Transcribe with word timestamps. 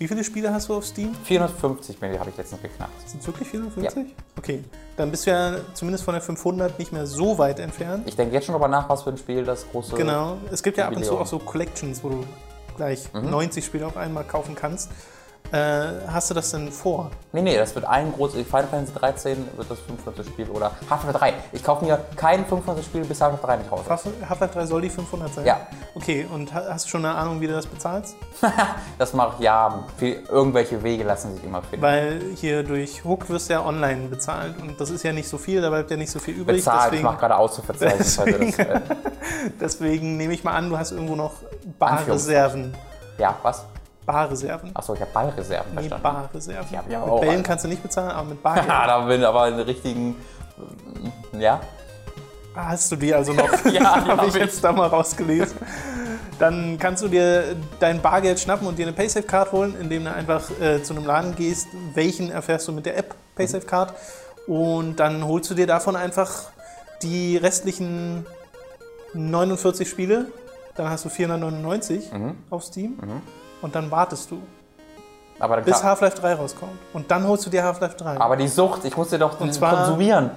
Wie 0.00 0.08
viele 0.08 0.24
Spiele 0.24 0.50
hast 0.50 0.70
du 0.70 0.74
auf 0.74 0.86
Steam? 0.86 1.14
450 1.24 2.00
Milli 2.00 2.16
habe 2.16 2.30
ich 2.30 2.36
letztens 2.38 2.62
geknackt. 2.62 3.06
Sind 3.06 3.20
es 3.20 3.26
wirklich 3.26 3.46
450? 3.50 4.06
Okay, 4.38 4.64
dann 4.96 5.10
bist 5.10 5.26
du 5.26 5.30
ja 5.30 5.56
zumindest 5.74 6.04
von 6.04 6.14
der 6.14 6.22
500 6.22 6.78
nicht 6.78 6.90
mehr 6.90 7.06
so 7.06 7.36
weit 7.36 7.58
entfernt. 7.60 8.08
Ich 8.08 8.16
denke 8.16 8.32
jetzt 8.34 8.46
schon 8.46 8.54
darüber 8.54 8.68
nach, 8.68 8.88
was 8.88 9.02
für 9.02 9.10
ein 9.10 9.18
Spiel 9.18 9.44
das 9.44 9.70
große. 9.70 9.94
Genau, 9.96 10.38
es 10.50 10.62
gibt 10.62 10.78
ja 10.78 10.86
ab 10.86 10.92
und 10.96 11.04
zu 11.04 11.10
Jubiläum. 11.10 11.22
auch 11.22 11.26
so 11.26 11.38
Collections, 11.38 12.02
wo 12.02 12.08
du 12.08 12.24
gleich 12.78 13.12
Mhm. 13.12 13.28
90 13.28 13.62
Spiele 13.62 13.86
auf 13.86 13.98
einmal 13.98 14.24
kaufen 14.24 14.54
kannst. 14.54 14.90
Äh, 15.52 16.06
hast 16.06 16.30
du 16.30 16.34
das 16.34 16.52
denn 16.52 16.70
vor? 16.70 17.10
Nee, 17.32 17.42
nee, 17.42 17.56
das 17.56 17.74
wird 17.74 17.84
ein 17.84 18.12
großes. 18.12 18.46
Final 18.46 18.68
Fantasy 18.68 18.92
13 18.94 19.48
wird 19.56 19.68
das 19.68 19.80
500. 19.80 20.24
Spiel. 20.24 20.48
Oder 20.48 20.70
Half-Life 20.88 21.18
3. 21.18 21.34
Ich 21.50 21.64
kaufe 21.64 21.84
mir 21.84 21.98
kein 22.14 22.46
500. 22.46 22.84
Spiel, 22.84 23.04
bis 23.04 23.20
Half-Life 23.20 23.44
3 23.44 23.56
nicht 23.56 23.72
raus 23.72 23.80
Half-Life 23.88 24.54
3 24.54 24.66
soll 24.66 24.82
die 24.82 24.90
500 24.90 25.34
sein? 25.34 25.44
Ja. 25.46 25.66
Okay, 25.96 26.24
und 26.32 26.54
ha- 26.54 26.66
hast 26.70 26.84
du 26.86 26.90
schon 26.90 27.04
eine 27.04 27.16
Ahnung, 27.16 27.40
wie 27.40 27.48
du 27.48 27.52
das 27.52 27.66
bezahlst? 27.66 28.14
Das 28.98 29.12
mache 29.12 29.34
ich 29.38 29.44
ja. 29.44 29.82
Irgendwelche 30.28 30.82
Wege 30.84 31.02
lassen 31.04 31.34
sich 31.34 31.42
immer 31.42 31.62
finden. 31.62 31.82
Weil 31.82 32.20
hier 32.36 32.62
durch 32.62 33.02
Hook 33.04 33.28
wirst 33.28 33.48
du 33.48 33.54
ja 33.54 33.64
online 33.64 34.08
bezahlt 34.08 34.54
und 34.62 34.80
das 34.80 34.90
ist 34.90 35.02
ja 35.02 35.12
nicht 35.12 35.28
so 35.28 35.36
viel, 35.38 35.60
da 35.62 35.70
bleibt 35.70 35.90
ja 35.90 35.96
nicht 35.96 36.10
so 36.10 36.18
viel 36.20 36.34
übrig. 36.34 36.58
Bezahlt, 36.58 36.78
ich 36.78 36.90
deswegen, 36.90 37.04
mache 37.04 37.16
gerade 37.18 37.36
Ausrufezeichen. 37.36 37.98
Also 37.98 38.24
das, 38.24 38.58
äh, 38.58 38.80
deswegen 39.60 40.16
nehme 40.16 40.32
ich 40.34 40.44
mal 40.44 40.52
an, 40.52 40.68
du 40.70 40.78
hast 40.78 40.92
irgendwo 40.92 41.16
noch 41.16 41.32
Barreserven. 41.78 42.74
ja, 43.18 43.34
was? 43.42 43.64
Barreserven. 44.12 44.70
Achso, 44.74 44.94
ich 44.94 45.00
habe 45.00 45.10
Ballreserven 45.12 45.70
Nee, 45.74 45.88
verstanden. 45.88 46.02
Barreserven. 46.02 46.66
Ja, 46.72 46.82
ja, 46.88 46.98
Mit 47.00 47.08
auch, 47.08 47.20
Bällen 47.20 47.36
Alter. 47.36 47.42
kannst 47.48 47.64
du 47.64 47.68
nicht 47.68 47.82
bezahlen, 47.82 48.10
aber 48.10 48.28
mit 48.28 48.42
Bargeld. 48.42 48.66
Ja, 48.68 48.86
da 48.86 48.98
bin 49.06 49.20
ich 49.20 49.26
aber 49.26 49.48
in 49.48 49.56
den 49.56 49.66
richtigen. 49.66 50.16
Ja? 51.38 51.60
Hast 52.54 52.90
du 52.92 52.96
die 52.96 53.14
also 53.14 53.32
noch? 53.32 53.48
Ja, 53.72 53.94
habe 54.06 54.16
hab 54.16 54.26
ich 54.28 54.34
jetzt 54.34 54.62
da 54.64 54.72
mal 54.72 54.88
rausgelesen. 54.88 55.56
Dann 56.38 56.78
kannst 56.78 57.02
du 57.02 57.08
dir 57.08 57.54
dein 57.78 58.00
Bargeld 58.00 58.40
schnappen 58.40 58.66
und 58.66 58.78
dir 58.78 58.86
eine 58.86 58.92
Paysafe-Card 58.94 59.52
holen, 59.52 59.76
indem 59.80 60.04
du 60.04 60.12
einfach 60.14 60.50
äh, 60.60 60.82
zu 60.82 60.94
einem 60.94 61.04
Laden 61.06 61.36
gehst. 61.36 61.68
Welchen 61.94 62.30
erfährst 62.30 62.66
du 62.66 62.72
mit 62.72 62.86
der 62.86 62.96
App 62.96 63.14
Paysafe-Card. 63.36 63.92
Und 64.46 64.96
dann 64.96 65.24
holst 65.26 65.50
du 65.50 65.54
dir 65.54 65.66
davon 65.66 65.96
einfach 65.96 66.30
die 67.02 67.36
restlichen 67.36 68.26
49 69.14 69.88
Spiele. 69.88 70.26
Dann 70.76 70.88
hast 70.88 71.04
du 71.04 71.08
499 71.10 72.10
Mhm. 72.12 72.36
auf 72.48 72.64
Steam. 72.64 72.98
Und 73.62 73.74
dann 73.74 73.90
wartest 73.90 74.30
du, 74.30 74.40
Aber, 75.38 75.58
bis 75.60 75.82
Half-Life 75.82 76.18
3 76.20 76.34
rauskommt. 76.34 76.72
Und 76.92 77.10
dann 77.10 77.26
holst 77.26 77.46
du 77.46 77.50
dir 77.50 77.62
Half-Life 77.64 77.96
3. 77.96 78.18
aber 78.20 78.36
die 78.36 78.48
Sucht, 78.48 78.84
ich 78.84 78.96
musste 78.96 79.18
doch 79.18 79.40
Und 79.40 79.52
zwar- 79.54 79.76
konsumieren. 79.84 80.30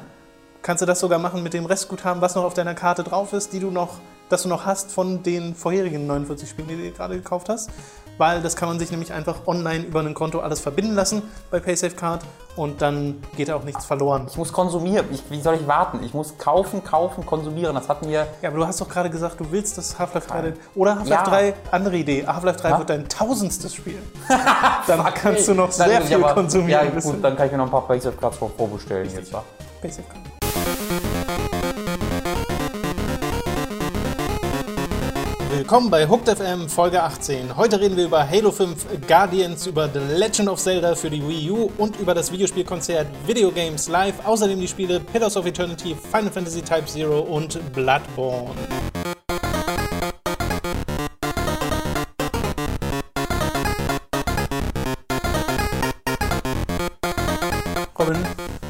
kannst 0.61 0.81
du 0.81 0.85
das 0.85 0.99
sogar 0.99 1.19
machen 1.19 1.43
mit 1.43 1.53
dem 1.53 1.65
Restguthaben, 1.65 2.21
was 2.21 2.35
noch 2.35 2.43
auf 2.43 2.53
deiner 2.53 2.73
Karte 2.73 3.03
drauf 3.03 3.33
ist, 3.33 3.51
die 3.53 3.59
du 3.59 3.69
noch, 3.71 3.95
das 4.29 4.43
du 4.43 4.49
noch 4.49 4.65
hast 4.65 4.91
von 4.91 5.21
den 5.23 5.55
vorherigen 5.55 6.07
49 6.07 6.49
Spielen, 6.49 6.67
die 6.69 6.75
du 6.77 6.81
dir 6.83 6.91
gerade 6.91 7.15
gekauft 7.17 7.49
hast. 7.49 7.69
Weil 8.17 8.41
das 8.41 8.55
kann 8.55 8.69
man 8.69 8.77
sich 8.79 8.91
nämlich 8.91 9.11
einfach 9.11 9.47
online 9.47 9.85
über 9.85 9.99
ein 10.01 10.13
Konto 10.13 10.39
alles 10.39 10.59
verbinden 10.59 10.93
lassen 10.93 11.23
bei 11.49 11.59
PaySafeCard 11.59 12.21
und 12.55 12.81
dann 12.83 13.23
geht 13.35 13.49
auch 13.49 13.63
nichts 13.63 13.85
verloren. 13.85 14.27
Ich 14.29 14.37
muss 14.37 14.53
konsumieren. 14.53 15.07
Ich, 15.11 15.23
wie 15.31 15.41
soll 15.41 15.55
ich 15.55 15.67
warten? 15.67 16.01
Ich 16.03 16.13
muss 16.13 16.37
kaufen, 16.37 16.83
kaufen, 16.83 17.25
konsumieren. 17.25 17.73
Das 17.73 17.89
hat 17.89 18.05
mir. 18.05 18.27
Ja, 18.43 18.49
aber 18.49 18.59
du 18.59 18.67
hast 18.67 18.79
doch 18.79 18.87
gerade 18.87 19.09
gesagt, 19.09 19.39
du 19.39 19.51
willst 19.51 19.77
das 19.79 19.97
Half-Life 19.97 20.27
3. 20.27 20.53
Oder 20.75 20.95
Half-Life 20.99 21.23
Ja. 21.23 21.23
3, 21.23 21.53
andere 21.71 21.95
Idee. 21.97 22.27
Half-Life 22.27 22.59
3 22.59 22.69
Ha? 22.71 22.77
wird 22.77 22.89
dein 22.91 23.09
tausendstes 23.09 23.73
Spiel. 23.73 23.97
dann 24.87 25.03
kannst 25.15 25.47
du 25.47 25.55
noch 25.55 25.71
sehr 25.71 26.01
viel 26.03 26.23
aber- 26.23 26.35
konsumieren. 26.35 26.93
Ja, 26.93 26.99
gut, 26.99 27.23
dann 27.23 27.35
kann 27.35 27.47
ich 27.47 27.51
mir 27.51 27.57
noch 27.57 27.65
ein 27.65 27.71
paar 27.71 27.87
Basic 27.87 28.19
Cards 28.19 28.37
vorbestellen 28.37 29.09
jetzt. 29.11 29.33
wa? 29.33 29.43
PaySafeCard. 29.81 30.32
Willkommen 35.63 35.89
bei 35.89 36.05
Hooked 36.09 36.27
FM 36.27 36.67
Folge 36.67 37.01
18. 37.01 37.55
Heute 37.55 37.79
reden 37.79 37.95
wir 37.95 38.03
über 38.03 38.29
Halo 38.29 38.51
5 38.51 39.07
Guardians, 39.07 39.65
über 39.65 39.87
The 39.87 39.99
Legend 39.99 40.49
of 40.49 40.59
Zelda 40.59 40.93
für 40.93 41.09
die 41.09 41.25
Wii 41.25 41.51
U 41.51 41.71
und 41.77 41.97
über 42.01 42.13
das 42.13 42.33
Videospielkonzert 42.33 43.07
Video 43.25 43.49
Games 43.49 43.87
Live. 43.87 44.15
Außerdem 44.25 44.59
die 44.59 44.67
Spiele 44.67 44.99
Pillars 44.99 45.37
of 45.37 45.45
Eternity, 45.45 45.95
Final 46.11 46.29
Fantasy 46.31 46.61
Type 46.61 46.85
Zero 46.87 47.21
und 47.21 47.61
Bloodborne. 47.71 48.53
Robin, 57.97 58.17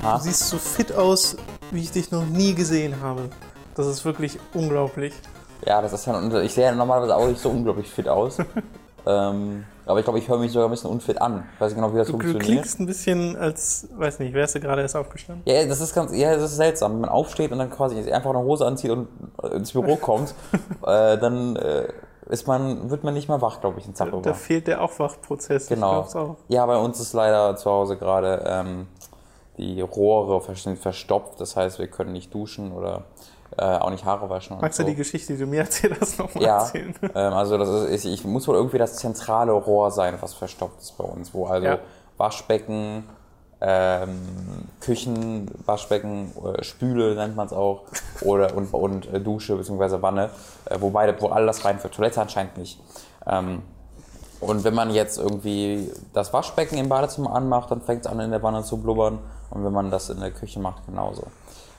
Ha? 0.04 0.18
du 0.18 0.24
siehst 0.26 0.48
so 0.48 0.60
fit 0.60 0.92
aus, 0.92 1.38
wie 1.72 1.82
ich 1.82 1.90
dich 1.92 2.12
noch 2.12 2.28
nie 2.28 2.54
gesehen 2.54 3.02
habe. 3.02 3.32
Das 3.74 3.88
ist 3.88 4.06
wirklich 4.06 4.38
unglaublich. 4.54 5.14
Ja, 5.66 5.82
das 5.82 5.94
ist 5.94 6.06
ja. 6.06 6.42
Ich 6.42 6.54
sehe 6.54 6.66
ja 6.66 6.72
normalerweise 6.74 7.16
auch 7.16 7.28
nicht 7.28 7.40
so 7.42 7.50
unglaublich 7.50 7.90
fit 7.90 8.08
aus. 8.08 8.38
ähm, 9.06 9.66
aber 9.86 10.00
ich 10.00 10.06
glaube, 10.06 10.20
ich 10.20 10.28
höre 10.30 10.38
mich 10.38 10.52
sogar 10.52 10.68
ein 10.68 10.72
bisschen 10.72 10.90
unfit 10.90 11.22
an. 11.22 11.44
Ich 11.56 11.62
weiß 11.62 11.72
nicht 11.72 11.76
genau, 11.82 11.94
wie 11.94 11.98
das 11.98 12.08
Du, 12.08 12.14
du 12.14 12.20
funktioniert. 12.20 12.44
klingst 12.64 12.80
ein 12.80 12.86
bisschen 12.86 13.36
als, 13.36 13.88
weiß 13.96 14.20
nicht, 14.20 14.34
wärst 14.34 14.56
du 14.56 14.60
gerade 14.62 14.82
erst 14.82 14.96
aufgestanden? 14.96 15.44
Ja, 15.46 15.66
das 15.66 15.82
ist 15.82 15.94
ganz, 15.94 16.14
ja, 16.16 16.34
das 16.36 16.52
ist 16.52 16.56
seltsam. 16.58 16.94
Wenn 16.94 17.02
man 17.02 17.10
aufsteht 17.10 17.52
und 17.52 17.60
dann 17.60 17.70
quasi 17.70 18.00
einfach 18.12 18.30
eine 18.30 18.40
Hose 18.40 18.66
anzieht 18.66 18.92
und 18.92 19.08
äh, 19.42 19.48
ins 19.56 19.74
Büro 19.74 19.96
kommt, 20.02 20.34
äh, 20.86 21.18
dann 21.18 21.56
äh, 21.58 21.88
ist 22.30 22.48
man, 22.48 22.90
wird 22.90 23.04
man 23.04 23.14
nicht 23.14 23.28
mehr 23.28 23.42
wach, 23.42 23.60
glaube 23.60 23.80
ich, 23.80 23.86
einen 23.86 23.94
Tag 23.96 24.10
Da 24.24 24.34
fehlt 24.34 24.68
der 24.68 24.82
Aufwachprozess. 24.82 25.68
Genau. 25.68 26.38
Ja, 26.48 26.66
bei 26.66 26.78
uns 26.78 27.00
ist 27.02 27.12
leider 27.14 27.58
zu 27.58 27.70
Hause 27.70 27.98
gerade 27.98 28.42
ähm, 28.48 28.88
die 29.58 29.82
Rohre 29.82 30.40
vers- 30.40 30.68
verstopft. 30.80 31.42
Das 31.42 31.58
heißt, 31.58 31.80
wir 31.80 31.88
können 31.88 32.14
nicht 32.14 32.34
duschen 32.34 32.72
oder 32.72 33.04
äh, 33.58 33.64
auch 33.78 33.90
nicht 33.90 34.06
Haare 34.06 34.30
waschen. 34.30 34.56
und 34.56 34.62
Magst 34.62 34.78
so. 34.78 34.84
du 34.84 34.90
die 34.90 34.96
Geschichte, 34.96 35.34
die 35.34 35.40
du 35.40 35.46
mir 35.48 35.62
erzählt 35.62 35.96
hast, 36.00 36.18
nochmal 36.20 36.44
Ja, 36.44 36.58
erzählen? 36.60 36.94
ähm, 37.16 37.34
also 37.34 37.58
das 37.58 37.70
ist, 37.70 38.06
ich, 38.06 38.14
ich 38.14 38.26
muss 38.26 38.48
wohl 38.48 38.56
irgendwie 38.56 38.78
das 38.78 38.96
zentrale 38.96 39.52
Rohr 39.52 39.92
sein, 39.92 40.16
was 40.22 40.34
verstopft 40.34 40.82
ist 40.82 40.98
bei 40.98 41.04
uns, 41.04 41.34
wo 41.34 41.46
also 41.48 41.66
Ja. 41.68 41.80
Waschbecken, 42.18 43.04
ähm, 43.62 44.18
Küchen, 44.82 45.50
Waschbecken, 45.66 46.32
äh, 46.58 46.64
Spüle 46.64 47.16
nennt 47.16 47.36
man 47.36 47.48
es 47.48 47.54
auch, 47.54 47.84
oder 48.22 48.56
und, 48.56 48.74
und 48.74 49.14
äh, 49.14 49.20
Dusche 49.22 49.56
bzw. 49.56 50.02
Wanne, 50.02 50.30
äh, 50.66 50.78
wo 50.80 50.90
beide, 50.90 51.20
wo 51.22 51.28
all 51.28 51.46
das 51.46 51.64
reinführt. 51.64 51.94
Toilette 51.94 52.22
anscheinend 52.22 52.58
nicht. 52.58 52.80
Ähm, 53.26 53.62
und 54.42 54.66
wenn 54.66 54.74
man 54.74 54.90
jetzt 54.90 55.18
irgendwie 55.18 55.90
das 56.12 56.34
Waschbecken 56.34 56.78
im 56.78 56.90
Badezimmer 56.90 57.34
anmacht, 57.34 57.72
dann 57.72 57.82
fängt 57.82 58.02
es 58.06 58.12
an 58.12 58.20
in 58.20 58.32
der 58.32 58.44
Wanne 58.44 58.64
zu 58.64 58.76
blubbern. 58.78 59.20
Und 59.50 59.64
wenn 59.64 59.72
man 59.72 59.90
das 59.92 60.10
in 60.10 60.20
der 60.20 60.32
Küche 60.32 60.60
macht, 60.60 60.86
genauso. 60.86 61.24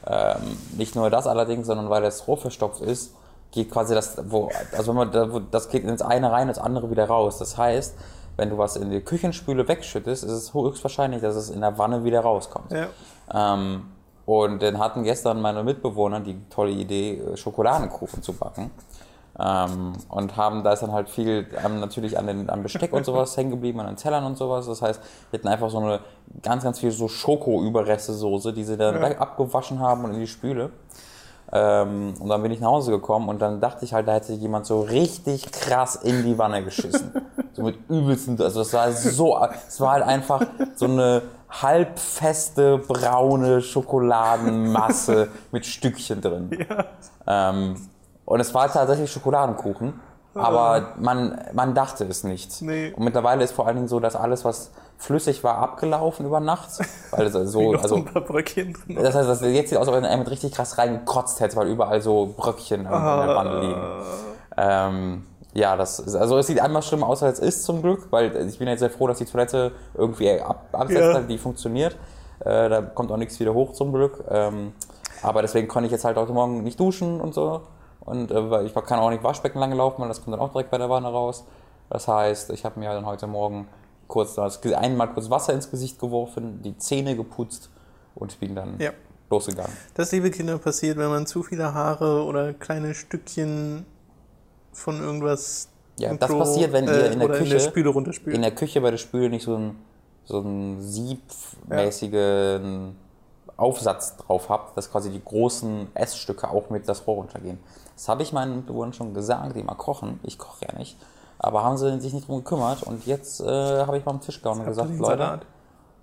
Ähm, 0.06 0.58
nicht 0.76 0.94
nur 0.96 1.10
das 1.10 1.26
allerdings, 1.26 1.66
sondern 1.66 1.88
weil 1.90 2.02
das 2.02 2.26
Rohr 2.26 2.36
verstopft 2.36 2.80
ist, 2.80 3.14
geht 3.52 3.70
quasi 3.70 3.94
das, 3.94 4.18
wo, 4.30 4.50
also 4.76 4.88
wenn 4.88 4.96
man, 4.96 5.12
da, 5.12 5.32
wo, 5.32 5.38
das 5.38 5.68
geht 5.68 5.84
ins 5.84 6.02
eine 6.02 6.30
rein, 6.30 6.48
ins 6.48 6.58
andere 6.58 6.90
wieder 6.90 7.06
raus. 7.06 7.38
Das 7.38 7.56
heißt, 7.56 7.94
wenn 8.36 8.50
du 8.50 8.58
was 8.58 8.76
in 8.76 8.90
die 8.90 9.00
Küchenspüle 9.00 9.66
wegschüttest, 9.68 10.24
ist 10.24 10.32
es 10.32 10.54
höchstwahrscheinlich, 10.54 11.22
dass 11.22 11.36
es 11.36 11.50
in 11.50 11.60
der 11.60 11.78
Wanne 11.78 12.04
wieder 12.04 12.20
rauskommt. 12.20 12.72
Ja. 12.72 12.88
Ähm, 13.32 13.84
und 14.26 14.62
dann 14.62 14.78
hatten 14.78 15.04
gestern 15.04 15.40
meine 15.40 15.62
Mitbewohner 15.62 16.20
die 16.20 16.36
tolle 16.48 16.72
Idee, 16.72 17.20
äh, 17.20 17.36
Schokoladenkuchen 17.36 18.22
zu 18.22 18.32
backen. 18.32 18.70
Ähm, 19.38 19.94
und 20.08 20.36
haben, 20.36 20.62
da 20.62 20.72
ist 20.72 20.82
dann 20.82 20.92
halt 20.92 21.08
viel 21.08 21.46
ähm, 21.64 21.80
natürlich 21.80 22.16
an 22.18 22.26
den, 22.28 22.50
am 22.50 22.62
Besteck 22.62 22.92
und 22.92 23.04
sowas 23.04 23.36
hängen 23.36 23.50
geblieben, 23.50 23.80
an 23.80 23.86
den 23.86 23.96
Tellern 23.96 24.24
und 24.24 24.36
sowas. 24.38 24.66
Das 24.66 24.80
heißt, 24.80 25.00
wir 25.30 25.38
hatten 25.38 25.48
einfach 25.48 25.70
so 25.70 25.78
eine 25.78 26.00
ganz, 26.42 26.62
ganz 26.62 26.78
viel 26.78 26.92
so 26.92 27.08
Schoko-Überreste-Soße, 27.08 28.52
die 28.52 28.64
sie 28.64 28.76
dann 28.76 29.00
Ja. 29.00 29.18
abgewaschen 29.18 29.80
haben 29.80 30.04
und 30.04 30.14
in 30.14 30.20
die 30.20 30.26
Spüle. 30.28 30.70
Ähm, 31.52 32.14
und 32.18 32.28
dann 32.28 32.42
bin 32.42 32.52
ich 32.52 32.60
nach 32.60 32.68
Hause 32.68 32.90
gekommen 32.92 33.28
und 33.28 33.40
dann 33.42 33.60
dachte 33.60 33.84
ich 33.84 33.92
halt, 33.92 34.08
da 34.08 34.14
hätte 34.14 34.32
jemand 34.32 34.66
so 34.66 34.80
richtig 34.80 35.50
krass 35.52 35.96
in 35.96 36.22
die 36.24 36.38
Wanne 36.38 36.64
geschissen. 36.64 37.12
so 37.52 37.62
mit 37.62 37.76
übelsten, 37.88 38.40
also 38.40 38.60
das 38.60 38.72
war 38.72 38.90
so, 38.92 39.36
es 39.68 39.80
war 39.80 39.92
halt 39.92 40.04
einfach 40.04 40.42
so 40.74 40.86
eine 40.86 41.22
halbfeste 41.50 42.78
braune 42.78 43.60
Schokoladenmasse 43.62 45.28
mit 45.52 45.66
Stückchen 45.66 46.20
drin. 46.20 46.50
Ähm, 47.26 47.76
und 48.24 48.40
es 48.40 48.54
war 48.54 48.70
tatsächlich 48.72 49.10
Schokoladenkuchen, 49.10 50.00
aber 50.34 50.94
man, 50.98 51.40
man 51.52 51.74
dachte 51.74 52.04
es 52.04 52.24
nicht. 52.24 52.60
Nee. 52.62 52.92
Und 52.96 53.04
mittlerweile 53.04 53.44
ist 53.44 53.52
vor 53.52 53.66
allen 53.66 53.76
Dingen 53.76 53.88
so, 53.88 54.00
dass 54.00 54.16
alles, 54.16 54.44
was 54.44 54.72
flüssig 54.98 55.44
war, 55.44 55.58
abgelaufen 55.58 56.26
über 56.26 56.40
Nacht. 56.40 56.70
Weil 57.10 57.26
es 57.26 57.32
so, 57.32 57.74
also, 57.82 57.96
ein 57.96 58.04
paar 58.04 58.22
Bröckchen 58.22 58.72
drin. 58.72 58.96
das 59.00 59.14
heißt, 59.14 59.28
das 59.28 59.40
jetzt 59.42 59.70
sieht 59.70 59.78
aus, 59.78 59.88
als 59.88 59.96
ob 59.96 60.02
er 60.04 60.16
mit 60.16 60.30
richtig 60.30 60.52
krass 60.52 60.76
reingekotzt 60.78 61.40
hätte, 61.40 61.56
weil 61.56 61.68
überall 61.68 62.00
so 62.00 62.34
Bröckchen 62.36 62.86
an, 62.86 62.94
an 62.94 63.26
der 63.26 63.36
Wanne 63.36 63.60
liegen. 63.60 63.82
Ähm, 64.56 65.26
ja, 65.52 65.76
das 65.76 66.00
ist, 66.00 66.16
also 66.16 66.38
es 66.38 66.48
sieht 66.48 66.60
einmal 66.60 66.82
schlimmer 66.82 67.08
aus, 67.08 67.22
als 67.22 67.38
es 67.38 67.56
ist 67.56 67.64
zum 67.64 67.80
Glück, 67.80 68.08
weil 68.10 68.34
ich 68.48 68.58
bin 68.58 68.66
jetzt 68.66 68.80
sehr 68.80 68.90
froh, 68.90 69.06
dass 69.06 69.18
die 69.18 69.24
Toilette 69.24 69.70
irgendwie 69.94 70.40
ab, 70.40 70.66
absetzt, 70.72 71.00
Ja. 71.00 71.14
hat, 71.14 71.30
die 71.30 71.38
funktioniert. 71.38 71.96
Äh, 72.40 72.68
da 72.68 72.82
kommt 72.82 73.12
auch 73.12 73.16
nichts 73.16 73.38
wieder 73.38 73.54
hoch 73.54 73.72
zum 73.72 73.92
Glück. 73.92 74.24
Ähm, 74.28 74.72
aber 75.22 75.42
deswegen 75.42 75.68
konnte 75.68 75.86
ich 75.86 75.92
jetzt 75.92 76.04
halt 76.04 76.16
heute 76.16 76.32
Morgen 76.32 76.64
nicht 76.64 76.78
duschen 76.80 77.20
und 77.20 77.34
so. 77.34 77.62
Und 78.04 78.30
äh, 78.30 78.62
ich 78.62 78.74
kann 78.74 78.98
auch 78.98 79.10
nicht 79.10 79.22
Waschbecken 79.22 79.58
lang 79.58 79.72
laufen, 79.72 80.02
weil 80.02 80.08
das 80.08 80.22
kommt 80.22 80.34
dann 80.34 80.40
auch 80.40 80.52
direkt 80.52 80.70
bei 80.70 80.78
der 80.78 80.90
Wanne 80.90 81.08
raus. 81.08 81.44
Das 81.90 82.08
heißt, 82.08 82.50
ich 82.50 82.64
habe 82.64 82.80
mir 82.80 82.90
dann 82.90 83.06
heute 83.06 83.26
Morgen 83.26 83.68
kurz 84.08 84.34
das, 84.34 84.62
einmal 84.62 85.12
kurz 85.12 85.30
Wasser 85.30 85.52
ins 85.54 85.70
Gesicht 85.70 85.98
geworfen, 85.98 86.60
die 86.62 86.76
Zähne 86.76 87.16
geputzt 87.16 87.70
und 88.14 88.38
bin 88.40 88.54
dann 88.54 88.78
Ja. 88.78 88.90
losgegangen. 89.30 89.72
Das, 89.94 90.12
liebe 90.12 90.30
Kinder, 90.30 90.58
passiert, 90.58 90.98
wenn 90.98 91.08
man 91.08 91.26
zu 91.26 91.42
viele 91.42 91.72
Haare 91.74 92.24
oder 92.24 92.52
kleine 92.52 92.94
Stückchen 92.94 93.86
von 94.72 95.00
irgendwas 95.00 95.68
Ja, 95.98 96.12
das 96.14 96.28
Klo, 96.28 96.38
passiert, 96.40 96.72
wenn 96.72 96.86
ihr 96.86 96.92
äh, 96.92 97.12
in 97.12 97.20
der 97.20 97.28
Küche, 97.28 97.44
in 97.44 97.50
der 97.50 97.60
Spüle 97.60 97.90
runterspült. 97.90 98.34
in 98.34 98.42
der 98.42 98.54
Küche 98.54 98.80
bei 98.80 98.90
der 98.90 98.98
Spüle 98.98 99.30
nicht 99.30 99.44
so 99.44 99.54
einen 99.56 99.78
so 100.26 100.40
einen 100.40 100.80
siebmäßigen 100.80 102.96
Aufsatz 103.56 104.16
drauf 104.16 104.48
habt, 104.48 104.76
dass 104.76 104.90
quasi 104.90 105.10
die 105.10 105.22
großen 105.22 105.94
Essstücke 105.94 106.50
auch 106.50 106.70
mit 106.70 106.88
das 106.88 107.06
Rohr 107.06 107.16
runtergehen. 107.16 107.58
Das 107.96 108.08
habe 108.08 108.22
ich 108.22 108.32
meinen 108.32 108.56
Mitbewohnern 108.56 108.92
schon 108.92 109.14
gesagt, 109.14 109.54
die 109.56 109.62
mal 109.62 109.74
kochen. 109.74 110.20
Ich 110.22 110.38
koche 110.38 110.66
ja 110.70 110.76
nicht. 110.78 110.98
Aber 111.38 111.62
haben 111.64 111.76
sie 111.76 112.00
sich 112.00 112.12
nicht 112.12 112.26
drum 112.28 112.38
gekümmert 112.38 112.82
und 112.84 113.06
jetzt 113.06 113.40
äh, 113.40 113.44
habe 113.84 113.98
ich 113.98 114.04
mal 114.04 114.12
am 114.12 114.20
Tisch 114.20 114.40
gehauen 114.42 114.60
und 114.60 114.66
gesagt, 114.66 114.90
Leute, 114.90 115.18
Salat. 115.18 115.46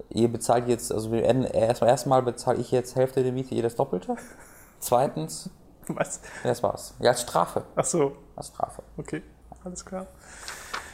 ihr 0.09 0.31
bezahlt 0.31 0.67
jetzt, 0.67 0.91
also 0.91 1.11
wir 1.11 1.25
enden- 1.25 1.45
erstmal 1.51 1.89
erstmal 1.89 2.21
bezahle 2.21 2.59
ich 2.59 2.69
jetzt 2.71 2.95
Hälfte 2.95 3.23
der 3.23 3.31
Miete, 3.31 3.55
ihr 3.55 3.63
das 3.63 3.75
Doppelte. 3.75 4.15
Zweitens, 4.79 5.49
Was? 5.87 6.21
das 6.43 6.61
war's. 6.63 6.93
Ja, 6.99 7.11
als 7.11 7.21
Strafe. 7.21 7.63
Ach 7.75 7.85
so, 7.85 8.13
Als 8.35 8.47
Strafe. 8.49 8.83
okay, 8.97 9.23
alles 9.63 9.83
klar. 9.85 10.05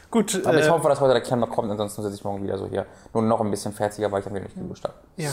Gut, 0.10 0.42
Aber 0.46 0.58
ich 0.58 0.66
äh, 0.66 0.70
hoffe, 0.70 0.88
dass 0.88 1.02
heute 1.02 1.14
der 1.14 1.22
Klemmer 1.22 1.48
kommt, 1.48 1.70
ansonsten 1.70 2.02
sitze 2.02 2.16
ich 2.16 2.24
morgen 2.24 2.42
wieder 2.42 2.58
so 2.58 2.68
hier. 2.68 2.86
Nur 3.14 3.24
noch 3.24 3.42
ein 3.42 3.52
bisschen 3.52 3.74
fertiger, 3.74 4.10
weil 4.12 4.22
ich 4.22 4.30
wieder 4.30 4.40
nicht 4.40 4.56
geduscht 4.56 4.84
habe. 4.86 4.96
ja. 5.18 5.32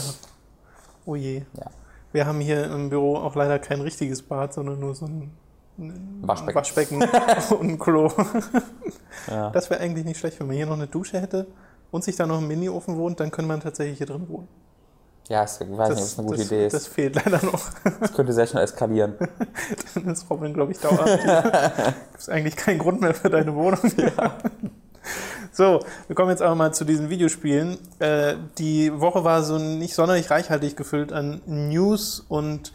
Oh 1.05 1.15
je. 1.15 1.43
Ja. 1.53 1.67
Wir 2.11 2.25
haben 2.25 2.39
hier 2.41 2.65
im 2.65 2.89
Büro 2.89 3.17
auch 3.17 3.35
leider 3.35 3.59
kein 3.59 3.79
richtiges 3.81 4.23
Bad, 4.23 4.53
sondern 4.53 4.79
nur 4.79 4.95
so 4.95 5.05
ein 5.05 5.31
Waschbecken. 5.77 6.55
Waschbecken 6.55 7.03
und 7.59 7.69
ein 7.69 7.79
Klo. 7.79 8.11
Ja. 9.27 9.49
Das 9.49 9.69
wäre 9.69 9.81
eigentlich 9.81 10.05
nicht 10.05 10.19
schlecht, 10.19 10.39
wenn 10.39 10.47
man 10.47 10.55
hier 10.55 10.65
noch 10.65 10.75
eine 10.75 10.87
Dusche 10.87 11.19
hätte 11.19 11.47
und 11.91 12.03
sich 12.03 12.15
da 12.15 12.25
noch 12.25 12.39
ein 12.39 12.47
Mini-Ofen 12.47 12.97
wohnt, 12.97 13.19
dann 13.19 13.31
könnte 13.31 13.47
man 13.47 13.59
tatsächlich 13.59 13.97
hier 13.97 14.07
drin 14.07 14.27
wohnen. 14.29 14.47
Ja, 15.27 15.43
ich 15.43 15.49
weiß 15.49 15.59
nicht, 15.59 15.79
ob 15.79 15.91
es 15.91 16.19
eine 16.19 16.27
gute 16.27 16.37
das, 16.37 16.47
Idee 16.47 16.65
ist. 16.67 16.73
das 16.73 16.87
fehlt 16.87 17.15
leider 17.15 17.43
noch. 17.43 17.69
Das 17.99 18.13
könnte 18.13 18.31
sehr 18.31 18.45
schnell 18.45 18.63
eskalieren. 18.63 19.15
Dann 19.95 20.07
ist 20.09 20.29
Robin, 20.29 20.53
glaube 20.53 20.71
ich, 20.71 20.79
dauerhaft. 20.79 21.23
Gibt 22.11 22.19
es 22.19 22.29
eigentlich 22.29 22.55
keinen 22.55 22.77
Grund 22.77 23.01
mehr 23.01 23.13
für 23.13 23.29
deine 23.29 23.53
Wohnung. 23.55 23.79
So, 25.51 25.79
wir 26.07 26.17
kommen 26.17 26.31
jetzt 26.31 26.41
aber 26.41 26.53
mal 26.53 26.73
zu 26.73 26.83
diesen 26.83 27.09
Videospielen. 27.09 27.77
Äh, 27.99 28.35
die 28.57 28.99
Woche 28.99 29.23
war 29.23 29.41
so 29.41 29.57
nicht 29.57 29.95
sonderlich 29.95 30.29
reichhaltig 30.29 30.75
gefüllt 30.75 31.13
an 31.13 31.41
News 31.45 32.25
und 32.27 32.73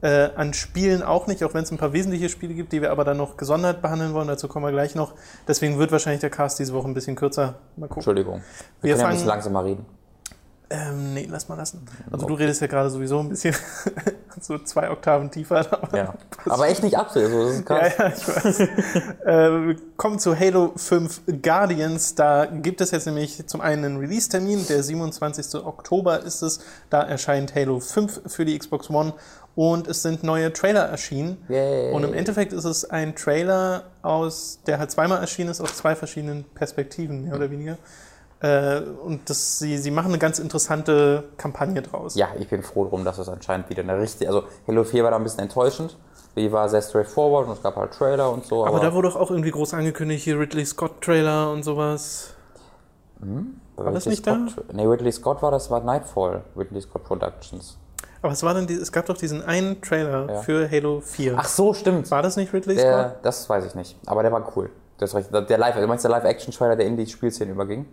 äh, 0.00 0.30
an 0.36 0.54
Spielen 0.54 1.02
auch 1.02 1.26
nicht, 1.26 1.42
auch 1.44 1.54
wenn 1.54 1.64
es 1.64 1.70
ein 1.70 1.78
paar 1.78 1.92
wesentliche 1.92 2.28
Spiele 2.28 2.54
gibt, 2.54 2.72
die 2.72 2.82
wir 2.82 2.90
aber 2.90 3.04
dann 3.04 3.16
noch 3.16 3.36
gesondert 3.36 3.82
behandeln 3.82 4.14
wollen. 4.14 4.28
Dazu 4.28 4.48
kommen 4.48 4.64
wir 4.64 4.72
gleich 4.72 4.94
noch. 4.94 5.12
Deswegen 5.46 5.78
wird 5.78 5.92
wahrscheinlich 5.92 6.20
der 6.20 6.30
Cast 6.30 6.58
diese 6.58 6.72
Woche 6.72 6.88
ein 6.88 6.94
bisschen 6.94 7.16
kürzer. 7.16 7.54
Mal 7.76 7.86
gucken. 7.86 7.96
Entschuldigung. 8.00 8.42
Wir 8.80 8.90
Wir, 8.90 8.92
können 8.94 9.00
ja 9.00 9.06
ein 9.06 9.12
bisschen 9.12 9.28
langsamer 9.28 9.64
reden. 9.64 9.86
Ähm, 10.70 11.14
nee, 11.14 11.26
lass 11.30 11.48
mal 11.48 11.54
lassen. 11.54 11.86
Also 12.10 12.26
du 12.26 12.34
redest 12.34 12.60
ja 12.60 12.66
gerade 12.66 12.90
sowieso 12.90 13.20
ein 13.20 13.30
bisschen 13.30 13.54
so 14.40 14.58
zwei 14.58 14.90
Oktaven 14.90 15.30
tiefer. 15.30 15.60
Aber 15.70 15.96
Ja. 15.96 16.14
Aber 16.44 16.68
echt 16.68 16.82
nicht 16.82 16.98
absolut. 16.98 17.30
Also, 17.32 17.42
das 17.42 17.54
ist 17.56 17.64
krass. 17.64 17.92
Ja, 17.96 18.04
ja, 18.04 18.12
ich 18.14 18.28
weiß. 18.28 18.60
äh, 19.24 19.66
wir 19.66 19.76
kommen 19.96 20.18
zu 20.18 20.38
Halo 20.38 20.72
5 20.76 21.22
Guardians. 21.42 22.14
Da 22.16 22.44
gibt 22.44 22.82
es 22.82 22.90
jetzt 22.90 23.06
nämlich 23.06 23.46
zum 23.46 23.62
einen 23.62 23.84
einen 23.84 23.96
Release-Termin, 23.96 24.66
der 24.68 24.82
27. 24.82 25.54
Oktober 25.64 26.22
ist 26.22 26.42
es. 26.42 26.60
Da 26.90 27.02
erscheint 27.02 27.54
Halo 27.54 27.80
5 27.80 28.22
für 28.26 28.44
die 28.44 28.58
Xbox 28.58 28.90
One 28.90 29.14
und 29.58 29.88
es 29.88 30.02
sind 30.02 30.22
neue 30.22 30.52
Trailer 30.52 30.82
erschienen. 30.84 31.44
Yay. 31.48 31.90
Und 31.92 32.04
im 32.04 32.14
Endeffekt 32.14 32.52
ist 32.52 32.64
es 32.64 32.88
ein 32.88 33.16
Trailer, 33.16 33.86
aus, 34.02 34.60
der 34.68 34.78
halt 34.78 34.92
zweimal 34.92 35.18
erschienen 35.18 35.50
ist, 35.50 35.60
aus 35.60 35.74
zwei 35.76 35.96
verschiedenen 35.96 36.44
Perspektiven, 36.44 37.24
mehr 37.24 37.34
oder 37.34 37.50
weniger. 37.50 37.76
Äh, 38.38 38.82
und 39.04 39.28
das, 39.28 39.58
sie, 39.58 39.76
sie 39.78 39.90
machen 39.90 40.12
eine 40.12 40.18
ganz 40.18 40.38
interessante 40.38 41.24
Kampagne 41.38 41.82
draus. 41.82 42.14
Ja, 42.14 42.28
ich 42.38 42.46
bin 42.46 42.62
froh 42.62 42.84
drum, 42.84 43.04
dass 43.04 43.18
es 43.18 43.28
anscheinend 43.28 43.68
wieder 43.68 43.82
eine 43.82 43.98
richtige. 43.98 44.28
Also, 44.30 44.44
Halo 44.68 44.84
4 44.84 45.02
war 45.02 45.10
da 45.10 45.16
ein 45.16 45.24
bisschen 45.24 45.40
enttäuschend. 45.40 45.96
Die 46.36 46.52
war 46.52 46.68
sehr 46.68 46.80
straightforward 46.80 47.48
und 47.48 47.54
es 47.54 47.62
gab 47.64 47.74
halt 47.74 47.90
Trailer 47.90 48.30
und 48.30 48.46
so. 48.46 48.64
Aber 48.64 48.76
Aber, 48.76 48.86
da 48.86 48.94
wurde 48.94 49.08
doch 49.08 49.16
auch 49.16 49.32
irgendwie 49.32 49.50
groß 49.50 49.74
angekündigt, 49.74 50.22
hier 50.22 50.38
Ridley 50.38 50.66
Scott-Trailer 50.66 51.50
und 51.50 51.64
sowas. 51.64 52.32
war 53.74 53.90
das 53.90 54.06
Ridley 54.06 54.10
nicht 54.10 54.24
da? 54.24 54.38
Scott, 54.52 54.72
Nee, 54.72 54.84
Ridley 54.86 55.10
Scott 55.10 55.42
war 55.42 55.50
das, 55.50 55.68
war 55.68 55.80
Nightfall. 55.82 56.44
Ridley 56.56 56.80
Scott 56.80 57.02
Productions. 57.02 57.76
Aber 58.22 58.32
es, 58.32 58.42
war 58.42 58.54
dann 58.54 58.66
die, 58.66 58.74
es 58.74 58.90
gab 58.92 59.06
doch 59.06 59.16
diesen 59.16 59.42
einen 59.42 59.80
Trailer 59.80 60.26
Ja. 60.28 60.42
für 60.42 60.70
Halo 60.70 61.00
4. 61.00 61.34
Ach 61.36 61.48
so, 61.48 61.72
stimmt. 61.74 62.10
War 62.10 62.22
das 62.22 62.36
nicht 62.36 62.52
Ridley 62.52 62.74
Scott? 62.74 62.84
Der, 62.84 63.16
das 63.22 63.48
weiß 63.48 63.64
ich 63.66 63.74
nicht. 63.74 63.96
Aber 64.06 64.22
der 64.22 64.32
war 64.32 64.52
cool. 64.56 64.70
Das 64.98 65.14
recht. 65.14 65.28
Der 65.32 65.58
Live, 65.58 65.76
du 65.76 65.86
meinst 65.86 66.04
der 66.04 66.10
Live-Action-Trailer, 66.10 66.74
der 66.76 66.86
in 66.86 66.96
die 66.96 67.06
Spielszene 67.06 67.52
überging? 67.52 67.86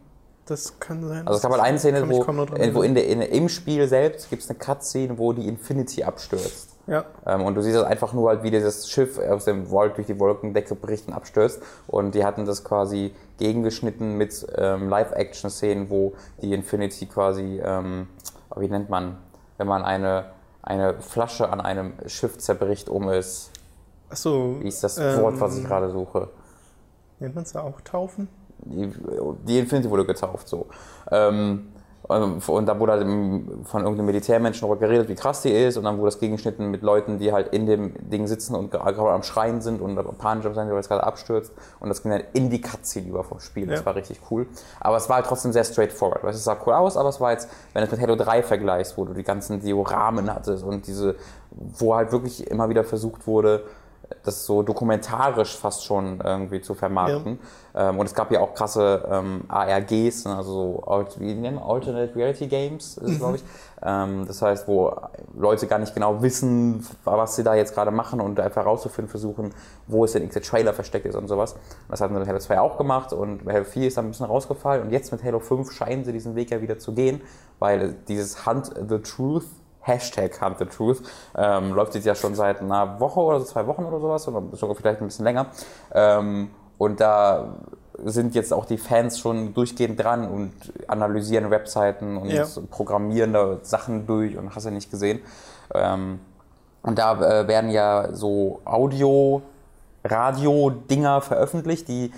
Das 0.48 0.80
kann 0.80 1.07
sein. 1.07 1.27
Also 1.27 1.38
es 1.38 1.42
gab 1.42 1.51
halt 1.51 1.62
eine 1.62 1.77
Szene, 1.80 2.07
wo, 2.10 2.25
wo 2.74 2.81
in 2.83 2.94
der, 2.95 3.07
in, 3.07 3.22
im 3.22 3.50
Spiel 3.50 3.88
selbst 3.88 4.30
gibt 4.30 4.44
es 4.44 4.50
eine 4.50 4.57
Cutscene, 4.60 5.18
wo 5.18 5.33
die 5.33 5.48
Infinity 5.48 6.04
abstürzt. 6.04 6.69
ja. 6.86 7.04
Ähm, 7.25 7.42
und 7.45 7.56
du 7.56 7.62
siehst 7.62 7.75
das 7.75 7.83
einfach 7.86 8.13
nur 8.13 8.30
halt, 8.30 8.44
wie 8.44 8.51
dieses 8.51 8.89
Schiff 8.89 9.18
aus 9.18 9.45
dem 9.45 9.69
Wolk 9.71 9.95
durch 9.95 10.06
die 10.07 10.19
Wolkendecke 10.19 10.75
bricht 10.75 11.07
und 11.07 11.13
abstürzt. 11.13 11.62
Und 11.88 12.13
die 12.13 12.24
hatten 12.24 12.45
das 12.45 12.63
quasi 12.63 13.13
gegengeschnitten 13.39 14.18
mit 14.18 14.45
ähm, 14.56 14.88
Live-Action-Szenen, 14.89 15.89
wo 15.89 16.13
die 16.42 16.54
Infinity 16.54 17.07
quasi, 17.07 17.60
ähm, 17.63 18.07
wie 18.56 18.68
nennt 18.68 18.89
man, 18.89 19.18
wenn 19.57 19.68
man 19.68 19.84
eine, 19.84 20.25
eine 20.62 21.00
Flasche 21.02 21.50
an 21.50 21.62
einem 21.62 21.94
Schiff 22.07 22.38
zerbricht, 22.38 22.90
um 22.90 23.10
es, 23.10 23.52
Achso. 24.10 24.57
wie 24.62 24.68
ist 24.68 24.84
das 24.84 24.98
ähm, 24.98 25.22
Wort, 25.22 25.40
was 25.40 25.57
ich 25.57 25.66
gerade 25.66 25.90
suche? 25.92 26.30
Nennt 27.19 27.36
man 27.36 27.44
es 27.44 27.54
da 27.54 27.62
auch 27.62 27.81
Taufen? 27.81 28.28
die, 28.66 28.92
die 29.48 29.60
Infinity 29.60 29.90
wurde 29.90 30.06
getauft, 30.06 30.48
so. 30.48 30.68
Ähm, 31.12 31.69
und 32.07 32.66
da 32.68 32.80
wurde 32.80 32.92
halt 32.92 33.02
von 33.66 33.81
irgendeinem 33.81 34.06
Militärmenschen 34.06 34.62
darüber 34.68 34.80
geredet, 34.80 35.10
wie 35.10 35.16
krass 35.16 35.42
die 35.42 35.50
ist. 35.52 35.75
Und 35.78 35.86
dann 35.86 35.98
wurde 35.98 36.07
das 36.07 36.19
gegengeschnitten 36.19 36.69
mit 36.69 36.84
Leuten, 36.84 37.18
die 37.18 37.31
halt 37.34 37.48
in 37.48 37.66
dem 37.66 37.94
Ding 38.10 38.28
sitzen 38.28 38.54
und 38.56 38.69
gerade 38.69 38.98
am 39.00 39.24
Schreien 39.24 39.62
sind 39.62 39.81
und 39.81 39.96
panisch 40.19 40.46
am 40.46 40.54
sein, 40.54 40.69
weil 40.69 40.78
es 40.78 40.88
gerade 40.88 41.04
abstürzt. 41.04 41.52
Und 41.80 41.90
das 41.90 42.04
ging 42.04 42.12
dann 42.12 42.24
in 42.34 42.50
die 42.50 42.62
Cutscene 42.62 43.07
über 43.07 43.24
vom 43.24 43.40
Spiel. 43.40 43.66
Das 43.68 43.80
Ja. 43.80 43.86
war 43.88 43.96
richtig 43.96 44.19
cool. 44.30 44.46
Aber 44.80 44.98
es 44.98 45.10
war 45.10 45.16
halt 45.18 45.25
trotzdem 45.25 45.52
sehr 45.52 45.63
straightforward. 45.63 46.24
Weißt, 46.24 46.36
du, 46.36 46.38
Es 46.38 46.44
sah 46.44 46.57
cool 46.66 46.74
aus, 46.74 46.96
aber 46.98 47.10
es 47.10 47.19
war 47.19 47.31
jetzt, 47.31 47.50
wenn 47.74 47.81
du 47.81 47.86
es 47.88 47.92
mit 47.92 48.02
Halo 48.02 48.16
3 48.16 48.44
vergleichst, 48.44 48.98
wo 48.98 49.06
du 49.06 49.13
die 49.13 49.24
ganzen 49.24 49.60
Dioramen 49.62 50.34
hattest 50.34 50.63
und 50.63 50.86
diese, 50.86 51.16
wo 51.52 51.96
halt 51.96 52.12
wirklich 52.12 52.50
immer 52.52 52.69
wieder 52.69 52.84
versucht 52.84 53.25
wurde, 53.25 53.63
das 54.24 54.46
so 54.46 54.63
dokumentarisch 54.63 55.56
fast 55.56 55.84
schon 55.86 56.19
irgendwie 56.24 56.62
zu 56.62 56.74
vermarkten. 56.74 57.40
Ähm, 57.75 58.00
und 58.00 58.06
es 58.06 58.13
gab 58.13 58.31
ja 58.31 58.40
auch 58.40 58.54
krasse 58.54 59.07
ähm, 59.12 59.44
ARGs, 59.48 60.25
ne, 60.25 60.36
also 60.36 60.84
so 60.86 61.06
wie 61.19 61.34
nennen 61.34 61.60
Alternate 61.60 62.16
Reality 62.16 62.48
Games, 62.48 62.98
es, 62.98 63.18
glaube 63.18 63.38
ich. 63.38 63.44
Ähm, 63.84 64.25
das 64.28 64.42
heißt, 64.42 64.68
wo 64.68 64.96
Leute 65.38 65.68
gar 65.68 65.80
nicht 65.80 65.94
genau 65.94 66.22
wissen, 66.22 66.86
was 67.04 67.36
sie 67.36 67.44
da 67.44 67.56
jetzt 67.56 67.74
gerade 67.74 67.92
machen 67.92 68.22
und 68.22 68.40
einfach 68.40 68.63
herauszufinden 68.63 69.10
versuchen, 69.10 69.54
wo 69.88 70.06
es 70.06 70.13
denn 70.13 70.28
der 70.30 70.42
Trailer 70.42 70.74
versteckt 70.74 71.06
ist 71.06 71.16
und 71.16 71.28
sowas. 71.28 71.54
Und 71.54 71.62
das 71.90 72.02
hatten 72.02 72.13
sie 72.13 72.19
mit 72.19 72.28
Halo 72.28 72.40
2 72.40 72.60
auch 72.60 72.78
gemacht 72.78 73.13
und 73.13 73.46
bei 73.46 73.54
Halo 73.54 73.66
4 73.66 73.88
ist 73.88 73.98
dann 73.98 74.06
ein 74.06 74.12
bisschen 74.12 74.25
rausgefallen 74.25 74.84
und 74.84 74.92
jetzt 74.92 75.12
mit 75.12 75.24
Halo 75.24 75.40
5 75.40 75.72
scheinen 75.72 76.06
sie 76.06 76.13
diesen 76.13 76.36
Weg 76.36 76.52
ja 76.52 76.62
wieder 76.62 76.80
zu 76.80 76.94
gehen, 76.94 77.22
weil 77.59 77.95
dieses 78.07 78.45
Hunt 78.45 78.71
the 78.90 79.00
Truth 79.00 79.45
Hashtag 79.85 80.42
Hunt 80.42 80.57
the 80.59 80.65
Truth 80.65 81.01
ähm, 81.37 81.73
läuft 81.73 81.95
jetzt 81.95 82.06
ja 82.06 82.15
schon 82.15 82.35
seit 82.35 82.61
einer 82.61 82.99
Woche 82.99 83.19
oder 83.19 83.39
so, 83.39 83.45
zwei 83.45 83.68
Wochen 83.68 83.83
oder 83.85 83.99
sowas, 83.99 84.27
oder 84.27 84.42
sogar 84.54 84.75
vielleicht 84.75 85.01
ein 85.01 85.07
bisschen 85.07 85.25
länger. 85.25 85.47
Ähm, 85.94 86.49
und 86.77 86.99
da 86.99 87.56
sind 88.04 88.35
jetzt 88.35 88.51
auch 88.51 88.65
die 88.65 88.77
Fans 88.77 89.19
schon 89.19 89.54
durchgehend 89.54 90.04
dran 90.04 90.27
und 90.27 90.51
analysieren 90.87 91.49
Webseiten 91.51 92.18
und 92.18 92.30
Ja. 92.30 92.45
programmieren 92.69 93.31
da 93.31 93.57
Sachen 93.61 94.06
durch 94.06 94.37
und 94.37 94.54
hast 94.54 94.65
ja 94.65 94.71
nicht 94.71 94.92
gesehen. 94.92 95.21
Ähm, 95.73 96.19
und 96.81 96.99
da 96.99 97.13
äh, 97.42 97.47
werden 97.47 97.69
ja 97.69 98.09
so 98.13 98.59
Audio, 98.65 99.42
Radio-Dinger 100.04 101.21
veröffentlicht, 101.21 101.87
die 101.87 102.11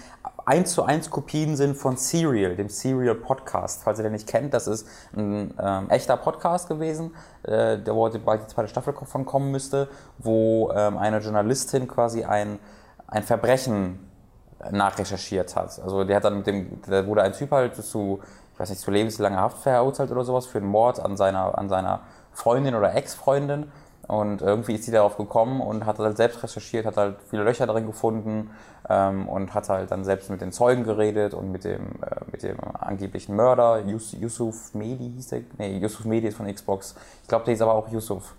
eins 0.48 0.72
zu 0.72 0.84
eins 0.84 1.10
Kopien 1.10 1.58
sind 1.58 1.76
von 1.76 1.98
Serial, 1.98 2.56
dem 2.56 2.70
Serial 2.70 3.16
Podcast. 3.16 3.84
Falls 3.84 4.00
ihr 4.00 4.04
den 4.04 4.14
nicht 4.14 4.28
kennt, 4.28 4.54
das 4.54 4.66
ist 4.66 4.88
ein 5.14 5.54
ähm, 5.62 5.90
echter 5.90 6.16
Podcast 6.16 6.70
gewesen, 6.70 7.14
äh, 7.44 7.78
der 7.78 7.94
wo 7.94 8.10
bald 8.10 8.44
die 8.44 8.48
zweite 8.48 8.70
Staffel 8.70 8.94
von 8.94 9.26
kommen 9.26 9.52
müsste, 9.52 9.90
wo 10.18 10.72
ähm, 10.74 10.98
eine 10.98 11.20
Journalistin 11.20 11.86
quasi 11.90 12.24
ein, 12.24 12.60
ein 13.08 13.24
Verbrechen 13.24 14.00
nachrecherchiert 14.72 15.54
hat. 15.58 15.82
Also 15.84 16.06
der 16.06 16.16
hat 16.16 16.24
dann 16.24 16.38
mit 16.38 16.48
dem, 16.48 16.82
da 16.88 17.06
wurde 17.06 17.24
ein 17.24 17.34
Typ 17.34 17.52
halt 17.52 17.76
zu, 17.76 18.22
ich 18.54 18.60
weiß 18.60 18.70
nicht, 18.70 18.82
zu 18.82 18.90
lebenslanger 18.90 19.42
Haft 19.42 19.58
verurteilt 19.58 20.12
oder 20.12 20.24
sowas 20.24 20.46
für 20.46 20.60
einen 20.60 20.68
Mord 20.68 21.02
an 21.02 21.18
seiner, 21.18 21.58
an 21.58 21.68
seiner 21.68 22.00
Freundin 22.32 22.74
oder 22.74 22.96
Ex-Freundin. 22.96 23.70
Und 24.08 24.42
irgendwie 24.42 24.76
ist 24.76 24.86
sie 24.86 24.92
darauf 24.92 25.18
gekommen 25.18 25.60
und 25.60 25.86
hat 25.86 26.00
halt 26.00 26.16
selbst 26.16 26.42
recherchiert, 26.42 26.86
hat 26.86 26.96
halt 26.96 27.18
viele 27.30 27.44
Löcher 27.44 27.68
drin 27.68 27.86
gefunden 27.86 28.52
ähm, 28.90 29.28
und 29.28 29.54
hat 29.54 29.70
halt 29.70 29.92
dann 29.92 30.04
selbst 30.04 30.30
mit 30.30 30.42
den 30.42 30.52
Zeugen 30.52 30.84
geredet 30.84 31.34
und 31.34 31.52
mit 31.52 31.64
dem, 31.64 32.02
äh, 32.02 32.22
mit 32.32 32.44
dem 32.44 32.58
angeblichen 32.80 33.36
Mörder, 33.36 33.80
Yus, 33.86 34.14
Yusuf 34.14 34.74
Mehdi 34.74 35.12
hieß 35.16 35.28
der, 35.28 35.42
nee, 35.58 35.78
Yusuf 35.78 36.06
Mehdi 36.06 36.28
ist 36.28 36.38
von 36.38 36.54
Xbox. 36.54 36.96
Ich 37.22 37.28
glaube, 37.28 37.46
der 37.46 37.54
ist 37.54 37.62
aber 37.62 37.74
auch 37.74 37.90
Yusuf. 37.90 38.36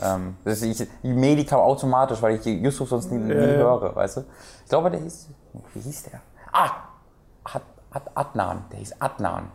Ähm, 0.00 0.36
das 0.44 0.62
ist, 0.62 0.80
ich, 0.80 0.88
die 1.02 1.12
Mehdi 1.12 1.44
kam 1.44 1.60
automatisch, 1.60 2.22
weil 2.22 2.36
ich 2.36 2.44
Yusuf 2.44 2.88
sonst 2.88 3.10
nie, 3.10 3.18
nie 3.18 3.32
ja. 3.32 3.36
höre, 3.36 3.94
weißt 3.94 4.18
du? 4.18 4.24
Ich 4.62 4.68
glaube, 4.68 4.90
der 4.90 5.00
hieß, 5.00 5.28
wie 5.74 5.80
hieß 5.80 6.04
der? 6.04 6.20
Ah, 6.52 6.70
Ad, 7.44 7.64
Ad, 7.90 8.10
Adnan, 8.14 8.64
der 8.70 8.78
hieß 8.78 9.00
Adnan. 9.00 9.50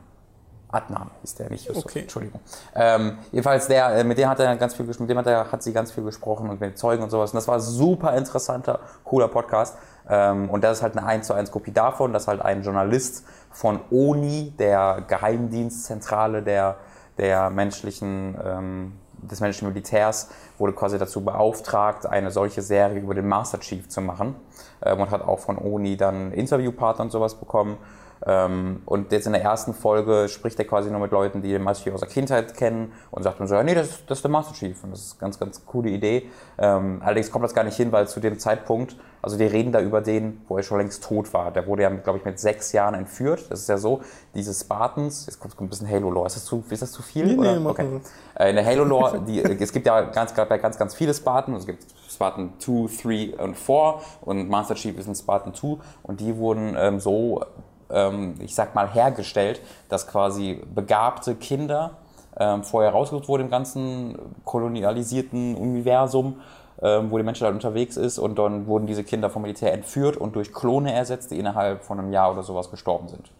Adnan 0.69 1.11
hieß 1.21 1.35
der, 1.35 1.49
nicht 1.49 1.67
Yusuf, 1.67 1.85
Okay. 1.85 2.01
Entschuldigung. 2.01 2.41
Ähm, 2.75 3.19
jedenfalls, 3.31 3.67
der, 3.67 3.95
äh, 3.95 4.03
mit 4.03 4.17
dem 4.17 4.27
hat 4.27 4.39
er 4.39 4.55
ganz 4.57 4.75
viel, 4.75 4.85
mit 4.85 5.09
dem 5.09 5.17
hat, 5.17 5.27
er, 5.27 5.51
hat 5.51 5.63
sie 5.63 5.71
ganz 5.71 5.91
viel 5.91 6.03
gesprochen 6.03 6.49
und 6.49 6.59
mit 6.59 6.77
Zeugen 6.77 7.03
und 7.03 7.09
sowas. 7.09 7.31
Und 7.31 7.37
das 7.37 7.47
war 7.47 7.59
super 7.59 8.15
interessanter, 8.17 8.79
cooler 9.05 9.29
Podcast. 9.29 9.77
Ähm, 10.09 10.49
und 10.49 10.63
das 10.63 10.77
ist 10.77 10.83
halt 10.83 10.97
eine 10.97 11.07
1 11.07 11.27
zu 11.27 11.33
1 11.33 11.51
Kopie 11.51 11.71
davon, 11.71 12.11
dass 12.11 12.27
halt 12.27 12.41
ein 12.41 12.63
Journalist 12.63 13.25
von 13.51 13.79
ONI, 13.91 14.53
der 14.59 15.03
Geheimdienstzentrale 15.07 16.43
der, 16.43 16.77
der 17.17 17.49
menschlichen, 17.49 18.37
ähm, 18.43 18.93
des 19.13 19.39
menschlichen 19.39 19.69
Militärs, 19.69 20.29
wurde 20.57 20.73
quasi 20.73 20.97
dazu 20.97 21.23
beauftragt, 21.23 22.05
eine 22.05 22.29
solche 22.29 22.61
Serie 22.61 22.99
über 22.99 23.15
den 23.15 23.27
Master 23.27 23.59
Chief 23.59 23.87
zu 23.87 24.01
machen. 24.01 24.35
Ähm, 24.83 24.99
und 24.99 25.11
hat 25.11 25.21
auch 25.21 25.39
von 25.39 25.57
ONI 25.57 25.95
dann 25.95 26.33
Interviewpartner 26.33 27.05
und 27.05 27.11
sowas 27.11 27.35
bekommen. 27.35 27.77
Ähm, 28.25 28.81
und 28.85 29.11
jetzt 29.11 29.27
in 29.27 29.33
der 29.33 29.43
ersten 29.43 29.73
Folge 29.73 30.27
spricht 30.29 30.57
er 30.59 30.65
quasi 30.65 30.89
nur 30.89 30.99
mit 30.99 31.11
Leuten, 31.11 31.41
die 31.41 31.49
den 31.51 31.61
Master 31.63 31.83
Chief 31.85 31.93
aus 31.93 31.99
der 32.01 32.09
Kindheit 32.09 32.55
kennen 32.55 32.91
und 33.11 33.23
sagt 33.23 33.39
dann 33.39 33.47
so, 33.47 33.55
ja, 33.55 33.63
nee, 33.63 33.75
das, 33.75 33.87
ist- 33.89 34.03
das 34.09 34.17
ist 34.19 34.23
der 34.23 34.31
Master 34.31 34.53
Chief. 34.53 34.83
Und 34.83 34.91
das 34.91 35.01
ist 35.01 35.13
eine 35.13 35.19
ganz, 35.21 35.39
ganz 35.39 35.65
coole 35.65 35.89
Idee. 35.89 36.29
Ähm, 36.57 37.01
allerdings 37.03 37.31
kommt 37.31 37.45
das 37.45 37.53
gar 37.53 37.63
nicht 37.63 37.77
hin, 37.77 37.91
weil 37.91 38.07
zu 38.07 38.19
dem 38.19 38.39
Zeitpunkt, 38.39 38.95
also 39.21 39.37
die 39.37 39.45
reden 39.45 39.71
da 39.71 39.81
über 39.81 40.01
den, 40.01 40.41
wo 40.47 40.57
er 40.57 40.63
schon 40.63 40.77
längst 40.79 41.03
tot 41.03 41.33
war. 41.33 41.51
Der 41.51 41.67
wurde 41.67 41.83
ja, 41.83 41.89
glaube 41.89 42.19
ich, 42.19 42.25
mit 42.25 42.39
sechs 42.39 42.71
Jahren 42.71 42.93
entführt. 42.95 43.45
Das 43.49 43.59
ist 43.61 43.69
ja 43.69 43.77
so, 43.77 44.01
diese 44.33 44.53
Spartans, 44.53 45.25
jetzt 45.27 45.39
kommt 45.39 45.59
ein 45.59 45.69
bisschen 45.69 45.89
Halo-Lore. 45.89 46.27
Ist 46.27 46.35
das 46.37 46.45
zu, 46.45 46.63
ist 46.69 46.81
das 46.81 46.91
zu 46.91 47.01
viel? 47.01 47.25
Nee, 47.25 47.33
nee, 47.33 47.39
oder? 47.39 47.59
mach 47.59 47.71
okay. 47.71 47.99
Äh, 48.35 48.49
In 48.51 48.55
der 48.55 48.65
Halo-Lore, 48.65 49.21
die- 49.27 49.41
es 49.43 49.71
gibt 49.71 49.85
ja 49.85 50.01
ganz, 50.01 50.33
ganz, 50.33 50.49
ganz, 50.61 50.77
ganz 50.77 50.95
viele 50.95 51.13
Spartan. 51.13 51.55
Es 51.55 51.65
gibt 51.65 51.83
Spartan 52.09 52.53
2, 52.59 52.87
3 53.35 53.43
und 53.43 53.55
4 53.57 53.95
und 54.21 54.49
Master 54.49 54.75
Chief 54.75 54.97
ist 54.97 55.07
ein 55.07 55.15
Spartan 55.15 55.53
2 55.53 55.77
und 56.03 56.19
die 56.19 56.37
wurden 56.37 56.75
ähm, 56.79 56.99
so, 56.99 57.43
ähm, 57.91 58.35
ich 58.39 58.55
sag 58.55 58.75
mal, 58.75 58.91
hergestellt, 58.91 59.61
dass 59.89 60.07
quasi 60.07 60.61
begabte 60.73 61.35
Kinder 61.35 61.97
ähm, 62.39 62.63
vorher 62.63 62.91
rausgesucht 62.91 63.27
wurden 63.27 63.43
im 63.43 63.49
ganzen 63.49 64.17
kolonialisierten 64.45 65.55
Universum, 65.55 66.41
ähm, 66.81 67.09
wo 67.09 67.17
die 67.17 67.23
Menschheit 67.23 67.47
halt 67.47 67.55
unterwegs 67.55 67.97
ist 67.97 68.19
und 68.19 68.37
dann 68.37 68.67
wurden 68.67 68.85
diese 68.85 69.03
Kinder 69.03 69.29
vom 69.29 69.41
Militär 69.41 69.73
entführt 69.73 70.17
und 70.17 70.35
durch 70.35 70.53
Klone 70.53 70.93
ersetzt, 70.93 71.31
die 71.31 71.39
innerhalb 71.39 71.83
von 71.83 71.99
einem 71.99 72.13
Jahr 72.13 72.31
oder 72.31 72.43
sowas 72.43 72.69
gestorben 72.69 73.07
sind. 73.07 73.31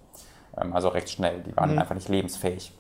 Ähm, 0.60 0.74
also 0.74 0.88
recht 0.90 1.10
schnell, 1.10 1.42
die 1.44 1.56
waren 1.56 1.78
einfach 1.78 1.96
nicht 1.96 2.10
lebensfähig. 2.10 2.74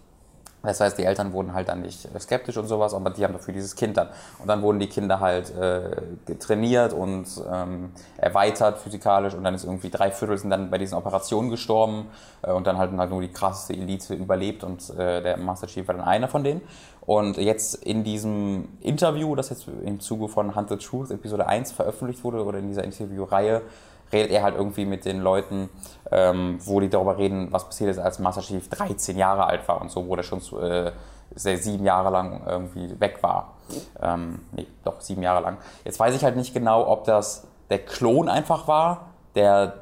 Das 0.67 0.81
heißt, 0.81 0.97
die 0.97 1.05
Eltern 1.05 1.31
wurden 1.33 1.53
halt 1.53 1.69
dann 1.69 1.81
nicht 1.81 2.05
äh, 2.13 2.19
skeptisch 2.19 2.57
und 2.57 2.67
sowas, 2.67 2.93
aber 2.93 3.09
die 3.09 3.23
haben 3.23 3.33
dafür 3.33 3.53
dieses 3.53 3.75
Kind 3.75 3.97
dann. 3.97 4.09
Und 4.39 4.47
dann 4.47 4.61
wurden 4.61 4.79
die 4.79 4.87
Kinder 4.87 5.19
halt 5.19 5.55
äh, 5.55 6.35
trainiert 6.39 6.93
und 6.93 7.25
ähm, 7.51 7.91
erweitert 8.17 8.79
physikalisch 8.79 9.33
und 9.33 9.43
dann 9.43 9.55
ist 9.55 9.63
irgendwie 9.63 9.89
drei 9.89 10.11
Viertel 10.11 10.37
sind 10.37 10.49
dann 10.49 10.69
bei 10.69 10.77
diesen 10.77 10.97
Operationen 10.97 11.49
gestorben 11.49 12.07
äh, 12.41 12.51
und 12.51 12.67
dann 12.67 12.77
halt, 12.77 12.91
halt 12.97 13.09
nur 13.09 13.21
die 13.21 13.31
krasseste 13.31 13.73
Elite 13.73 14.13
überlebt 14.13 14.63
und 14.63 14.89
äh, 14.97 15.21
der 15.21 15.37
Master 15.37 15.67
Chief 15.67 15.87
war 15.87 15.95
dann 15.95 16.03
einer 16.03 16.27
von 16.27 16.43
denen. 16.43 16.61
Und 17.07 17.37
jetzt 17.37 17.75
in 17.85 18.03
diesem 18.03 18.67
Interview, 18.81 19.33
das 19.35 19.49
jetzt 19.49 19.69
im 19.85 20.01
Zuge 20.01 20.27
von 20.27 20.57
Hunt 20.57 20.67
the 20.67 20.75
Truth 20.75 21.09
Episode 21.09 21.47
1 21.47 21.71
veröffentlicht 21.71 22.21
wurde 22.25 22.43
oder 22.43 22.59
in 22.59 22.67
dieser 22.67 22.83
Interviewreihe, 22.83 23.61
redet 24.11 24.31
er 24.31 24.43
halt 24.43 24.55
irgendwie 24.55 24.85
mit 24.85 25.05
den 25.05 25.19
Leuten, 25.19 25.69
ähm, 26.11 26.59
wo 26.63 26.79
die 26.79 26.89
darüber 26.89 27.17
reden, 27.17 27.47
was 27.51 27.65
passiert 27.65 27.89
ist, 27.89 27.99
als 27.99 28.19
Master 28.19 28.41
Chief 28.41 28.67
13 28.69 29.17
Jahre 29.17 29.45
alt 29.45 29.67
war 29.67 29.81
und 29.81 29.91
so, 29.91 30.07
wo 30.07 30.15
der 30.15 30.23
schon 30.23 30.41
äh, 30.61 30.91
sehr 31.35 31.57
sieben 31.57 31.85
Jahre 31.85 32.09
lang 32.09 32.41
irgendwie 32.47 32.99
weg 32.99 33.19
war. 33.21 33.55
Ähm, 34.01 34.39
nee, 34.53 34.67
doch 34.83 35.01
sieben 35.01 35.21
Jahre 35.21 35.41
lang. 35.41 35.57
Jetzt 35.83 35.99
weiß 35.99 36.15
ich 36.15 36.23
halt 36.23 36.35
nicht 36.35 36.53
genau, 36.53 36.87
ob 36.87 37.03
das 37.03 37.45
der 37.69 37.79
Klon 37.79 38.29
einfach 38.29 38.67
war, 38.67 39.07
der 39.35 39.73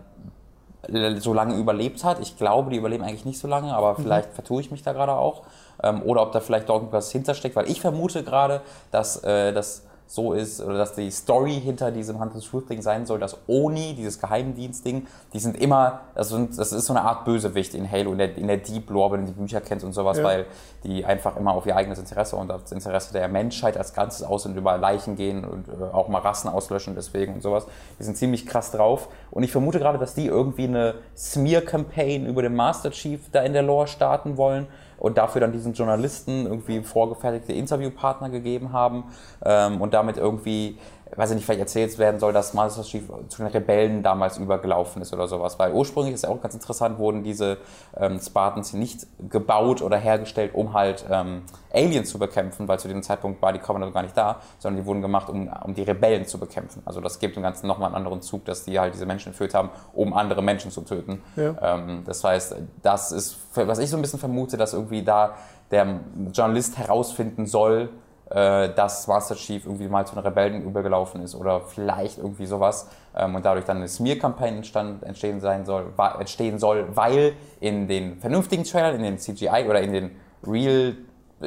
so 1.18 1.34
lange 1.34 1.56
überlebt 1.56 2.04
hat. 2.04 2.20
Ich 2.20 2.38
glaube, 2.38 2.70
die 2.70 2.78
überleben 2.78 3.04
eigentlich 3.04 3.26
nicht 3.26 3.40
so 3.40 3.48
lange, 3.48 3.74
aber 3.74 3.96
vielleicht 3.96 4.34
vertue 4.34 4.62
ich 4.62 4.72
mich 4.72 4.84
da 4.84 4.94
gerade 4.94 5.14
auch. 5.14 5.44
Ähm, 5.84 6.02
oder 6.04 6.22
ob 6.22 6.32
da 6.32 6.40
vielleicht 6.40 6.70
doch 6.70 6.76
irgendwas 6.76 7.12
hintersteckt, 7.12 7.56
weil 7.56 7.70
ich 7.70 7.82
vermute 7.82 8.24
gerade, 8.24 8.62
dass 8.92 9.24
äh, 9.24 9.52
das 9.54 9.85
so 10.08 10.34
ist, 10.34 10.62
oder 10.62 10.78
dass 10.78 10.94
die 10.94 11.10
Story 11.10 11.60
hinter 11.60 11.92
diesem 11.92 12.20
Hunt 12.20 12.34
the 12.34 12.40
Truth 12.48 12.70
Ding 12.70 12.82
sein 12.82 13.06
soll, 13.06 13.20
dass 13.20 13.38
Oni, 13.48 13.96
dieses 13.96 14.20
Geheimdienst-Ding, 14.20 15.08
die 15.34 15.40
sind 15.40 15.60
immer, 15.60 16.02
das, 16.14 16.30
sind, 16.30 16.58
das 16.58 16.72
ist 16.72 16.86
so 16.86 16.94
eine 16.94 17.02
Art 17.02 17.26
Bösewicht 17.26 17.74
in 17.74 17.90
Halo, 17.90 18.12
in 18.12 18.20
der, 18.20 18.38
in 18.38 18.48
der 18.48 18.58
Deep 18.58 18.90
Lore, 18.92 19.14
wenn 19.14 19.22
du 19.22 19.32
die 19.32 19.40
Bücher 19.40 19.62
kennst 19.62 19.84
und 19.84 19.94
sowas, 19.94 20.18
Ja. 20.20 20.24
weil 20.24 20.46
die 20.84 21.04
einfach 21.04 21.36
immer 21.38 21.54
auf 21.54 21.66
ihr 21.66 21.76
eigenes 21.76 21.98
Interesse 21.98 22.36
und 22.36 22.50
das 22.50 22.72
Interesse 22.72 23.14
der 23.14 23.28
Menschheit 23.28 23.78
als 23.78 23.94
Ganzes 23.94 24.24
aus 24.24 24.46
und 24.46 24.56
über 24.56 24.78
Leichen 24.78 25.16
gehen 25.16 25.44
und 25.44 25.68
äh, 25.68 25.72
auch 25.92 26.08
mal 26.08 26.20
Rassen 26.20 26.50
auslöschen 26.50 26.94
deswegen 26.96 27.34
und 27.34 27.42
sowas. 27.42 27.66
Die 28.00 28.04
sind 28.04 28.16
ziemlich 28.16 28.46
krass 28.46 28.72
drauf. 28.72 29.10
Und 29.32 29.42
ich 29.44 29.52
vermute 29.52 29.80
gerade, 29.80 29.98
dass 29.98 30.14
die 30.14 30.28
irgendwie 30.28 30.66
eine 30.66 30.96
Smear-Campaign 31.18 32.28
über 32.28 32.42
den 32.44 32.56
Master 32.56 32.92
Chief 32.92 33.20
da 33.32 33.42
in 33.42 33.54
der 33.54 33.64
Lore 33.64 33.88
starten 33.88 34.38
wollen 34.38 34.68
und 34.98 35.18
dafür 35.18 35.42
dann 35.42 35.52
diesen 35.52 35.74
Journalisten 35.74 36.46
irgendwie 36.46 36.82
vorgefertigte 36.82 37.54
Interviewpartner 37.54 38.30
gegeben 38.30 38.72
haben 38.74 39.06
ähm, 39.44 39.82
und 39.82 39.94
damit 39.94 40.18
irgendwie, 40.18 40.78
weiß 41.16 41.30
ich 41.30 41.36
nicht, 41.36 41.46
vielleicht 41.46 41.62
erzählt 41.62 41.98
werden 41.98 42.20
soll, 42.20 42.34
dass 42.34 42.54
Master 42.54 42.84
Chief 42.84 43.04
zu 43.28 43.44
den 43.44 43.48
Rebellen 43.48 44.04
damals 44.04 44.38
übergelaufen 44.38 45.02
ist 45.02 45.14
oder 45.14 45.28
sowas. 45.28 45.60
Weil 45.60 45.72
ursprünglich 45.72 46.16
ist 46.16 46.24
ja 46.24 46.30
auch 46.30 46.42
ganz 46.42 46.54
interessant, 46.54 46.98
wurden 46.98 47.24
diese 47.24 47.58
ähm, 47.96 48.20
Spartans 48.20 48.74
nicht 48.74 49.06
gebaut 49.30 49.82
oder 49.82 49.98
hergestellt, 49.98 50.56
um 50.56 50.74
halt 50.74 51.06
ähm, 51.10 51.44
Aliens 51.72 52.10
zu 52.10 52.18
bekämpfen, 52.18 52.68
weil 52.68 52.80
zu 52.80 52.88
dem 52.88 53.04
Zeitpunkt 53.04 53.42
war 53.42 53.54
die 53.54 53.60
Covenant 53.60 53.94
gar 53.94 54.02
nicht 54.02 54.18
da, 54.18 54.42
sondern 54.60 54.82
die 54.82 54.88
wurden 54.88 55.02
gemacht, 55.02 55.30
um, 55.30 55.50
um 55.64 55.74
die 55.74 55.84
Rebellen 55.84 56.26
zu 56.26 56.40
bekämpfen. 56.40 56.82
Also 56.86 57.02
das 57.02 57.20
gibt 57.20 57.36
dem 57.36 57.44
Ganzen 57.44 57.68
nochmal 57.68 57.88
einen 57.88 57.98
anderen 57.98 58.22
Zug, 58.22 58.46
dass 58.46 58.66
die 58.66 58.80
halt 58.80 58.94
diese 58.94 59.06
Menschen 59.06 59.30
entführt 59.30 59.54
haben, 59.54 59.70
um 59.94 60.14
andere 60.14 60.42
Menschen 60.42 60.72
zu 60.72 60.82
töten. 60.82 61.22
Ja. 61.36 61.56
Ähm, 61.62 62.04
das 62.06 62.24
heißt, 62.24 62.56
das 62.82 63.12
ist, 63.12 63.38
was 63.54 63.80
ich 63.80 63.90
so 63.90 63.98
ein 63.98 64.02
bisschen 64.02 64.20
vermute, 64.20 64.58
dass 64.58 64.74
irgendwie 64.74 65.04
da 65.04 65.36
der 65.72 66.00
Journalist 66.32 66.78
herausfinden 66.78 67.46
soll, 67.46 67.90
äh, 68.30 68.70
dass 68.74 69.08
Master 69.08 69.36
Chief 69.36 69.66
irgendwie 69.66 69.88
mal 69.88 70.06
zu 70.06 70.16
den 70.16 70.24
Rebellen 70.24 70.64
übergelaufen 70.64 71.22
ist 71.22 71.36
oder 71.36 71.62
vielleicht 71.62 72.18
irgendwie 72.18 72.46
sowas 72.46 72.88
ähm, 73.16 73.36
und 73.36 73.46
dadurch 73.46 73.66
dann 73.66 73.78
eine 73.78 73.88
Smear-Kampagne 73.88 74.64
entstehen 75.02 75.40
sein 75.40 75.66
soll, 75.66 75.94
entstehen 76.20 76.58
soll, 76.58 76.88
weil 76.96 77.34
in 77.60 77.88
den 77.88 78.20
vernünftigen 78.20 78.64
Trailern, 78.64 78.96
in 78.96 79.04
den 79.04 79.18
CGI 79.20 79.66
oder 79.70 79.82
in 79.82 79.94
den 79.94 80.12
Real 80.46 80.96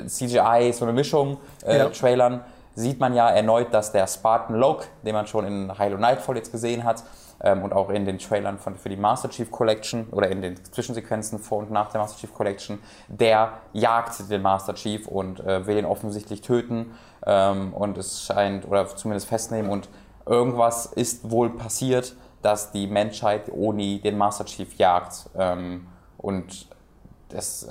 CGI, 0.06 0.72
so 0.72 0.84
eine 0.84 0.92
Mischung 0.92 1.38
äh, 1.64 1.78
Ja. 1.78 1.88
Trailern, 1.88 2.42
sieht 2.74 3.00
man 3.00 3.12
ja 3.14 3.28
erneut, 3.28 3.74
dass 3.74 3.90
der 3.90 4.06
Spartan 4.06 4.56
Loke, 4.56 4.84
den 5.04 5.14
man 5.14 5.26
schon 5.26 5.46
in 5.46 5.78
Halo 5.78 5.96
Nightfall 5.96 6.36
jetzt 6.36 6.52
gesehen 6.52 6.84
hat 6.84 7.02
ähm, 7.40 7.62
und 7.62 7.72
auch 7.72 7.90
in 7.90 8.04
den 8.04 8.18
Trailern 8.18 8.58
von, 8.58 8.76
für 8.76 8.88
die 8.88 8.96
Master 8.96 9.30
Chief 9.30 9.50
Collection 9.50 10.06
oder 10.10 10.28
in 10.28 10.42
den 10.42 10.56
Zwischensequenzen 10.64 11.38
vor 11.38 11.58
und 11.58 11.70
nach 11.70 11.90
der 11.90 12.00
Master 12.00 12.18
Chief 12.18 12.32
Collection, 12.34 12.78
der 13.08 13.52
jagt 13.72 14.30
den 14.30 14.42
Master 14.42 14.74
Chief 14.74 15.06
und 15.06 15.40
äh, 15.40 15.66
will 15.66 15.78
ihn 15.78 15.84
offensichtlich 15.84 16.40
töten 16.40 16.94
ähm, 17.26 17.72
und 17.74 17.98
es 17.98 18.22
scheint, 18.22 18.66
oder 18.66 18.86
zumindest 18.88 19.28
festnehmen. 19.28 19.70
Und 19.70 19.88
irgendwas 20.26 20.86
ist 20.86 21.30
wohl 21.30 21.50
passiert, 21.50 22.14
dass 22.42 22.70
die 22.72 22.86
Menschheit 22.86 23.50
Oni 23.52 24.00
den 24.00 24.16
Master 24.16 24.44
Chief 24.44 24.76
jagt 24.76 25.30
ähm, 25.36 25.86
und 26.16 26.68
das, 27.28 27.68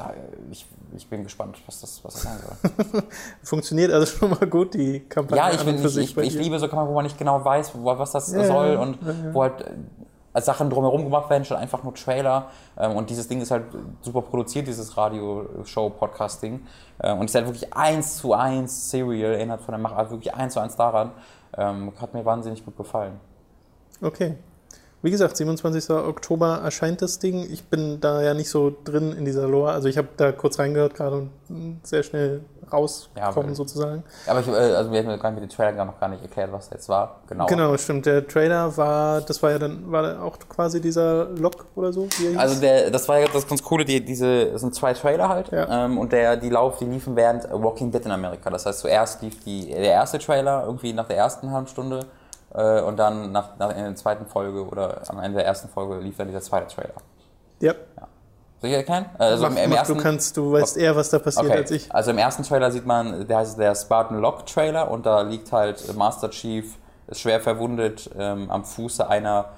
ich, 0.52 0.66
ich 0.96 1.10
bin 1.10 1.24
gespannt, 1.24 1.58
was 1.66 1.82
das, 1.82 2.04
was 2.04 2.14
das 2.14 2.24
sein 2.24 2.38
soll. 2.40 3.04
Funktioniert 3.44 3.92
also 3.92 4.06
schon 4.06 4.30
mal 4.30 4.48
gut, 4.48 4.74
die 4.74 5.02
Kampagne. 5.02 5.38
Ja, 5.38 5.52
ich, 5.52 5.64
bin, 5.64 5.76
ich, 5.84 5.98
ich, 5.98 6.18
ich 6.18 6.36
liebe 6.36 6.60
so 6.60 6.68
Kampagnen, 6.68 6.90
wo 6.90 6.96
man 6.96 7.04
nicht 7.04 7.18
genau 7.18 7.44
weiß, 7.44 7.74
wo, 7.76 7.86
was 7.98 8.12
das 8.12 8.32
Ja, 8.32 8.44
soll 8.44 8.74
ja, 8.74 8.80
und 8.80 8.98
ja, 9.02 9.34
wo 9.34 9.42
halt 9.44 9.66
äh, 10.34 10.42
Sachen 10.42 10.70
drumherum 10.70 11.04
gemacht 11.04 11.30
werden, 11.30 11.46
statt 11.46 11.60
einfach 11.60 11.84
nur 11.84 11.94
Trailer. 11.94 12.48
Ähm, 12.78 12.96
und 12.96 13.10
dieses 13.10 13.28
Ding 13.28 13.42
ist 13.42 13.52
halt 13.52 13.66
super 14.02 14.22
produziert, 14.22 14.68
dieses 14.68 14.96
Radio-Show-Podcasting. 14.98 16.66
Äh, 17.00 17.14
und 17.14 17.26
es 17.26 17.32
ist 17.32 17.36
halt 17.36 17.48
wirklich 17.48 17.74
eins 17.74 18.18
zu 18.18 18.34
eins 18.34 18.90
Serial, 18.90 19.34
erinnert 19.34 19.62
von 19.62 19.74
der 19.74 19.80
Machart 19.80 20.12
wirklich 20.12 20.34
eins 20.34 20.54
zu 20.54 20.60
eins 20.60 20.76
daran. 20.76 21.12
Ähm, 21.58 21.92
hat 22.00 22.14
mir 22.14 22.24
wahnsinnig 22.26 22.64
gut 22.64 22.78
gefallen. 22.78 23.20
Okay. 24.02 24.38
Wie 25.04 25.12
gesagt, 25.12 25.38
27. 25.38 25.92
Oktober 25.92 26.62
erscheint 26.64 27.02
das 27.04 27.20
Ding. 27.20 27.48
Ich 27.52 27.66
bin 27.66 28.00
da 28.02 28.22
ja 28.24 28.34
nicht 28.34 28.50
so 28.50 28.76
drin 28.84 29.14
in 29.14 29.26
dieser 29.26 29.48
Lore. 29.48 29.72
Also 29.72 29.88
ich 29.88 29.98
habe 29.98 30.08
da 30.18 30.32
kurz 30.32 30.58
reingehört 30.58 30.96
gerade 30.96 31.18
und 31.18 31.30
mm, 31.50 31.80
sehr 31.84 32.02
schnell 32.02 32.42
rauskommen 32.72 33.50
weil- 33.50 33.56
sozusagen. 33.56 34.04
Aber 34.26 34.40
ich, 34.40 34.48
äh, 34.48 34.52
also 34.52 34.92
wir 34.92 35.00
haben 35.00 35.10
ja 35.10 35.18
gar 35.18 35.32
nicht 35.32 35.42
mit 35.42 35.58
gar 35.58 35.86
noch 35.86 36.00
gar 36.00 36.10
nicht 36.10 36.24
erklärt, 36.24 36.52
was 36.52 36.70
jetzt 36.72 36.90
war. 36.90 37.22
Genau. 37.28 37.46
Genau, 37.46 37.78
stimmt. 37.78 38.06
Der 38.06 38.28
Trailer 38.28 38.76
war, 38.76 39.22
das 39.22 39.42
war 39.44 39.52
ja 39.52 39.60
dann, 39.60 39.92
war 39.92 40.24
auch 40.24 40.38
quasi 40.50 40.82
dieser 40.82 41.26
Lock 41.26 41.66
oder 41.76 41.94
so? 41.94 42.08
Also 42.36 42.60
der, 42.60 42.90
das 42.90 43.08
war 43.08 43.20
ja 43.20 43.28
das 43.32 43.48
ganz 43.48 43.64
coole, 43.64 43.86
die, 43.86 44.04
diese, 44.04 44.48
das 44.52 44.62
sind 44.62 44.74
zwei 44.74 44.94
Trailer 44.94 45.30
halt. 45.30 45.52
Ja. 45.52 45.86
Ähm, 45.86 45.98
und 45.98 46.12
der, 46.12 46.38
die 46.38 46.50
Lauf, 46.50 46.78
die 46.80 46.86
liefen 46.86 47.16
während 47.16 47.44
Walking 47.52 47.92
Dead 47.92 48.04
in 48.04 48.12
Amerika. 48.12 48.50
Das 48.50 48.66
heißt, 48.66 48.80
zuerst 48.80 49.22
lief 49.22 49.44
die, 49.44 49.68
der 49.68 49.92
erste 49.92 50.20
Trailer 50.20 50.64
irgendwie 50.66 50.94
nach 50.94 51.08
der 51.08 51.18
ersten 51.18 51.52
halben 51.52 51.68
Stunde 51.68 52.02
äh, 52.58 52.82
und 52.82 52.98
dann 52.98 53.32
nach, 53.32 53.58
nach 53.58 53.70
in 53.70 53.84
der 53.84 53.96
zweiten 53.96 54.26
Folge 54.26 54.66
oder 54.66 55.02
am 55.08 55.20
Ende 55.20 55.38
der 55.38 55.46
ersten 55.46 55.70
Folge 55.70 56.00
lief 56.00 56.18
dann 56.18 56.28
dieser 56.28 56.42
zweite 56.42 56.74
Trailer. 56.74 56.96
ja, 57.60 57.74
Soll 58.60 58.72
ich 58.72 58.76
erklären? 58.76 59.06
Also 59.20 59.44
mach, 59.44 59.52
im, 59.52 59.58
im 59.58 59.70
mach, 59.70 59.78
ersten, 59.78 59.94
du 59.96 60.02
kannst, 60.02 60.36
du 60.38 60.52
weißt 60.52 60.78
eher, 60.78 60.96
was 60.96 61.12
da 61.12 61.20
passiert 61.20 61.46
Okay, 61.46 61.58
als 61.58 61.72
ich. 61.72 61.94
also 61.94 62.12
im 62.12 62.18
ersten 62.18 62.44
Trailer 62.44 62.72
sieht 62.72 62.86
man, 62.86 63.28
der 63.28 63.38
heißt 63.38 63.60
der 63.60 63.76
Spartan 63.76 64.20
Lock 64.20 64.48
Trailer 64.48 64.90
und 64.90 65.06
da 65.06 65.22
liegt 65.22 65.52
halt 65.52 65.96
Master 65.96 66.32
Chief, 66.32 66.76
ist 67.08 67.22
schwer 67.22 67.40
verwundet 67.40 68.10
ähm, 68.18 68.50
am 68.50 68.66
Fuße 68.66 69.08
einer 69.08 69.50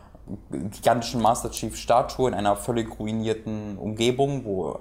gigantischen 0.52 1.22
Master 1.22 1.50
Chief 1.50 1.76
Statue 1.76 2.28
in 2.28 2.36
einer 2.36 2.56
völlig 2.56 3.00
ruinierten 3.00 3.78
Umgebung, 3.78 4.44
wo 4.46 4.80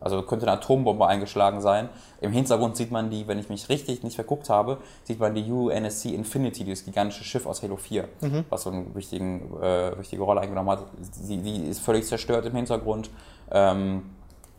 Also 0.00 0.22
könnte 0.22 0.46
eine 0.46 0.58
Atombombe 0.58 1.06
eingeschlagen 1.06 1.60
sein. 1.60 1.88
Im 2.20 2.32
Hintergrund 2.32 2.76
sieht 2.76 2.90
man 2.90 3.10
die, 3.10 3.26
wenn 3.28 3.38
ich 3.38 3.48
mich 3.48 3.68
richtig 3.68 4.02
nicht 4.02 4.14
verguckt 4.14 4.48
habe, 4.50 4.78
sieht 5.04 5.20
man 5.20 5.34
die 5.34 5.50
UNSC 5.50 6.14
Infinity, 6.14 6.64
dieses 6.64 6.84
gigantische 6.84 7.24
Schiff 7.24 7.46
aus 7.46 7.62
Halo 7.62 7.76
4, 7.76 8.08
Mhm. 8.20 8.44
was 8.50 8.62
so 8.62 8.70
eine 8.70 8.80
äh, 8.80 9.98
wichtige 9.98 10.22
Rolle 10.22 10.40
eingenommen 10.40 10.70
hat. 10.70 10.84
Die, 11.28 11.38
die 11.38 11.66
ist 11.68 11.80
völlig 11.80 12.06
zerstört 12.06 12.46
im 12.46 12.54
Hintergrund. 12.54 13.10
Ähm, 13.50 14.02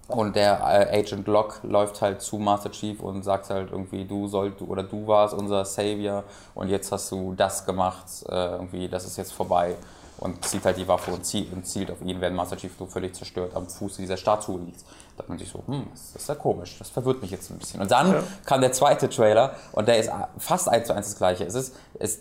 und 0.08 0.36
der 0.36 0.60
äh, 0.92 1.00
Agent 1.00 1.28
Locke 1.28 1.68
läuft 1.68 2.02
halt 2.02 2.22
zu 2.22 2.38
Master 2.40 2.72
Chief 2.72 3.00
und 3.00 3.22
sagt 3.24 3.52
halt 3.52 3.72
irgendwie, 3.72 4.06
du 4.06 4.28
sollst, 4.28 4.60
oder 4.64 4.82
du 4.82 5.06
warst 5.06 5.36
unser 5.36 5.64
Savior 5.66 6.24
und 6.56 6.70
jetzt 6.70 6.92
hast 6.92 7.12
du 7.12 7.34
das 7.38 7.64
gemacht, 7.66 8.06
äh, 8.28 8.34
irgendwie, 8.54 8.88
das 8.88 9.06
ist 9.06 9.18
jetzt 9.18 9.32
vorbei. 9.34 9.76
Und 10.20 10.44
zieht 10.46 10.66
halt 10.66 10.76
die 10.78 10.88
Waffe 10.88 11.12
und 11.12 11.26
zielt, 11.26 11.54
und 11.54 11.66
zielt 11.66 11.90
auf 11.92 12.02
ihn, 12.02 12.20
während 12.20 12.36
Master 12.36 12.58
Chief 12.58 12.72
so 12.78 12.86
völlig 12.86 13.16
zerstört 13.16 13.56
am 13.56 13.68
Fuß 13.70 13.96
dieser 13.98 14.18
Statue 14.18 14.60
liegt. 14.60 14.82
Da 15.16 15.24
hat 15.24 15.30
man 15.30 15.38
sich 15.38 15.50
so, 15.50 15.64
hm, 15.66 15.88
das 15.94 16.22
ist 16.22 16.28
ja 16.28 16.36
komisch, 16.36 16.76
das 16.78 16.90
verwirrt 16.90 17.22
mich 17.22 17.32
jetzt 17.32 17.50
ein 17.52 17.58
bisschen. 17.58 17.82
Und 17.82 17.90
dann 17.92 18.12
Ja. 18.12 18.24
kam 18.46 18.60
der 18.62 18.72
zweite 18.74 19.10
Trailer 19.10 19.56
und 19.72 19.88
der 19.88 19.98
ist 19.98 20.10
fast 20.38 20.68
eins 20.68 20.88
zu 20.88 20.94
eins 20.94 21.08
das 21.10 21.18
gleiche. 21.18 21.46
Es 21.46 21.56
ist, 21.56 21.74
es, 22.00 22.20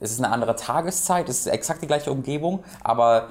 es 0.00 0.12
ist 0.12 0.18
eine 0.20 0.32
andere 0.32 0.54
Tageszeit, 0.56 1.28
es 1.28 1.40
ist 1.40 1.46
exakt 1.48 1.82
die 1.82 1.86
gleiche 1.88 2.12
Umgebung, 2.12 2.62
aber 2.82 3.28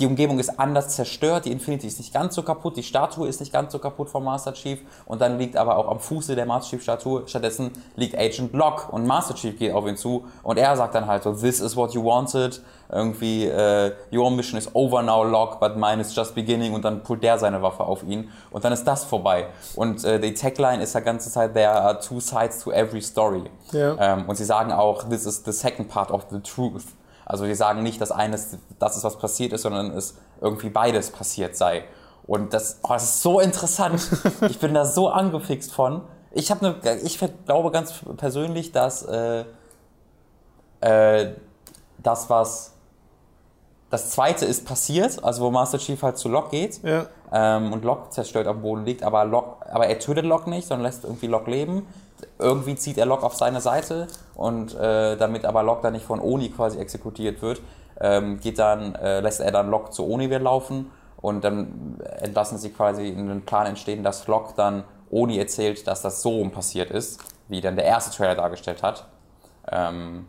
die 0.00 0.06
Umgebung 0.06 0.38
ist 0.38 0.58
anders 0.58 0.88
zerstört, 0.96 1.44
die 1.44 1.52
Infinity 1.52 1.86
ist 1.86 1.98
nicht 1.98 2.12
ganz 2.12 2.34
so 2.34 2.42
kaputt, 2.42 2.76
die 2.76 2.82
Statue 2.82 3.28
ist 3.28 3.38
nicht 3.40 3.52
ganz 3.52 3.70
so 3.72 3.78
kaputt 3.78 4.08
vom 4.08 4.24
Master 4.24 4.54
Chief 4.54 4.80
und 5.04 5.20
dann 5.20 5.38
liegt 5.38 5.56
aber 5.56 5.76
auch 5.76 5.88
am 5.88 6.00
Fuße 6.00 6.34
der 6.34 6.46
Master 6.46 6.70
Chief 6.70 6.82
Statue, 6.82 7.22
stattdessen 7.26 7.70
liegt 7.96 8.16
Agent 8.18 8.52
Locke 8.54 8.90
und 8.90 9.06
Master 9.06 9.34
Chief 9.34 9.58
geht 9.58 9.72
auf 9.74 9.86
ihn 9.86 9.96
zu 9.96 10.24
und 10.42 10.58
er 10.58 10.74
sagt 10.76 10.94
dann 10.94 11.06
halt 11.06 11.22
so, 11.22 11.32
this 11.32 11.60
is 11.60 11.76
what 11.76 11.92
you 11.92 12.02
wanted, 12.02 12.62
irgendwie, 12.90 13.44
äh, 13.46 13.92
your 14.12 14.30
mission 14.30 14.58
is 14.58 14.68
over 14.74 15.02
now 15.02 15.22
Locke, 15.22 15.58
but 15.60 15.76
mine 15.76 16.00
is 16.00 16.14
just 16.16 16.34
beginning 16.34 16.72
und 16.72 16.84
dann 16.84 17.02
pullt 17.02 17.22
der 17.22 17.38
seine 17.38 17.60
Waffe 17.62 17.84
auf 17.84 18.02
ihn 18.02 18.30
und 18.50 18.64
dann 18.64 18.72
ist 18.72 18.84
das 18.84 19.04
vorbei 19.04 19.46
und 19.76 20.02
äh, 20.04 20.18
die 20.18 20.32
Tagline 20.34 20.82
ist 20.82 20.94
die 20.94 21.00
ganze 21.02 21.30
Zeit, 21.30 21.52
there 21.54 21.70
are 21.70 22.00
two 22.00 22.20
sides 22.20 22.60
to 22.64 22.72
every 22.72 23.02
story 23.02 23.44
Ja. 23.72 23.96
ähm, 24.00 24.24
und 24.28 24.36
sie 24.36 24.44
sagen 24.44 24.72
auch, 24.72 25.04
this 25.08 25.26
is 25.26 25.42
the 25.44 25.52
second 25.52 25.88
part 25.88 26.10
of 26.10 26.26
the 26.30 26.40
truth. 26.40 26.84
Also 27.30 27.46
die 27.46 27.54
sagen 27.54 27.84
nicht, 27.84 28.00
dass 28.00 28.10
eines, 28.10 28.58
das 28.80 28.96
ist 28.96 29.04
was 29.04 29.16
passiert 29.16 29.52
ist, 29.52 29.62
sondern 29.62 29.92
es 29.92 30.16
irgendwie 30.40 30.68
beides 30.68 31.12
passiert 31.12 31.56
sei. 31.56 31.84
Und 32.26 32.52
das, 32.52 32.80
oh, 32.82 32.88
das 32.88 33.04
ist 33.04 33.22
so 33.22 33.38
interessant. 33.38 34.02
ich 34.48 34.58
bin 34.58 34.74
da 34.74 34.84
so 34.84 35.08
angefixt 35.08 35.72
von. 35.72 36.02
Ich 36.32 36.50
habe 36.50 36.76
eine, 36.82 37.00
ich 37.02 37.20
glaube 37.46 37.70
ganz 37.70 37.94
persönlich, 38.16 38.72
dass 38.72 39.04
äh, 39.04 39.44
äh, 40.80 41.34
das 41.98 42.28
was 42.30 42.72
das 43.90 44.10
zweite 44.10 44.44
ist 44.44 44.66
passiert, 44.66 45.22
also 45.22 45.44
wo 45.44 45.50
Master 45.52 45.78
Chief 45.78 46.02
halt 46.02 46.18
zu 46.18 46.28
Locke 46.28 46.50
geht 46.50 46.80
Ja. 46.82 47.06
ähm, 47.32 47.72
und 47.72 47.84
Locke 47.84 48.10
zerstört 48.10 48.48
am 48.48 48.62
Boden 48.62 48.84
liegt, 48.84 49.04
aber, 49.04 49.24
Locke, 49.24 49.72
aber 49.72 49.86
er 49.86 49.98
tötet 50.00 50.24
Locke 50.24 50.50
nicht, 50.50 50.66
sondern 50.66 50.86
lässt 50.86 51.04
irgendwie 51.04 51.26
Locke 51.28 51.50
leben. 51.50 51.86
Irgendwie 52.38 52.74
zieht 52.74 52.98
er 52.98 53.06
Locke 53.06 53.24
auf 53.24 53.34
seine 53.34 53.60
Seite 53.60 54.06
und 54.34 54.74
äh, 54.74 55.16
damit 55.16 55.44
aber 55.44 55.62
Locke 55.62 55.82
dann 55.82 55.92
nicht 55.92 56.04
von 56.04 56.20
Oni 56.20 56.50
quasi 56.50 56.78
exekutiert 56.78 57.42
wird, 57.42 57.60
ähm, 58.00 58.40
geht 58.40 58.58
dann, 58.58 58.94
äh, 58.94 59.20
lässt 59.20 59.40
er 59.40 59.52
dann 59.52 59.70
Locke 59.70 59.90
zu 59.90 60.06
Oni 60.08 60.26
wieder 60.26 60.38
laufen 60.38 60.90
und 61.20 61.44
dann 61.44 62.00
entlassen 62.20 62.58
sie 62.58 62.70
quasi 62.70 63.08
in 63.08 63.28
den 63.28 63.42
Plan 63.44 63.66
entstehen, 63.66 64.02
dass 64.02 64.26
Locke 64.26 64.54
dann 64.56 64.84
Oni 65.10 65.38
erzählt, 65.38 65.86
dass 65.86 66.02
das 66.02 66.22
so 66.22 66.30
rum 66.30 66.50
passiert 66.50 66.90
ist, 66.90 67.20
wie 67.48 67.60
dann 67.60 67.76
der 67.76 67.84
erste 67.84 68.16
Trailer 68.16 68.36
dargestellt 68.36 68.82
hat. 68.82 69.06
Ähm, 69.70 70.26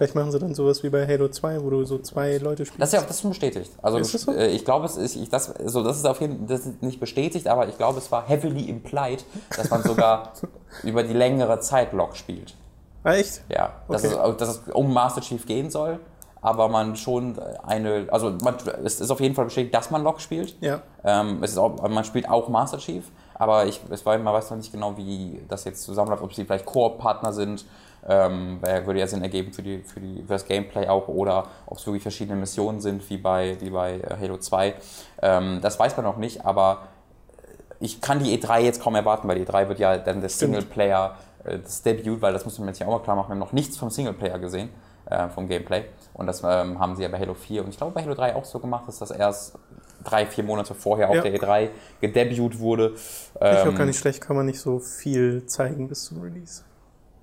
Vielleicht 0.00 0.14
machen 0.14 0.32
sie 0.32 0.38
dann 0.38 0.54
sowas 0.54 0.82
wie 0.82 0.88
bei 0.88 1.06
Halo 1.06 1.28
2, 1.28 1.62
wo 1.62 1.68
du 1.68 1.84
so 1.84 1.98
zwei 1.98 2.38
Leute 2.38 2.64
spielst. 2.64 2.80
Das 2.80 2.88
ist 2.88 2.92
ja 2.94 3.00
das 3.02 3.16
ist 3.16 3.20
schon 3.20 3.32
bestätigt. 3.32 3.70
Also 3.82 3.98
Ist 3.98 4.14
das 4.14 4.22
so? 4.22 4.32
äh, 4.32 4.46
ich 4.46 4.64
glaube, 4.64 4.86
es 4.86 4.96
ist, 4.96 5.14
ich, 5.14 5.28
das, 5.28 5.54
also 5.54 5.84
das 5.84 5.98
ist 5.98 6.06
auf 6.06 6.22
jeden 6.22 6.46
das 6.46 6.60
ist 6.60 6.82
nicht 6.82 7.00
bestätigt, 7.00 7.46
aber 7.46 7.68
ich 7.68 7.76
glaube, 7.76 7.98
es 7.98 8.10
war 8.10 8.26
heavily 8.26 8.62
implied, 8.70 9.22
dass 9.54 9.68
man 9.68 9.82
sogar 9.82 10.32
über 10.84 11.02
die 11.02 11.12
längere 11.12 11.60
Zeit 11.60 11.92
Log 11.92 12.16
spielt. 12.16 12.54
ah, 13.04 13.12
echt? 13.12 13.42
Ja, 13.50 13.74
dass, 13.90 14.02
Okay. 14.06 14.16
es, 14.30 14.36
dass 14.38 14.48
es 14.48 14.72
um 14.72 14.90
Master 14.94 15.20
Chief 15.20 15.44
gehen 15.44 15.68
soll, 15.68 16.00
aber 16.40 16.68
man 16.68 16.96
schon 16.96 17.38
eine, 17.62 18.06
also 18.10 18.30
man, 18.42 18.54
es 18.82 19.02
ist 19.02 19.10
auf 19.10 19.20
jeden 19.20 19.34
Fall 19.34 19.44
bestätigt, 19.44 19.74
dass 19.74 19.90
man 19.90 20.02
Log 20.02 20.22
spielt. 20.22 20.56
Ja. 20.62 20.80
Ähm, 21.04 21.42
es 21.42 21.50
ist 21.50 21.58
auch, 21.58 21.86
man 21.90 22.04
spielt 22.04 22.26
auch 22.26 22.48
Master 22.48 22.78
Chief, 22.78 23.04
aber 23.34 23.66
ich, 23.66 23.82
es 23.90 24.06
war, 24.06 24.16
man 24.16 24.32
weiß 24.32 24.48
noch 24.48 24.56
nicht 24.56 24.72
genau, 24.72 24.96
wie 24.96 25.42
das 25.46 25.64
jetzt 25.64 25.82
zusammenläuft, 25.82 26.22
ob 26.22 26.32
sie 26.32 26.46
vielleicht 26.46 26.64
Koop-Partner 26.64 27.34
sind. 27.34 27.66
Ähm, 28.08 28.60
würde 28.62 28.98
ja 29.00 29.06
Sinn 29.06 29.22
ergeben 29.22 29.52
für, 29.52 29.62
die, 29.62 29.82
für, 29.82 30.00
die, 30.00 30.22
für 30.22 30.32
das 30.32 30.46
Gameplay 30.46 30.88
auch 30.88 31.08
oder 31.08 31.48
ob 31.66 31.76
es 31.78 31.86
wirklich 31.86 32.02
verschiedene 32.02 32.38
Missionen 32.38 32.80
sind, 32.80 33.08
wie 33.10 33.18
bei, 33.18 33.56
wie 33.60 33.70
bei 33.70 33.96
äh, 34.00 34.16
Halo 34.20 34.38
2. 34.38 34.74
Ähm, 35.22 35.58
das 35.60 35.78
weiß 35.78 35.96
man 35.96 36.04
noch 36.06 36.16
nicht, 36.16 36.44
aber 36.46 36.78
ich 37.78 38.00
kann 38.00 38.22
die 38.22 38.38
E3 38.38 38.60
jetzt 38.60 38.80
kaum 38.82 38.94
erwarten, 38.94 39.28
weil 39.28 39.38
die 39.38 39.46
E3 39.46 39.68
wird 39.68 39.78
ja 39.78 39.98
dann 39.98 40.20
der. 40.20 40.30
Singleplayer, 40.30 41.16
äh, 41.44 41.58
das 41.58 41.82
Debut, 41.82 42.20
weil 42.22 42.32
das 42.32 42.44
muss 42.44 42.58
man 42.58 42.68
jetzt 42.68 42.78
ja 42.78 42.86
auch 42.86 42.92
mal 42.92 43.00
klar 43.00 43.16
machen, 43.16 43.28
wir 43.28 43.32
haben 43.32 43.38
noch 43.38 43.52
nichts 43.52 43.76
vom 43.76 43.90
Singleplayer 43.90 44.38
gesehen, 44.38 44.70
äh, 45.06 45.28
vom 45.28 45.46
Gameplay. 45.48 45.84
Und 46.14 46.26
das 46.26 46.42
ähm, 46.42 46.78
haben 46.78 46.96
sie 46.96 47.02
ja 47.02 47.08
bei 47.08 47.18
Halo 47.18 47.34
4 47.34 47.64
und 47.64 47.70
ich 47.70 47.76
glaube 47.76 47.92
bei 47.92 48.02
Halo 48.02 48.14
3 48.14 48.34
auch 48.34 48.44
so 48.44 48.58
gemacht, 48.58 48.84
dass 48.88 48.98
das 48.98 49.10
erst 49.10 49.58
drei, 50.04 50.24
vier 50.26 50.44
Monate 50.44 50.74
vorher 50.74 51.10
auf 51.10 51.16
Ja. 51.16 51.22
der 51.22 51.34
E3 51.38 51.68
gedebut 52.00 52.58
wurde. 52.58 52.94
Ich 52.94 53.00
Ähm, 53.40 53.68
auch 53.68 53.74
gar 53.74 53.84
nicht 53.86 53.98
schlecht, 53.98 54.20
kann 54.22 54.36
man 54.36 54.46
nicht 54.46 54.60
so 54.60 54.78
viel 54.78 55.44
zeigen 55.46 55.88
bis 55.88 56.04
zum 56.04 56.22
Release. 56.22 56.62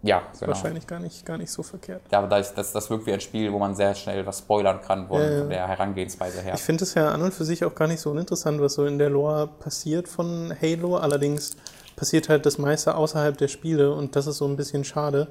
Ja, 0.08 0.22
genau. 0.40 0.54
Wahrscheinlich 0.54 0.88
gar 0.88 1.02
nicht, 1.02 1.26
gar 1.26 1.38
nicht 1.38 1.52
so 1.52 1.64
verkehrt. 1.64 2.02
Ja, 2.12 2.20
aber 2.20 2.30
das, 2.30 2.54
das, 2.54 2.72
das 2.72 2.90
wirkt 2.90 3.06
wie 3.08 3.12
ein 3.14 3.20
Spiel, 3.20 3.52
wo 3.52 3.60
man 3.60 3.76
sehr 3.76 3.94
schnell 3.94 4.26
was 4.26 4.40
spoilern 4.40 4.80
kann 4.82 5.08
von, 5.10 5.22
ja. 5.22 5.40
von 5.40 5.50
der 5.50 5.68
Herangehensweise 5.68 6.42
her. 6.42 6.54
Ich 6.56 6.62
finde 6.62 6.86
es 6.86 6.94
ja 6.94 7.10
an 7.10 7.22
und 7.22 7.34
für 7.34 7.44
sich 7.44 7.66
auch 7.66 7.76
gar 7.76 7.88
nicht 7.90 8.00
so 8.00 8.12
uninteressant, 8.12 8.62
was 8.62 8.76
so 8.76 8.86
in 8.86 9.00
der 9.00 9.10
Lore 9.10 9.48
passiert 9.60 10.08
von 10.08 10.54
Halo. 10.62 10.96
Allerdings 10.96 11.58
passiert 11.98 12.30
halt 12.30 12.46
das 12.46 12.58
meiste 12.58 12.96
außerhalb 12.96 13.38
der 13.38 13.50
Spiele 13.50 13.94
und 13.94 14.16
das 14.16 14.28
ist 14.28 14.38
so 14.38 14.46
ein 14.46 14.56
bisschen 14.56 14.86
schade. 14.86 15.28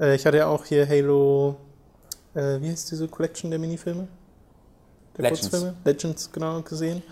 Äh, 0.00 0.14
ich 0.14 0.24
hatte 0.24 0.38
ja 0.38 0.46
auch 0.46 0.64
hier 0.64 0.88
Halo, 0.88 1.56
äh, 2.34 2.62
wie 2.62 2.70
heißt 2.70 2.90
diese 2.90 3.08
Collection 3.08 3.50
der 3.50 3.60
Minifilme? 3.60 4.08
Der 5.18 5.24
Legends. 5.24 5.50
Kurzfilme? 5.50 5.74
Legends, 5.84 6.32
genau, 6.32 6.62
gesehen. 6.62 7.02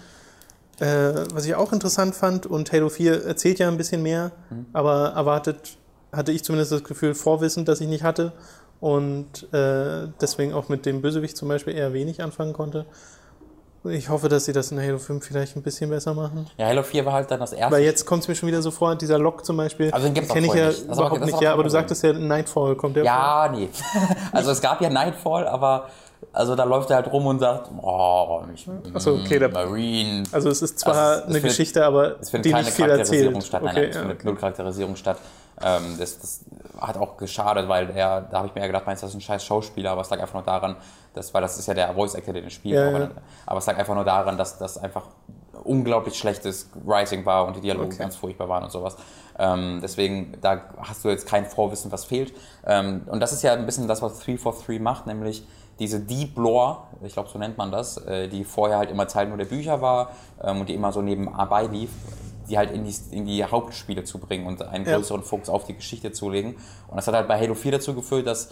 Äh, 0.79 0.87
was 1.35 1.45
ich 1.45 1.55
auch 1.55 1.73
interessant 1.75 2.15
fand 2.15 2.47
und 2.47 2.73
Halo 2.73 2.89
4 2.89 3.27
erzählt 3.27 3.59
ja 3.59 3.69
ein 3.69 3.77
bisschen 3.77 4.03
mehr, 4.03 4.33
Mhm. 4.49 4.67
aber 4.73 5.09
erwartet 5.15 5.77
hatte 6.13 6.33
ich 6.33 6.45
zumindest 6.45 6.73
das 6.73 6.85
Gefühl, 6.85 7.15
Vorwissen, 7.15 7.65
das 7.65 7.81
ich 7.81 7.89
nicht 7.89 8.05
hatte 8.05 8.33
und 8.81 9.53
äh, 9.53 10.09
deswegen 10.21 10.53
auch 10.55 10.69
mit 10.69 10.87
dem 10.87 11.03
Bösewicht 11.03 11.37
zum 11.37 11.49
Beispiel 11.49 11.75
eher 11.75 11.93
wenig 11.93 12.23
anfangen 12.23 12.53
konnte. 12.53 12.87
Ich 13.85 14.09
hoffe, 14.09 14.29
dass 14.29 14.47
sie 14.47 14.53
das 14.53 14.73
in 14.73 14.81
Halo 14.81 14.99
5 14.99 15.25
vielleicht 15.25 15.55
ein 15.57 15.63
bisschen 15.63 15.91
besser 15.91 16.13
machen. 16.13 16.49
Ja, 16.59 16.67
Halo 16.67 16.83
4 16.83 17.07
war 17.07 17.13
halt 17.13 17.31
dann 17.31 17.39
das 17.39 17.53
erste. 17.53 17.73
Weil 17.77 17.85
jetzt 17.85 18.05
kommt 18.05 18.23
es 18.23 18.29
mir 18.29 18.35
schon 18.35 18.49
wieder 18.49 18.61
so 18.61 18.73
vor, 18.73 18.97
dieser 18.97 19.17
Lock 19.17 19.45
zum 19.45 19.57
Beispiel. 19.57 19.93
Also 19.93 20.09
den 20.09 20.15
gibt's 20.15 20.31
auch 20.31 20.35
kenne 20.35 20.49
ich 20.49 20.55
ja 20.55 20.67
nicht. 20.69 20.89
Das 20.89 20.99
auch- 20.99 21.03
überhaupt 21.03 21.21
ist 21.21 21.27
nicht. 21.27 21.35
auch 21.37 21.43
Ja, 21.43 21.53
aber 21.53 21.63
du 21.63 21.71
sagtest 21.71 22.03
ja, 22.03 22.13
Nightfall 22.13 22.75
kommt 22.75 22.97
der 22.97 23.05
vor. 23.05 23.13
Ja, 23.13 23.49
nee. 23.55 23.69
Also 24.33 24.51
es 24.51 24.61
gab 24.61 24.81
ja 24.81 24.91
Nightfall, 24.91 25.47
aber 25.47 25.89
also 26.33 26.57
da 26.57 26.65
läuft 26.65 26.91
er 26.91 26.97
halt 26.97 27.13
rum 27.13 27.27
und 27.27 27.39
sagt, 27.39 27.71
oh, 27.81 28.41
ich 28.53 28.67
Ach 28.93 29.01
so, 29.01 29.15
okay, 29.15 29.39
da- 29.39 29.49
Marine. 29.49 30.25
Also 30.33 30.49
es 30.51 30.63
ist 30.63 30.81
zwar 30.81 30.95
Also 30.97 31.11
es- 31.13 31.19
es 31.19 31.25
eine 31.27 31.35
findet- 31.35 31.51
Geschichte, 31.51 31.85
aber 31.85 32.21
Es 32.21 32.31
findet 32.31 32.47
die 32.47 32.51
keine 32.51 32.65
nicht 32.65 32.75
viel 32.75 32.87
Charakterisierung 32.87 33.35
erzählt. 33.35 33.47
statt. 33.47 33.63
Nein, 33.63 33.71
Okay, 33.73 33.81
nein, 33.83 33.89
es 33.91 33.95
ja, 33.95 34.01
findet 34.01 34.19
okay. 34.19 34.27
null 34.27 34.37
Charakterisierung 34.37 34.97
statt. 34.97 35.17
Ähm, 35.63 35.97
das, 35.99 36.19
das 36.19 36.45
hat 36.81 36.97
auch 36.99 37.17
geschadet, 37.17 37.69
weil 37.69 37.91
er, 37.91 38.21
da 38.23 38.39
habe 38.39 38.49
ich 38.49 38.55
mir 38.55 38.61
ja 38.61 38.67
gedacht, 38.67 38.85
meinst 38.87 39.03
du, 39.03 39.07
das 39.07 39.13
ist 39.15 39.19
ein 39.19 39.23
scheiß 39.23 39.45
Schauspieler, 39.45 39.93
aber 39.93 40.03
es 40.03 40.11
lag 40.11 40.21
einfach 40.21 40.35
nur 40.35 40.43
daran, 40.43 40.77
dass, 41.15 41.33
weil 41.33 41.41
das 41.43 41.59
ist 41.59 41.67
ja 41.67 41.75
der 41.75 41.95
Voice 41.95 42.15
Actor, 42.15 42.35
der 42.35 42.43
den 42.43 42.51
spielt, 42.51 42.77
Ja, 42.77 42.89
aber, 42.89 43.01
ja. 43.01 43.11
aber 43.47 43.59
es 43.59 43.67
lag 43.67 43.79
einfach 43.79 43.95
nur 43.95 44.05
daran, 44.05 44.37
dass 44.37 44.59
das 44.59 44.77
einfach 44.79 45.05
unglaublich 45.65 46.17
schlechtes 46.17 46.71
Writing 46.85 47.25
war 47.25 47.47
und 47.47 47.57
die 47.57 47.61
Dialoge 47.61 47.87
Okay. 47.87 47.99
ganz 47.99 48.17
furchtbar 48.17 48.49
waren 48.49 48.65
und 48.65 48.71
sowas. 48.71 48.97
Ähm, 49.39 49.81
deswegen, 49.83 50.37
da 50.41 50.61
hast 50.79 51.05
du 51.05 51.09
jetzt 51.09 51.27
kein 51.27 51.47
Vorwissen, 51.47 51.91
was 51.91 52.05
fehlt. 52.05 52.35
Ähm, 52.67 53.03
und 53.07 53.21
das 53.21 53.33
ist 53.33 53.43
ja 53.43 53.53
ein 53.55 53.67
bisschen 53.67 53.89
das, 53.89 54.03
was 54.03 54.19
343 54.21 54.81
macht, 54.81 55.07
nämlich 55.07 55.47
diese 55.79 56.01
Deep 56.01 56.39
Lore, 56.39 56.79
ich 57.03 57.13
glaube, 57.13 57.29
so 57.29 57.39
nennt 57.39 57.59
man 57.59 57.71
das, 57.71 57.99
äh, 57.99 58.29
die 58.29 58.45
vorher 58.45 58.79
halt 58.79 58.91
immer 58.91 59.07
Teil 59.09 59.27
nur 59.29 59.37
der 59.37 59.45
Bücher 59.45 59.81
war 59.83 60.11
ähm, 60.43 60.61
und 60.61 60.69
die 60.69 60.75
immer 60.75 60.93
so 60.93 61.03
nebenbei 61.03 61.65
lief, 61.67 61.91
die 62.49 62.59
halt 62.59 62.71
in 62.71 62.85
die, 62.85 62.95
in 63.11 63.27
die 63.27 63.45
Hauptspiele 63.45 64.05
zu 64.05 64.19
bringen 64.19 64.47
und 64.47 64.63
einen 64.63 64.87
Ja. 64.87 64.97
größeren 64.97 65.23
Fokus 65.23 65.49
auf 65.49 65.65
die 65.65 65.75
Geschichte 65.75 66.13
zu 66.13 66.31
legen. 66.31 66.57
Und 66.89 66.97
das 66.97 67.07
hat 67.07 67.15
halt 67.15 67.29
bei 67.29 67.39
Halo 67.39 67.55
4 67.55 67.73
dazu 67.73 67.95
geführt, 67.95 68.27
dass 68.27 68.51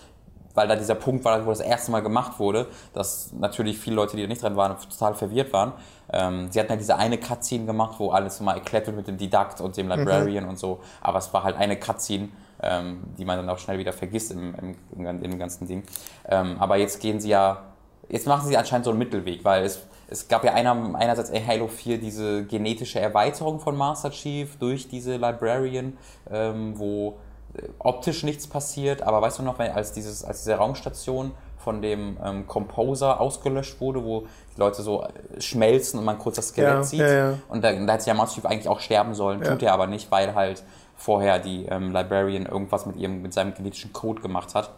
weil 0.56 0.68
da 0.68 0.76
dieser 0.76 0.94
Punkt 0.94 1.24
war, 1.24 1.44
wo 1.46 1.50
das 1.50 1.58
erste 1.58 1.90
Mal 1.90 1.98
gemacht 2.00 2.38
wurde, 2.38 2.68
dass 2.92 3.32
natürlich 3.32 3.76
viele 3.76 3.96
Leute, 3.96 4.14
die 4.14 4.22
da 4.22 4.28
nicht 4.28 4.40
dran 4.40 4.54
waren, 4.56 4.76
total 4.88 5.14
verwirrt 5.14 5.52
waren. 5.52 5.72
Ähm, 6.12 6.46
sie 6.48 6.60
hatten 6.60 6.70
ja 6.70 6.76
diese 6.76 6.96
eine 6.96 7.18
Cutscene 7.18 7.66
gemacht, 7.66 7.96
wo 7.98 8.10
alles 8.10 8.38
mal 8.38 8.54
erklärt 8.54 8.86
wird 8.86 8.96
mit 8.96 9.08
dem 9.08 9.18
Didakt 9.18 9.60
und 9.60 9.76
dem 9.76 9.88
Librarian 9.88 10.44
und 10.44 10.56
so, 10.56 10.78
aber 11.00 11.18
es 11.18 11.34
war 11.34 11.42
halt 11.42 11.56
eine 11.56 11.76
Cutscene, 11.76 12.28
ähm, 12.62 13.02
die 13.18 13.24
man 13.24 13.36
dann 13.38 13.48
auch 13.48 13.58
schnell 13.58 13.78
wieder 13.78 13.92
vergisst 13.92 14.30
im, 14.30 14.54
im, 14.54 14.76
im, 15.04 15.22
im 15.24 15.38
ganzen 15.40 15.66
Ding. 15.66 15.82
Ähm, 16.28 16.54
aber 16.60 16.76
jetzt 16.76 17.00
gehen 17.00 17.18
sie 17.18 17.30
ja, 17.30 17.64
jetzt 18.08 18.28
machen 18.28 18.46
sie 18.46 18.56
anscheinend 18.56 18.84
so 18.84 18.90
einen 18.92 19.00
Mittelweg, 19.00 19.44
weil 19.44 19.64
es, 19.64 19.80
es 20.08 20.28
gab 20.28 20.44
ja 20.44 20.52
einer, 20.52 20.94
einerseits 20.94 21.30
in 21.30 21.46
Halo 21.46 21.68
4 21.68 21.98
diese 21.98 22.44
genetische 22.44 23.00
Erweiterung 23.00 23.60
von 23.60 23.76
Master 23.76 24.10
Chief 24.10 24.56
durch 24.56 24.88
diese 24.88 25.16
Librarian, 25.16 25.96
ähm, 26.30 26.78
wo 26.78 27.18
äh, 27.54 27.62
optisch 27.78 28.22
nichts 28.22 28.46
passiert, 28.46 29.02
aber 29.02 29.22
weißt 29.22 29.38
du 29.38 29.42
noch, 29.42 29.58
wenn, 29.58 29.72
als, 29.72 29.92
dieses, 29.92 30.24
als 30.24 30.42
diese 30.42 30.56
Raumstation 30.56 31.32
von 31.58 31.80
dem 31.80 32.18
ähm, 32.22 32.46
Composer 32.46 33.20
ausgelöscht 33.20 33.80
wurde, 33.80 34.04
wo 34.04 34.26
die 34.54 34.60
Leute 34.60 34.82
so 34.82 35.02
äh, 35.02 35.40
schmelzen 35.40 35.98
und 35.98 36.04
man 36.04 36.18
kurz 36.18 36.36
das 36.36 36.48
Skelett 36.48 36.74
Ja, 36.74 36.82
sieht. 36.82 37.00
ja, 37.00 37.12
ja. 37.12 37.38
Und 37.48 37.64
da, 37.64 37.72
da 37.72 37.92
hätte 37.94 38.10
ja 38.10 38.26
Chief 38.26 38.44
eigentlich 38.44 38.68
auch 38.68 38.80
sterben 38.80 39.14
sollen, 39.14 39.40
tut 39.40 39.62
er 39.62 39.72
aber 39.72 39.86
nicht, 39.86 40.10
weil 40.10 40.34
halt 40.34 40.62
vorher 40.96 41.38
die 41.38 41.64
ähm, 41.66 41.92
Librarian 41.92 42.46
irgendwas 42.46 42.86
mit 42.86 42.96
ihrem 42.96 43.22
mit 43.22 43.32
seinem 43.32 43.54
genetischen 43.54 43.92
Code 43.92 44.20
gemacht 44.22 44.54
hat. 44.54 44.70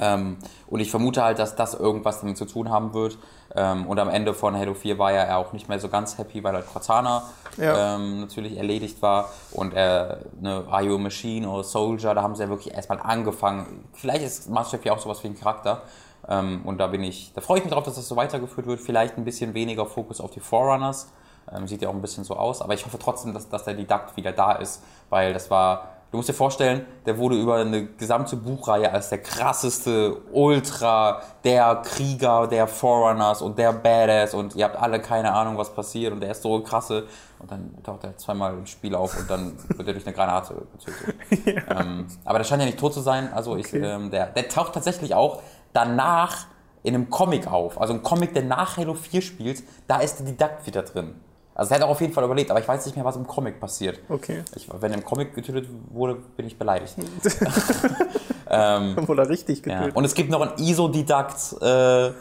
Ähm, 0.00 0.36
und 0.68 0.80
ich 0.80 0.90
vermute 0.90 1.22
halt, 1.22 1.38
dass 1.38 1.56
das 1.56 1.74
irgendwas 1.74 2.20
damit 2.20 2.36
zu 2.36 2.44
tun 2.44 2.70
haben 2.70 2.94
wird. 2.94 3.18
Ähm, 3.54 3.86
und 3.86 3.98
am 3.98 4.08
Ende 4.08 4.34
von 4.34 4.56
Halo 4.56 4.74
4 4.74 4.98
war 4.98 5.12
ja 5.12 5.22
er 5.22 5.38
auch 5.38 5.52
nicht 5.52 5.68
mehr 5.68 5.80
so 5.80 5.88
ganz 5.88 6.18
happy, 6.18 6.44
weil 6.44 6.54
halt 6.54 6.66
Cortana 6.66 7.22
Ja. 7.56 7.96
ähm, 7.96 8.20
natürlich 8.20 8.56
erledigt 8.56 9.00
war. 9.02 9.30
Und 9.52 9.74
er, 9.74 10.18
eine 10.38 10.64
IO 10.70 10.98
Machine 10.98 11.48
oder 11.48 11.64
Soldier, 11.64 12.14
da 12.14 12.22
haben 12.22 12.34
sie 12.34 12.42
ja 12.42 12.48
wirklich 12.48 12.74
erstmal 12.74 13.00
angefangen. 13.00 13.84
Vielleicht 13.94 14.22
ist 14.22 14.50
Master 14.50 14.76
Chief 14.76 14.84
ja 14.86 14.92
auch 14.92 14.98
sowas 14.98 15.22
wie 15.24 15.28
ein 15.28 15.38
Charakter. 15.38 15.82
Ähm, 16.28 16.60
und 16.64 16.78
da 16.78 16.88
bin 16.88 17.02
ich, 17.02 17.32
da 17.34 17.40
freue 17.40 17.58
ich 17.58 17.64
mich 17.64 17.72
drauf, 17.72 17.84
dass 17.84 17.94
das 17.94 18.06
so 18.06 18.16
weitergeführt 18.16 18.66
wird. 18.66 18.80
Vielleicht 18.80 19.16
ein 19.16 19.24
bisschen 19.24 19.54
weniger 19.54 19.86
Fokus 19.86 20.20
auf 20.20 20.30
die 20.30 20.40
Forerunners. 20.40 21.10
Ähm, 21.50 21.66
sieht 21.66 21.80
ja 21.80 21.88
auch 21.88 21.94
ein 21.94 22.02
bisschen 22.02 22.24
so 22.24 22.36
aus. 22.36 22.60
Aber 22.60 22.74
ich 22.74 22.84
hoffe 22.84 22.98
trotzdem, 22.98 23.32
dass, 23.32 23.48
dass 23.48 23.64
der 23.64 23.72
Didakt 23.74 24.16
wieder 24.16 24.32
da 24.32 24.52
ist, 24.52 24.82
weil 25.08 25.32
das 25.32 25.50
war. 25.50 25.94
Du 26.10 26.16
musst 26.16 26.28
dir 26.30 26.34
vorstellen, 26.34 26.86
der 27.04 27.18
wurde 27.18 27.36
über 27.38 27.56
eine 27.56 27.84
gesamte 27.84 28.36
Buchreihe 28.36 28.90
als 28.90 29.10
der 29.10 29.18
krasseste 29.18 30.16
Ultra, 30.32 31.20
der 31.44 31.82
Krieger, 31.84 32.46
der 32.46 32.66
Forerunners 32.66 33.42
und 33.42 33.58
der 33.58 33.74
Badass 33.74 34.32
und 34.32 34.56
ihr 34.56 34.64
habt 34.64 34.76
alle 34.76 35.00
keine 35.02 35.34
Ahnung, 35.34 35.58
was 35.58 35.74
passiert 35.74 36.14
und 36.14 36.20
der 36.20 36.30
ist 36.30 36.42
so 36.42 36.62
krasse. 36.62 37.06
Und 37.38 37.50
dann 37.50 37.74
taucht 37.82 38.04
er 38.04 38.16
zweimal 38.16 38.54
im 38.54 38.64
Spiel 38.66 38.94
auf 38.94 39.18
und 39.18 39.28
dann 39.30 39.52
wird 39.76 39.86
er 39.86 39.92
durch 39.92 40.06
eine 40.06 40.14
Granate 40.14 40.54
getötet. 40.72 41.64
ähm, 41.78 42.06
aber 42.24 42.38
der 42.38 42.44
scheint 42.44 42.62
ja 42.62 42.66
nicht 42.66 42.78
tot 42.80 42.94
zu 42.94 43.00
sein. 43.00 43.30
Also 43.32 43.56
ich, 43.56 43.66
Okay. 43.66 43.84
ähm, 43.84 44.10
der, 44.10 44.26
der 44.28 44.48
taucht 44.48 44.72
tatsächlich 44.72 45.14
auch 45.14 45.42
danach 45.74 46.46
in 46.82 46.94
einem 46.94 47.10
Comic 47.10 47.46
auf. 47.46 47.78
Also 47.78 47.92
ein 47.92 48.02
Comic, 48.02 48.32
der 48.32 48.44
nach 48.44 48.78
Halo 48.78 48.94
4 48.94 49.20
spielt, 49.20 49.62
da 49.86 49.98
ist 49.98 50.18
der 50.20 50.26
Didakt 50.26 50.66
wieder 50.66 50.82
drin. 50.82 51.20
Also 51.58 51.70
der 51.70 51.80
hat 51.80 51.86
auch 51.86 51.90
auf 51.90 52.00
jeden 52.00 52.12
Fall 52.12 52.22
überlebt, 52.22 52.52
aber 52.52 52.60
ich 52.60 52.68
weiß 52.68 52.86
nicht 52.86 52.94
mehr, 52.94 53.04
was 53.04 53.16
im 53.16 53.26
Comic 53.26 53.58
passiert. 53.58 53.98
Okay. 54.08 54.44
Ich, 54.54 54.68
wenn 54.80 54.92
er 54.92 54.98
im 54.98 55.04
Comic 55.04 55.34
getötet 55.34 55.68
wurde, 55.90 56.14
bin 56.36 56.46
ich 56.46 56.56
beleidigt. 56.56 56.94
ähm, 58.50 58.96
er 59.08 59.28
richtig 59.28 59.64
ja. 59.66 59.74
getötet. 59.74 59.96
Und 59.96 60.04
es 60.04 60.14
gibt 60.14 60.30
noch 60.30 60.40
einen 60.40 60.58
ISO-Didakt. 60.58 61.56
Äh, 61.60 62.10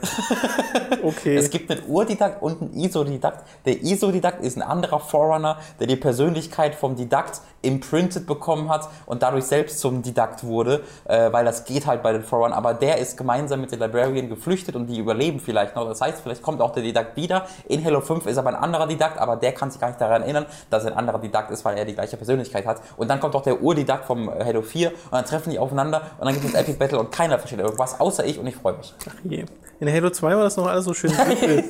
Okay. 1.04 1.38
es 1.38 1.50
gibt 1.50 1.72
einen 1.72 1.84
Urdidakt 1.88 2.42
und 2.42 2.62
einen 2.62 2.74
ISO-Didakt. 2.74 3.46
Der 3.66 3.82
ISO-Didakt 3.82 4.44
ist 4.44 4.58
ein 4.58 4.62
anderer 4.62 5.00
Forerunner, 5.00 5.58
der 5.80 5.88
die 5.88 5.96
Persönlichkeit 5.96 6.76
vom 6.76 6.96
Didakt 6.96 7.42
imprinted 7.62 8.26
bekommen 8.28 8.70
hat 8.70 8.88
und 9.06 9.24
dadurch 9.24 9.46
selbst 9.46 9.80
zum 9.80 10.02
Didakt 10.02 10.44
wurde, 10.44 10.84
äh, 11.06 11.32
weil 11.32 11.46
das 11.46 11.66
geht 11.66 11.86
halt 11.86 12.04
bei 12.04 12.14
den 12.14 12.24
Forerunnern. 12.24 12.58
Aber 12.58 12.74
der 12.74 12.98
ist 12.98 13.18
gemeinsam 13.18 13.62
mit 13.62 13.72
den 13.72 13.80
Librarian 13.80 14.30
geflüchtet 14.30 14.76
und 14.76 14.88
die 14.88 14.98
überleben 14.98 15.40
vielleicht 15.40 15.76
noch. 15.76 15.88
Das 15.88 16.02
heißt, 16.02 16.22
vielleicht 16.22 16.42
kommt 16.42 16.62
auch 16.62 16.72
der 16.72 16.84
Didakt 16.84 17.16
wieder. 17.16 17.46
In 17.68 17.84
Halo 17.84 18.02
5 18.02 18.26
ist 18.28 18.38
aber 18.38 18.50
ein 18.50 18.56
anderer 18.56 18.88
Didakt, 18.88 19.18
aber 19.18 19.36
der 19.36 19.54
kann 19.54 19.72
sich 19.72 19.82
gar 19.82 19.88
nicht 19.90 20.00
daran 20.00 20.22
erinnern, 20.22 20.46
dass 20.70 20.86
er 20.86 20.92
ein 20.92 20.98
anderer 20.98 21.20
Didakt 21.20 21.52
ist, 21.52 21.66
weil 21.66 21.78
er 21.78 21.86
die 21.86 21.94
gleiche 21.94 22.18
Persönlichkeit 22.18 22.66
hat. 22.66 22.82
Und 22.96 23.10
dann 23.10 23.20
kommt 23.20 23.36
auch 23.36 23.44
der 23.44 23.62
Urdidakt 23.62 24.06
vom 24.06 24.30
äh, 24.30 24.44
Halo 24.44 24.62
4 24.62 24.90
und 24.90 25.12
dann 25.12 25.26
treffen 25.26 25.50
die 25.50 25.60
aufeinander 25.60 26.02
und 26.20 26.26
dann 26.26 26.34
gibt 26.34 26.46
es 26.46 26.54
Epic 26.54 26.78
Battle 26.78 27.00
und 27.00 27.12
keiner 27.12 27.38
versteht 27.40 27.60
irgendwas, 27.60 28.00
außer 28.00 28.26
ich 28.26 28.40
und 28.40 28.48
ich 28.48 28.56
freue 28.56 28.78
mich. 28.78 28.94
Je. 29.24 29.46
In 29.80 29.92
Halo 29.94 30.10
2 30.10 30.36
war 30.36 30.44
das 30.44 30.58
noch 30.58 30.66
alles 30.66 30.86
so 30.86 30.94
schön 30.94 31.12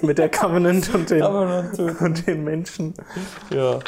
mit 0.01 0.17
der 0.17 0.29
Covenant 0.29 0.93
und 0.95 1.09
den, 1.09 1.19
Covenant. 1.21 1.77
und 2.01 2.25
den 2.27 2.43
Menschen. 2.43 2.93
Ja. 3.53 3.79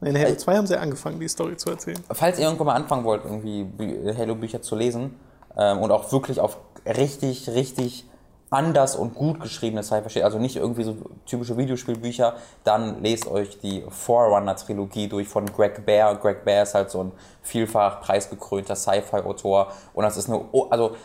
In 0.00 0.16
Halo 0.18 0.34
2 0.34 0.56
haben 0.56 0.66
sie 0.66 0.78
angefangen, 0.78 1.20
die 1.20 1.28
Story 1.28 1.56
zu 1.56 1.70
erzählen. 1.70 1.98
falls 2.12 2.38
ihr 2.38 2.44
irgendwann 2.46 2.68
mal 2.68 2.74
anfangen 2.74 3.04
wollt, 3.04 3.24
irgendwie 3.24 3.62
Bü- 3.64 4.16
Halo-Bücher 4.16 4.62
zu 4.62 4.76
lesen 4.76 5.14
ähm, 5.58 5.78
und 5.78 5.90
auch 5.90 6.10
wirklich 6.12 6.40
auf 6.40 6.56
richtig, 6.86 7.50
richtig 7.50 8.06
anders 8.50 8.96
und 8.96 9.14
gut 9.14 9.40
geschriebene 9.40 9.82
Cypher 9.82 10.08
steht, 10.08 10.24
also 10.24 10.38
nicht 10.38 10.56
irgendwie 10.56 10.82
so 10.82 10.96
typische 11.26 11.56
Videospielbücher, 11.56 12.34
dann 12.64 13.02
lest 13.02 13.26
euch 13.26 13.58
die 13.60 13.84
Forerunner-Trilogie 13.88 15.08
durch 15.08 15.28
von 15.28 15.46
Greg 15.46 15.84
Bear. 15.84 16.14
Greg 16.16 16.44
Bear 16.44 16.62
ist 16.62 16.74
halt 16.74 16.90
so 16.90 17.04
ein 17.04 17.12
vielfach 17.42 18.00
preisgekrönter 18.00 18.74
Sci-Fi-Autor 18.74 19.72
und 19.92 20.02
das 20.02 20.16
ist 20.16 20.30
eine, 20.30 20.44
also 20.70 20.96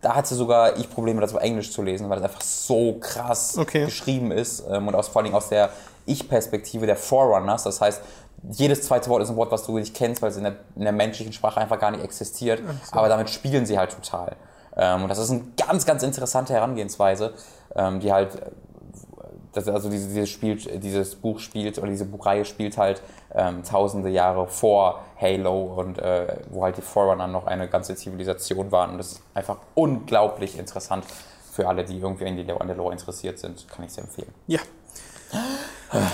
da 0.00 0.14
hatte 0.14 0.34
sogar 0.34 0.78
ich 0.78 0.88
Probleme, 0.88 1.20
das 1.20 1.34
auf 1.34 1.42
Englisch 1.42 1.72
zu 1.72 1.82
lesen, 1.82 2.08
weil 2.08 2.20
das 2.20 2.30
einfach 2.30 2.42
so 2.42 2.96
krass 3.00 3.58
Okay. 3.58 3.84
geschrieben 3.84 4.30
ist 4.30 4.64
ähm, 4.70 4.88
und 4.88 4.94
aus, 4.94 5.08
vor 5.08 5.22
allem 5.22 5.34
aus 5.34 5.50
der 5.50 5.70
Ich-Perspektive 6.06 6.86
der 6.86 6.96
Forerunners. 6.96 7.64
Das 7.64 7.80
heißt, 7.80 8.00
jedes 8.50 8.82
zweite 8.82 9.10
Wort 9.10 9.22
ist 9.22 9.30
ein 9.30 9.36
Wort, 9.36 9.50
was 9.50 9.64
du 9.64 9.76
nicht 9.78 9.94
kennst, 9.94 10.22
weil 10.22 10.30
es 10.30 10.36
in 10.36 10.44
der, 10.44 10.56
in 10.76 10.82
der 10.82 10.92
menschlichen 10.92 11.32
Sprache 11.32 11.60
einfach 11.60 11.78
gar 11.78 11.90
nicht 11.90 12.02
existiert. 12.02 12.62
Aber 12.92 13.08
damit 13.08 13.28
spielen 13.28 13.66
sie 13.66 13.78
halt 13.78 13.92
total. 13.92 14.36
Ähm, 14.78 15.02
und 15.02 15.08
das 15.08 15.18
ist 15.18 15.30
eine 15.30 15.42
ganz, 15.56 15.84
ganz 15.84 16.02
interessante 16.02 16.54
Herangehensweise, 16.54 17.34
ähm, 17.74 18.00
die 18.00 18.12
halt, 18.12 18.36
äh, 18.36 19.70
also 19.70 19.90
dieses, 19.90 20.08
dieses, 20.08 20.30
Spiel, 20.30 20.56
dieses 20.56 21.16
Buch 21.16 21.40
spielt 21.40 21.78
oder 21.78 21.88
diese 21.88 22.04
Buchreihe 22.04 22.44
spielt 22.44 22.78
halt 22.78 23.02
ähm, 23.34 23.64
tausende 23.64 24.08
Jahre 24.08 24.46
vor 24.46 25.02
Halo 25.20 25.74
und 25.80 25.98
äh, 25.98 26.38
wo 26.50 26.62
halt 26.62 26.76
die 26.76 26.82
Forerunner 26.82 27.26
noch 27.26 27.46
eine 27.46 27.68
ganze 27.68 27.96
Zivilisation 27.96 28.70
waren. 28.70 28.92
Und 28.92 28.98
das 28.98 29.12
ist 29.12 29.22
einfach 29.34 29.56
unglaublich 29.74 30.58
interessant 30.58 31.04
für 31.52 31.66
alle, 31.66 31.84
die 31.84 31.98
irgendwie 31.98 32.24
in 32.24 32.36
die, 32.36 32.52
an 32.52 32.68
der 32.68 32.76
Lore 32.76 32.92
interessiert 32.92 33.38
sind. 33.38 33.66
Kann 33.68 33.84
ich 33.84 33.92
sehr 33.92 34.04
empfehlen. 34.04 34.32
Ja. 34.46 34.60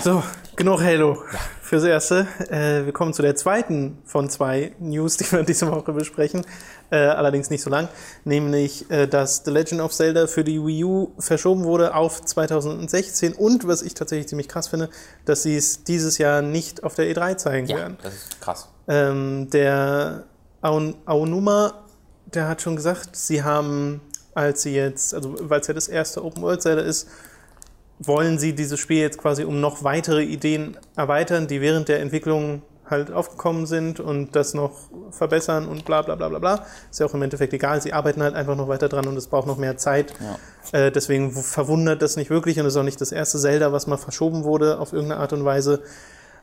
So, 0.03 0.23
genug 0.55 0.81
Halo 0.81 1.21
fürs 1.61 1.83
Erste. 1.83 2.27
Äh, 2.49 2.85
wir 2.85 2.93
kommen 2.93 3.13
zu 3.13 3.21
der 3.21 3.35
zweiten 3.35 3.97
von 4.05 4.29
zwei 4.29 4.73
News, 4.79 5.17
die 5.17 5.29
wir 5.31 5.43
diese 5.43 5.69
Woche 5.69 5.91
besprechen. 5.91 6.45
Äh, 6.91 6.97
allerdings 6.97 7.49
nicht 7.49 7.63
so 7.63 7.69
lang. 7.69 7.87
Nämlich, 8.25 8.89
äh, 8.91 9.07
dass 9.07 9.41
The 9.43 9.51
Legend 9.51 9.81
of 9.81 9.91
Zelda 9.91 10.27
für 10.27 10.43
die 10.43 10.63
Wii 10.63 10.83
U 10.83 11.11
verschoben 11.17 11.63
wurde 11.63 11.95
auf 11.95 12.21
2016 12.23 13.33
und, 13.33 13.67
was 13.67 13.81
ich 13.81 13.95
tatsächlich 13.95 14.27
ziemlich 14.27 14.47
krass 14.47 14.67
finde, 14.67 14.89
dass 15.25 15.43
sie 15.43 15.55
es 15.57 15.83
dieses 15.83 16.17
Jahr 16.19 16.41
nicht 16.41 16.83
auf 16.83 16.93
der 16.95 17.05
E3 17.13 17.37
zeigen 17.37 17.67
Ja, 17.67 17.77
werden. 17.77 17.97
das 18.03 18.13
ist 18.13 18.41
krass. 18.41 18.69
Ähm, 18.87 19.49
der 19.49 20.23
Aon 20.61 20.95
Aonuma, 21.05 21.73
der 22.33 22.47
hat 22.47 22.61
schon 22.61 22.75
gesagt, 22.75 23.15
sie 23.15 23.43
haben, 23.43 24.01
als 24.35 24.61
sie 24.61 24.75
jetzt, 24.75 25.13
also 25.15 25.35
weil 25.39 25.61
es 25.61 25.67
ja 25.67 25.73
das 25.73 25.87
erste 25.87 26.23
Open 26.23 26.43
World 26.43 26.61
Zelda 26.61 26.81
ist, 26.83 27.07
wollen 27.99 28.37
sie 28.39 28.53
dieses 28.53 28.79
Spiel 28.79 28.99
jetzt 28.99 29.17
quasi 29.17 29.43
um 29.43 29.61
noch 29.61 29.83
weitere 29.83 30.21
Ideen 30.23 30.77
erweitern, 30.95 31.47
die 31.47 31.61
während 31.61 31.87
der 31.87 32.01
Entwicklung 32.01 32.61
halt 32.89 33.11
aufgekommen 33.11 33.65
sind 33.65 33.99
und 33.99 34.35
das 34.35 34.53
noch 34.53 34.71
verbessern 35.11 35.67
und 35.67 35.85
bla 35.85 36.01
bla 36.01 36.15
bla 36.15 36.29
bla 36.29 36.39
bla. 36.39 36.65
Ist 36.89 36.99
ja 36.99 37.05
auch 37.05 37.13
im 37.13 37.21
Endeffekt 37.21 37.53
egal, 37.53 37.81
sie 37.81 37.93
arbeiten 37.93 38.21
halt 38.21 38.35
einfach 38.35 38.55
noch 38.55 38.67
weiter 38.67 38.89
dran 38.89 39.07
und 39.07 39.17
es 39.17 39.27
braucht 39.27 39.47
noch 39.47 39.57
mehr 39.57 39.77
Zeit. 39.77 40.13
Äh, 40.71 40.91
deswegen 40.91 41.31
verwundert 41.31 42.01
das 42.01 42.15
nicht 42.15 42.29
wirklich 42.29 42.59
und 42.59 42.65
es 42.65 42.73
ist 42.73 42.77
auch 42.77 42.83
nicht 42.83 43.01
das 43.01 43.11
erste 43.11 43.39
Zelda, 43.39 43.71
was 43.71 43.87
mal 43.87 43.97
verschoben 43.97 44.43
wurde 44.43 44.79
auf 44.79 44.93
irgendeine 44.93 45.21
Art 45.21 45.33
und 45.33 45.45
Weise. 45.45 45.81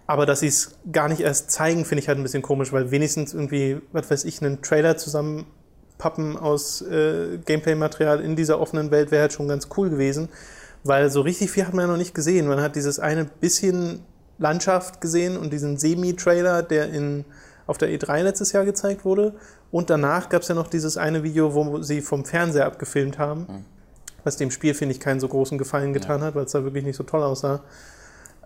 Aber 0.07 0.27
dass 0.27 0.41
sie 0.41 0.49
es 0.49 0.77
gar 0.91 1.09
nicht 1.09 1.21
erst 1.21 1.51
zeigen, 1.51 1.85
finde 1.85 2.03
ich 2.03 2.09
halt 2.09 2.19
ein 2.19 2.23
bisschen 2.23 2.43
komisch, 2.43 2.73
weil 2.73 2.91
wenigstens 2.91 3.35
irgendwie, 3.35 3.81
was 3.93 4.11
weiß 4.11 4.25
ich, 4.25 4.43
einen 4.43 4.61
Trailer 4.61 4.97
zusammenpappen 4.97 6.37
aus 6.37 6.83
äh, 6.83 7.39
Gameplay-Material 7.45 8.21
in 8.21 8.35
dieser 8.35 8.61
offenen 8.61 8.91
Welt 8.91 9.11
wäre 9.11 9.23
halt 9.23 9.33
schon 9.33 9.49
ganz 9.49 9.69
cool 9.77 9.91
gewesen. 9.91 10.29
Weil 10.85 11.11
so 11.11 11.21
richtig 11.21 11.53
viel 11.53 11.65
hat 11.65 11.75
man 11.75 11.85
ja 11.85 11.93
noch 11.93 11.99
nicht 11.99 12.15
gesehen. 12.15 12.49
Man 12.49 12.61
hat 12.61 12.75
dieses 12.75 12.99
eine 12.99 13.25
bisschen 13.25 14.05
Landschaft 14.43 15.01
gesehen 15.01 15.39
und 15.39 15.53
diesen 15.53 15.79
Semi-Trailer, 15.79 16.63
der 16.63 16.91
in, 16.91 17.25
auf 17.67 17.79
der 17.79 17.89
E3 17.89 18.23
letztes 18.23 18.53
Jahr 18.53 18.65
gezeigt 18.65 19.05
wurde. 19.05 19.35
Und 19.71 19.89
danach 19.89 20.29
gab 20.29 20.43
es 20.43 20.49
ja 20.49 20.55
noch 20.55 20.67
dieses 20.69 20.99
eine 20.99 21.23
Video, 21.23 21.55
wo 21.55 21.81
sie 21.81 22.03
vom 22.03 22.27
Fernseher 22.27 22.67
abgefilmt 22.67 23.19
haben. 23.19 23.65
Was 24.25 24.37
dem 24.37 24.51
Spiel, 24.51 24.75
finde 24.75 24.95
ich, 24.95 25.01
keinen 25.01 25.19
so 25.21 25.29
großen 25.29 25.57
Gefallen 25.57 25.93
getan 25.93 26.23
hat, 26.23 26.35
weil 26.35 26.45
es 26.45 26.53
da 26.53 26.63
wirklich 26.63 26.85
nicht 26.85 26.97
so 26.97 27.05
toll 27.05 27.23
aussah. 27.23 27.63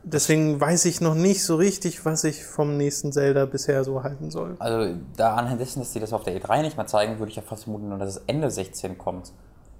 Deswegen 0.04 0.60
weiß 0.60 0.84
ich 0.84 1.00
noch 1.00 1.16
nicht 1.16 1.42
so 1.42 1.56
richtig, 1.56 2.04
was 2.04 2.22
ich 2.22 2.44
vom 2.44 2.76
nächsten 2.76 3.12
Zelda 3.12 3.44
bisher 3.44 3.82
so 3.82 4.04
halten 4.04 4.30
soll. 4.30 4.54
Also 4.60 4.94
da 5.16 5.34
anhand 5.34 5.60
dessen, 5.60 5.80
dass 5.80 5.92
die 5.92 5.98
das 5.98 6.12
auf 6.12 6.22
der 6.22 6.40
E3 6.40 6.62
nicht 6.62 6.76
mehr 6.76 6.86
zeigen, 6.86 7.18
würde 7.18 7.30
ich 7.30 7.36
ja 7.36 7.42
fast 7.42 7.64
vermuten, 7.64 7.98
dass 7.98 8.10
es 8.10 8.22
Ende 8.28 8.48
16 8.48 8.98
kommt. 8.98 9.32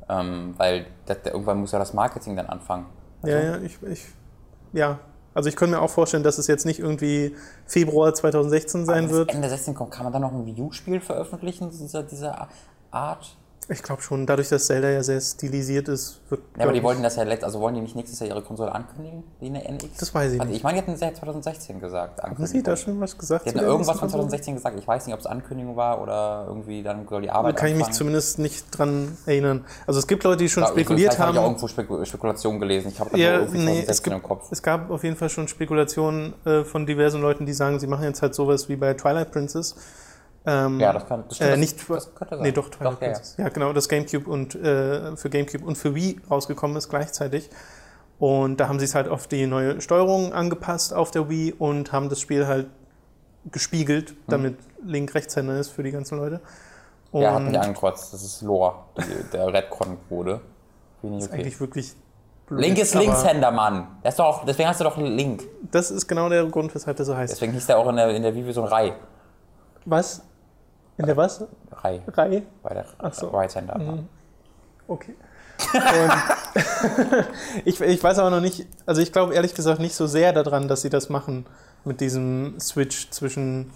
Ähm, 0.09 0.55
weil 0.57 0.87
das, 1.07 1.18
irgendwann 1.24 1.61
muss 1.61 1.72
ja 1.72 1.79
das 1.79 1.94
Marketing 1.94 2.35
dann 2.35 2.46
anfangen. 2.46 2.87
Ja, 3.24 3.40
ja, 3.40 3.59
ich, 3.59 3.79
ich, 3.83 4.05
ja. 4.72 4.98
Also 5.37 5.51
ich 5.51 5.57
könnte 5.57 5.77
mir 5.77 5.83
auch 5.83 5.90
vorstellen, 5.90 6.22
dass 6.22 6.38
es 6.38 6.46
jetzt 6.46 6.64
nicht 6.64 6.79
irgendwie 6.79 7.37
Februar 7.66 8.14
2016 8.14 8.87
sein 8.87 9.11
wird. 9.11 9.35
Ende 9.35 9.51
16 9.51 9.75
kommt, 9.75 9.90
kann 9.90 10.05
man 10.05 10.12
dann 10.14 10.22
noch 10.22 10.33
ein 10.33 10.46
Wii 10.46 10.62
U-Spiel 10.62 10.99
veröffentlichen, 10.99 11.68
dieser, 11.70 12.03
dieser 12.03 12.49
Art? 12.90 13.37
Ich 13.68 13.83
glaube 13.83 14.00
schon, 14.00 14.26
dadurch, 14.26 14.48
dass 14.48 14.66
Zelda 14.66 14.88
ja 14.88 15.02
sehr 15.02 15.20
stilisiert 15.20 15.88
ist, 15.88 16.20
wird. 16.29 16.40
Ja, 16.57 16.62
aber 16.64 16.72
die 16.72 16.83
wollten 16.85 17.02
das 17.02 17.16
ja 17.16 17.24
letzt, 17.24 17.42
also 17.42 17.59
wollen 17.61 17.74
die 17.74 17.81
nicht 17.81 17.96
nächstes 17.96 18.20
Jahr 18.20 18.29
ihre 18.29 18.42
Konsole 18.42 18.72
ankündigen, 18.72 19.24
die 19.40 19.46
eine 19.46 19.64
NX? 19.68 19.96
Das 19.98 20.14
weiß 20.14 20.35
ich 20.35 20.40
also 20.40 20.48
nicht. 20.48 20.59
ich 20.59 20.62
meine, 20.62 20.74
die 20.76 20.83
hatten 20.83 20.92
es 20.92 21.00
ja 21.00 21.12
2016 21.12 21.81
gesagt. 21.81 22.20
ich, 22.20 22.24
haben 22.24 22.46
Sie 22.46 22.62
da 22.62 22.76
schon 22.76 23.00
was 23.00 23.18
gesagt? 23.18 23.44
Die 23.44 23.48
hatten 23.50 23.59
irgendwas 23.59 23.88
von 23.98 23.98
Konsole? 24.09 24.22
2016 24.22 24.55
gesagt. 24.55 24.79
Ich 24.79 24.87
weiß 24.87 25.07
nicht, 25.07 25.14
ob 25.14 25.18
es 25.20 25.26
Ankündigung 25.26 25.74
war 25.74 26.00
oder 26.00 26.44
irgendwie 26.46 26.85
dann 26.85 27.09
soll 27.09 27.22
die 27.22 27.31
Arbeit 27.31 27.57
Da 27.57 27.59
kann 27.59 27.68
ich 27.70 27.74
mich 27.74 27.83
anfangen. 27.87 27.96
zumindest 27.98 28.38
nicht 28.38 28.66
dran 28.70 29.18
erinnern. 29.26 29.64
Also 29.85 29.98
es 29.98 30.07
gibt 30.07 30.22
Leute, 30.22 30.37
die 30.38 30.48
schon 30.48 30.62
Ja, 30.62 30.68
spekuliert 30.68 31.14
vielleicht 31.14 31.18
habe 31.18 31.33
ich 31.33 31.38
haben. 31.38 31.44
irgendwo 31.46 31.66
Spekul 31.66 32.07
Spekulationen 32.07 32.61
gelesen. 32.61 32.88
Ich 32.92 33.00
habe 33.00 33.11
da 33.11 33.16
Ja, 33.18 33.33
irgendwie 33.40 33.59
nee, 33.59 33.85
2016 33.85 33.90
es, 33.90 34.02
gibt, 34.05 34.14
im 34.16 34.22
Kopf. 34.22 34.46
es 34.52 34.62
gab 34.62 34.90
auf 34.92 35.02
jeden 35.02 35.16
Fall 35.16 35.29
schon 35.29 35.48
Spekulationen 35.48 36.35
äh, 36.44 36.62
von 36.62 36.87
diversen 36.87 37.20
Leuten, 37.20 37.46
die 37.46 37.52
sagen, 37.52 37.81
sie 37.81 37.88
machen 37.88 38.05
jetzt 38.05 38.22
halt 38.22 38.33
sowas 38.37 38.68
wie 38.68 38.76
bei 38.76 38.94
Twilight 38.94 39.33
Princess, 39.33 39.74
Ähm, 40.47 40.79
Ja, 40.81 40.93
das 40.93 41.07
kann 41.07 41.25
das 41.29 41.41
äh, 41.41 41.51
das- 41.51 41.59
nicht 41.59 41.91
das 41.91 42.15
könnte 42.15 42.37
sein. 42.37 42.43
Nee, 42.45 42.53
doch, 42.53 42.69
Twilight 42.69 42.95
Doch, 42.95 43.01
ja, 43.01 43.07
ja. 43.09 43.13
Princess. 43.15 43.37
Ja, 43.37 43.49
genau, 43.49 43.73
das 43.73 43.89
GameCube 43.89 44.31
und 44.31 44.55
äh, 44.55 45.17
für 45.17 45.29
GameCube 45.29 45.65
und 45.65 45.77
für 45.77 45.95
Wii 45.95 46.21
rausgekommen 46.31 46.77
ist 46.77 46.89
gleichzeitig. 46.89 47.51
Und 48.19 48.59
da 48.61 48.69
haben 48.69 48.79
sie 48.79 48.85
es 48.87 48.95
halt 48.95 49.09
auf 49.09 49.27
die 49.27 49.47
neue 49.47 49.81
Steuerung 49.81 50.33
angepasst 50.33 50.95
auf 50.95 51.11
der 51.11 51.29
Wii 51.29 51.53
und 51.59 51.93
haben 51.93 52.09
das 52.09 52.21
Spiel 52.21 52.47
halt 52.47 52.69
gespiegelt, 53.51 54.13
Mhm. 54.13 54.17
damit 54.29 54.59
Link 54.85 55.15
Rechtshänder 55.15 55.59
ist 55.59 55.71
für 55.71 55.83
die 55.83 55.91
ganzen 55.91 56.19
Leute. 56.19 56.41
Und 57.13 57.23
Ja, 57.23 57.35
hat 57.35 57.43
mich 57.43 57.59
angekreuzt. 57.59 58.13
Das 58.13 58.23
ist 58.23 58.43
Lore, 58.43 58.75
der 59.33 59.53
Redcon 59.53 59.97
wurde. 60.09 60.41
Finde 61.01 61.19
ich 61.19 61.25
ist 61.25 61.31
okay. 61.31 61.41
eigentlich 61.41 61.61
wirklich 61.61 61.95
blöd, 62.47 62.61
Link 62.61 62.79
ist 62.79 62.95
Linkshänder, 62.95 63.51
Mann. 63.51 63.87
Das 64.03 64.15
ist 64.15 64.19
doch, 64.19 64.45
deswegen 64.45 64.69
hast 64.69 64.81
du 64.81 64.85
doch 64.85 64.97
einen 64.97 65.17
Link. 65.17 65.45
Das 65.71 65.91
ist 65.91 66.07
genau 66.09 66.29
der 66.29 66.45
Grund, 66.47 66.75
weshalb 66.75 66.97
der 66.97 67.07
so 67.07 67.17
heißt. 67.17 67.33
Deswegen 67.33 67.53
hieß 67.53 67.67
der 67.67 67.79
auch 67.79 67.89
in 67.89 67.97
der, 67.97 68.11
in 68.11 68.23
der 68.23 68.35
Wii 68.35 68.53
so 68.53 68.63
ein 68.63 68.69
Rai. 68.69 68.93
Was? 69.85 70.23
In 70.99 71.07
der 71.07 71.17
was? 71.17 71.45
Rai, 71.71 72.01
Reihe? 72.09 72.43
weil 72.63 72.75
der 72.75 72.87
Ach 72.99 73.13
so. 73.13 73.29
Right-Händer 73.29 73.75
war. 73.75 73.99
Okay. 74.89 75.15
Ich, 77.65 77.81
ich 77.81 78.03
weiß 78.03 78.19
aber 78.19 78.31
noch 78.31 78.41
nicht, 78.41 78.67
also 78.87 79.01
ich 79.01 79.13
glaube 79.13 79.35
ehrlich 79.35 79.55
gesagt 79.55 79.81
nicht 79.81 79.95
so 79.95 80.07
sehr 80.07 80.33
daran, 80.33 80.69
dass 80.69 80.83
sie 80.83 80.91
das 80.91 81.09
machen 81.09 81.47
mit 81.85 82.01
diesem 82.01 82.59
Switch 82.61 83.11
zwischen 83.11 83.71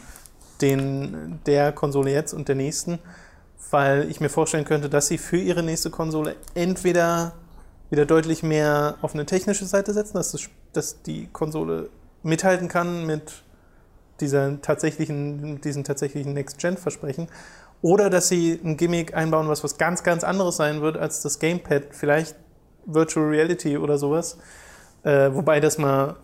den, 0.61 1.41
der 1.47 1.73
Konsole 1.73 2.11
jetzt 2.11 2.33
und 2.33 2.49
der 2.49 2.55
nächsten, 2.55 2.99
weil 3.71 4.11
ich 4.11 4.21
mir 4.21 4.29
vorstellen 4.29 4.65
könnte, 4.65 4.89
dass 4.89 5.09
sie 5.09 5.19
für 5.19 5.37
ihre 5.37 5.63
nächste 5.63 5.91
Konsole 5.91 6.37
entweder 6.55 7.33
wieder 7.91 8.07
deutlich 8.07 8.43
mehr 8.43 8.97
auf 9.03 9.15
eine 9.15 9.27
technische 9.27 9.67
Seite 9.67 9.93
setzen, 9.93 10.15
dass, 10.15 10.33
das, 10.33 10.49
dass 10.73 11.03
die 11.03 11.29
Konsole 11.33 11.91
mithalten 12.23 12.69
kann 12.69 13.07
mit 13.07 13.43
dieser 14.21 14.61
tatsächlichen, 14.61 15.61
diesen 15.61 15.85
tatsächlichen 15.85 16.33
Next-Gen-Versprechen. 16.33 17.29
Oder 17.83 18.11
dass 18.11 18.29
sie 18.29 18.61
ein 18.63 18.77
Gimmick 18.77 19.15
einbauen, 19.15 19.49
was 19.49 19.65
was 19.65 19.79
ganz, 19.79 20.03
ganz 20.03 20.23
anderes 20.25 20.57
sein 20.57 20.83
wird 20.83 20.97
als 20.97 21.23
das 21.23 21.39
Gamepad. 21.39 21.85
Vielleicht 21.91 22.37
Virtual 22.87 23.27
Reality 23.27 23.79
oder 23.79 23.97
sowas. 23.99 24.39
Äh, 25.03 25.33
wobei 25.33 25.61
das 25.61 25.79
mal 25.79 26.17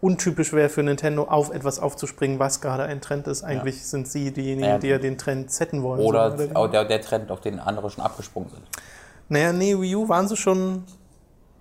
untypisch 0.00 0.52
wäre 0.52 0.68
für 0.68 0.82
Nintendo, 0.82 1.24
auf 1.24 1.50
etwas 1.50 1.78
aufzuspringen, 1.78 2.38
was 2.38 2.60
gerade 2.60 2.84
ein 2.84 3.00
Trend 3.00 3.26
ist. 3.26 3.42
Eigentlich 3.42 3.84
sind 3.86 4.08
sie 4.08 4.32
diejenigen, 4.32 4.66
Ja. 4.68 4.78
die 4.78 4.88
ja 4.88 4.98
den 4.98 5.18
Trend 5.18 5.50
setten 5.50 5.82
wollen. 5.82 6.00
Oder 6.00 6.36
so, 6.36 6.48
auch 6.54 6.68
der, 6.68 6.84
der 6.86 7.00
Trend, 7.02 7.30
auf 7.30 7.40
den 7.40 7.58
andere 7.58 7.90
schon 7.90 8.02
abgesprungen 8.04 8.50
sind. 8.50 8.62
Naja, 9.28 9.52
nee, 9.52 9.78
Wii 9.78 9.96
U 9.96 10.08
waren 10.08 10.26
sie 10.26 10.36
schon 10.36 10.84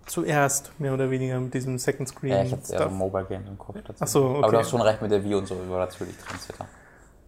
zuerst, 0.09 0.71
mehr 0.79 0.93
oder 0.93 1.09
weniger, 1.09 1.39
mit 1.39 1.53
diesem 1.53 1.77
Second 1.77 2.09
Screen. 2.09 2.31
Ja, 2.31 2.43
ich 2.43 2.51
hatte 2.51 2.73
eher 2.73 2.83
so. 2.83 2.89
Mobile 2.89 3.25
Games 3.25 3.47
im 3.47 3.57
Kopf. 3.57 3.75
Ach 3.99 4.07
so, 4.07 4.25
okay. 4.25 4.43
Aber 4.43 4.51
du 4.51 4.57
hast 4.59 4.69
schon 4.69 4.81
recht 4.81 5.01
mit 5.01 5.11
der 5.11 5.23
Wii 5.23 5.35
und 5.35 5.47
so, 5.47 5.55
war 5.69 5.79
natürlich 5.79 6.15
Trendsetter. 6.17 6.65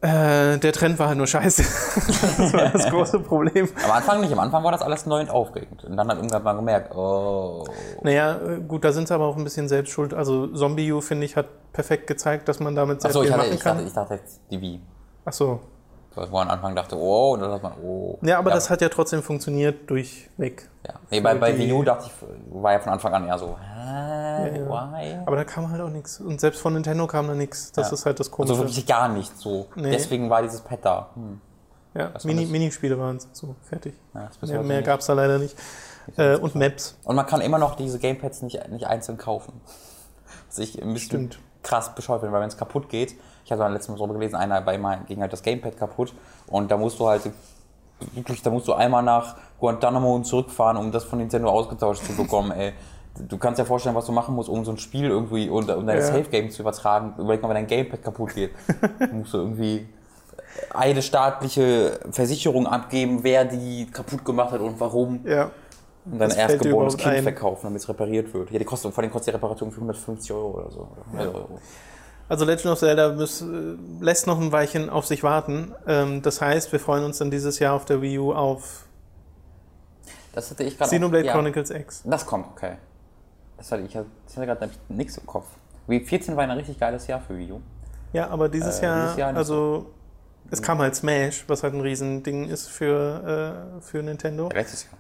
Äh, 0.01 0.57
der 0.57 0.73
Trend 0.73 0.97
war 0.97 1.09
halt 1.09 1.17
nur 1.17 1.27
scheiße. 1.27 1.61
das 2.37 2.53
war 2.53 2.69
das 2.71 2.89
große 2.89 3.19
Problem. 3.19 3.69
Am 3.85 3.91
Anfang 3.91 4.21
nicht, 4.21 4.33
am 4.33 4.39
Anfang 4.39 4.63
war 4.63 4.71
das 4.71 4.81
alles 4.81 5.05
neu 5.05 5.21
und 5.21 5.29
aufregend. 5.29 5.83
Und 5.83 5.95
dann 5.95 6.07
hat 6.07 6.17
irgendwann 6.17 6.43
mal 6.43 6.53
gemerkt, 6.53 6.95
oh. 6.95 7.65
Naja, 8.01 8.39
gut, 8.67 8.83
da 8.83 8.91
sind 8.91 9.07
sie 9.07 9.13
aber 9.13 9.25
auch 9.25 9.37
ein 9.37 9.43
bisschen 9.43 9.69
selbst 9.69 9.91
schuld. 9.91 10.15
Also 10.15 10.47
Zombie 10.47 10.91
U, 10.91 11.01
finde 11.01 11.25
ich, 11.25 11.35
hat 11.35 11.71
perfekt 11.71 12.07
gezeigt, 12.07 12.47
dass 12.47 12.59
man 12.59 12.73
damit 12.73 13.01
sehr 13.01 13.09
Achso, 13.09 13.21
viel 13.21 13.29
ich, 13.29 13.33
hatte, 13.33 13.43
machen 13.43 13.55
ich, 13.55 13.61
kann. 13.61 13.77
dachte, 13.77 13.87
ich 13.87 13.93
dachte 13.93 14.13
jetzt 14.15 14.41
die 14.49 14.59
Wii. 14.59 14.81
Ach 15.25 15.33
so. 15.33 15.59
Wo 16.13 16.21
man 16.25 16.49
am 16.49 16.55
Anfang 16.55 16.75
dachte, 16.75 16.97
oh, 16.97 17.33
und 17.33 17.39
dann 17.39 17.51
hat 17.51 17.63
man, 17.63 17.73
oh. 17.81 18.19
Ja, 18.21 18.37
aber 18.37 18.51
das 18.51 18.69
hat 18.69 18.81
ja 18.81 18.89
trotzdem 18.89 19.23
funktioniert 19.23 19.89
durchweg. 19.89 20.69
Ja. 20.85 20.95
Nee, 21.09 21.21
bei, 21.21 21.35
bei 21.35 21.57
Wii 21.57 21.71
U 21.71 21.83
dachte 21.83 22.07
ich, 22.07 22.53
war 22.61 22.73
ja 22.73 22.79
von 22.79 22.91
Anfang 22.91 23.13
an 23.13 23.27
eher 23.27 23.37
so, 23.37 23.57
hä, 23.57 24.59
ja. 24.59 24.67
why? 24.69 25.17
Aber 25.25 25.37
da 25.37 25.45
kam 25.45 25.69
halt 25.71 25.79
auch 25.81 25.89
nichts. 25.89 26.19
Und 26.19 26.41
selbst 26.41 26.59
von 26.61 26.73
Nintendo 26.73 27.07
kam 27.07 27.27
da 27.27 27.33
nichts. 27.33 27.71
Das 27.71 27.87
Ja. 27.87 27.93
ist 27.93 28.05
halt 28.05 28.19
das 28.19 28.27
Also 28.27 28.35
Komische. 28.35 28.57
wirklich 28.59 28.85
gar 28.85 29.07
nicht 29.07 29.37
so. 29.37 29.67
Nee. 29.75 29.91
Deswegen 29.91 30.29
war 30.29 30.41
dieses 30.41 30.59
Pad 30.61 30.79
da. 30.83 31.09
Hm. 31.15 31.39
ja, 31.93 32.13
war 32.13 32.21
Mini? 32.25 32.45
Minispiele 32.45 32.99
waren 32.99 33.15
es. 33.17 33.29
So, 33.31 33.55
fertig. 33.63 33.93
Ja, 34.13 34.29
Mehr, 34.45 34.63
mehr 34.63 34.81
gab 34.81 34.99
es 34.99 35.05
da 35.05 35.13
leider 35.13 35.37
nicht. 35.37 35.55
Äh, 36.17 36.35
und 36.35 36.55
Maps. 36.55 36.97
Und 37.05 37.15
man 37.15 37.25
kann 37.25 37.39
immer 37.39 37.57
noch 37.57 37.75
diese 37.75 37.99
Gamepads 37.99 38.41
nicht, 38.41 38.67
nicht 38.69 38.85
einzeln 38.85 39.17
kaufen. 39.17 39.61
Was 40.49 40.57
ich 40.59 40.81
ein 40.81 40.91
bisschen 40.93 41.31
Stimmt. 41.31 41.39
krass 41.63 41.95
bescheuert 41.95 42.19
finde, 42.19 42.33
weil 42.33 42.41
wenn 42.41 42.49
es 42.49 42.57
kaputt 42.57 42.89
geht, 42.89 43.15
ich 43.57 43.61
habe 43.63 43.73
letztes 43.73 43.89
Mal 43.89 43.97
drüber 43.97 44.13
gelesen, 44.13 44.35
einer 44.35 44.61
bei 44.61 44.75
ihm 44.75 44.87
ging 45.07 45.21
halt 45.21 45.33
das 45.33 45.41
Gamepad 45.43 45.77
kaputt 45.77 46.13
und 46.47 46.71
da 46.71 46.77
musst 46.77 46.99
du 46.99 47.07
halt 47.07 47.21
wirklich, 48.13 48.41
da 48.41 48.49
musst 48.49 48.67
du 48.67 48.73
einmal 48.73 49.03
nach 49.03 49.35
Guantanamo 49.59 50.15
und 50.15 50.25
zurückfahren, 50.25 50.77
um 50.77 50.91
das 50.91 51.03
von 51.03 51.19
Nintendo 51.19 51.49
ausgetauscht 51.49 52.03
zu 52.03 52.15
bekommen, 52.15 52.51
ey. 52.51 52.73
Du 53.27 53.37
kannst 53.37 53.59
dir 53.59 53.65
vorstellen, 53.65 53.93
was 53.93 54.05
du 54.05 54.13
machen 54.13 54.33
musst, 54.35 54.47
um 54.47 54.63
so 54.63 54.71
ein 54.71 54.77
Spiel 54.77 55.09
irgendwie 55.09 55.49
und, 55.49 55.69
um 55.69 55.85
deine 55.85 55.99
Ja. 55.99 56.05
Safe-Game 56.05 56.49
zu 56.49 56.61
übertragen. 56.61 57.13
Überleg 57.17 57.41
mal, 57.41 57.49
wenn 57.49 57.55
dein 57.55 57.67
Gamepad 57.67 58.01
kaputt 58.01 58.33
geht. 58.33 58.51
Dann 58.99 59.17
musst 59.19 59.33
du 59.33 59.39
irgendwie 59.39 59.85
eine 60.73 61.01
staatliche 61.01 61.99
Versicherung 62.11 62.67
abgeben, 62.67 63.19
wer 63.23 63.43
die 63.43 63.87
kaputt 63.91 64.23
gemacht 64.23 64.51
hat 64.51 64.61
und 64.61 64.79
warum. 64.79 65.25
Ja. 65.25 65.51
Und 66.05 66.19
dann 66.19 66.29
dir 66.29 66.37
erstgeborenes 66.37 66.97
Kind 66.97 67.15
ein. 67.15 67.23
verkaufen, 67.23 67.61
damit 67.63 67.81
es 67.81 67.89
repariert 67.89 68.33
wird. 68.33 68.49
Ja, 68.49 68.57
die 68.57 68.65
kostet, 68.65 68.93
vor 68.93 69.03
allem 69.03 69.11
kostet 69.11 69.33
die 69.33 69.35
Reparatur 69.35 69.69
für 69.69 69.75
150 69.75 70.31
Euro 70.31 70.59
oder 70.59 70.71
so. 70.71 70.79
Oder 70.79 71.19
100 71.19 71.35
Euro. 71.35 71.59
Also 72.31 72.45
Legend 72.45 72.67
of 72.67 72.79
Zelda 72.79 73.11
muss, 73.11 73.41
äh, 73.41 73.45
lässt 73.99 74.25
noch 74.25 74.39
ein 74.39 74.53
Weilchen 74.53 74.89
auf 74.89 75.05
sich 75.05 75.21
warten. 75.21 75.75
Ähm, 75.85 76.21
das 76.21 76.39
heißt, 76.39 76.71
wir 76.71 76.79
freuen 76.79 77.03
uns 77.03 77.17
dann 77.17 77.29
dieses 77.29 77.59
Jahr 77.59 77.75
auf 77.75 77.83
der 77.83 78.01
Wii 78.01 78.19
U 78.19 78.31
auf 78.33 78.85
Das 80.31 80.49
hatte 80.49 80.63
ich 80.63 80.77
gerade. 80.77 80.87
Xenoblade 80.89 81.25
ja, 81.25 81.33
Chronicles 81.33 81.71
X. 81.71 82.03
Das 82.05 82.25
kommt, 82.25 82.47
okay. 82.47 82.77
Das 83.57 83.69
hatte 83.73 83.83
ich, 83.83 83.93
ich 83.93 84.37
hatte 84.37 84.45
gerade 84.45 84.69
nichts 84.87 85.17
im 85.17 85.25
Kopf. 85.25 85.45
Wii 85.87 86.05
14 86.05 86.37
war 86.37 86.43
ein 86.43 86.51
richtig 86.51 86.79
geiles 86.79 87.05
Jahr 87.05 87.19
für 87.19 87.37
Wii 87.37 87.51
U. 87.51 87.61
Ja, 88.13 88.29
aber 88.29 88.47
dieses 88.47 88.79
Äh, 88.79 88.85
Jahr, 88.85 89.01
dieses 89.01 89.17
Jahr 89.17 89.35
also 89.35 89.91
es 90.49 90.61
kam 90.61 90.79
halt 90.79 90.95
Smash, 90.95 91.43
was 91.49 91.63
halt 91.63 91.73
ein 91.73 91.81
Riesending 91.81 92.47
ist 92.47 92.69
für, 92.69 93.75
äh, 93.77 93.81
für 93.81 94.01
Nintendo. 94.01 94.47
Letztes 94.53 94.85
Jahr. 94.85 94.93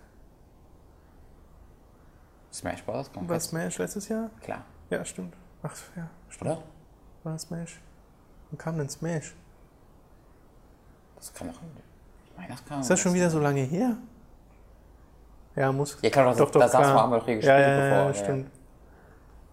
Smash 2.51 2.83
Bros. 2.83 3.09
kommt 3.09 3.29
War 3.29 3.37
jetzt. 3.37 3.51
Smash 3.51 3.77
letztes 3.77 4.09
Jahr? 4.09 4.29
Klar. 4.41 4.65
Ja, 4.89 5.05
stimmt. 5.05 5.33
Ach 5.63 5.71
ja, 5.95 6.09
stimmt. 6.27 6.51
Oder? 6.51 6.63
War 7.23 7.37
Smash. 7.37 7.79
Wann 8.49 8.57
kam 8.57 8.77
denn 8.77 8.89
Smash? 8.89 9.35
Das 11.15 11.33
kann 11.33 11.47
doch. 11.47 11.59
Ich 12.25 12.37
meine, 12.37 12.49
das 12.49 12.65
kann. 12.65 12.81
Ist 12.81 12.89
das 12.89 12.99
schon 12.99 13.13
wieder 13.13 13.29
so 13.29 13.39
lange 13.39 13.61
her? 13.61 13.97
Ja, 15.55 15.71
muss. 15.71 15.97
Ja, 16.01 16.09
klar, 16.09 16.25
das, 16.25 16.37
Doch, 16.37 16.49
doch, 16.49 16.61
da 16.61 16.67
saß 16.67 16.81
klar. 16.81 16.93
man 16.93 17.03
aber 17.05 17.15
gespielt, 17.17 17.43
ja, 17.43 17.59
ja, 17.59 17.69
ja, 17.69 17.89
bevor. 17.89 18.07
ja, 18.07 18.13
stimmt. 18.13 18.51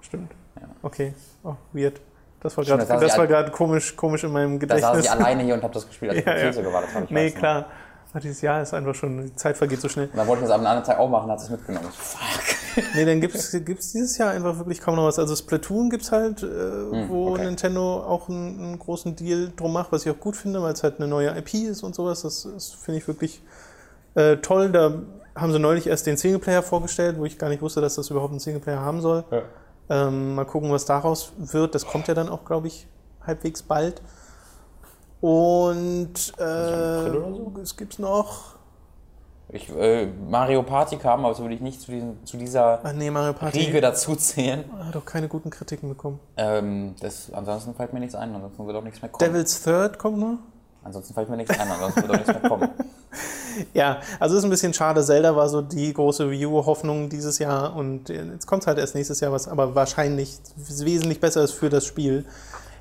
Stimmt. 0.00 0.32
Ja. 0.60 0.68
Okay. 0.82 1.14
Oh, 1.42 1.54
weird. 1.72 2.00
Das 2.40 2.56
war 2.56 2.62
Stimmt, 2.64 2.86
gerade 2.86 3.00
das 3.04 3.12
ich 3.12 3.18
war 3.18 3.26
gerade 3.26 3.50
komisch, 3.50 3.96
komisch 3.96 4.22
in 4.22 4.30
meinem 4.32 4.60
Da 4.60 4.78
saß 4.78 4.80
Gedächtnis. 4.80 5.04
ich 5.06 5.10
alleine 5.10 5.42
hier 5.42 5.54
und 5.54 5.62
habe 5.62 5.74
das 5.74 5.86
gespielt, 5.88 6.12
als 6.12 6.18
ich 6.20 6.24
Ja, 6.24 6.32
ja, 6.62 6.70
ja. 6.70 6.80
Fand 6.86 7.04
ich 7.06 7.10
nee, 7.10 7.34
weiß 7.34 7.34
noch. 7.34 7.64
Aber 8.10 8.20
dieses 8.20 8.40
Jahr 8.40 8.62
ist 8.62 8.72
einfach 8.72 8.94
schon, 8.94 9.26
die 9.26 9.36
Zeit 9.36 9.56
vergeht 9.56 9.80
so 9.80 9.88
schnell. 9.88 10.06
Und 10.06 10.16
dann 10.16 10.26
wollte 10.26 10.42
ich 10.42 10.48
das 10.48 10.58
am 10.58 10.64
anderen 10.64 10.84
Tag 10.84 10.98
auch 10.98 11.10
machen, 11.10 11.30
hat 11.30 11.40
es 11.40 11.50
mitgenommen. 11.50 11.88
Fuck. 11.92 12.84
Nee, 12.94 13.04
dann 13.04 13.20
gibt 13.20 13.34
es 13.34 13.50
dieses 13.50 14.16
Jahr 14.18 14.30
einfach 14.30 14.56
wirklich 14.58 14.80
kaum 14.80 14.96
noch 14.96 15.04
was. 15.04 15.18
Also 15.18 15.34
Splatoon 15.36 15.90
gibt 15.90 16.04
es 16.04 16.12
halt, 16.12 16.42
äh, 16.42 16.46
wo 17.08 17.26
Hm, 17.26 17.32
okay. 17.34 17.44
Nintendo 17.44 18.02
auch 18.02 18.28
einen, 18.28 18.58
einen 18.60 18.78
großen 18.78 19.14
Deal 19.16 19.52
drum 19.56 19.72
macht, 19.72 19.92
was 19.92 20.06
ich 20.06 20.12
auch 20.12 20.20
gut 20.20 20.36
finde, 20.36 20.62
weil 20.62 20.72
es 20.72 20.82
halt 20.82 20.96
eine 20.98 21.08
neue 21.08 21.36
IP 21.36 21.54
ist 21.54 21.82
und 21.82 21.94
sowas. 21.94 22.22
Das, 22.22 22.48
das 22.54 22.70
finde 22.70 22.98
ich 22.98 23.08
wirklich 23.08 23.42
äh, 24.14 24.36
toll. 24.36 24.70
Da 24.70 24.92
haben 25.34 25.52
sie 25.52 25.58
neulich 25.58 25.86
erst 25.86 26.06
den 26.06 26.16
Singleplayer 26.16 26.62
vorgestellt, 26.62 27.16
wo 27.18 27.24
ich 27.24 27.36
gar 27.38 27.48
nicht 27.48 27.62
wusste, 27.62 27.80
dass 27.80 27.96
das 27.96 28.10
überhaupt 28.10 28.30
einen 28.30 28.40
Singleplayer 28.40 28.80
haben 28.80 29.00
soll. 29.00 29.24
Ja. 29.30 29.42
Ähm, 29.90 30.34
mal 30.34 30.44
gucken, 30.44 30.70
was 30.70 30.84
daraus 30.84 31.32
wird. 31.38 31.74
Das 31.74 31.86
kommt 31.86 32.08
ja 32.08 32.14
dann 32.14 32.28
auch, 32.28 32.44
glaube 32.44 32.68
ich, 32.68 32.86
halbwegs 33.26 33.62
bald. 33.62 34.00
Und 35.20 36.14
äh, 36.38 37.10
so? 37.10 37.52
es 37.62 37.76
gibt 37.76 37.98
noch. 37.98 38.56
Ich, 39.50 39.74
äh, 39.74 40.06
Mario 40.28 40.62
Party 40.62 40.96
kam, 40.96 41.20
aber 41.20 41.30
das 41.30 41.40
würde 41.40 41.54
ich 41.54 41.62
nicht 41.62 41.80
zu, 41.80 41.90
diesen, 41.90 42.24
zu 42.26 42.36
dieser 42.36 42.80
Ach 42.82 42.92
nee, 42.92 43.10
Mario 43.10 43.32
Party 43.32 43.60
Riege 43.60 43.80
dazu 43.80 44.14
zählen. 44.14 44.64
hat 44.84 44.94
auch 44.94 45.06
keine 45.06 45.26
guten 45.26 45.48
Kritiken 45.48 45.88
bekommen. 45.88 46.20
Ähm, 46.36 46.94
das, 47.00 47.32
ansonsten 47.32 47.74
fällt 47.74 47.94
mir 47.94 48.00
nichts 48.00 48.14
ein, 48.14 48.34
ansonsten 48.34 48.66
wird 48.66 48.76
auch 48.76 48.82
nichts 48.82 49.00
mehr 49.00 49.10
kommen. 49.10 49.32
Devil's 49.32 49.62
Third 49.62 49.98
kommt 49.98 50.18
noch. 50.18 50.38
Ansonsten 50.84 51.14
fällt 51.14 51.30
mir 51.30 51.38
nichts 51.38 51.58
ein, 51.58 51.66
ansonsten 51.70 52.02
wird 52.02 52.10
auch 52.10 52.16
nichts 52.16 52.28
mehr 52.28 52.50
kommen. 52.50 52.68
Ja, 53.74 54.00
also 54.20 54.36
ist 54.36 54.44
ein 54.44 54.50
bisschen 54.50 54.72
schade. 54.72 55.02
Zelda 55.02 55.34
war 55.34 55.48
so 55.48 55.62
die 55.62 55.92
große 55.92 56.30
Wii 56.30 56.46
U-Hoffnung 56.46 57.08
dieses 57.08 57.38
Jahr 57.38 57.74
und 57.74 58.08
jetzt 58.08 58.46
kommt 58.46 58.66
halt 58.66 58.78
erst 58.78 58.94
nächstes 58.94 59.20
Jahr, 59.20 59.32
was 59.32 59.48
aber 59.48 59.74
wahrscheinlich 59.74 60.38
wesentlich 60.56 61.20
besser 61.20 61.42
ist 61.42 61.52
für 61.52 61.68
das 61.68 61.84
Spiel. 61.84 62.24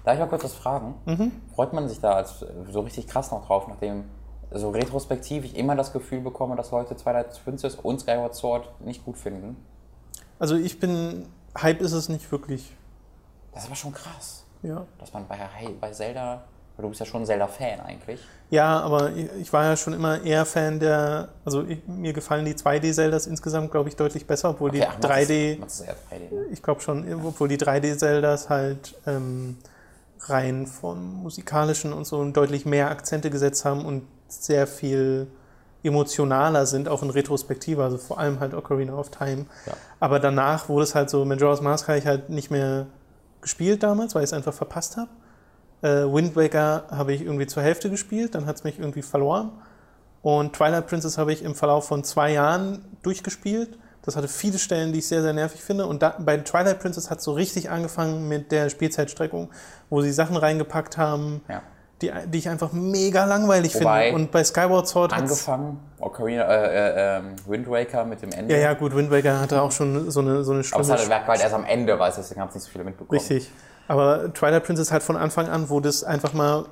Darf 0.08 0.14
ich 0.14 0.22
mal 0.22 0.28
kurz 0.28 0.46
was 0.46 0.54
fragen? 0.54 0.96
Mhm. 1.06 1.34
Freut 1.54 1.74
man 1.74 1.90
sich 1.90 2.00
da 2.00 2.14
als, 2.14 2.42
äh, 2.42 2.46
so 2.72 2.80
richtig 2.80 3.08
krass 3.08 3.30
noch 3.30 3.46
drauf, 3.46 3.68
nachdem 3.68 4.06
so 4.52 4.70
retrospektiv 4.70 5.44
ich 5.44 5.58
immer 5.58 5.76
das 5.76 5.92
Gefühl 5.92 6.22
bekomme, 6.22 6.56
dass 6.56 6.72
Leute 6.72 6.96
Twilight 6.96 7.44
Princess 7.44 7.76
und 7.76 8.00
Skyward 8.00 8.34
Sword 8.34 8.70
nicht 8.80 9.04
gut 9.04 9.18
finden? 9.18 9.58
Also 10.40 10.56
ich 10.56 10.80
bin, 10.80 11.26
Hype 11.62 11.82
ist 11.82 11.92
es 11.92 12.08
nicht 12.08 12.32
wirklich. 12.32 12.74
Das 13.52 13.64
ist 13.64 13.68
aber 13.68 13.76
schon 13.76 13.92
krass, 13.92 14.46
Ja, 14.64 14.86
dass 14.98 15.12
man 15.12 15.28
bei, 15.28 15.38
bei 15.82 15.92
Zelda, 15.92 16.42
weil 16.78 16.84
du 16.84 16.88
bist 16.88 17.02
ja 17.02 17.06
schon 17.06 17.24
ein 17.24 17.26
Zelda-Fan 17.26 17.82
eigentlich. 17.82 18.22
ja 18.50 18.80
aber 18.80 19.12
ich, 19.12 19.52
war 19.52 19.66
ja 19.66 19.76
schon 19.76 19.92
immer 19.92 20.22
eher 20.24 20.46
Fan 20.46 20.80
der, 20.80 21.28
also 21.44 21.66
ich, 21.66 21.86
mir 21.86 22.14
gefallen 22.14 22.46
die 22.46 22.54
2D-Zeldas 22.54 23.28
insgesamt, 23.28 23.72
glaube 23.72 23.90
ich, 23.90 23.98
deutlich 23.98 24.26
besser, 24.26 24.52
obwohl 24.52 24.72
die 24.72 24.86
ach, 24.88 24.98
machst 25.00 25.04
3D, 25.04 25.50
Das, 25.56 25.60
machst 25.60 25.80
das 25.82 25.88
eher 25.88 25.96
3D, 25.96 26.34
ne? 26.34 26.46
ich 26.50 26.64
glaube 26.64 26.80
schon, 26.80 27.26
obwohl 27.26 27.50
die 27.50 27.58
3D-Zeldas 27.58 28.48
halt 28.48 28.96
ähm, 29.06 29.58
rein 30.22 30.68
vom 30.68 31.24
musikalischen 31.24 31.94
und 31.94 32.06
so 32.06 32.24
deutlich 32.32 32.66
mehr 32.66 32.90
Akzente 32.90 33.30
gesetzt 33.30 33.66
haben 33.66 33.86
und 33.86 34.04
sehr 34.28 34.68
viel 34.68 35.28
emotionaler 35.84 36.66
sind, 36.66 36.90
auch 36.90 37.04
in 37.04 37.10
Retrospektive, 37.10 37.84
also 37.84 37.98
vor 37.98 38.20
allem 38.20 38.40
halt 38.40 38.54
Ocarina 38.54 38.94
of 38.94 39.10
Time. 39.10 39.46
Ja. 39.66 39.74
Aber 40.00 40.20
danach 40.20 40.70
wurde 40.70 40.84
es 40.84 40.96
halt 40.96 41.10
so, 41.10 41.24
Majora's 41.24 41.62
Mask 41.62 41.88
habe 41.88 41.98
ich 41.98 42.06
halt 42.06 42.30
nicht 42.30 42.52
mehr 42.52 42.88
gespielt 43.42 43.84
damals, 43.84 44.16
weil 44.16 44.24
ich 44.24 44.30
es 44.30 44.34
einfach 44.34 44.54
verpasst 44.54 44.98
habe. 44.98 45.10
Äh, 45.82 46.12
Wind 46.12 46.36
Waker 46.36 46.86
habe 46.90 47.14
ich 47.14 47.22
irgendwie 47.22 47.48
zur 47.48 47.64
Hälfte 47.64 47.90
gespielt, 47.90 48.36
dann 48.36 48.46
hat 48.46 48.58
es 48.58 48.64
mich 48.64 48.80
irgendwie 48.80 49.04
verloren. 49.04 49.52
Und 50.22 50.54
Twilight 50.54 50.88
Princess 50.88 51.18
habe 51.18 51.32
ich 51.32 51.44
im 51.44 51.56
Verlauf 51.56 51.88
von 51.88 52.04
zwei 52.04 52.34
Jahren 52.34 52.84
durchgespielt. 53.04 53.78
Das 54.08 54.16
hatte 54.16 54.30
viele 54.30 54.58
Stellen, 54.58 54.94
die 54.94 55.00
ich 55.00 55.08
sehr, 55.10 55.22
sehr 55.22 55.34
nervig 55.34 55.62
finde. 55.62 55.86
Und 55.86 56.02
da, 56.02 56.16
bei 56.18 56.38
Twilight 56.38 56.80
Princess 56.80 57.10
hat 57.10 57.18
es 57.18 57.26
so 57.26 57.34
richtig 57.34 57.70
angefangen 57.70 58.30
mit 58.30 58.54
der 58.54 58.70
Spielzeitstreckung, 58.70 59.50
wo 59.90 60.02
sie 60.02 60.14
Sachen 60.14 60.38
reingepackt 60.38 60.98
haben, 60.98 61.42
Ja. 61.50 61.62
die, 62.02 62.14
die 62.28 62.38
ich 62.38 62.48
einfach 62.48 62.72
mega 62.72 63.26
langweilig 63.26 63.76
Wobei, 63.76 64.06
finde. 64.06 64.16
Und 64.16 64.32
bei 64.32 64.46
Skyward 64.46 64.88
Sword 64.88 65.12
hat 65.12 65.24
Angefangen, 65.24 65.82
Ocarina, 66.00 66.44
äh, 66.44 67.16
äh, 67.16 67.18
ähm, 67.18 67.36
Wind 67.48 67.70
Waker 67.70 68.06
mit 68.06 68.22
dem 68.22 68.32
Ende. 68.32 68.54
Ja, 68.56 68.62
ja, 68.62 68.74
gut, 68.76 68.96
Wind 68.96 69.12
Waker 69.12 69.42
hatte 69.42 69.62
auch 69.62 69.74
schon 69.74 70.10
so 70.10 70.22
eine, 70.22 70.42
so 70.46 70.54
eine 70.54 70.62
Aber 70.72 70.80
es 70.80 70.88
schlimme 70.88 71.00
hat 71.02 71.10
Werk 71.10 71.28
halt 71.28 71.42
erst 71.42 71.54
am 71.54 71.66
Ende, 71.66 72.00
weil 72.00 72.14
deswegen 72.16 72.40
haben 72.40 72.48
es 72.48 72.56
nicht 72.56 72.64
so 72.64 72.72
viele 72.72 72.86
mitbekommen. 72.86 73.20
Richtig. 73.20 73.52
Aber 73.90 74.34
Twilight 74.34 74.64
Princess 74.64 74.90
halt 74.90 75.04
von 75.04 75.18
Anfang 75.18 75.50
an, 75.50 75.70
wo 75.70 75.82
das 75.82 76.06
einfach 76.06 76.32
mal, 76.32 76.64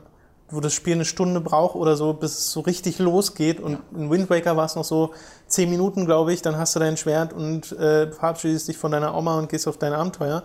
wo 0.49 0.59
das 0.59 0.73
Spiel 0.73 0.93
eine 0.93 1.05
Stunde 1.05 1.41
braucht 1.41 1.75
oder 1.75 1.95
so, 1.95 2.13
bis 2.13 2.37
es 2.37 2.51
so 2.51 2.59
richtig 2.61 2.99
losgeht. 2.99 3.59
Und 3.59 3.79
in 3.95 4.09
Wind 4.09 4.29
Waker 4.29 4.55
war 4.55 4.65
es 4.65 4.75
noch 4.75 4.83
so 4.83 5.13
zehn 5.47 5.69
Minuten, 5.69 6.05
glaube 6.05 6.33
ich, 6.33 6.41
dann 6.41 6.57
hast 6.57 6.75
du 6.75 6.79
dein 6.79 6.97
Schwert 6.97 7.33
und 7.33 7.71
äh, 7.73 8.11
verabschiedest 8.11 8.67
dich 8.67 8.77
von 8.77 8.91
deiner 8.91 9.15
Oma 9.15 9.37
und 9.39 9.49
gehst 9.49 9.67
auf 9.67 9.77
dein 9.77 9.93
Abenteuer. 9.93 10.43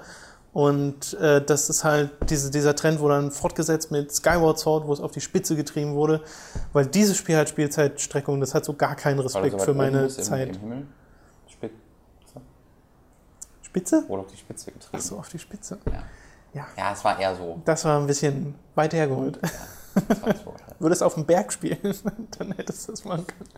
Und 0.52 1.14
äh, 1.14 1.44
das 1.44 1.70
ist 1.70 1.84
halt 1.84 2.10
diese, 2.28 2.50
dieser 2.50 2.74
Trend, 2.74 3.00
wo 3.00 3.08
dann 3.08 3.30
fortgesetzt 3.30 3.92
mit 3.92 4.12
Skyward 4.12 4.58
Sword, 4.58 4.86
wo 4.86 4.92
es 4.92 5.00
auf 5.00 5.12
die 5.12 5.20
Spitze 5.20 5.54
getrieben 5.54 5.94
wurde, 5.94 6.22
weil 6.72 6.86
dieses 6.86 7.16
Spiel 7.16 7.36
hat 7.36 7.48
Spielzeitstreckung, 7.48 8.40
das 8.40 8.54
hat 8.54 8.64
so 8.64 8.74
gar 8.74 8.96
keinen 8.96 9.18
so 9.18 9.22
Respekt 9.22 9.54
weit 9.54 9.62
für 9.62 9.74
meine 9.74 10.08
Zeit. 10.08 10.58
Spitze. 11.46 11.76
Spitze? 13.62 14.04
Wurde 14.08 14.22
auf 14.22 14.28
die 14.28 14.36
Spitze 14.36 14.72
getrieben. 14.72 14.96
Ach 14.96 15.00
so, 15.00 15.18
auf 15.18 15.28
die 15.28 15.38
Spitze. 15.38 15.78
Ja. 15.86 16.02
Ja. 16.52 16.66
ja, 16.76 16.92
es 16.92 17.04
war 17.04 17.20
eher 17.20 17.36
so. 17.36 17.62
Das 17.64 17.84
war 17.84 18.00
ein 18.00 18.08
bisschen 18.08 18.56
weit 18.74 18.92
hergeholt. 18.92 19.36
So 19.36 19.42
halt. 19.42 19.60
Würdest 20.78 21.02
auf 21.02 21.14
dem 21.14 21.24
Berg 21.26 21.52
spielen, 21.52 21.78
dann 22.38 22.52
hättest 22.52 22.86
du 22.88 22.92
das 22.92 23.04
machen 23.04 23.26
können. 23.26 23.50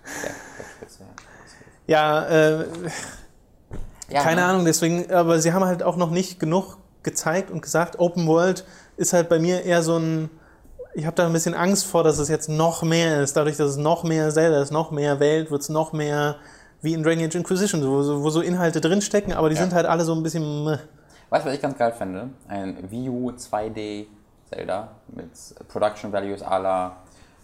Ja. 1.86 2.24
Äh, 2.26 2.64
Ja, 4.10 4.22
keine 4.22 4.42
ne? 4.42 4.46
Ahnung, 4.46 4.64
deswegen, 4.64 5.10
aber 5.10 5.38
sie 5.40 5.52
haben 5.52 5.64
halt 5.64 5.82
auch 5.82 5.96
noch 5.96 6.10
nicht 6.10 6.38
genug 6.38 6.76
gezeigt 7.02 7.50
und 7.50 7.62
gesagt, 7.62 7.98
Open 7.98 8.26
World 8.26 8.64
ist 8.96 9.12
halt 9.12 9.28
bei 9.28 9.38
mir 9.38 9.64
eher 9.64 9.82
so 9.82 9.96
ein, 9.98 10.28
ich 10.94 11.06
habe 11.06 11.16
da 11.16 11.26
ein 11.26 11.32
bisschen 11.32 11.54
Angst 11.54 11.86
vor, 11.86 12.04
dass 12.04 12.18
es 12.18 12.28
jetzt 12.28 12.48
noch 12.48 12.82
mehr 12.82 13.22
ist. 13.22 13.36
Dadurch, 13.36 13.56
dass 13.56 13.70
es 13.70 13.76
noch 13.78 14.04
mehr 14.04 14.30
Zelda 14.30 14.60
ist, 14.60 14.70
noch 14.70 14.90
mehr 14.90 15.18
Welt, 15.18 15.50
wird 15.50 15.62
es 15.62 15.68
noch 15.70 15.92
mehr 15.92 16.36
wie 16.82 16.92
in 16.92 17.02
Dragon 17.02 17.24
Age 17.24 17.36
Inquisition, 17.36 17.82
wo, 17.88 18.02
so- 18.02 18.22
wo 18.22 18.28
so 18.30 18.40
Inhalte 18.42 18.80
drinstecken, 18.80 19.32
aber 19.32 19.48
die 19.48 19.54
Ja. 19.56 19.62
sind 19.62 19.72
halt 19.72 19.86
alle 19.86 20.04
so 20.04 20.14
ein 20.14 20.22
bisschen. 20.22 20.64
meh. 20.64 20.76
Weißt 21.30 21.44
du, 21.44 21.48
was 21.48 21.54
ich 21.56 21.62
ganz 21.62 21.78
geil 21.78 21.94
finde? 21.96 22.28
Ein 22.48 22.90
Wii 22.90 23.08
U 23.08 23.30
2D 23.30 24.06
Zelda 24.52 24.88
mit 25.08 25.30
Production 25.68 26.12
Values 26.12 26.42
à 26.42 26.58
la 26.58 26.96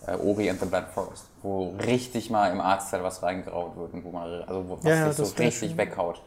äh, 0.07 0.14
Ori 0.16 0.49
and 0.51 0.61
the 0.61 0.66
Black 0.66 0.88
Forest, 0.90 1.27
wo 1.42 1.75
richtig 1.85 2.31
mal 2.31 2.51
im 2.53 2.61
Artstyle 2.61 3.03
was 3.03 3.23
reingeraubt 3.23 3.77
wird 3.77 3.92
und 3.94 4.05
wo 4.05 4.11
man, 4.11 4.42
also 4.47 4.68
wo, 4.68 4.77
was 4.77 4.85
Ja, 4.85 4.94
ja, 4.94 5.12
sich 5.12 5.27
so 5.27 5.42
richtig 5.42 5.71
schön. 5.71 5.79
weghaut. 5.79 6.21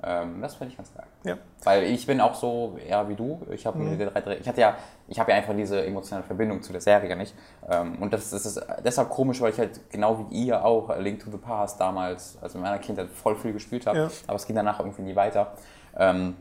Ähm, 0.00 0.40
das 0.40 0.54
finde 0.54 0.70
ich 0.70 0.76
ganz 0.76 0.94
geil. 0.94 1.06
Ja. 1.24 1.36
Weil 1.64 1.82
ich 1.82 2.06
bin 2.06 2.20
auch 2.20 2.34
so 2.36 2.78
eher 2.86 3.08
wie 3.08 3.16
du. 3.16 3.42
Ich 3.50 3.66
habe 3.66 3.78
Mhm. 3.80 4.00
ich 4.40 4.48
hatte 4.48 4.60
ja, 4.60 4.76
ich 5.08 5.18
habe 5.18 5.32
ja 5.32 5.36
einfach 5.38 5.54
diese 5.56 5.84
emotionale 5.84 6.24
Verbindung 6.24 6.62
zu 6.62 6.70
der 6.70 6.80
Serie 6.80 7.16
nicht. 7.16 7.34
Ähm, 7.68 8.00
und 8.00 8.12
das, 8.12 8.30
das 8.30 8.46
ist 8.46 8.64
deshalb 8.84 9.10
komisch, 9.10 9.40
weil 9.40 9.50
ich 9.50 9.58
halt 9.58 9.90
genau 9.90 10.24
wie 10.30 10.44
ihr 10.46 10.64
auch 10.64 10.88
A 10.90 10.96
Link 10.98 11.18
to 11.24 11.30
the 11.32 11.36
Past 11.36 11.80
damals, 11.80 12.38
also 12.40 12.58
in 12.58 12.62
meiner 12.62 12.78
Kindheit 12.78 13.08
voll 13.10 13.34
viel 13.34 13.52
gespielt 13.52 13.88
habe. 13.88 13.98
Ja. 13.98 14.08
Aber 14.28 14.36
es 14.36 14.46
ging 14.46 14.54
danach 14.54 14.78
irgendwie 14.78 15.02
nie 15.02 15.16
weiter. 15.16 15.52
Ähm, 15.96 16.36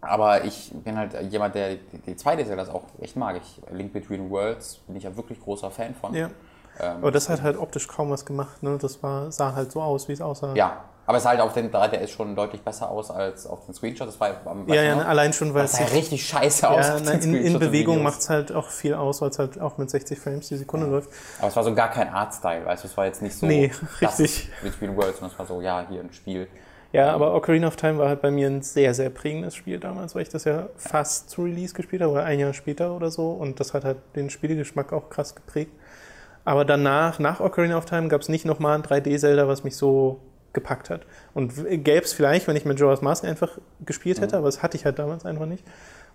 aber 0.00 0.44
ich 0.44 0.72
bin 0.72 0.96
halt 0.96 1.14
jemand, 1.30 1.54
der 1.54 1.74
die, 1.76 1.98
die 2.06 2.16
zweite 2.16 2.42
Serie 2.44 2.56
das 2.64 2.70
auch 2.70 2.84
echt 3.00 3.16
mag. 3.16 3.36
Ich, 3.36 3.60
Link 3.72 3.92
Between 3.92 4.30
Worlds 4.30 4.78
bin 4.86 4.96
ich 4.96 5.04
ja 5.04 5.14
wirklich 5.16 5.40
großer 5.40 5.70
Fan 5.70 5.94
von. 5.94 6.14
Ja. 6.14 6.30
Ähm, 6.80 6.96
Aber 6.98 7.10
das 7.10 7.28
hat 7.28 7.42
halt 7.42 7.58
optisch 7.58 7.88
kaum 7.88 8.10
was 8.10 8.24
gemacht, 8.24 8.62
ne? 8.62 8.78
Das 8.80 9.02
war, 9.02 9.30
sah 9.30 9.54
halt 9.54 9.72
so 9.72 9.82
aus, 9.82 10.08
wie 10.08 10.12
es 10.12 10.20
aussah. 10.20 10.54
ja, 10.54 10.84
aber 11.06 11.16
es 11.18 11.24
sah 11.24 11.30
halt 11.30 11.40
auf 11.40 11.52
den 11.52 11.72
3DS 11.72 12.06
schon 12.08 12.36
deutlich 12.36 12.62
besser 12.62 12.88
aus 12.88 13.10
als 13.10 13.44
auf 13.44 13.66
den 13.66 13.74
Screenshot. 13.74 14.06
Das 14.06 14.20
war 14.20 14.30
am 14.44 14.68
ja, 14.68 14.80
ja 14.82 14.94
noch? 14.94 15.04
allein 15.06 15.32
schon, 15.32 15.52
weil 15.52 15.62
Das 15.62 15.72
es 15.72 15.78
sah 15.78 15.84
ja 15.84 15.90
richtig 15.90 16.24
scheiße 16.24 16.70
aus. 16.70 16.86
ja, 16.86 17.00
na, 17.04 17.10
in, 17.10 17.16
in 17.16 17.20
Screenshots 17.34 17.58
Bewegung 17.58 18.02
macht 18.02 18.20
es 18.20 18.30
halt 18.30 18.52
auch 18.52 18.68
viel 18.68 18.94
aus, 18.94 19.20
weil 19.20 19.30
es 19.30 19.38
halt 19.40 19.60
auch 19.60 19.76
mit 19.76 19.90
60 19.90 20.18
Frames 20.20 20.46
die 20.48 20.56
Sekunde 20.56 20.86
läuft. 20.86 21.10
Aber 21.38 21.48
es 21.48 21.56
war 21.56 21.64
so 21.64 21.74
gar 21.74 21.90
kein 21.90 22.08
Artstyle, 22.08 22.64
weißt 22.64 22.84
du, 22.84 22.88
es 22.88 22.96
war 22.96 23.06
jetzt 23.06 23.20
nicht 23.22 23.34
so. 23.36 23.46
Nee, 23.46 23.72
das 24.00 24.20
richtig. 24.20 24.50
Between 24.62 24.96
Worlds, 24.96 25.18
sondern 25.18 25.32
es 25.32 25.38
war 25.38 25.46
so, 25.46 25.60
ja, 25.60 25.84
hier 25.90 26.00
ein 26.00 26.12
Spiel. 26.12 26.46
Ja, 26.92 27.12
aber 27.12 27.34
Ocarina 27.34 27.68
of 27.68 27.76
Time 27.76 27.98
war 27.98 28.08
halt 28.08 28.20
bei 28.22 28.30
mir 28.32 28.48
ein 28.48 28.62
sehr, 28.62 28.94
sehr 28.94 29.10
prägendes 29.10 29.54
Spiel 29.54 29.78
damals, 29.78 30.14
weil 30.14 30.22
ich 30.22 30.28
das 30.28 30.44
ja 30.44 30.68
fast 30.76 31.30
zu 31.30 31.44
Release 31.44 31.74
gespielt 31.74 32.02
habe, 32.02 32.12
oder 32.12 32.24
ein 32.24 32.40
Jahr 32.40 32.52
später 32.52 32.96
oder 32.96 33.10
so. 33.10 33.30
Und 33.30 33.60
das 33.60 33.74
hat 33.74 33.84
halt 33.84 33.98
den 34.16 34.30
Spielgeschmack 34.30 34.92
auch 34.92 35.08
krass 35.10 35.34
geprägt. 35.36 35.72
Aber 36.44 36.64
danach, 36.64 37.18
nach 37.20 37.40
Ocarina 37.40 37.76
of 37.78 37.84
Time, 37.86 38.08
gab 38.08 38.22
es 38.22 38.28
nicht 38.28 38.44
nochmal 38.44 38.76
ein 38.76 38.82
3D-Zelda, 38.82 39.46
was 39.48 39.62
mich 39.64 39.76
so 39.76 40.20
gepackt 40.52 40.90
hat. 40.90 41.02
Und 41.34 41.54
gäbe 41.84 42.04
es 42.04 42.12
vielleicht, 42.12 42.48
wenn 42.48 42.56
ich 42.56 42.64
Majora's 42.64 43.02
Mask 43.02 43.24
einfach 43.24 43.58
gespielt 43.84 44.20
hätte, 44.20 44.36
aber 44.36 44.46
das 44.48 44.62
hatte 44.62 44.76
ich 44.76 44.84
halt 44.84 44.98
damals 44.98 45.24
einfach 45.24 45.46
nicht. 45.46 45.64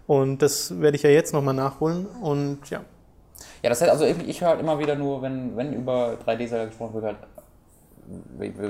Und 0.07 0.41
das 0.41 0.81
werde 0.81 0.97
ich 0.97 1.03
ja 1.03 1.09
jetzt 1.09 1.33
nochmal 1.33 1.53
nachholen. 1.53 2.05
Und 2.07 2.69
ja, 2.69 2.83
Ja, 3.63 3.69
das 3.69 3.81
heißt, 3.81 3.91
also 3.91 4.05
ich, 4.05 4.17
ich 4.27 4.41
höre 4.41 4.49
halt 4.49 4.59
immer 4.59 4.79
wieder 4.79 4.95
nur, 4.95 5.21
wenn, 5.21 5.55
wenn 5.57 5.73
über 5.73 6.17
3D-Zelda 6.25 6.65
gesprochen 6.65 6.93
wird, 6.95 7.05
halt, 7.05 7.17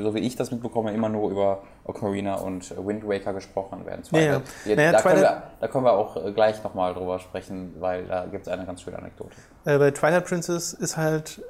so 0.02 0.16
wie 0.16 0.20
ich 0.20 0.36
das 0.36 0.52
mitbekomme, 0.52 0.94
immer 0.94 1.10
nur 1.10 1.30
über 1.32 1.64
Ocarina 1.84 2.36
und 2.36 2.74
Wind 2.86 3.08
Waker 3.08 3.34
gesprochen 3.34 3.86
werden. 3.86 4.02
Ja, 4.12 4.20
ja. 4.20 4.42
Jetzt, 4.66 4.78
Naja, 4.78 4.92
da, 4.94 5.02
können 5.02 5.22
wir, 5.22 5.44
da 5.60 5.68
können 5.68 5.84
wir 5.86 5.94
auch 5.94 6.26
äh, 6.26 6.32
gleich 6.32 6.64
nochmal 6.64 6.94
drüber 6.94 7.20
sprechen, 7.20 7.76
weil 7.80 8.06
da 8.06 8.26
gibt 8.26 8.48
es 8.48 8.54
eine 8.54 8.66
ganz 8.66 8.82
schöne 8.82 8.98
Anekdote. 8.98 9.32
Äh, 9.66 9.78
bei 9.78 9.92
Twilight 9.92 10.26
Princess 10.26 10.74
ist 10.74 10.98
halt 10.98 11.42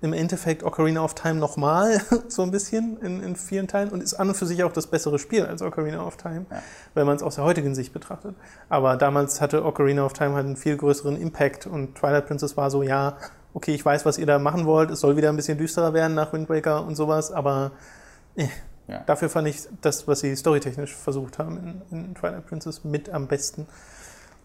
im 0.00 0.12
Endeffekt 0.12 0.62
Ocarina 0.62 1.02
of 1.02 1.14
Time 1.14 1.34
nochmal 1.36 2.00
so 2.28 2.42
ein 2.42 2.50
bisschen 2.52 2.98
in, 3.00 3.20
in 3.22 3.34
vielen 3.34 3.66
Teilen 3.66 3.88
und 3.90 4.00
ist 4.00 4.14
an 4.14 4.28
und 4.28 4.36
für 4.36 4.46
sich 4.46 4.62
auch 4.62 4.72
das 4.72 4.86
bessere 4.86 5.18
Spiel 5.18 5.44
als 5.44 5.60
Ocarina 5.60 6.04
of 6.06 6.16
Time, 6.16 6.46
Ja. 6.50 6.58
wenn 6.94 7.06
man 7.06 7.16
es 7.16 7.22
aus 7.22 7.34
der 7.34 7.44
heutigen 7.44 7.74
Sicht 7.74 7.92
betrachtet. 7.92 8.36
Aber 8.68 8.96
damals 8.96 9.40
hatte 9.40 9.64
Ocarina 9.64 10.04
of 10.04 10.12
Time 10.12 10.34
halt 10.34 10.46
einen 10.46 10.56
viel 10.56 10.76
größeren 10.76 11.16
Impact 11.20 11.66
und 11.66 11.96
Twilight 11.96 12.26
Princess 12.26 12.56
war 12.56 12.70
so, 12.70 12.82
ja, 12.84 13.16
okay, 13.54 13.74
ich 13.74 13.84
weiß, 13.84 14.04
was 14.06 14.18
ihr 14.18 14.26
da 14.26 14.38
machen 14.38 14.66
wollt, 14.66 14.90
es 14.90 15.00
soll 15.00 15.16
wieder 15.16 15.28
ein 15.30 15.36
bisschen 15.36 15.58
düsterer 15.58 15.92
werden 15.94 16.14
nach 16.14 16.32
Wind 16.32 16.48
Waker 16.48 16.84
und 16.84 16.94
sowas, 16.96 17.32
aber 17.32 17.72
äh, 18.36 18.46
Ja. 18.86 19.00
dafür 19.06 19.28
fand 19.28 19.48
ich 19.48 19.60
das, 19.82 20.06
was 20.08 20.20
sie 20.20 20.34
storytechnisch 20.36 20.94
versucht 20.94 21.38
haben 21.38 21.82
in, 21.90 21.98
in 21.98 22.14
Twilight 22.14 22.46
Princess 22.46 22.84
mit 22.84 23.10
am 23.10 23.26
besten. 23.26 23.66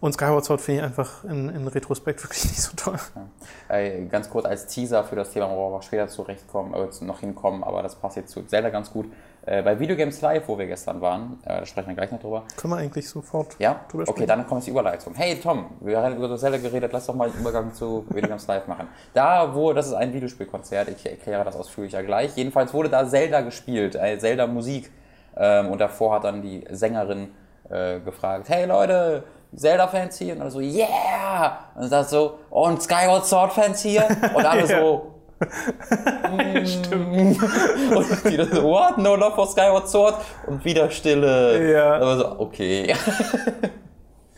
Und 0.00 0.12
Skyward 0.12 0.44
Sword 0.44 0.60
finde 0.60 0.80
ich 0.80 0.86
einfach 0.86 1.24
in, 1.24 1.48
in 1.48 1.66
Retrospekt 1.66 2.22
wirklich 2.24 2.44
nicht 2.44 2.60
so 2.60 2.72
toll. 2.76 2.98
Äh, 3.68 4.04
ganz 4.06 4.28
kurz 4.28 4.44
als 4.44 4.66
Teaser 4.66 5.02
für 5.04 5.16
das 5.16 5.30
Thema, 5.30 5.48
wo 5.48 5.70
wir 5.70 5.80
später 5.82 6.08
zurechtkommen, 6.08 6.74
äh, 6.74 7.04
noch 7.04 7.20
hinkommen, 7.20 7.64
aber 7.64 7.82
das 7.82 7.94
passt 7.94 8.16
jetzt 8.16 8.32
zu 8.32 8.42
Zelda 8.42 8.68
ganz 8.70 8.90
gut. 8.90 9.06
Äh, 9.46 9.62
bei 9.62 9.78
Video 9.78 9.94
Games 9.94 10.20
Live, 10.22 10.48
wo 10.48 10.58
wir 10.58 10.66
gestern 10.66 11.00
waren, 11.02 11.38
äh, 11.44 11.60
da 11.60 11.66
sprechen 11.66 11.88
wir 11.88 11.94
gleich 11.94 12.10
noch 12.10 12.20
drüber. 12.20 12.44
Können 12.56 12.72
wir 12.72 12.78
eigentlich 12.78 13.06
sofort 13.08 13.56
Ja? 13.58 13.80
drüber 13.90 14.04
Okay, 14.04 14.12
sprechen? 14.12 14.28
dann 14.28 14.46
kommt 14.46 14.64
die 14.66 14.70
Überleitung. 14.70 15.14
Hey 15.14 15.38
Tom, 15.38 15.66
wir 15.80 16.00
haben 16.00 16.16
über 16.16 16.34
Zelda 16.38 16.56
geredet, 16.56 16.90
lass 16.92 17.06
doch 17.06 17.14
mal 17.14 17.28
einen 17.28 17.38
Übergang 17.38 17.74
zu 17.74 18.06
Video 18.08 18.28
Games 18.28 18.46
Live 18.46 18.66
machen. 18.66 18.88
Da, 19.12 19.54
wo, 19.54 19.72
das 19.74 19.88
ist 19.88 19.92
ein 19.94 20.14
Videospielkonzert, 20.14 20.88
ich 20.88 21.04
erkläre 21.04 21.44
das 21.44 21.56
ausführlicher 21.56 22.02
gleich. 22.02 22.34
Jedenfalls 22.36 22.72
wurde 22.72 22.88
da 22.88 23.06
Zelda 23.06 23.42
gespielt, 23.42 23.96
äh, 23.96 24.18
Zelda 24.18 24.46
Musik. 24.46 24.90
Ähm, 25.36 25.70
und 25.70 25.78
davor 25.80 26.14
hat 26.14 26.24
dann 26.24 26.40
die 26.40 26.64
Sängerin 26.70 27.28
äh, 27.68 28.00
gefragt, 28.00 28.48
hey 28.48 28.64
Leute, 28.66 29.24
Zelda-Fans 29.54 30.18
hier? 30.18 30.34
Und 30.34 30.40
alle 30.40 30.50
so, 30.50 30.60
yeah! 30.60 31.58
Und 31.74 31.90
das 31.92 32.10
so, 32.10 32.38
und 32.50 32.82
Skyward 32.82 33.26
Sword-Fans 33.26 33.82
hier? 33.82 34.04
Und 34.34 34.44
alle 34.44 34.66
Ja. 34.66 34.66
so, 34.80 35.13
Stimmt. 36.64 37.42
Und 37.96 38.24
wieder 38.24 38.46
so, 38.46 38.62
what? 38.62 38.98
No 38.98 39.16
love 39.16 39.34
for 39.34 39.46
Skyward 39.46 39.88
Sword? 39.88 40.14
Und 40.46 40.64
wieder 40.64 40.90
Stille. 40.90 41.72
Ja. 41.72 41.96
Aber 41.96 42.16
so, 42.18 42.40
okay. 42.40 42.94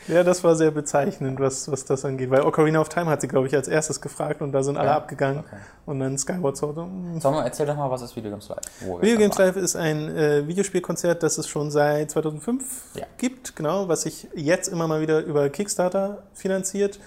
Ja, 0.09 0.23
das 0.23 0.45
war 0.45 0.55
sehr 0.55 0.71
bezeichnend, 0.71 1.41
was, 1.41 1.69
was 1.69 1.85
das 1.85 2.05
angeht. 2.05 2.31
Weil 2.31 2.43
Ocarina 2.43 2.81
of 2.81 2.89
Time 2.89 3.07
hat 3.07 3.21
sie, 3.21 3.27
glaube 3.27 3.49
ich, 3.49 3.57
als 3.57 3.67
erstes 3.67 4.01
gefragt 4.01 4.41
und 4.41 4.53
da 4.53 4.63
sind 4.63 4.77
alle 4.77 4.91
Ja? 4.91 4.97
abgegangen. 4.99 5.41
Okay. 5.41 5.57
Und 5.85 5.99
dann 5.99 6.17
Skyward 6.17 6.57
Sword. 6.57 6.77
Sag 7.19 7.33
mal, 7.33 7.43
erzähl 7.43 7.67
doch 7.67 7.75
mal, 7.75 7.91
was 7.91 8.03
ist 8.03 8.15
Video 8.15 8.31
Games 8.31 8.49
Live? 8.49 8.59
Wo 8.83 9.03
Video 9.03 9.19
Games 9.19 9.37
Live 9.37 9.57
ist 9.57 9.75
ein 9.75 10.17
äh, 10.17 10.47
Videospielkonzert, 10.47 11.25
das 11.25 11.39
es 11.39 11.49
schon 11.49 11.73
seit 11.73 12.13
2005 12.13 12.63
Ja. 12.95 13.07
gibt, 13.19 13.57
genau, 13.57 13.89
was 13.89 14.03
sich 14.03 14.29
jetzt 14.37 14.69
immer 14.69 14.87
mal 14.87 15.01
wieder 15.01 15.25
über 15.25 15.49
Kickstarter 15.49 16.23
finanziert 16.35 17.01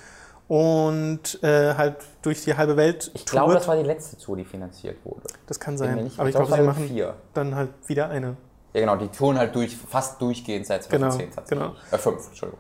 und 0.50 1.42
äh, 1.44 1.76
halt 1.76 1.96
durch 2.24 2.44
die 2.44 2.58
halbe 2.58 2.76
Welt 2.76 3.12
Ich 3.14 3.26
glaube, 3.26 3.54
das 3.54 3.68
war 3.68 3.78
die 3.78 3.84
letzte 3.84 4.18
Tour, 4.18 4.36
die 4.36 4.44
finanziert 4.44 4.98
wurde. 5.06 5.22
Das 5.48 5.60
kann 5.60 5.78
sein. 5.78 6.04
nicht- 6.04 6.20
Aber 6.20 6.28
ich 6.28 6.36
glaub, 6.36 6.48
glaube, 6.48 6.62
sie 6.64 6.68
machen 6.68 6.88
vier. 6.88 7.14
dann 7.36 7.56
halt 7.56 7.70
wieder 7.86 8.10
eine. 8.10 8.36
Ja, 8.74 8.82
genau, 8.82 8.96
die 8.98 9.08
touren 9.08 9.38
halt 9.38 9.54
durch, 9.56 9.78
fast 9.78 10.20
durchgehend 10.22 10.66
seit 10.66 10.84
2010 10.84 11.20
Genau, 11.28 11.36
tatsächlich. 11.36 11.68
genau. 11.70 11.76
Äh, 11.92 11.98
fünf, 12.00 12.28
Entschuldigung. 12.28 12.60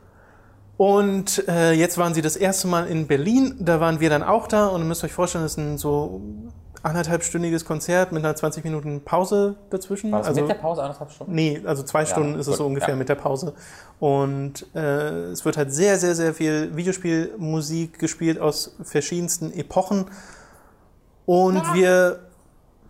Und 0.77 1.47
äh, 1.49 1.73
jetzt 1.73 1.97
waren 1.97 2.13
sie 2.13 2.21
das 2.21 2.35
erste 2.37 2.67
Mal 2.67 2.87
in 2.87 3.07
Berlin. 3.07 3.55
Da 3.59 3.79
waren 3.81 3.99
wir 3.99 4.09
dann 4.09 4.23
auch 4.23 4.47
da. 4.47 4.67
Und 4.67 4.81
ihr 4.81 4.85
müsst 4.85 5.03
euch 5.03 5.11
vorstellen, 5.11 5.43
das 5.43 5.57
ein 5.57 5.77
so 5.77 6.21
anderthalbstündiges 6.83 7.65
Konzert 7.65 8.11
mit 8.11 8.23
einer 8.23 8.35
20 8.35 8.63
Minuten 8.63 9.01
Pause 9.03 9.55
dazwischen. 9.69 10.11
War 10.11 10.19
das 10.19 10.29
also, 10.29 10.41
mit 10.41 10.49
der 10.49 10.55
Pause 10.55 10.83
anderthalb 10.83 11.11
Stunden? 11.11 11.33
Nee, 11.33 11.61
also 11.65 11.83
zwei 11.83 12.05
Stunden 12.05 12.35
ist 12.35 12.47
es 12.47 12.53
gut, 12.53 12.57
so 12.57 12.65
ungefähr 12.65 12.89
ja. 12.89 12.95
mit 12.95 13.09
der 13.09 13.15
Pause. 13.15 13.53
Und 13.99 14.65
äh, 14.75 15.31
es 15.31 15.43
wird 15.45 15.57
halt 15.57 15.73
sehr, 15.73 15.97
sehr, 15.97 16.15
sehr 16.15 16.33
viel 16.33 16.75
Videospielmusik 16.75 17.99
gespielt 17.99 18.39
aus 18.39 18.75
verschiedensten 18.81 19.51
Epochen. 19.53 20.05
Und 21.25 21.73
wir, 21.73 22.19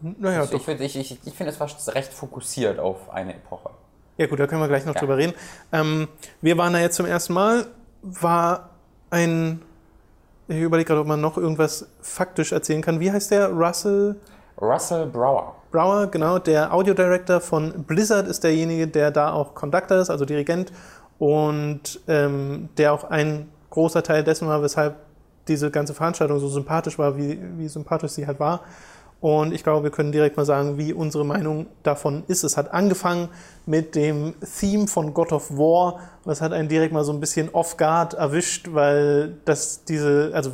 naja, 0.01 0.43
Ich, 0.43 0.53
ich 0.53 0.61
finde, 0.63 0.83
ich, 0.83 0.95
ich, 0.95 1.19
ich 1.25 1.33
find, 1.33 1.49
es 1.49 1.59
war 1.59 1.67
recht 1.93 2.13
fokussiert 2.13 2.79
auf 2.79 3.09
eine 3.09 3.33
Epoche. 3.35 3.71
Ja 4.17 4.27
gut, 4.27 4.39
da 4.39 4.47
können 4.47 4.61
wir 4.61 4.67
gleich 4.67 4.85
noch 4.85 4.95
Ja. 4.95 4.99
drüber 4.99 5.17
reden. 5.17 5.33
Ähm, 5.71 6.07
wir 6.41 6.57
waren 6.57 6.73
da 6.73 6.79
jetzt 6.79 6.95
zum 6.95 7.05
ersten 7.05 7.33
Mal, 7.33 7.67
war 8.01 8.69
ein, 9.09 9.61
ich 10.49 10.61
überlege 10.61 10.87
gerade, 10.87 11.01
ob 11.01 11.07
man 11.07 11.21
noch 11.21 11.37
irgendwas 11.37 11.87
faktisch 12.01 12.51
erzählen 12.51 12.81
kann. 12.81 12.99
Wie 12.99 13.11
heißt 13.11 13.31
der? 13.31 13.49
Russell 13.49 14.15
Russell 14.59 15.05
Brower. 15.05 15.55
Brower, 15.71 16.07
genau, 16.07 16.39
der 16.39 16.73
Audiodirector 16.73 17.39
von 17.39 17.83
Blizzard 17.83 18.27
ist 18.27 18.43
derjenige, 18.43 18.87
der 18.87 19.11
da 19.11 19.31
auch 19.31 19.53
Conductor 19.53 19.99
ist, 19.99 20.09
also 20.09 20.25
Dirigent 20.25 20.71
und 21.19 22.01
ähm, 22.07 22.69
der 22.77 22.93
auch 22.93 23.03
ein 23.05 23.49
großer 23.69 24.01
Teil 24.01 24.23
dessen 24.23 24.47
war, 24.47 24.61
weshalb 24.61 24.95
diese 25.47 25.69
ganze 25.71 25.93
Veranstaltung 25.93 26.39
so 26.39 26.47
sympathisch 26.47 26.97
war, 26.97 27.15
wie, 27.15 27.39
wie 27.57 27.67
sympathisch 27.67 28.11
sie 28.11 28.27
halt 28.27 28.39
war. 28.39 28.61
Und 29.21 29.53
ich 29.53 29.63
glaube, 29.63 29.83
wir 29.83 29.91
können 29.91 30.13
direkt 30.13 30.37
mal 30.37 30.45
sagen, 30.45 30.77
wie 30.77 30.93
unsere 30.93 31.25
Meinung 31.25 31.67
davon 31.83 32.23
ist. 32.27 32.43
Es 32.43 32.55
hat 32.55 32.71
angefangen 32.71 33.27
mit 33.65 33.95
dem 33.95 34.33
Theme 34.59 34.87
von 34.87 35.13
God 35.13 35.33
of 35.33 35.51
War. 35.51 35.99
Das 36.23 36.41
hat 36.41 36.53
einen 36.53 36.69
direkt 36.69 36.93
mal 36.93 37.03
so 37.03 37.11
ein 37.11 37.19
bisschen 37.19 37.49
off-guard 37.49 38.13
erwischt, 38.13 38.69
weil 38.71 39.35
das 39.43 39.83
diese, 39.83 40.31
also 40.33 40.51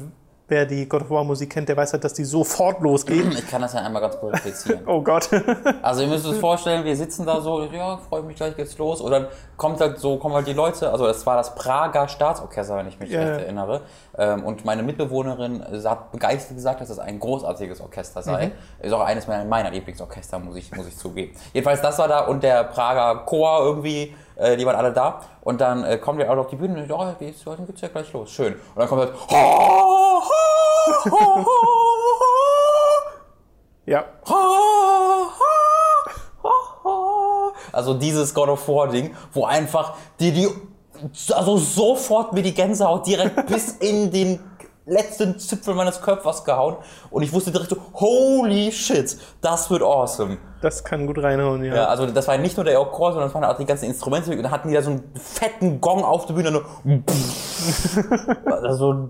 wer 0.48 0.66
die 0.66 0.88
God 0.88 1.02
of 1.04 1.10
War 1.10 1.24
Musik 1.24 1.50
kennt, 1.52 1.70
der 1.70 1.78
weiß 1.78 1.94
halt, 1.94 2.04
dass 2.04 2.14
die 2.14 2.24
sofort 2.24 2.80
losgeht. 2.82 3.26
Ich 3.34 3.48
kann 3.48 3.62
das 3.62 3.74
ja 3.74 3.82
einmal 3.82 4.02
ganz 4.02 4.18
kurz 4.20 4.36
replizieren. 4.36 4.82
Oh 4.88 5.02
Gott. 5.02 5.30
Also 5.82 6.02
ihr 6.02 6.08
müsst 6.08 6.26
euch 6.28 6.40
vorstellen, 6.40 6.84
wir 6.84 6.96
sitzen 6.96 7.26
da 7.26 7.42
so, 7.42 7.64
ja, 7.64 7.98
freue 7.98 8.24
mich, 8.24 8.36
gleich 8.38 8.56
geht's 8.56 8.78
los. 8.78 9.02
Und 9.02 9.12
dann 9.12 9.28
kommt 9.58 9.80
halt 9.80 10.00
so, 10.00 10.18
kommen 10.18 10.36
halt 10.36 10.48
die 10.48 10.54
Leute, 10.54 10.92
also 10.92 11.06
das 11.08 11.26
war 11.26 11.38
das 11.38 11.54
Prager 11.56 12.08
Staatsorchester, 12.08 12.78
wenn 12.78 12.88
ich 12.88 13.00
mich 13.00 13.10
Ja, 13.12 13.22
recht 13.22 13.42
erinnere. 13.42 13.82
Ähm, 14.18 14.44
Und 14.44 14.66
meine 14.66 14.84
Mitbewohnerin 14.84 15.64
hat 15.86 16.12
begeistert 16.12 16.56
gesagt, 16.58 16.82
dass 16.82 16.90
es 16.90 17.00
ein 17.00 17.20
großartiges 17.20 17.82
Orchester 17.82 18.22
sei. 18.22 18.52
Ist 18.82 18.94
auch 18.94 19.02
eines 19.02 19.28
meiner, 19.28 19.46
meiner 19.46 19.72
Lieblingsorchester, 19.72 20.40
muss 20.40 20.56
ich, 20.56 20.72
muss 20.76 20.88
ich 20.88 20.98
zugeben. 20.98 21.36
Jedenfalls 21.54 21.82
das 21.82 21.98
war 22.00 22.08
da 22.08 22.22
und 22.26 22.44
der 22.44 22.64
Prager 22.66 23.24
Chor 23.26 23.60
irgendwie, 23.64 24.16
äh, 24.36 24.58
die 24.58 24.66
waren 24.66 24.76
alle 24.76 24.92
da. 24.94 25.22
Und 25.42 25.62
dann 25.62 25.84
äh, 25.84 25.98
kommen 25.98 26.18
wir 26.18 26.32
auch 26.32 26.38
auf 26.38 26.48
die 26.48 26.56
Bühne 26.56 26.82
und 26.82 26.90
ja, 26.90 27.16
die 27.20 27.26
ist- 27.30 27.46
dann 27.46 27.66
geht's 27.68 27.82
ja 27.82 27.88
gleich 27.90 28.12
los. 28.14 28.32
Schön. 28.32 28.54
Und 28.54 28.60
dann 28.78 28.88
kommt 28.88 29.02
halt 29.02 29.14
ja. 33.86 34.06
Also 37.72 37.94
dieses 37.94 38.34
God 38.34 38.50
of 38.50 38.68
War 38.68 38.88
Ding, 38.88 39.16
wo 39.34 39.46
einfach 39.46 39.94
die, 40.20 40.32
die, 40.32 40.48
also 41.34 41.58
sofort 41.58 42.34
mir 42.34 42.42
die 42.42 42.54
Gänsehaut 42.54 43.06
direkt 43.06 43.48
bis 43.48 43.72
in 43.78 44.12
den 44.12 44.40
letzten 44.86 45.40
Zipfel 45.40 45.74
meines 45.74 46.02
Körpers 46.02 46.44
gehauen 46.44 46.78
und 47.10 47.24
ich 47.24 47.34
wusste 47.34 47.52
direkt 47.52 47.72
so, 47.72 47.78
holy 47.94 48.72
shit, 48.72 49.18
das 49.42 49.70
wird 49.70 49.82
awesome. 49.82 50.38
Das 50.62 50.84
kann 50.84 51.08
gut 51.08 51.22
reinhauen, 51.22 51.64
ja. 51.64 51.76
Ja, 51.76 51.86
also 51.86 52.06
das 52.06 52.28
war 52.28 52.38
nicht 52.38 52.56
nur 52.56 52.64
der 52.64 52.78
Chor, 52.86 53.12
sondern 53.12 53.30
das 53.30 53.34
waren 53.34 53.44
auch 53.44 53.58
die 53.58 53.66
ganzen 53.66 53.86
Instrumente 53.86 54.32
und 54.32 54.42
dann 54.42 54.52
hatten 54.52 54.70
die 54.70 54.76
da 54.76 54.82
so 54.82 54.92
einen 54.92 55.12
fetten 55.16 55.82
Gong 55.82 56.04
auf 56.04 56.28
der 56.28 56.36
Bühne. 56.36 56.60
und 56.60 56.86
Nur 56.86 57.04
also 58.64 59.10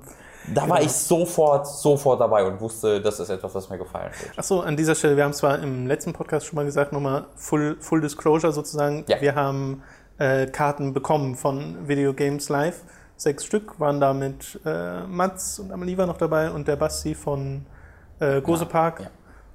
da 0.53 0.67
war 0.69 0.81
ich 0.81 0.91
sofort, 0.91 1.67
sofort 1.67 2.19
dabei 2.19 2.45
und 2.45 2.59
wusste, 2.61 3.01
das 3.01 3.19
ist 3.19 3.29
etwas, 3.29 3.53
was 3.55 3.69
mir 3.69 3.77
gefallen 3.77 4.11
wird. 4.21 4.37
Achso, 4.37 4.61
an 4.61 4.77
dieser 4.77 4.95
Stelle, 4.95 5.17
wir 5.17 5.23
haben 5.23 5.33
zwar 5.33 5.59
im 5.59 5.87
letzten 5.87 6.13
Podcast 6.13 6.45
schon 6.45 6.55
mal 6.55 6.65
gesagt, 6.65 6.93
nochmal 6.93 7.25
Full, 7.35 7.77
Full 7.79 8.01
Disclosure 8.01 8.53
sozusagen. 8.53 9.05
Ja. 9.07 9.21
Wir 9.21 9.35
haben 9.35 9.83
äh, 10.17 10.47
Karten 10.47 10.93
bekommen 10.93 11.35
von 11.35 11.87
Video 11.87 12.13
Games 12.13 12.49
Live. 12.49 12.81
Sechs 13.17 13.45
Stück 13.45 13.79
waren 13.79 13.99
da 13.99 14.13
mit 14.13 14.59
äh, 14.65 15.03
Mats 15.03 15.59
und 15.59 15.71
Amelie 15.71 15.97
war 15.97 16.05
noch 16.05 16.17
dabei 16.17 16.51
und 16.51 16.67
der 16.67 16.75
Basti 16.75 17.15
von 17.15 17.65
äh, 18.19 18.41
Große 18.41 18.65
Park. 18.65 19.01
ja. 19.01 19.09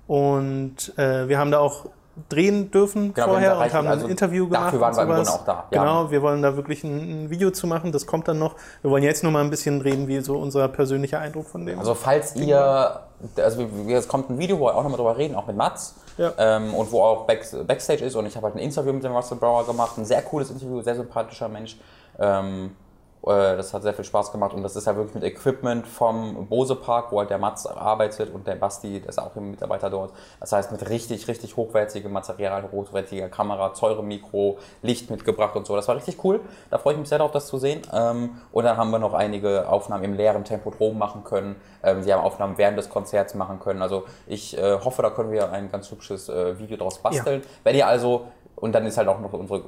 Und 0.06 0.92
äh, 0.98 1.28
wir 1.28 1.38
haben 1.38 1.52
da 1.52 1.60
auch 1.60 1.86
drehen 2.28 2.70
dürfen 2.70 3.14
Genau, 3.14 3.28
vorher 3.28 3.58
und 3.58 3.72
haben 3.72 3.88
also 3.88 4.06
ein 4.06 4.10
Interview 4.10 4.46
gemacht. 4.46 4.66
dafür 4.66 4.80
waren 4.80 4.96
wir 4.96 5.02
im. 5.02 5.08
Grunde 5.08 5.30
auch 5.30 5.44
da. 5.44 5.64
Ja. 5.70 5.82
Genau, 5.82 6.10
wir 6.10 6.22
wollen 6.22 6.42
da 6.42 6.56
wirklich 6.56 6.84
ein, 6.84 7.24
ein 7.24 7.30
Video 7.30 7.50
zu 7.50 7.66
machen, 7.66 7.92
das 7.92 8.06
kommt 8.06 8.28
dann 8.28 8.38
noch. 8.38 8.56
Wir 8.82 8.90
wollen 8.90 9.02
jetzt 9.02 9.22
nur 9.22 9.32
mal 9.32 9.42
ein 9.42 9.50
bisschen 9.50 9.80
reden, 9.80 10.08
wie 10.08 10.20
so 10.20 10.38
unser 10.38 10.68
persönlicher 10.68 11.18
Eindruck 11.18 11.46
von 11.46 11.66
dem 11.66 11.78
Also 11.78 11.94
falls 11.94 12.36
ihr, 12.36 13.00
also 13.36 13.66
es 13.88 14.08
kommt 14.08 14.30
ein 14.30 14.38
Video, 14.38 14.58
wo 14.58 14.66
wir 14.66 14.74
auch 14.76 14.82
nochmal 14.82 14.98
drüber 14.98 15.16
reden, 15.16 15.34
auch 15.34 15.46
mit 15.46 15.56
Mats. 15.56 15.94
Ja. 16.18 16.32
Ähm, 16.36 16.74
und 16.74 16.92
wo 16.92 17.02
auch 17.02 17.26
Back, 17.26 17.46
Backstage 17.66 18.04
ist 18.04 18.14
und 18.14 18.26
ich 18.26 18.36
habe 18.36 18.46
halt 18.46 18.56
ein 18.56 18.58
Interview 18.58 18.92
mit 18.92 19.02
dem 19.04 19.12
Russell 19.12 19.38
Brower 19.38 19.64
gemacht, 19.64 19.96
ein 19.96 20.04
sehr 20.04 20.20
cooles 20.22 20.50
Interview, 20.50 20.82
sehr 20.82 20.94
sympathischer 20.94 21.48
Mensch. 21.48 21.78
Ähm, 22.18 22.66
äh, 22.66 22.79
das 23.22 23.74
hat 23.74 23.82
sehr 23.82 23.92
viel 23.92 24.04
Spaß 24.04 24.32
gemacht 24.32 24.54
und 24.54 24.62
das 24.62 24.76
ist 24.76 24.86
halt 24.86 24.96
wirklich 24.96 25.14
mit 25.14 25.24
Equipment 25.24 25.86
vom 25.86 26.46
Bose 26.46 26.74
Park, 26.74 27.12
wo 27.12 27.18
halt 27.18 27.28
der 27.28 27.38
Mats 27.38 27.66
arbeitet 27.66 28.32
und 28.32 28.46
der 28.46 28.54
Basti, 28.54 29.00
der 29.00 29.10
ist 29.10 29.18
auch 29.18 29.36
ein 29.36 29.50
Mitarbeiter 29.50 29.90
dort. 29.90 30.12
Das 30.40 30.52
heißt 30.52 30.72
mit 30.72 30.88
richtig, 30.88 31.28
richtig 31.28 31.56
hochwertigem 31.56 32.12
Material, 32.12 32.64
hochwertiger 32.72 33.28
Kamera, 33.28 33.70
teurem 33.70 34.08
Mikro, 34.08 34.58
Licht 34.82 35.10
mitgebracht 35.10 35.54
und 35.56 35.66
so. 35.66 35.76
Das 35.76 35.86
war 35.88 35.96
richtig 35.96 36.24
cool. 36.24 36.40
Da 36.70 36.78
freue 36.78 36.94
ich 36.94 36.98
mich 36.98 37.08
sehr 37.08 37.18
darauf, 37.18 37.32
das 37.32 37.46
zu 37.46 37.58
sehen. 37.58 37.82
Ähm, 37.92 38.38
und 38.52 38.64
dann 38.64 38.76
haben 38.76 38.90
wir 38.90 38.98
noch 38.98 39.14
einige 39.14 39.68
Aufnahmen 39.68 40.04
im 40.04 40.14
leeren 40.14 40.44
Tempodrom 40.44 40.96
machen 40.96 41.22
können. 41.24 41.56
Ähm, 41.82 42.02
sie 42.02 42.12
haben 42.12 42.22
Aufnahmen 42.22 42.56
während 42.56 42.78
des 42.78 42.88
Konzerts 42.88 43.34
machen 43.34 43.60
können. 43.60 43.82
Also 43.82 44.04
ich 44.26 44.56
äh, 44.56 44.78
hoffe, 44.78 45.02
da 45.02 45.10
können 45.10 45.30
wir 45.30 45.50
ein 45.52 45.70
ganz 45.70 45.90
hübsches 45.90 46.28
äh, 46.28 46.58
Video 46.58 46.76
draus 46.76 46.98
basteln. 46.98 47.42
Wenn 47.64 47.76
ihr 47.76 47.86
also 47.86 48.26
und 48.60 48.72
dann 48.74 48.84
ist 48.86 48.98
halt 48.98 49.08
auch 49.08 49.20
noch 49.20 49.32
unsere 49.32 49.62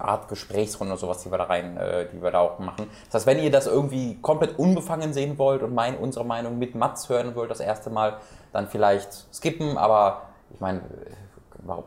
Art 0.00 0.28
Gesprächsrunde 0.28 0.92
oder 0.92 1.00
sowas, 1.00 1.22
die 1.22 1.30
wir 1.30 1.38
da 1.38 1.44
rein, 1.44 1.76
äh, 1.76 2.06
die 2.12 2.22
wir 2.22 2.30
da 2.30 2.40
auch 2.40 2.58
machen. 2.58 2.86
Das 3.06 3.14
heißt, 3.14 3.26
wenn 3.26 3.38
ihr 3.38 3.50
das 3.50 3.66
irgendwie 3.66 4.18
komplett 4.20 4.58
unbefangen 4.58 5.12
sehen 5.12 5.38
wollt 5.38 5.62
und 5.62 5.74
mein, 5.74 5.96
unsere 5.96 6.24
Meinung 6.24 6.58
mit 6.58 6.74
Mats 6.74 7.08
hören 7.08 7.34
wollt 7.34 7.50
das 7.50 7.60
erste 7.60 7.90
Mal, 7.90 8.18
dann 8.52 8.68
vielleicht 8.68 9.12
skippen, 9.34 9.76
aber 9.78 10.22
ich 10.52 10.60
meine, 10.60 10.80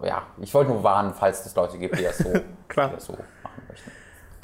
äh, 0.01 0.07
ja, 0.07 0.23
ich 0.41 0.53
wollte 0.53 0.71
nur 0.71 0.83
warnen, 0.83 1.13
falls 1.13 1.45
es 1.45 1.55
Leute 1.55 1.77
gibt, 1.77 1.99
die 1.99 2.03
das 2.03 2.17
so, 2.17 2.33
Klar. 2.67 2.91
Das 2.95 3.05
so 3.05 3.13
machen 3.13 3.61
möchten. 3.69 3.91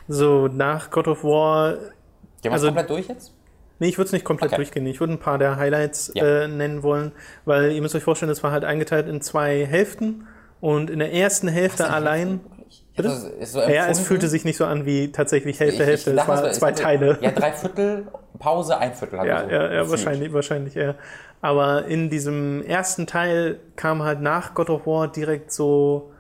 So, 0.07 0.47
nach 0.47 0.91
God 0.91 1.07
of 1.07 1.23
War 1.23 1.73
Gehen 1.73 2.51
wir 2.51 2.53
Also- 2.53 2.67
komplett 2.67 2.89
durch 2.89 3.07
jetzt? 3.07 3.33
Nee, 3.79 3.87
ich 3.89 3.97
würde 3.97 4.05
es 4.07 4.11
nicht 4.13 4.23
komplett 4.23 4.51
Okay. 4.51 4.57
durchgehen. 4.57 4.85
Ich 4.85 4.99
würde 4.99 5.13
ein 5.13 5.19
paar 5.19 5.37
der 5.37 5.55
Highlights 5.57 6.11
Ja. 6.13 6.43
äh, 6.43 6.47
nennen 6.47 6.83
wollen, 6.83 7.11
weil 7.43 7.71
ihr 7.71 7.81
müsst 7.81 7.95
euch 7.95 8.03
vorstellen, 8.03 8.31
es 8.31 8.43
war 8.43 8.51
halt 8.51 8.63
eingeteilt 8.63 9.07
in 9.09 9.19
zwei 9.21 9.65
Hälften 9.65 10.27
und 10.63 10.89
in 10.89 10.99
der 10.99 11.11
ersten 11.13 11.49
Hälfte 11.49 11.89
allein. 11.89 12.39
Ist 12.95 13.51
so 13.51 13.59
Ja, 13.59 13.87
es 13.87 13.99
fühlte 13.99 14.29
sich 14.29 14.45
nicht 14.45 14.55
so 14.55 14.63
an 14.65 14.85
wie 14.85 15.11
tatsächlich 15.11 15.55
Ich- 15.55 15.59
Hälfte, 15.59 15.83
ich 15.83 15.89
Hälfte. 15.89 16.11
Es 16.11 16.15
dachte, 16.15 16.29
war 16.29 16.43
es 16.45 16.59
zwei 16.59 16.69
hätte- 16.69 16.81
Teile. 16.83 17.17
Ja, 17.21 17.31
drei 17.31 17.51
Viertel, 17.51 18.07
Pause, 18.39 18.77
ein 18.77 18.93
Viertel. 18.93 19.17
Ja, 19.25 19.43
so 19.43 19.49
ja, 19.51 19.73
ja, 19.73 19.89
wahrscheinlich, 19.89 20.31
wahrscheinlich, 20.31 20.73
ja. 20.75 20.95
Aber 21.41 21.85
in 21.85 22.09
diesem 22.09 22.63
ersten 22.63 23.05
Teil 23.07 23.59
kam 23.75 24.03
halt 24.03 24.21
nach 24.21 24.53
God 24.53 24.69
of 24.69 24.87
War 24.87 25.11
direkt 25.11 25.51
so 25.51 26.11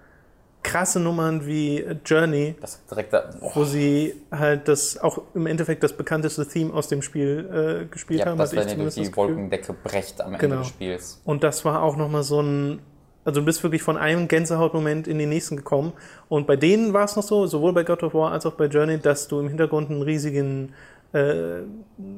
krasse 0.61 0.99
Nummern 0.99 1.45
wie 1.45 1.85
Journey, 2.05 2.55
Das 2.59 2.85
direkt 2.87 3.13
da, 3.13 3.29
wo 3.39 3.63
sie 3.63 4.15
halt 4.31 4.67
das 4.67 4.97
auch 4.97 5.21
im 5.35 5.45
Endeffekt 5.45 5.83
das 5.83 5.93
bekannteste 5.93 6.45
Theme 6.47 6.73
aus 6.73 6.87
dem 6.89 7.01
Spiel 7.01 7.83
äh, 7.83 7.85
gespielt 7.85 8.21
ja, 8.21 8.25
haben. 8.27 8.37
das, 8.37 8.51
ich 8.51 8.59
wenn 8.59 8.67
ihr 8.69 8.75
durch 8.77 8.95
die. 8.95 9.15
Wolkendecke 9.15 9.73
brecht 9.73 10.19
am 10.21 10.33
Ende 10.33 10.39
Genau. 10.39 10.57
des 10.61 10.67
Spiels. 10.69 11.21
Und 11.23 11.43
das 11.43 11.63
war 11.65 11.81
auch 11.83 11.95
nochmal 11.97 12.23
so 12.23 12.41
ein, 12.41 12.79
also 13.25 13.39
du 13.39 13.45
bist 13.45 13.63
wirklich 13.63 13.81
von 13.81 13.97
einem 13.97 14.27
Gänsehautmoment 14.27 15.07
in 15.07 15.17
den 15.17 15.29
nächsten 15.29 15.55
gekommen. 15.55 15.93
Und 16.29 16.47
bei 16.47 16.55
denen 16.55 16.93
war 16.93 17.05
es 17.05 17.15
noch 17.15 17.23
so, 17.23 17.47
sowohl 17.47 17.73
bei 17.73 17.83
God 17.83 18.03
of 18.03 18.13
War 18.13 18.31
als 18.31 18.45
auch 18.45 18.53
bei 18.53 18.65
Journey, 18.65 18.99
dass 18.99 19.27
du 19.27 19.39
im 19.39 19.47
Hintergrund 19.47 19.89
einen 19.89 20.01
riesigen 20.01 20.73
äh, 21.13 21.61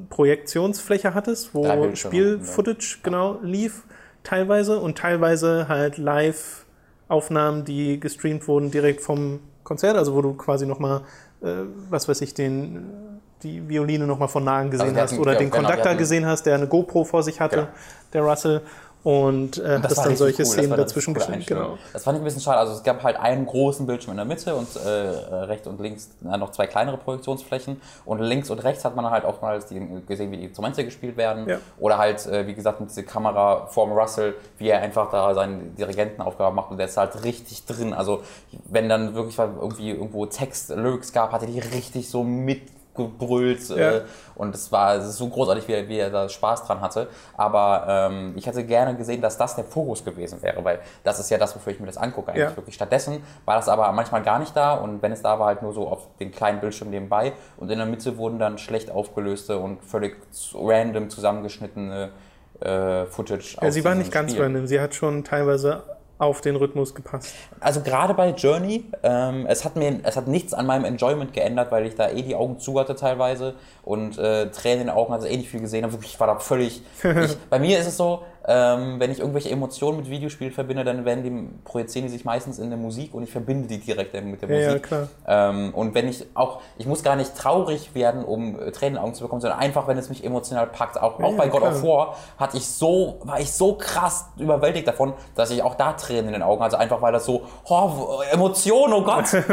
Projektionsfläche 0.10 1.14
hattest, 1.14 1.54
wo 1.54 1.94
Spiel-Footage 1.94 3.00
genau 3.04 3.40
lief, 3.44 3.84
teilweise 4.24 4.80
und 4.80 4.98
teilweise 4.98 5.68
halt 5.68 5.98
Live-Aufnahmen, 5.98 7.66
die 7.66 8.00
gestreamt 8.00 8.48
wurden 8.48 8.72
direkt 8.72 9.02
vom 9.02 9.42
Konzert, 9.64 9.98
also 9.98 10.16
wo 10.16 10.22
du 10.22 10.34
quasi 10.34 10.66
nochmal, 10.66 11.02
äh, 11.42 11.48
was 11.90 12.08
weiß 12.08 12.22
ich, 12.22 12.34
den 12.34 12.86
die 13.44 13.68
Violine 13.68 14.08
nochmal 14.08 14.28
von 14.28 14.44
nahen 14.44 14.72
gesehen 14.72 14.96
wir 14.96 15.02
hast 15.02 15.12
hatten- 15.12 15.22
oder 15.22 15.34
ja, 15.34 15.40
den 15.40 15.52
genau, 15.52 15.68
Conductor 15.68 15.96
gesehen 15.96 16.26
hast, 16.26 16.46
der 16.46 16.56
eine 16.56 16.68
GoPro 16.68 17.04
vor 17.04 17.22
sich 17.24 17.40
hatte, 17.40 17.56
Genau. 17.56 17.68
der 18.14 18.22
Russell. 18.24 18.62
Und 19.06 19.60
äh, 19.60 19.80
Das 19.80 19.92
hast 19.92 19.98
war 19.98 20.06
dann 20.06 20.16
solche 20.16 20.38
cool, 20.38 20.46
das 20.46 20.52
Szenen 20.54 20.78
dazwischen 20.78 21.14
geschnitten. 21.14 21.46
Genau. 21.46 21.78
Das 21.94 22.04
fand 22.04 22.18
ich 22.18 22.24
ein 22.24 22.26
bisschen 22.26 22.42
schade. 22.42 22.58
Also 22.58 22.74
es 22.74 22.82
gab 22.82 23.04
halt 23.04 23.18
einen 23.18 23.46
großen 23.46 23.86
Bildschirm 23.86 24.14
in 24.14 24.18
der 24.18 24.26
Mitte 24.26 24.56
und 24.56 24.68
äh, 24.78 24.90
rechts 24.90 25.68
und 25.68 25.80
links 25.80 26.10
äh, 26.28 26.36
noch 26.38 26.50
zwei 26.50 26.66
kleinere 26.66 26.98
Projektionsflächen. 26.98 27.80
Und 28.04 28.20
links 28.20 28.50
und 28.50 28.64
rechts 28.64 28.84
hat 28.84 28.96
man 28.96 29.08
halt 29.12 29.24
oftmals 29.24 29.68
die, 29.68 29.80
gesehen, 30.08 30.32
wie 30.32 30.38
die 30.38 30.46
Instrumente 30.46 30.84
gespielt 30.84 31.18
werden. 31.18 31.48
Ja. 31.48 31.60
Oder 31.78 32.00
halt, 32.00 32.26
äh, 32.26 32.48
wie 32.48 32.56
gesagt, 32.56 32.80
mit 32.82 32.90
dieser 32.90 33.04
Kamera 33.04 33.68
vorm 33.68 33.92
Russell, 33.92 34.34
wie 34.58 34.70
er 34.70 34.82
einfach 34.82 35.12
da 35.12 35.36
seine 35.36 35.60
Dirigentenaufgabe 35.78 36.56
macht. 36.56 36.72
Und 36.72 36.78
der 36.78 36.88
ist 36.88 36.98
halt 36.98 37.24
richtig 37.24 37.64
drin. 37.68 37.94
Also 37.94 38.24
wenn 38.72 38.90
dann 38.90 39.14
wirklich 39.14 39.38
mal 39.38 39.52
irgendwie 39.62 39.92
irgendwo 39.92 40.26
Text, 40.26 40.70
Lyrics 40.70 41.14
gab, 41.14 41.32
hat 41.32 41.44
er 41.44 41.48
die 41.48 41.60
richtig 41.60 42.10
so 42.10 42.24
mit 42.24 42.75
gebrüllt 42.96 43.68
Ja. 43.70 43.76
äh, 43.98 44.02
und 44.36 44.54
es 44.56 44.72
war 44.72 44.96
es 44.96 45.06
ist 45.06 45.18
so 45.18 45.28
großartig, 45.30 45.68
wie 45.68 45.74
er, 45.74 45.88
wie 45.88 45.98
er 46.00 46.10
da 46.10 46.28
Spaß 46.30 46.66
dran 46.66 46.82
hatte. 46.82 47.08
Aber 47.38 47.86
ähm, 47.88 48.34
ich 48.36 48.46
hätte 48.48 48.64
gerne 48.66 48.96
gesehen, 48.96 49.22
dass 49.22 49.38
das 49.38 49.56
der 49.56 49.64
Fokus 49.66 50.04
gewesen 50.04 50.42
wäre, 50.42 50.64
weil 50.64 50.80
das 51.04 51.20
ist 51.20 51.30
ja 51.30 51.38
das, 51.38 51.56
wofür 51.56 51.74
ich 51.74 51.80
mir 51.80 51.86
das 51.88 51.98
angucke 51.98 52.32
eigentlich 52.32 52.50
Ja. 52.50 52.56
wirklich. 52.56 52.76
Stattdessen 52.76 53.24
war 53.46 53.56
das 53.56 53.70
aber 53.70 53.92
manchmal 53.92 54.24
gar 54.24 54.40
nicht 54.40 54.56
da 54.56 54.74
und 54.74 55.02
wenn 55.02 55.12
es 55.12 55.22
da 55.22 55.40
war, 55.40 55.48
halt 55.48 55.62
nur 55.62 55.74
so 55.74 55.88
auf 55.88 56.08
den 56.20 56.32
kleinen 56.32 56.60
Bildschirm 56.60 56.90
nebenbei 56.90 57.34
und 57.58 57.70
in 57.72 57.78
der 57.78 57.88
Mitte 57.88 58.18
wurden 58.18 58.40
dann 58.40 58.58
schlecht 58.58 58.90
aufgelöste 58.92 59.58
und 59.58 59.84
völlig 59.84 60.18
random 60.54 61.10
zusammengeschnittene 61.10 62.10
äh, 62.62 63.06
Footage. 63.08 63.58
Ja, 63.62 63.72
sie 63.72 63.84
war 63.84 63.96
nicht 63.96 64.12
ganz 64.12 64.32
Spiel. 64.32 64.44
random. 64.44 64.66
Sie 64.68 64.80
hat 64.80 64.96
schon 64.96 65.24
teilweise 65.24 65.84
auf 66.18 66.42
den 66.42 66.56
Rhythmus 66.56 66.96
gepasst. 66.96 67.34
Also 67.60 67.82
gerade 67.82 68.14
bei 68.14 68.30
Journey, 68.30 68.86
ähm, 69.04 69.46
es 69.48 69.66
hat 69.66 69.76
mir, 69.76 70.00
es 70.04 70.16
hat 70.16 70.28
nichts 70.28 70.54
an 70.54 70.66
meinem 70.66 70.86
Enjoyment 70.86 71.34
geändert, 71.34 71.72
weil 71.72 71.86
ich 71.86 71.96
da 71.96 72.10
eh 72.10 72.22
die 72.22 72.36
Augen 72.36 72.58
zu 72.60 72.80
hatte 72.80 72.96
teilweise 72.96 73.56
und 73.84 74.18
äh, 74.18 74.50
Tränen 74.52 74.82
in 74.82 74.88
den 74.88 74.96
Augen 74.96 75.14
hatte, 75.14 75.28
eh 75.28 75.36
nicht 75.36 75.50
viel 75.50 75.60
gesehen 75.60 75.84
habe. 75.84 75.94
Wirklich, 75.94 76.14
ich 76.14 76.20
war 76.20 76.28
da 76.28 76.40
völlig. 76.40 76.82
ich, 77.04 77.38
bei 77.50 77.60
mir 77.60 77.80
ist 77.80 77.88
es 77.88 77.98
so, 77.98 78.24
ähm, 78.48 79.00
wenn 79.00 79.12
ich 79.12 79.20
irgendwelche 79.20 79.50
Emotionen 79.50 79.98
mit 79.98 80.10
Videospielen 80.10 80.54
verbinde, 80.54 80.84
dann 80.84 81.06
werden 81.06 81.24
die, 81.24 81.64
projizieren 81.64 82.08
die 82.08 82.12
sich 82.12 82.26
meistens 82.26 82.60
in 82.60 82.70
der 82.70 82.78
Musik 82.78 83.14
und 83.14 83.24
ich 83.24 83.32
verbinde 83.32 83.68
die 83.68 83.80
direkt 83.80 84.14
mit 84.14 84.42
der 84.42 84.50
Ja, 84.50 84.56
ja, 84.56 84.68
Musik. 84.68 84.84
klar. 84.84 85.08
Ähm, 85.28 85.74
und 85.74 85.96
wenn 85.96 86.08
ich 86.08 86.26
auch, 86.36 86.62
ich 86.78 86.86
muss 86.86 87.04
gar 87.04 87.16
nicht 87.16 87.36
traurig 87.36 87.96
werden, 87.96 88.24
um 88.24 88.60
äh, 88.60 88.72
Tränen 88.72 88.86
in 88.86 88.94
den 88.94 89.04
Augen 89.04 89.14
zu 89.16 89.24
bekommen, 89.24 89.42
sondern 89.42 89.60
einfach, 89.60 89.88
wenn 89.88 89.98
es 89.98 90.10
mich 90.10 90.24
emotional 90.24 90.68
packt. 90.68 91.02
Auch, 91.02 91.20
auch 91.20 91.32
ja, 91.32 91.38
bei 91.38 91.48
God 91.48 91.62
klar. 91.62 91.76
of 91.76 91.84
War 91.84 92.16
hatte 92.38 92.58
ich 92.58 92.68
so, 92.68 93.20
war 93.24 93.40
ich 93.40 93.52
so 93.52 93.76
krass 93.76 94.26
überwältigt 94.38 94.88
davon, 94.88 95.14
dass 95.36 95.50
ich 95.50 95.64
auch 95.64 95.76
da 95.76 95.94
Tränen 95.94 96.28
in 96.28 96.34
den 96.34 96.44
Augen 96.44 96.62
hatte, 96.62 96.78
einfach 96.78 97.02
weil 97.02 97.14
das 97.14 97.26
so, 97.26 97.44
oh, 97.68 98.22
Emotion, 98.32 98.94
oh 98.94 99.02
Gott. 99.04 99.34
äh, 99.34 99.44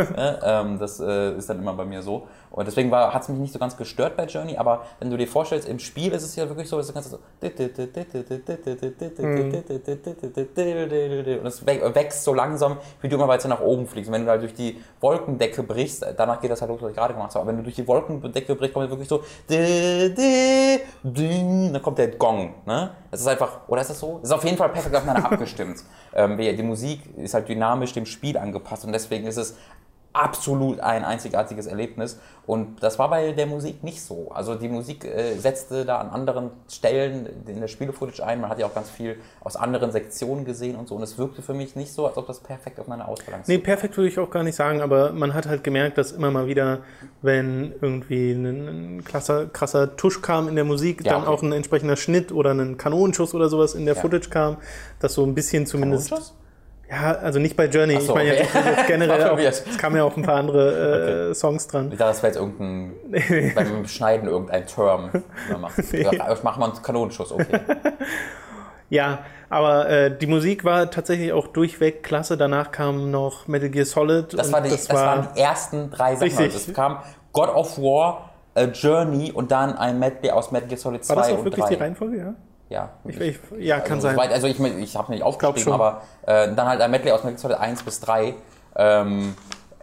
ähm, 0.42 0.78
das 0.78 1.00
äh, 1.00 1.32
ist 1.36 1.48
dann 1.48 1.58
immer 1.58 1.72
bei 1.74 1.84
mir 1.84 2.02
so. 2.02 2.26
Und 2.52 2.66
deswegen 2.66 2.92
hat 2.94 3.22
es 3.22 3.28
mich 3.30 3.38
nicht 3.38 3.52
so 3.52 3.58
ganz 3.58 3.76
gestört 3.76 4.16
bei 4.16 4.26
Journey, 4.26 4.56
aber 4.58 4.84
wenn 5.00 5.10
du 5.10 5.16
dir 5.16 5.26
vorstellst, 5.26 5.66
im 5.68 5.78
Spiel 5.78 6.12
ist 6.12 6.22
es 6.22 6.36
ja 6.36 6.46
wirklich 6.48 6.68
so, 6.68 6.76
dass 6.76 6.86
du 6.88 6.92
kannst 6.92 7.10
so 7.10 7.18
und 11.40 11.46
es 11.46 11.66
wä- 11.66 11.94
wächst 11.94 12.24
so 12.24 12.34
langsam, 12.34 12.76
wie 13.00 13.08
du 13.08 13.16
immer 13.16 13.26
weiter 13.28 13.48
nach 13.48 13.60
oben 13.62 13.86
fliegst. 13.86 14.08
Und 14.08 14.14
wenn 14.14 14.24
du 14.26 14.30
halt 14.30 14.42
durch 14.42 14.54
die 14.54 14.78
Wolkendecke 15.00 15.62
brichst, 15.62 16.04
danach 16.16 16.40
geht 16.40 16.50
das 16.50 16.60
halt 16.60 16.70
los, 16.70 16.82
was 16.82 16.90
ich 16.90 16.96
gerade 16.96 17.14
gemacht 17.14 17.30
habe, 17.30 17.40
aber 17.40 17.48
wenn 17.48 17.56
du 17.56 17.62
durch 17.62 17.76
die 17.76 17.88
Wolkendecke 17.88 18.54
brichst, 18.54 18.74
kommt 18.74 18.90
wirklich 18.90 19.08
so 19.08 19.22
dann 21.04 21.82
kommt 21.82 21.98
der 21.98 22.08
Gong. 22.08 22.54
Ne? 22.66 22.90
Das 23.10 23.20
ist 23.20 23.26
einfach, 23.26 23.60
oder 23.68 23.80
ist 23.80 23.90
das 23.90 23.98
so? 23.98 24.18
Das 24.20 24.30
ist 24.30 24.32
auf 24.36 24.44
jeden 24.44 24.56
Fall 24.56 24.68
perfekt 24.68 24.94
aufeinander 24.94 25.30
abgestimmt. 25.30 25.82
Ähm, 26.14 26.36
die 26.36 26.62
Musik 26.62 27.00
ist 27.16 27.32
halt 27.32 27.48
dynamisch 27.48 27.94
dem 27.94 28.04
Spiel 28.04 28.36
angepasst 28.36 28.84
und 28.84 28.92
deswegen 28.92 29.26
ist 29.26 29.38
es 29.38 29.56
absolut 30.12 30.80
ein 30.80 31.04
einzigartiges 31.04 31.66
Erlebnis. 31.66 32.18
Und 32.44 32.82
das 32.82 32.98
war 32.98 33.08
bei 33.08 33.32
der 33.32 33.46
Musik 33.46 33.84
nicht 33.84 34.02
so. 34.02 34.32
Also 34.34 34.56
die 34.56 34.68
Musik 34.68 35.04
äh, 35.04 35.36
setzte 35.38 35.84
da 35.84 35.98
an 35.98 36.10
anderen 36.10 36.50
Stellen 36.68 37.28
in 37.46 37.60
der 37.60 37.68
Spiele-Footage 37.68 38.20
ein. 38.24 38.40
Man 38.40 38.50
hat 38.50 38.58
ja 38.58 38.66
auch 38.66 38.74
ganz 38.74 38.90
viel 38.90 39.16
aus 39.40 39.54
anderen 39.54 39.92
Sektionen 39.92 40.44
gesehen 40.44 40.74
und 40.74 40.88
so. 40.88 40.96
Und 40.96 41.02
es 41.02 41.18
wirkte 41.18 41.40
für 41.40 41.54
mich 41.54 41.76
nicht 41.76 41.92
so, 41.92 42.06
als 42.06 42.16
ob 42.16 42.26
das 42.26 42.40
perfekt 42.40 42.80
aufeinander 42.80 43.08
ausbalanciert 43.08 43.46
Nee, 43.46 43.62
perfekt 43.64 43.96
würde 43.96 44.08
ich 44.08 44.18
auch 44.18 44.30
gar 44.30 44.42
nicht 44.42 44.56
sagen, 44.56 44.80
aber 44.80 45.12
man 45.12 45.34
hat 45.34 45.46
halt 45.46 45.62
gemerkt, 45.62 45.98
dass 45.98 46.10
immer 46.10 46.32
mal 46.32 46.46
wieder, 46.48 46.78
wenn 47.22 47.72
irgendwie 47.80 48.32
ein, 48.32 48.96
ein 48.96 49.04
krasser, 49.04 49.46
krasser 49.46 49.96
Tusch 49.96 50.20
kam 50.20 50.48
in 50.48 50.56
der 50.56 50.64
Musik, 50.64 51.04
Ja, 51.04 51.12
dann 51.12 51.22
okay. 51.22 51.30
auch 51.30 51.42
ein 51.42 51.52
entsprechender 51.52 51.96
Schnitt 51.96 52.32
oder 52.32 52.50
ein 52.54 52.76
Kanonenschuss 52.76 53.34
oder 53.34 53.48
sowas 53.48 53.74
in 53.74 53.84
der 53.86 53.94
Ja. 53.94 54.00
Footage 54.00 54.30
kam, 54.30 54.56
dass 54.98 55.14
so 55.14 55.24
ein 55.24 55.34
bisschen 55.34 55.64
zumindest. 55.66 56.08
Kanonenschuss? 56.08 56.34
Ja, 56.92 57.12
also 57.12 57.38
nicht 57.38 57.56
bei 57.56 57.66
Journey. 57.66 57.94
So, 57.94 58.00
ich 58.00 58.14
meine 58.14 58.32
okay. 58.32 58.40
jetzt, 58.42 58.54
jetzt 58.54 58.86
generell 58.86 59.20
War 59.24 59.32
auch, 59.32 59.38
es 59.38 59.78
kamen 59.78 59.96
ja 59.96 60.04
auch 60.04 60.14
ein 60.14 60.22
paar 60.22 60.36
andere 60.36 61.30
äh, 61.30 61.34
Songs 61.34 61.66
dran. 61.66 61.90
Ich 61.90 61.96
dachte, 61.96 62.12
das 62.12 62.22
wäre 62.22 62.32
jetzt 62.34 62.40
irgendein, 62.40 63.54
beim 63.54 63.86
Schneiden 63.86 64.28
irgendein 64.28 64.66
Term. 64.66 65.10
Ja, 65.92 66.32
Ich 66.32 66.42
mache 66.42 66.60
mal 66.60 66.70
einen 66.70 66.82
Kanonenschuss, 66.82 67.32
okay. 67.32 67.60
Ja, 68.90 69.20
aber 69.48 69.88
äh, 69.88 70.16
die 70.16 70.26
Musik 70.26 70.64
war 70.64 70.90
tatsächlich 70.90 71.32
auch 71.32 71.46
durchweg 71.46 72.02
klasse. 72.02 72.36
Danach 72.36 72.70
kam 72.70 73.10
noch 73.10 73.48
Metal 73.48 73.70
Gear 73.70 73.86
Solid. 73.86 74.34
Das, 74.34 74.48
und 74.48 74.52
war 74.52 74.60
die, 74.60 74.70
das, 74.70 74.90
waren 74.90 75.28
die 75.34 75.40
ersten 75.40 75.90
drei 75.90 76.14
Sachen. 76.14 76.24
Richtig. 76.24 76.46
Also 76.46 76.70
es 76.70 76.74
kam 76.74 76.98
God 77.32 77.48
of 77.48 77.78
War, 77.78 78.30
A 78.54 78.64
Journey 78.64 79.32
und 79.32 79.50
dann 79.50 79.76
ein 79.78 79.98
Medley 79.98 80.30
aus 80.30 80.52
Metal 80.52 80.68
Gear 80.68 80.78
Solid 80.78 81.04
2 81.04 81.14
war 81.14 81.22
das 81.22 81.32
auch 81.32 81.38
und 81.38 81.44
wirklich 81.44 81.64
3. 81.64 81.74
die 81.74 81.80
Reihenfolge? 81.80 82.18
Ja, 82.18 82.34
Ja. 82.72 82.90
ich, 83.04 83.20
ich, 83.20 83.38
ja 83.58 83.80
kann 83.80 83.94
also, 83.98 84.08
sein. 84.08 84.16
soweit- 84.16 84.32
also 84.32 84.46
ich, 84.46 84.58
ich 84.60 84.96
habe 84.96 85.12
nicht 85.12 85.22
aufgeschrieben, 85.22 85.72
aber 85.72 86.02
äh, 86.26 86.52
dann 86.54 86.66
halt 86.66 86.80
ein 86.80 86.90
Medley 86.90 87.12
aus 87.12 87.20
Metal 87.24 87.32
Gear 87.34 87.40
Solid 87.40 87.58
1 87.58 87.82
bis 87.82 88.00
3. 88.00 88.34
Ähm, 88.76 89.34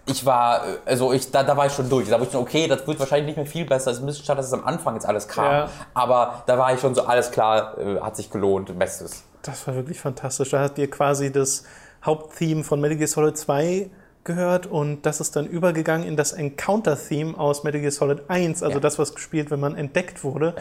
ich 0.06 0.26
war, 0.26 0.64
äh, 0.66 0.78
also 0.86 1.14
ich, 1.14 1.30
da, 1.32 1.44
da 1.44 1.56
war 1.56 1.68
ich 1.68 1.74
schon 1.74 1.88
durch. 1.90 2.10
Da 2.10 2.16
war 2.20 2.24
ich 2.26 2.32
schon, 2.32 2.42
okay, 2.42 2.68
das 2.68 2.86
wird 2.88 3.00
wahrscheinlich 3.00 3.28
nicht 3.28 3.38
mehr 3.38 3.46
viel 3.46 3.66
besser. 3.66 3.92
Es 3.92 3.98
ist 3.98 4.04
ein 4.04 4.08
bisschen 4.08 4.26
schade, 4.26 4.38
dass 4.38 4.48
es 4.48 4.54
am 4.54 4.64
Anfang 4.66 4.96
jetzt 4.96 5.06
alles 5.06 5.28
kam. 5.28 5.46
Ja. 5.52 5.70
Aber 5.94 6.44
da 6.48 6.58
war 6.58 6.74
ich 6.74 6.80
schon 6.80 6.96
so, 6.96 7.06
alles 7.06 7.32
klar, 7.32 7.78
äh, 7.78 8.00
hat 8.00 8.16
sich 8.16 8.30
gelohnt, 8.32 8.78
bestes. 8.78 9.24
Das 9.44 9.66
war 9.68 9.76
wirklich 9.76 10.00
fantastisch. 10.00 10.50
Da 10.50 10.60
habt 10.62 10.78
ihr 10.80 10.90
quasi 10.90 11.32
das 11.32 11.64
Haupttheme 12.04 12.64
von 12.64 12.82
Metal 12.82 12.98
Gear 12.98 13.08
Solid 13.08 13.38
2 13.38 13.90
gehört 14.26 14.68
und 14.68 15.06
das 15.06 15.22
ist 15.22 15.36
dann 15.36 15.46
übergegangen 15.48 16.06
in 16.08 16.16
das 16.18 16.34
Encounter-Theme 16.34 17.38
aus 17.38 17.64
Metal 17.64 17.80
Gear 17.80 17.92
Solid 17.92 18.24
1, 18.30 18.62
also 18.64 18.76
Ja. 18.76 18.80
das, 18.82 19.00
was 19.00 19.16
gespielt, 19.16 19.50
wenn 19.52 19.60
man 19.60 19.76
entdeckt 19.76 20.24
wurde. 20.24 20.56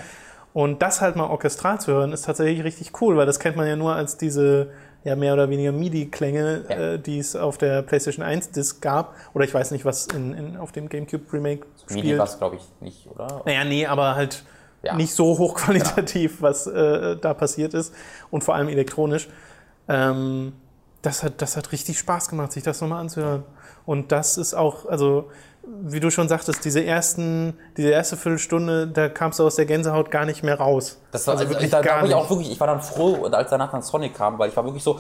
Und 0.53 0.83
das 0.83 1.01
halt 1.01 1.15
mal 1.17 1.27
orchestral 1.29 1.81
zu 1.81 1.93
hören, 1.93 2.13
ist 2.13 2.25
tatsächlich 2.25 2.65
richtig 2.65 3.01
cool, 3.01 3.17
weil 3.17 3.27
das 3.27 3.39
kennt 3.39 3.57
man 3.57 3.67
ja 3.67 3.77
nur 3.77 3.95
als 3.95 4.17
diese 4.17 4.71
ja 5.05 5.15
mehr 5.15 5.33
oder 5.35 5.49
weniger 5.49 5.71
MIDI-Klänge, 5.73 6.65
Ja. 6.69 6.77
äh, 6.95 6.99
die 6.99 7.19
es 7.19 7.37
auf 7.37 7.57
der 7.59 7.83
PlayStation 7.83 8.25
1 8.25 8.51
Disc 8.51 8.83
gab. 8.83 9.15
Oder 9.35 9.45
ich 9.45 9.55
weiß 9.55 9.71
nicht, 9.71 9.85
was 9.85 10.07
in, 10.09 10.35
in, 10.35 10.57
auf 10.57 10.73
dem 10.73 10.89
GameCube 10.89 11.33
Remake 11.33 11.67
Midi 11.91 12.01
spielt. 12.01 12.19
war 12.19 12.27
es, 12.27 12.39
glaube 12.39 12.57
ich, 12.57 12.63
nicht, 12.81 13.07
oder? 13.09 13.43
Naja, 13.47 13.65
nee, 13.65 13.87
aber 13.87 14.17
halt 14.17 14.43
Ja. 14.83 14.95
nicht 14.97 15.15
so 15.15 15.39
hochqualitativ, 15.39 16.43
was 16.43 16.67
äh, 16.67 17.17
da 17.17 17.35
passiert 17.35 17.75
ist 17.75 17.95
und 18.31 18.43
vor 18.43 18.55
allem 18.57 18.69
elektronisch. 18.69 19.29
Ähm, 19.89 20.53
das, 21.03 21.23
hat, 21.23 21.41
das 21.43 21.57
hat 21.57 21.71
richtig 21.73 21.99
Spaß 21.99 22.29
gemacht, 22.29 22.53
sich 22.53 22.63
das 22.65 22.81
nochmal 22.81 23.01
anzuhören. 23.01 23.45
Und 23.87 24.11
das 24.13 24.37
ist 24.37 24.55
auch, 24.55 24.87
also 24.87 25.31
wie 25.83 26.01
du 26.01 26.11
schon 26.11 26.29
sagtest, 26.29 26.65
diese 26.65 26.85
ersten, 26.85 27.55
diese 27.77 27.91
erste 27.91 28.17
Viertelstunde, 28.17 28.87
da 28.89 29.09
kamst 29.09 29.39
du 29.39 29.47
aus 29.47 29.57
der 29.57 29.67
Gänsehaut 29.67 30.11
gar 30.11 30.25
nicht 30.25 30.43
mehr 30.43 30.59
raus. 30.59 30.99
Das 31.13 31.27
war, 31.27 31.35
also 31.35 31.45
also 31.45 31.55
wirklich 31.55 31.71
da, 31.71 31.83
da 31.83 31.89
gar 31.89 32.01
war 32.03 32.09
ich 32.09 32.15
auch 32.15 32.21
nicht. 32.23 32.31
wirklich, 32.31 32.51
ich 32.53 32.61
war 32.61 32.67
dann 32.67 32.81
froh, 32.81 33.25
als 33.27 33.51
danach 33.51 33.71
dann 33.71 33.83
Sonic 33.83 34.15
kam, 34.15 34.39
weil 34.39 34.49
ich 34.49 34.57
war 34.57 34.65
wirklich 34.65 34.83
so, 34.83 34.99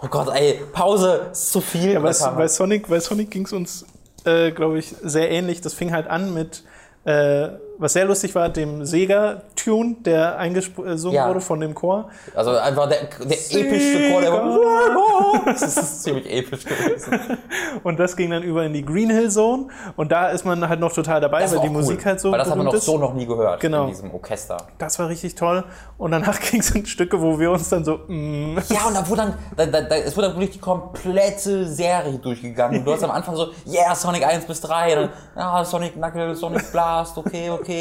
oh 0.00 0.06
Gott, 0.08 0.28
ey, 0.34 0.60
Pause, 0.72 1.28
ist 1.32 1.52
zu 1.52 1.60
viel. 1.60 1.92
Ja, 1.92 2.00
bei, 2.00 2.12
bei 2.12 2.48
Sonic, 2.48 2.88
bei 2.88 3.00
Sonic 3.00 3.30
ging 3.30 3.44
es 3.44 3.52
uns, 3.52 3.86
äh, 4.24 4.50
glaube 4.50 4.78
ich, 4.78 4.94
sehr 5.02 5.30
ähnlich. 5.30 5.60
Das 5.60 5.74
fing 5.74 5.92
halt 5.92 6.06
an 6.06 6.34
mit, 6.34 6.64
äh, 7.04 7.48
was 7.82 7.92
sehr 7.92 8.04
lustig 8.04 8.34
war, 8.34 8.48
dem 8.48 8.84
Sega-Tune, 8.84 9.96
der 10.04 10.38
eingesungen 10.38 10.98
Ja. 11.12 11.28
wurde 11.28 11.40
von 11.40 11.60
dem 11.60 11.74
Chor. 11.74 12.08
also 12.34 12.56
einfach 12.56 12.88
der, 12.88 13.04
der 13.20 13.36
epischste 13.60 14.10
Chor, 14.10 14.20
der 14.20 14.32
war, 14.32 15.42
das 15.46 15.62
ist 15.62 16.02
ziemlich 16.04 16.30
episch 16.32 16.64
gewesen. 16.64 17.20
Und 17.82 17.98
das 17.98 18.16
ging 18.16 18.30
dann 18.30 18.42
über 18.42 18.64
in 18.64 18.72
die 18.72 18.84
Green 18.84 19.10
Hill 19.10 19.30
Zone. 19.30 19.66
Und 19.96 20.12
da 20.12 20.28
ist 20.28 20.44
man 20.44 20.68
halt 20.68 20.80
noch 20.80 20.92
total 20.92 21.20
dabei, 21.20 21.42
Das 21.42 21.52
weil 21.54 21.60
die 21.60 21.66
cool, 21.68 21.72
Musik 21.74 22.04
halt 22.06 22.20
so 22.20 22.30
Weil 22.32 22.38
das 22.38 22.48
wir 22.48 22.52
berühmt 22.54 22.66
noch 22.66 22.74
ist. 22.74 22.84
so 22.84 22.98
noch 22.98 23.14
nie 23.14 23.26
gehört 23.26 23.60
Genau. 23.60 23.84
in 23.84 23.88
diesem 23.90 24.10
Orchester. 24.14 24.56
Das 24.78 24.98
war 24.98 25.08
richtig 25.08 25.34
toll. 25.34 25.64
Und 25.98 26.12
danach 26.12 26.38
ging 26.50 26.60
es 26.60 26.70
in 26.70 26.86
Stücke, 26.86 27.20
wo 27.20 27.38
wir 27.38 27.50
uns 27.50 27.68
dann 27.68 27.84
so, 27.84 28.00
mm, 28.06 28.58
Ja, 28.68 28.86
und 28.88 28.94
da 28.94 29.08
wurde 29.08 29.22
dann, 29.22 29.34
da, 29.56 29.66
da, 29.66 29.80
da, 29.82 29.96
es 29.96 30.16
wurde 30.16 30.28
dann 30.28 30.36
wirklich 30.36 30.50
die 30.52 30.60
komplette 30.60 31.66
Serie 31.66 32.18
durchgegangen. 32.18 32.78
Und 32.80 32.84
du 32.86 32.92
hast 32.92 33.02
am 33.04 33.10
Anfang 33.10 33.34
so, 33.36 33.48
yeah, 33.66 33.94
Sonic 33.94 34.24
1 34.26 34.44
bis 34.46 34.60
3, 34.60 34.94
dann, 34.94 35.08
ja, 35.36 35.64
Sonic 35.64 35.94
Knuckles, 35.94 36.38
Sonic 36.40 36.70
Blast, 36.72 37.16
okay, 37.18 37.50
okay. 37.50 37.71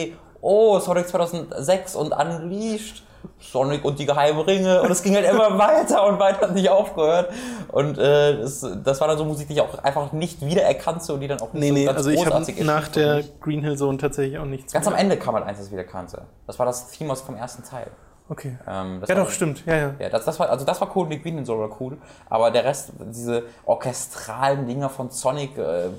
Oh, 0.41 0.79
Sonic 0.79 1.07
2006 1.07 1.95
und 1.95 2.11
Unleashed. 2.13 3.03
Sonic 3.39 3.85
und 3.85 3.99
die 3.99 4.05
geheimen 4.07 4.39
Ringe 4.41 4.81
und 4.81 4.89
es 4.89 5.03
ging 5.03 5.13
halt 5.13 5.25
immer 5.29 5.57
weiter 5.59 6.07
und 6.07 6.19
weiter 6.19 6.41
hat 6.41 6.55
nicht 6.55 6.69
aufgehört 6.69 7.29
und 7.67 7.97
äh, 7.99 8.39
das, 8.41 8.65
das 8.83 8.99
war 8.99 9.07
dann 9.09 9.17
so 9.19 9.25
Musik, 9.25 9.47
die 9.47 9.53
ich 9.53 9.61
auch 9.61 9.77
einfach 9.83 10.11
nicht 10.11 10.43
wiedererkannte 10.43 11.13
und 11.13 11.19
die 11.19 11.27
dann 11.27 11.39
auch 11.39 11.53
nicht 11.53 11.61
nee, 11.61 11.67
so 11.69 11.73
nee, 11.75 11.85
ganz 11.85 11.97
also 11.97 12.09
ich 12.09 12.25
habe 12.25 12.37
erschien 12.37 12.65
nach 12.65 12.87
der. 12.87 13.23
Green 13.39 13.61
Hill 13.61 13.77
Zone 13.77 13.99
tatsächlich 13.99 14.39
auch 14.39 14.45
nichts 14.45 14.73
Ganz 14.73 14.87
am 14.87 14.93
mehr. 14.93 15.01
Ende 15.03 15.17
kam 15.17 15.35
halt 15.35 15.45
eins, 15.45 15.59
das 15.59 15.67
ich 15.67 15.73
wieder 15.73 15.83
kannte. 15.83 16.23
Das 16.47 16.57
war 16.57 16.65
das 16.65 16.89
Theme 16.89 17.11
aus 17.11 17.21
vom 17.21 17.35
ersten 17.35 17.63
Teil. 17.63 17.87
Okay. 18.29 18.57
Ähm, 18.67 19.01
das 19.01 19.09
Ja, 19.09 19.15
doch, 19.15 19.29
stimmt. 19.29 19.65
Ja, 19.65 19.75
ja. 19.75 19.93
Ja, 19.99 20.09
das, 20.09 20.25
das 20.25 20.39
war, 20.39 20.49
also 20.49 20.65
das 20.65 20.79
war 20.79 20.89
cool, 20.95 21.09
die 21.09 21.21
Green 21.21 21.45
war 21.47 21.69
cool, 21.81 21.97
aber 22.29 22.49
der 22.49 22.63
Rest, 22.63 22.93
diese 22.99 23.43
orchestralen 23.65 24.65
Dinger 24.65 24.89
von 24.89 25.09
Sonic 25.09 25.57
äh, 25.57 25.87
äh, 25.87 25.89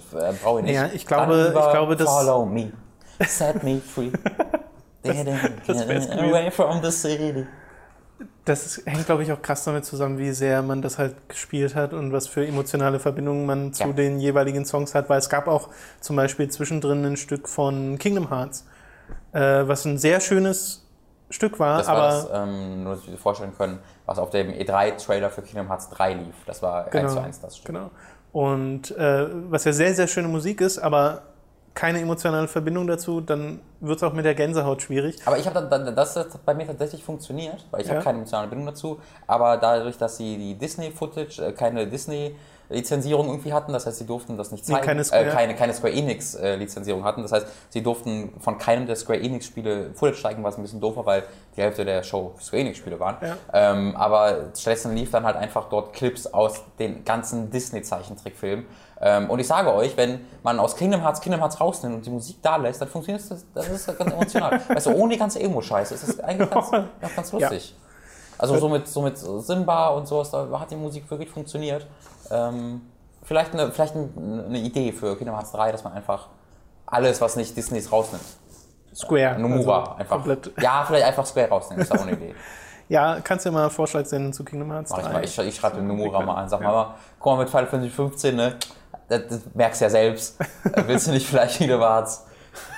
brauche 0.43 0.61
ich 0.61 0.64
nicht. 0.66 0.74
Ja, 0.74 0.86
ich 0.93 1.07
glaube- 1.07 1.55
ich 1.55 1.70
glaube, 1.70 1.95
das- 1.97 2.09
Follow 2.09 2.47
me, 2.47 2.72
set 3.26 3.62
me 3.62 3.80
free. 3.80 4.10
Away 5.04 6.50
from 6.50 6.82
the 6.82 6.90
city. 6.90 7.46
Das 8.44 8.80
hängt, 8.84 9.06
glaube 9.06 9.22
ich, 9.24 9.32
auch 9.32 9.42
krass 9.42 9.64
damit 9.64 9.84
zusammen, 9.84 10.18
wie 10.18 10.30
sehr 10.32 10.62
man 10.62 10.80
das 10.82 10.98
halt 10.98 11.14
gespielt 11.28 11.74
hat 11.74 11.92
und 11.92 12.12
was 12.12 12.26
für 12.28 12.46
emotionale 12.46 12.98
Verbindungen 13.00 13.46
man 13.46 13.72
zu 13.72 13.84
Ja. 13.84 13.92
den 13.92 14.20
jeweiligen 14.20 14.64
Songs 14.64 14.94
hat, 14.94 15.08
weil 15.08 15.18
es 15.18 15.28
gab 15.28 15.48
auch 15.48 15.68
zum 16.00 16.16
Beispiel 16.16 16.48
zwischendrin 16.48 17.04
ein 17.04 17.16
Stück 17.16 17.48
von 17.48 17.98
Kingdom 17.98 18.30
Hearts, 18.30 18.66
äh, 19.32 19.40
was 19.66 19.84
ein 19.84 19.98
sehr 19.98 20.20
schönes 20.20 20.86
Stück 21.30 21.58
war, 21.58 21.78
Das 21.78 21.86
war 21.88 21.96
aber 21.96 22.06
das, 22.08 22.28
ähm, 22.48 22.84
nur 22.84 22.94
dass 22.94 23.06
wir 23.06 23.12
dir 23.12 23.18
vorstellen 23.18 23.52
können, 23.56 23.78
was 24.06 24.18
auf 24.18 24.30
dem 24.30 24.50
E3-Trailer 24.52 25.30
für 25.30 25.42
Kingdom 25.42 25.68
Hearts 25.68 25.88
3 25.90 26.14
lief. 26.14 26.34
Das 26.46 26.62
war 26.62 26.90
Genau, 26.90 27.04
1 27.06 27.14
zu 27.14 27.20
1 27.22 27.40
das 27.40 27.56
Stück. 27.56 27.66
Genau. 27.74 27.90
Und 28.32 28.90
äh, 28.96 29.26
was 29.50 29.64
ja 29.64 29.72
sehr, 29.72 29.94
sehr 29.94 30.06
schöne 30.08 30.28
Musik 30.28 30.60
ist, 30.60 30.78
aber 30.78 31.22
keine 31.75 32.01
emotionale 32.01 32.49
Verbindung 32.49 32.87
dazu, 32.87 33.20
dann 33.20 33.61
wird 33.81 33.97
es 33.97 34.03
auch 34.03 34.12
mit 34.12 34.25
der 34.25 34.35
Gänsehaut 34.35 34.83
schwierig. 34.83 35.18
Aber 35.25 35.39
ich 35.39 35.47
habe 35.47 35.66
dann, 35.68 35.95
das 35.97 36.16
hat 36.16 36.29
bei 36.45 36.55
mir 36.55 36.66
tatsächlich 36.66 37.03
funktioniert, 37.03 37.64
weil 37.70 37.81
ich 37.81 37.87
Ja. 37.89 37.95
habe 37.95 38.05
keine 38.05 38.18
emotionale 38.18 38.49
Bindung 38.49 38.66
dazu. 38.66 39.01
Aber 39.27 39.57
dadurch, 39.57 39.97
dass 39.97 40.16
sie 40.18 40.37
die 40.37 40.55
Disney-Footage, 40.55 41.41
äh, 41.41 41.53
keine 41.53 41.87
Disney-Lizenzierung 42.73 43.27
irgendwie 43.29 43.53
hatten, 43.53 43.73
das 43.73 43.87
heißt, 43.87 43.99
sie 43.99 44.07
durften 44.07 44.37
das 44.37 44.51
nicht 44.51 44.66
Nee, 44.68 44.75
zeigen, 44.75 44.87
keine 44.87 45.05
Square- 45.05 45.27
äh, 45.27 45.31
keine, 45.31 45.55
keine 45.55 45.75
Square 45.75 45.93
Enix-Lizenzierung 45.93 47.05
hatten. 47.05 47.23
Das 47.23 47.33
heißt, 47.33 47.47
sie 47.70 47.83
durften 47.83 48.33
von 48.41 48.59
keinem 48.59 48.87
der 48.87 48.97
Square 48.97 49.20
Enix-Spiele 49.20 49.91
Footage 49.95 50.23
zeigen, 50.23 50.43
was 50.43 50.57
ein 50.57 50.62
bisschen 50.62 50.81
doof 50.81 50.97
war, 50.97 51.07
weil 51.07 51.25
die 51.57 51.62
Hälfte 51.62 51.85
der 51.85 52.03
Show 52.03 52.35
Square 52.41 52.62
Enix-Spiele 52.62 52.99
waren. 52.99 53.16
Ja. 53.20 53.37
Ähm, 53.53 53.97
aber 53.97 54.51
stattdessen 54.57 54.95
lief 54.95 55.11
dann 55.11 55.25
halt 55.25 55.37
einfach 55.37 55.68
dort 55.68 55.93
Clips 55.93 56.27
aus 56.27 56.62
den 56.79 57.05
ganzen 57.05 57.51
Disney-Zeichentrickfilmen. 57.51 58.66
Ähm, 59.01 59.31
und 59.31 59.39
ich 59.41 59.47
sage 59.49 59.73
euch, 59.75 59.97
wenn 59.97 60.20
man 60.43 60.61
aus 60.61 60.77
Kingdom 60.77 61.01
Hearts 61.03 61.20
Kingdom 61.20 61.41
Hearts 61.41 61.61
rausnimmt 61.61 61.97
und 61.97 62.07
die 62.07 62.11
Musik 62.11 62.37
da 62.41 62.57
lässt, 62.57 62.81
dann 62.81 62.89
funktioniert 62.89 63.29
das, 63.29 63.45
das 63.53 63.68
ist 63.68 63.87
ganz 63.99 64.12
emotional. 64.12 64.61
weißt 64.68 64.87
du, 64.87 64.91
ohne 64.93 65.14
die 65.14 65.18
ganze 65.18 65.41
Emo-Scheiße 65.41 65.95
ist 65.95 66.09
das 66.09 66.20
eigentlich 66.20 66.49
ganz, 66.49 66.70
ja, 66.70 66.89
ganz 67.16 67.33
lustig. 67.33 67.75
Also 68.39 68.59
so 68.59 68.68
mit, 68.68 68.89
so 68.89 69.03
mit 69.03 69.16
Simba 69.18 69.89
und 69.91 70.09
sowas, 70.09 70.31
da 70.31 70.49
hat 70.59 70.70
die 70.70 70.77
Musik 70.77 71.09
wirklich 71.11 71.31
funktioniert. 71.31 71.87
Ähm, 72.33 72.80
vielleicht 73.22 73.53
eine, 73.53 73.70
vielleicht 73.70 73.95
ein- 73.95 74.45
eine 74.49 74.59
Idee 74.59 74.93
für 74.93 75.16
Kingdom 75.16 75.37
Hearts 75.37 75.53
3, 75.53 75.70
dass 75.72 75.85
man 75.85 75.93
einfach 75.93 76.28
alles, 76.87 77.20
was 77.20 77.37
nicht 77.37 77.57
Disneys 77.57 77.93
rausnimmt. 77.93 78.24
Square. 78.95 79.39
Nomura 79.39 79.78
also 79.83 79.91
einfach. 79.97 80.16
Komplett. 80.16 80.51
Ja, 80.61 80.85
vielleicht 80.87 81.07
einfach 81.07 81.24
Square 81.26 81.49
rausnehmen, 81.49 81.83
ist 81.83 81.93
auch 81.93 82.01
eine 82.03 82.12
Idee. 82.12 82.35
Ja, 82.89 83.20
kannst 83.24 83.47
du 83.47 83.49
ja 83.49 83.55
mal 83.55 83.62
einen 83.62 83.70
Vorschlag 83.70 84.05
senden 84.05 84.35
zu 84.35 84.45
Kingdom 84.45 84.70
Hearts 84.70 84.91
Mach 84.91 84.99
ich, 84.99 85.05
3. 85.07 85.12
mal. 85.14 85.24
ich, 85.24 85.39
ich 85.39 85.57
schreibe 85.57 85.76
den 85.76 85.87
Nomura 85.87 86.20
mal 86.20 86.35
an, 86.35 86.49
sag 86.51 86.61
mal, 86.61 86.72
mal, 86.72 86.95
guck 87.20 87.33
mal 87.33 87.39
mit 87.39 87.49
Final 87.49 87.66
Fantasy 87.68 87.91
15, 87.91 88.37
ne? 88.37 88.57
Das, 89.09 89.22
das 89.30 89.41
merkst 89.55 89.80
du 89.80 89.85
ja 89.87 89.91
selbst. 89.91 90.37
Willst 90.87 91.07
du 91.07 91.12
nicht 91.12 91.26
vielleicht 91.26 91.59
wieder 91.61 91.80
war's? 91.80 92.26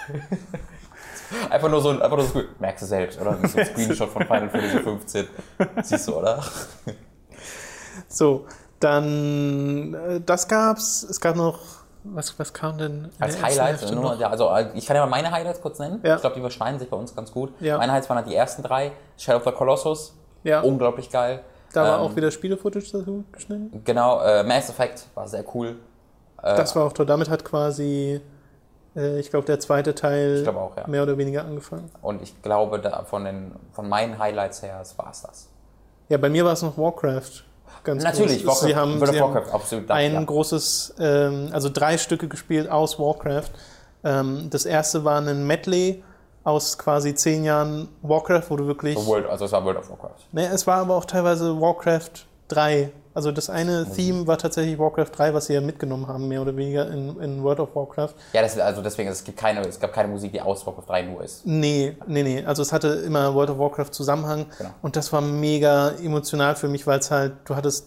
Einfach 1.50 1.68
nur 1.68 1.80
so 1.80 1.88
ein, 1.90 2.02
einfach 2.02 2.16
nur 2.18 2.26
so, 2.26 2.42
merkst 2.60 2.82
du 2.82 2.86
selbst, 2.86 3.20
oder? 3.20 3.36
So 3.48 3.58
ein 3.58 3.66
Screenshot 3.66 4.08
von 4.10 4.22
Final 4.22 4.50
Fantasy 4.50 4.78
15. 4.78 5.26
Siehst 5.82 6.06
du, 6.06 6.16
oder? 6.18 6.44
So, 8.06 8.46
dann 8.84 9.94
äh, 9.94 10.20
das 10.20 10.46
gab's. 10.48 11.02
Es 11.02 11.20
gab 11.20 11.36
noch, 11.36 11.58
was, 12.04 12.38
was 12.38 12.52
kam 12.52 12.78
denn? 12.78 13.10
Als 13.18 13.42
Highlights, 13.42 13.90
nur, 13.90 14.14
ja, 14.16 14.28
also 14.30 14.48
äh, 14.50 14.66
ich 14.74 14.86
kann 14.86 14.96
ja 14.96 15.02
mal 15.04 15.10
meine 15.10 15.30
Highlights 15.30 15.60
kurz 15.60 15.78
nennen. 15.78 16.00
Ja. 16.02 16.16
Ich 16.16 16.20
glaube, 16.20 16.34
die 16.34 16.40
überschneiden 16.40 16.78
sich 16.78 16.90
bei 16.90 16.96
uns 16.96 17.14
ganz 17.14 17.32
gut. 17.32 17.52
Ja. 17.60 17.78
Meine 17.78 17.92
Highlights 17.92 18.08
waren 18.10 18.18
halt 18.18 18.28
die 18.28 18.34
ersten 18.34 18.62
drei. 18.62 18.92
Shadow 19.16 19.38
of 19.38 19.44
the 19.44 19.52
Colossus, 19.52 20.14
Ja, 20.42 20.60
unglaublich 20.60 21.10
geil. 21.10 21.40
da 21.72 21.82
war 21.84 21.98
ähm, 21.98 22.04
auch 22.04 22.16
wieder 22.16 22.30
Spiele-Footage 22.30 22.90
dazu 22.92 23.24
geschnitten. 23.32 23.82
Genau, 23.84 24.20
äh, 24.20 24.42
Mass 24.42 24.68
Effect 24.68 25.06
war 25.14 25.26
sehr 25.28 25.44
cool. 25.54 25.76
Äh, 26.42 26.56
Das 26.56 26.76
war 26.76 26.84
auch 26.84 26.92
toll. 26.92 27.06
Damit 27.06 27.30
hat 27.30 27.44
quasi, 27.44 28.20
äh, 28.96 29.18
ich 29.18 29.30
glaube, 29.30 29.46
der 29.46 29.60
zweite 29.60 29.94
Teil 29.94 30.46
auch, 30.48 30.76
ja. 30.76 30.86
mehr 30.86 31.04
oder 31.04 31.16
weniger 31.16 31.44
angefangen. 31.44 31.90
Und 32.02 32.20
ich 32.22 32.42
glaube, 32.42 32.80
da 32.80 33.04
von, 33.04 33.24
den, 33.24 33.52
von 33.72 33.88
meinen 33.88 34.18
Highlights 34.18 34.62
her 34.62 34.82
war 34.96 35.10
es 35.10 35.22
das. 35.22 35.48
Ja, 36.10 36.18
bei 36.18 36.28
mir 36.28 36.44
war 36.44 36.52
es 36.52 36.60
noch 36.60 36.76
Warcraft. 36.76 37.43
Ganz 37.84 38.02
Natürlich, 38.02 38.44
groß. 38.44 38.46
Warcraft, 38.46 38.66
Sie 38.66 38.76
haben, 38.76 39.00
World 39.00 39.14
of 39.14 39.20
Warcraft, 39.20 39.54
absolut. 39.54 39.90
ein 39.90 40.14
ja. 40.14 40.22
großes, 40.24 40.94
ähm, 40.98 41.50
also 41.52 41.68
drei 41.68 41.98
Stücke 41.98 42.28
gespielt 42.28 42.70
aus 42.70 42.98
Warcraft. 42.98 43.50
Ähm, 44.02 44.48
das 44.50 44.64
erste 44.64 45.04
war 45.04 45.20
ein 45.20 45.46
Medley 45.46 46.02
aus 46.44 46.78
quasi 46.78 47.14
zehn 47.14 47.44
Jahren 47.44 47.88
Warcraft, 48.02 48.44
wo 48.48 48.56
du 48.56 48.66
wirklich. 48.66 48.98
So 48.98 49.06
World, 49.06 49.26
also 49.28 49.44
es 49.44 49.52
war 49.52 49.64
World 49.64 49.78
of 49.78 49.90
Warcraft. 49.90 50.32
Ne, 50.32 50.46
es 50.46 50.66
war 50.66 50.78
aber 50.78 50.96
auch 50.96 51.04
teilweise 51.04 51.60
Warcraft 51.60 52.26
3. 52.48 52.90
Also 53.14 53.30
das 53.30 53.48
eine 53.48 53.86
Theme 53.90 54.26
war 54.26 54.38
tatsächlich 54.38 54.76
Warcraft 54.78 55.10
3, 55.16 55.34
was 55.34 55.46
sie 55.46 55.54
ja 55.54 55.60
mitgenommen 55.60 56.08
haben, 56.08 56.26
mehr 56.26 56.42
oder 56.42 56.56
weniger 56.56 56.90
in, 56.90 57.16
in 57.20 57.42
World 57.44 57.60
of 57.60 57.74
Warcraft. 57.76 58.10
Ja, 58.32 58.42
das, 58.42 58.58
also 58.58 58.82
deswegen, 58.82 59.08
es, 59.08 59.22
gibt 59.22 59.38
keine, 59.38 59.60
es 59.60 59.78
gab 59.78 59.92
keine 59.92 60.08
Musik, 60.08 60.32
die 60.32 60.40
aus 60.40 60.66
Warcraft 60.66 60.86
3 60.88 61.02
nur 61.02 61.22
ist. 61.22 61.46
Nee, 61.46 61.96
nee, 62.08 62.24
nee. 62.24 62.44
Also 62.44 62.62
es 62.62 62.72
hatte 62.72 62.88
immer 62.88 63.32
World 63.34 63.50
of 63.50 63.58
Warcraft 63.58 63.90
Zusammenhang 63.92 64.46
Genau. 64.58 64.70
und 64.82 64.96
das 64.96 65.12
war 65.12 65.20
mega 65.20 65.90
emotional 66.02 66.56
für 66.56 66.68
mich, 66.68 66.86
weil 66.88 66.98
es 66.98 67.10
halt, 67.12 67.34
du 67.44 67.54
hattest 67.54 67.86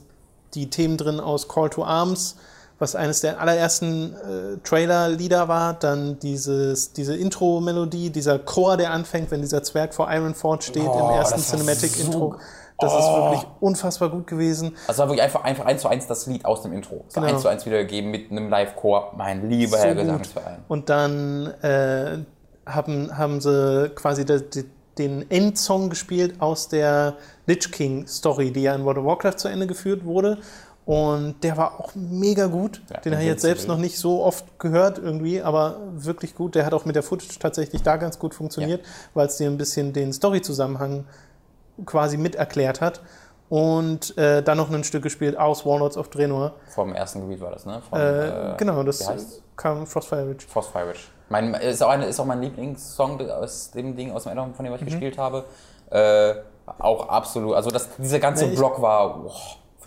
die 0.54 0.70
Themen 0.70 0.96
drin 0.96 1.20
aus 1.20 1.50
Call 1.50 1.70
to 1.70 1.84
Arms, 1.84 2.38
was 2.80 2.96
eines 2.96 3.20
der 3.22 3.42
allerersten 3.42 4.14
äh, 4.14 4.58
Trailer-Lieder 4.64 5.48
war, 5.50 5.74
dann 5.74 6.20
dieses, 6.20 6.94
diese 6.94 7.16
Intro-Melodie, 7.18 8.12
dieser 8.12 8.40
Chor, 8.40 8.78
der 8.78 8.92
anfängt, 8.92 9.32
wenn 9.32 9.42
dieser 9.42 9.62
Zwerg 9.64 9.94
vor 9.94 10.08
Ironforge 10.10 10.64
steht 10.64 10.84
Oh, 10.88 11.10
im 11.10 11.16
ersten 11.18 11.42
Cinematic-Intro. 11.42 12.20
so- 12.34 12.36
Das 12.80 12.94
ist 12.94 13.00
Oh. 13.06 13.26
wirklich 13.32 13.48
unfassbar 13.60 14.10
gut 14.10 14.28
gewesen. 14.28 14.76
Also 14.88 15.00
war 15.00 15.08
wirklich 15.10 15.24
einfach, 15.24 15.44
einfach 15.44 15.66
eins 15.66 15.82
zu 15.82 15.88
eins 15.88 16.06
das 16.08 16.28
Lied 16.28 16.46
aus 16.46 16.62
dem 16.62 16.74
Intro. 16.74 17.06
Es 17.08 17.16
war 17.16 17.24
Genau. 17.24 17.34
eins 17.34 17.42
zu 17.42 17.48
eins 17.48 17.66
wiedergegeben 17.66 18.12
mit 18.12 18.30
einem 18.32 18.50
Live-Chor. 18.50 19.14
Mein 19.18 19.50
lieber 19.50 19.78
So 19.78 19.84
Herr. 19.84 19.96
Gesangsverein. 19.96 20.60
Und 20.68 20.90
dann 20.90 21.48
äh, 21.64 22.20
haben, 22.68 23.18
haben 23.18 23.42
sie 23.42 23.90
quasi 23.96 24.26
de, 24.26 24.42
de, 24.42 24.66
den 24.98 25.30
Endsong 25.32 25.90
gespielt 25.90 26.40
aus 26.42 26.70
der 26.70 27.16
Lich 27.48 27.72
King 27.72 28.06
Story, 28.08 28.52
die 28.52 28.62
ja 28.64 28.76
in 28.76 28.84
World 28.86 29.00
of 29.00 29.06
Warcraft 29.06 29.38
zu 29.38 29.48
Ende 29.48 29.66
geführt 29.68 30.06
wurde. 30.06 30.38
Und 30.86 31.44
der 31.44 31.58
war 31.58 31.80
auch 31.82 31.92
mega 31.96 32.46
gut. 32.48 32.82
Ja, 32.90 33.02
den 33.02 33.12
habe 33.14 33.22
ich 33.24 33.28
jetzt 33.28 33.42
selbst 33.42 33.68
noch 33.68 33.78
nicht 33.78 33.98
so 33.98 34.24
oft 34.24 34.58
gehört 34.58 34.98
irgendwie, 35.00 35.42
aber 35.42 35.80
wirklich 35.94 36.34
gut. 36.34 36.56
Der 36.56 36.66
hat 36.66 36.74
auch 36.74 36.86
mit 36.86 36.96
der 36.96 37.04
Footage 37.04 37.40
tatsächlich 37.40 37.84
da 37.84 37.98
ganz 37.98 38.20
gut 38.20 38.34
funktioniert, 38.34 38.86
weil 39.14 39.28
es 39.28 39.36
dir 39.36 39.50
ein 39.50 39.58
bisschen 39.58 39.92
den 39.92 40.14
Story-Zusammenhang 40.14 41.04
quasi 41.86 42.18
mit 42.18 42.36
erklärt 42.36 42.82
hat. 42.82 43.02
Und 43.50 44.18
äh, 44.18 44.44
dann 44.44 44.58
noch 44.58 44.70
ein 44.70 44.84
Stück 44.84 45.04
gespielt 45.04 45.38
aus 45.38 45.66
Warlords 45.66 45.96
of 45.96 46.10
Draenor. 46.10 46.56
Vom 46.76 46.94
ersten 46.94 47.22
Gebiet 47.22 47.40
war 47.40 47.52
das, 47.52 47.66
ne? 47.66 47.82
Von, 47.90 47.98
Äh, 48.00 48.56
genau, 48.58 48.84
das 48.84 49.10
kam 49.56 49.88
Frostfire 49.88 50.28
Ridge. 50.28 50.46
Frostfire 50.50 50.90
Ridge. 50.90 51.00
Mein, 51.30 51.54
ist, 51.54 51.82
auch 51.82 51.90
eine, 51.90 52.06
ist 52.08 52.20
auch 52.20 52.26
mein 52.26 52.42
Lieblingssong 52.42 53.22
aus 53.32 53.72
dem 53.72 53.96
Ding, 53.96 54.12
aus 54.12 54.24
dem 54.24 54.34
Addon, 54.34 54.54
von 54.54 54.66
dem 54.66 54.74
Mhm. 54.74 54.80
ich 54.80 54.86
gespielt 54.86 55.18
habe. 55.18 55.46
Äh, 55.90 56.34
auch 56.80 57.08
absolut. 57.08 57.56
Also 57.56 57.70
das, 57.72 57.88
dieser 57.98 58.20
ganze 58.20 58.48
Nee, 58.48 58.56
Block 58.56 58.82
war 58.82 59.26
oh, 59.26 59.32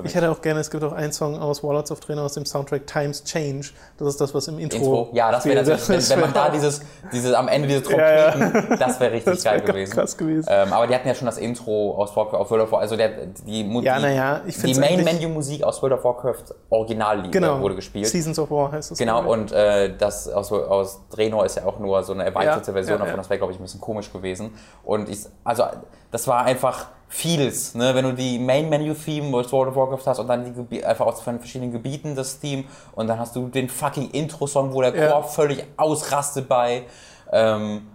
mich. 0.03 0.11
Ich 0.13 0.17
hätte 0.17 0.31
auch 0.31 0.41
gerne, 0.41 0.61
es 0.61 0.71
gibt 0.71 0.83
auch 0.85 0.93
einen 0.93 1.13
Song 1.13 1.39
aus 1.39 1.63
Warlords 1.65 1.91
of 1.91 2.01
Draenor 2.01 2.25
aus 2.25 2.35
dem 2.35 2.45
Soundtrack 2.47 2.87
Times 2.87 3.25
Change. 3.25 3.69
Das 3.99 4.09
ist 4.09 4.21
das, 4.21 4.35
was 4.35 4.49
im 4.49 4.59
Intro. 4.59 4.77
Intro. 4.79 5.09
Ja, 5.13 5.31
das 5.31 5.45
wäre 5.45 5.57
natürlich, 5.63 5.89
wenn, 5.89 6.09
wenn 6.11 6.21
man 6.21 6.33
da 6.33 6.49
dieses, 6.51 6.81
dieses 7.13 7.33
am 7.35 7.49
Ende 7.49 7.69
diese 7.69 7.81
Ja, 7.97 8.31
Trompeten, 8.33 8.79
das 8.79 9.01
wäre 9.01 9.13
richtig 9.13 9.35
Das 9.35 9.45
wär 9.45 9.53
geil 9.53 9.61
gewesen. 9.63 9.93
krass 9.93 10.17
gewesen. 10.17 10.49
Ähm, 10.51 10.73
aber 10.73 10.87
die 10.87 10.95
hatten 10.95 11.09
ja 11.09 11.15
schon 11.15 11.27
das 11.27 11.39
Intro 11.39 11.95
aus 11.97 12.15
World 12.17 12.33
of 12.35 12.51
Warcraft, 12.51 12.79
also 12.81 12.97
der, 12.97 13.11
die, 13.47 13.65
Mu- 13.65 13.81
Ja, 13.83 13.97
die, 13.97 14.03
naja, 14.03 14.41
ich 14.47 14.55
die 14.55 14.61
find's 14.61 14.79
eigentlich- 14.79 15.05
Main-Menu-Musik 15.05 15.63
aus 15.65 15.83
World 15.83 15.95
of 15.99 16.05
Warcraft 16.05 16.45
Originallied 16.71 17.33
genau. 17.33 17.61
wurde 17.61 17.75
gespielt. 17.77 18.07
Seasons 18.07 18.39
of 18.39 18.51
War 18.51 18.73
heißt 18.73 18.93
es. 18.93 18.99
Genau, 18.99 19.31
und 19.31 19.53
äh, 19.53 19.97
das 19.97 20.29
aus, 20.29 20.53
aus 20.53 21.01
Draenor 21.11 21.45
ist 21.47 21.57
ja 21.57 21.65
auch 21.67 21.79
nur 21.79 22.03
so 22.03 22.13
eine 22.13 22.25
erweiterte 22.25 22.69
Ja, 22.69 22.73
Version 22.73 22.95
ja, 22.95 22.99
davon. 22.99 23.11
ja. 23.13 23.17
Das 23.17 23.31
wäre, 23.31 23.39
glaube 23.39 23.53
ich, 23.53 23.59
ein 23.59 23.63
bisschen 23.63 23.81
komisch 23.81 24.13
gewesen. 24.13 24.53
Und 24.85 25.09
ich, 25.09 25.21
also, 25.45 25.65
das 26.11 26.27
war 26.29 26.45
einfach 26.45 26.87
vieles. 27.11 27.75
Ne? 27.75 27.95
Wenn 27.95 28.05
du 28.05 28.13
die 28.15 28.39
Main-Menu-Theme 28.39 29.37
aus 29.37 29.53
World 29.53 29.71
of 29.71 29.77
Warcraft 29.77 30.07
hast 30.07 30.19
und 30.21 30.29
dann 30.29 30.45
die 30.45 30.53
Gebi 30.53 30.83
einfach 30.85 31.07
aus 31.07 31.21
verschiedenen 31.21 31.73
Gebieten 31.73 32.15
das 32.15 32.39
Theme 32.39 32.65
und 32.93 33.09
dann 33.09 33.19
hast 33.19 33.35
du 33.35 33.49
den 33.49 33.69
fucking 33.69 34.11
Intro-Song, 34.11 34.73
wo 34.73 34.81
der 34.81 34.93
Chor 34.93 35.01
Ja. 35.03 35.23
völlig 35.23 35.65
ausrastet 35.77 36.49
bei. 36.49 36.85
Ähm, 37.33 37.89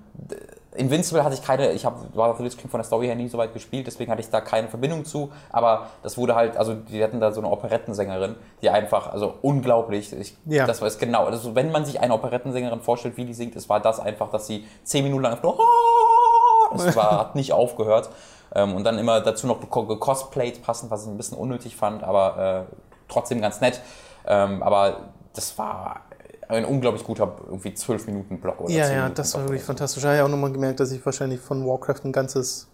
Invincible 0.76 1.24
hatte 1.24 1.36
ich 1.36 1.42
keine, 1.42 1.72
ich 1.72 1.86
habe 1.86 1.96
war 2.14 2.32
auf 2.32 2.38
King 2.38 2.70
von 2.70 2.80
der 2.80 2.84
Story 2.84 3.06
her 3.08 3.16
nie 3.16 3.30
so 3.30 3.38
weit 3.38 3.54
gespielt, 3.54 3.88
deswegen 3.88 4.12
hatte 4.12 4.20
ich 4.20 4.30
da 4.30 4.42
keine 4.42 4.68
Verbindung 4.68 5.06
zu, 5.06 5.32
aber 5.50 5.88
das 6.04 6.18
wurde 6.18 6.36
halt, 6.36 6.58
also 6.58 6.74
die 6.74 7.02
hatten 7.02 7.22
da 7.22 7.32
so 7.32 7.40
eine 7.40 7.50
Operettensängerin, 7.50 8.36
die 8.62 8.70
einfach, 8.70 9.14
also 9.14 9.36
unglaublich, 9.42 10.12
ich, 10.12 10.36
Ja. 10.46 10.66
das 10.68 10.82
war 10.82 10.90
es 10.90 10.98
genau, 10.98 11.24
also 11.24 11.56
wenn 11.56 11.72
man 11.72 11.86
sich 11.86 12.02
eine 12.02 12.14
Operettensängerin 12.14 12.82
vorstellt, 12.82 13.16
wie 13.16 13.24
die 13.24 13.34
singt, 13.34 13.56
es 13.56 13.70
war 13.70 13.80
das 13.80 14.02
einfach, 14.02 14.30
dass 14.30 14.48
sie 14.48 14.66
zehn 14.84 15.06
Minuten 15.06 15.24
lang 15.24 15.32
einfach 15.32 15.44
nur 15.44 15.60
es 16.86 16.94
war, 16.98 17.20
hat 17.20 17.36
nicht 17.36 17.54
aufgehört 17.54 18.10
und 18.76 18.84
dann 18.84 18.98
immer 18.98 19.22
dazu 19.22 19.48
noch 19.48 19.60
gecosplayt 19.60 20.62
passend, 20.62 20.92
was 20.92 21.04
ich 21.04 21.10
ein 21.10 21.18
bisschen 21.18 21.38
unnötig 21.38 21.76
fand, 21.76 22.04
aber 22.04 22.68
äh, 22.70 22.74
trotzdem 23.08 23.42
ganz 23.42 23.62
nett, 23.62 23.82
ähm, 24.28 24.64
aber 24.64 25.10
das 25.34 25.58
war 25.58 26.02
ein 26.48 26.66
unglaublich 26.66 27.04
guter 27.04 27.36
irgendwie 27.48 27.74
12 27.74 28.08
Minuten 28.08 28.40
Block 28.40 28.62
oder 28.62 28.72
Ja, 28.72 28.86
10 28.86 28.94
ja, 28.94 29.02
Minuten 29.02 29.16
das 29.16 29.34
war 29.34 29.42
wirklich 29.44 29.64
fantastisch. 29.64 30.04
Ich 30.04 30.08
habe 30.08 30.18
ja 30.18 30.26
auch 30.26 30.30
nochmal 30.30 30.52
gemerkt, 30.52 30.80
dass 30.80 30.92
ich 30.92 31.04
wahrscheinlich 31.06 31.40
von 31.40 31.66
Warcraft 31.66 32.02
ein 32.06 32.12
ganzes 32.12 32.68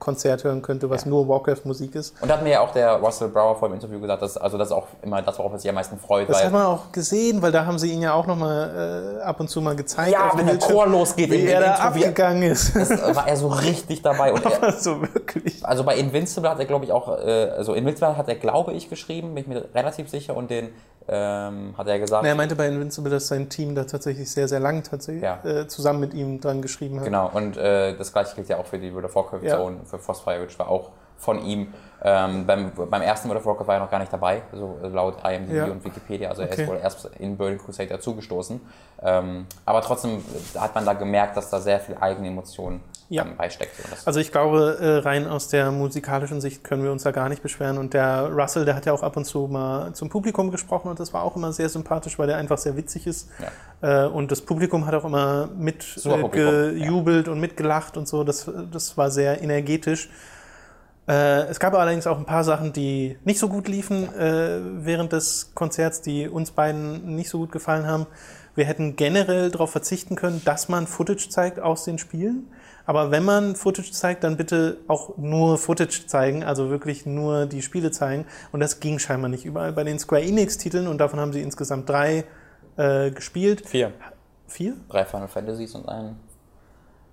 Konzert 0.00 0.42
hören 0.42 0.62
könnte, 0.62 0.90
was 0.90 1.06
nur 1.06 1.28
Warcraft-Musik 1.28 1.94
ist. 1.94 2.14
Und 2.20 2.28
da 2.28 2.34
hat 2.34 2.42
mir 2.42 2.50
ja 2.50 2.60
auch 2.60 2.72
der 2.72 2.94
Russell 2.94 3.28
Brower 3.28 3.54
vor 3.54 3.68
dem 3.68 3.74
Interview 3.74 4.00
gesagt, 4.00 4.22
dass, 4.22 4.36
also 4.36 4.58
das 4.58 4.68
ist 4.68 4.72
auch 4.72 4.86
immer 5.02 5.22
das, 5.22 5.38
worauf 5.38 5.52
er 5.52 5.58
sich 5.58 5.68
am 5.68 5.76
meisten 5.76 5.98
freut. 5.98 6.28
Das 6.28 6.42
hat 6.42 6.52
man 6.52 6.66
auch 6.66 6.90
gesehen, 6.90 7.42
weil 7.42 7.52
da 7.52 7.66
haben 7.66 7.78
sie 7.78 7.92
ihn 7.92 8.02
ja 8.02 8.14
auch 8.14 8.26
nochmal 8.26 9.18
äh, 9.20 9.22
ab 9.22 9.38
und 9.38 9.48
zu 9.48 9.60
mal 9.60 9.76
gezeigt. 9.76 10.12
ja, 10.12 10.32
wenn 10.34 10.46
der 10.46 10.58
Chor 10.58 10.86
losgeht, 10.86 11.30
wie 11.30 11.46
er 11.46 11.60
da 11.60 11.74
abgegangen 11.74 12.42
ist. 12.42 12.74
das 12.74 12.90
war 13.14 13.28
er 13.28 13.36
so 13.36 13.48
richtig 13.48 14.02
dabei. 14.02 14.32
Und 14.32 14.44
er, 14.50 14.62
also 14.62 15.02
wirklich. 15.02 15.64
also 15.64 15.84
bei 15.84 15.96
Invincible 15.96 16.48
hat 16.50 16.58
er, 16.58 16.64
glaube 16.64 16.86
ich, 16.86 16.92
auch, 16.92 17.18
äh, 17.18 17.50
also 17.56 17.74
Invincible 17.74 18.16
hat 18.16 18.28
er, 18.28 18.36
glaube 18.36 18.72
ich, 18.72 18.88
geschrieben, 18.88 19.34
bin 19.34 19.42
ich 19.44 19.48
mir 19.48 19.68
relativ 19.74 20.08
sicher, 20.08 20.34
und 20.34 20.50
den 20.50 20.70
ähm, 21.08 21.74
hat 21.76 21.86
er 21.88 21.98
gesagt. 21.98 22.22
Na, 22.22 22.28
er 22.28 22.34
meinte 22.34 22.54
bei 22.56 22.66
Invincible, 22.68 23.10
dass 23.10 23.28
sein 23.28 23.48
Team 23.48 23.74
da 23.74 23.84
tatsächlich 23.84 24.30
sehr, 24.30 24.48
sehr 24.48 24.60
lang 24.60 24.82
tatsächlich 24.82 25.22
Ja. 25.24 25.40
äh, 25.44 25.66
zusammen 25.66 26.00
mit 26.00 26.14
ihm 26.14 26.40
dran 26.40 26.62
geschrieben 26.62 26.98
hat. 26.98 27.04
Genau, 27.04 27.30
und 27.32 27.56
äh, 27.56 27.96
das 27.96 28.12
gleiche 28.12 28.34
gilt 28.36 28.48
ja 28.48 28.58
auch 28.58 28.66
für 28.66 28.78
die 28.78 28.92
World 28.92 29.06
of 29.06 29.14
Warcraft 29.14 29.42
Ja. 29.42 29.56
Zone, 29.56 29.78
für 29.84 29.98
Frostfire 29.98 30.42
Ridge 30.42 30.54
war 30.58 30.68
auch 30.68 30.90
von 31.18 31.44
ihm. 31.44 31.72
Ähm, 32.02 32.46
beim, 32.46 32.72
beim 32.74 33.02
ersten 33.02 33.28
World 33.28 33.40
of 33.40 33.46
Warcraft 33.46 33.66
war 33.66 33.74
er 33.74 33.80
noch 33.80 33.90
gar 33.90 33.98
nicht 33.98 34.12
dabei, 34.12 34.40
so 34.52 34.78
laut 34.82 35.16
IMDb 35.24 35.54
Ja. 35.54 35.64
und 35.66 35.84
Wikipedia. 35.84 36.30
Also 36.30 36.42
er 36.42 36.48
Okay. 36.52 36.62
ist 36.62 36.68
wohl 36.68 36.78
erst 36.82 37.10
in 37.18 37.36
Burning 37.36 37.58
Crusade 37.58 37.90
dazugestoßen. 37.90 38.58
Ähm, 39.02 39.46
aber 39.66 39.82
trotzdem 39.82 40.22
hat 40.58 40.74
man 40.74 40.86
da 40.86 40.94
gemerkt, 40.94 41.36
dass 41.36 41.50
da 41.50 41.60
sehr 41.60 41.78
viel 41.80 41.96
eigene 42.00 42.28
Emotionen 42.28 42.80
Ja. 43.10 43.24
ähm, 43.24 43.36
beisteckt. 43.36 43.72
Also 44.06 44.18
ich 44.20 44.32
glaube, 44.32 44.78
äh, 44.80 44.96
rein 45.06 45.26
aus 45.26 45.48
der 45.48 45.70
musikalischen 45.72 46.40
Sicht 46.40 46.64
können 46.64 46.84
wir 46.84 46.90
uns 46.92 47.02
da 47.02 47.10
gar 47.10 47.28
nicht 47.28 47.42
beschweren. 47.42 47.76
Und 47.76 47.92
der 47.92 48.30
Russell, 48.32 48.64
der 48.64 48.76
hat 48.76 48.86
ja 48.86 48.92
auch 48.94 49.02
ab 49.02 49.16
und 49.18 49.24
zu 49.26 49.46
mal 49.48 49.92
zum 49.92 50.08
Publikum 50.08 50.50
gesprochen 50.50 50.88
und 50.88 51.00
das 51.00 51.12
war 51.12 51.22
auch 51.22 51.36
immer 51.36 51.52
sehr 51.52 51.68
sympathisch, 51.68 52.18
weil 52.18 52.28
der 52.28 52.36
einfach 52.38 52.56
sehr 52.58 52.76
witzig 52.76 53.06
ist. 53.06 53.28
Äh, 53.82 54.04
und 54.06 54.30
das 54.30 54.40
Publikum 54.40 54.86
hat 54.86 54.94
auch 54.94 55.04
immer 55.04 55.48
mit 55.54 55.82
Super 55.82 56.16
äh, 56.16 56.20
Publikum, 56.22 56.50
gejubelt 56.78 57.28
und 57.28 57.40
mitgelacht 57.40 57.96
und 57.98 58.08
so. 58.08 58.24
Das, 58.24 58.50
das 58.72 58.96
war 58.96 59.10
sehr 59.10 59.42
energetisch. 59.42 60.08
Äh, 61.08 61.46
es 61.48 61.58
gab 61.58 61.74
allerdings 61.74 62.06
auch 62.06 62.18
ein 62.18 62.26
paar 62.26 62.44
Sachen, 62.44 62.72
die 62.72 63.18
nicht 63.24 63.38
so 63.38 63.48
gut 63.48 63.68
liefen 63.68 64.12
äh, 64.14 64.60
während 64.84 65.12
des 65.12 65.52
Konzerts, 65.54 66.02
die 66.02 66.28
uns 66.28 66.50
beiden 66.50 67.16
nicht 67.16 67.30
so 67.30 67.38
gut 67.38 67.52
gefallen 67.52 67.86
haben. 67.86 68.06
Wir 68.54 68.64
hätten 68.64 68.96
generell 68.96 69.50
darauf 69.50 69.70
verzichten 69.70 70.16
können, 70.16 70.42
dass 70.44 70.68
man 70.68 70.86
Footage 70.86 71.28
zeigt 71.28 71.60
aus 71.60 71.84
den 71.84 71.98
Spielen. 71.98 72.50
Aber 72.84 73.10
wenn 73.10 73.24
man 73.24 73.54
Footage 73.54 73.92
zeigt, 73.92 74.24
dann 74.24 74.36
bitte 74.36 74.78
auch 74.88 75.16
nur 75.16 75.58
Footage 75.58 76.06
zeigen, 76.06 76.42
also 76.42 76.70
wirklich 76.70 77.06
nur 77.06 77.46
die 77.46 77.62
Spiele 77.62 77.90
zeigen. 77.90 78.26
Und 78.50 78.60
das 78.60 78.80
ging 78.80 78.98
scheinbar 78.98 79.28
nicht 79.28 79.44
überall. 79.44 79.72
Bei 79.72 79.84
den 79.84 79.98
Square 79.98 80.22
Enix-Titeln, 80.22 80.88
und 80.88 80.98
davon 80.98 81.20
haben 81.20 81.32
sie 81.32 81.40
insgesamt 81.40 81.88
drei 81.88 82.24
äh, 82.76 83.10
gespielt. 83.10 83.68
Vier. 83.68 83.92
Vier? 84.48 84.74
Drei 84.88 85.04
Final 85.04 85.28
Fantasies 85.28 85.74
und 85.74 85.88
ein. 85.88 86.16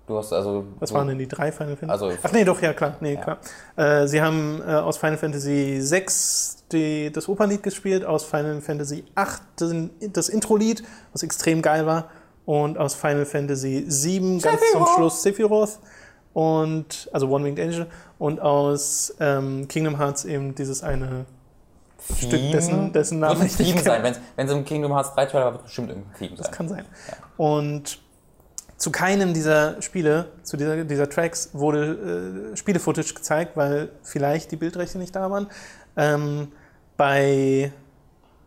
Du 0.08 0.16
hast 0.18 0.32
also. 0.32 0.64
Was 0.80 0.92
waren 0.92 1.06
denn 1.08 1.18
die 1.18 1.28
drei 1.28 1.52
Final 1.52 1.76
Fantasy? 1.76 2.04
Also- 2.06 2.18
Ach 2.22 2.32
nee, 2.32 2.44
doch, 2.44 2.60
ja 2.62 2.72
klar. 2.72 2.96
Nee, 3.00 3.14
Ja. 3.14 3.20
klar. 3.20 3.38
Äh, 3.76 4.08
sie 4.08 4.20
haben 4.22 4.60
äh, 4.66 4.72
aus 4.72 4.96
Final 4.96 5.18
Fantasy 5.18 5.76
6 5.80 6.64
die, 6.72 7.12
das 7.12 7.28
Opernlied 7.28 7.62
gespielt, 7.62 8.04
aus 8.04 8.24
Final 8.24 8.60
Fantasy 8.60 9.04
8 9.14 9.42
den, 9.60 9.90
das 10.12 10.28
Intro-Lied, 10.30 10.82
was 11.12 11.22
extrem 11.22 11.62
geil 11.62 11.86
war, 11.86 12.06
und 12.46 12.78
aus 12.78 12.94
Final 12.94 13.26
Fantasy 13.26 13.84
7 13.86 14.40
ganz 14.40 14.60
zum. 14.72 14.86
Schluss 14.96 15.22
Sephiroth 15.22 15.78
und 16.32 17.08
also 17.12 17.28
One 17.28 17.44
Winged 17.44 17.60
Angel 17.62 17.86
und 18.18 18.40
aus 18.40 19.14
ähm, 19.20 19.68
Kingdom 19.68 19.98
Hearts 19.98 20.24
eben 20.24 20.54
dieses 20.54 20.82
eine 20.82 21.26
Stück 22.16 22.52
dessen, 22.52 22.92
dessen 22.92 23.18
Namen 23.18 23.38
Muss 23.42 23.52
ich 23.52 23.58
nicht 23.58 23.70
Theme 23.72 23.82
sein. 23.82 24.16
Wenn 24.36 24.46
es 24.46 24.52
im 24.52 24.64
Kingdom 24.64 24.92
Hearts 24.94 25.14
3 25.14 25.26
Trailer 25.26 25.44
war, 25.46 25.52
wird 25.52 25.60
es 25.62 25.66
bestimmt 25.66 25.88
irgendein 25.90 26.14
Theme 26.14 26.30
sein. 26.36 26.38
Das 26.38 26.52
kann 26.52 26.68
sein. 26.68 26.84
Und 27.36 27.98
zu 28.78 28.92
keinem 28.92 29.34
dieser 29.34 29.82
Spiele, 29.82 30.26
zu 30.44 30.56
dieser, 30.56 30.84
dieser 30.84 31.10
Tracks 31.10 31.50
wurde 31.52 32.52
äh, 32.52 32.56
Spiele-Footage 32.56 33.12
gezeigt, 33.12 33.56
weil 33.56 33.90
vielleicht 34.02 34.52
die 34.52 34.56
Bildrechte 34.56 34.98
nicht 34.98 35.14
da 35.14 35.30
waren. 35.30 35.48
Ähm, 35.96 36.52
bei, 36.96 37.72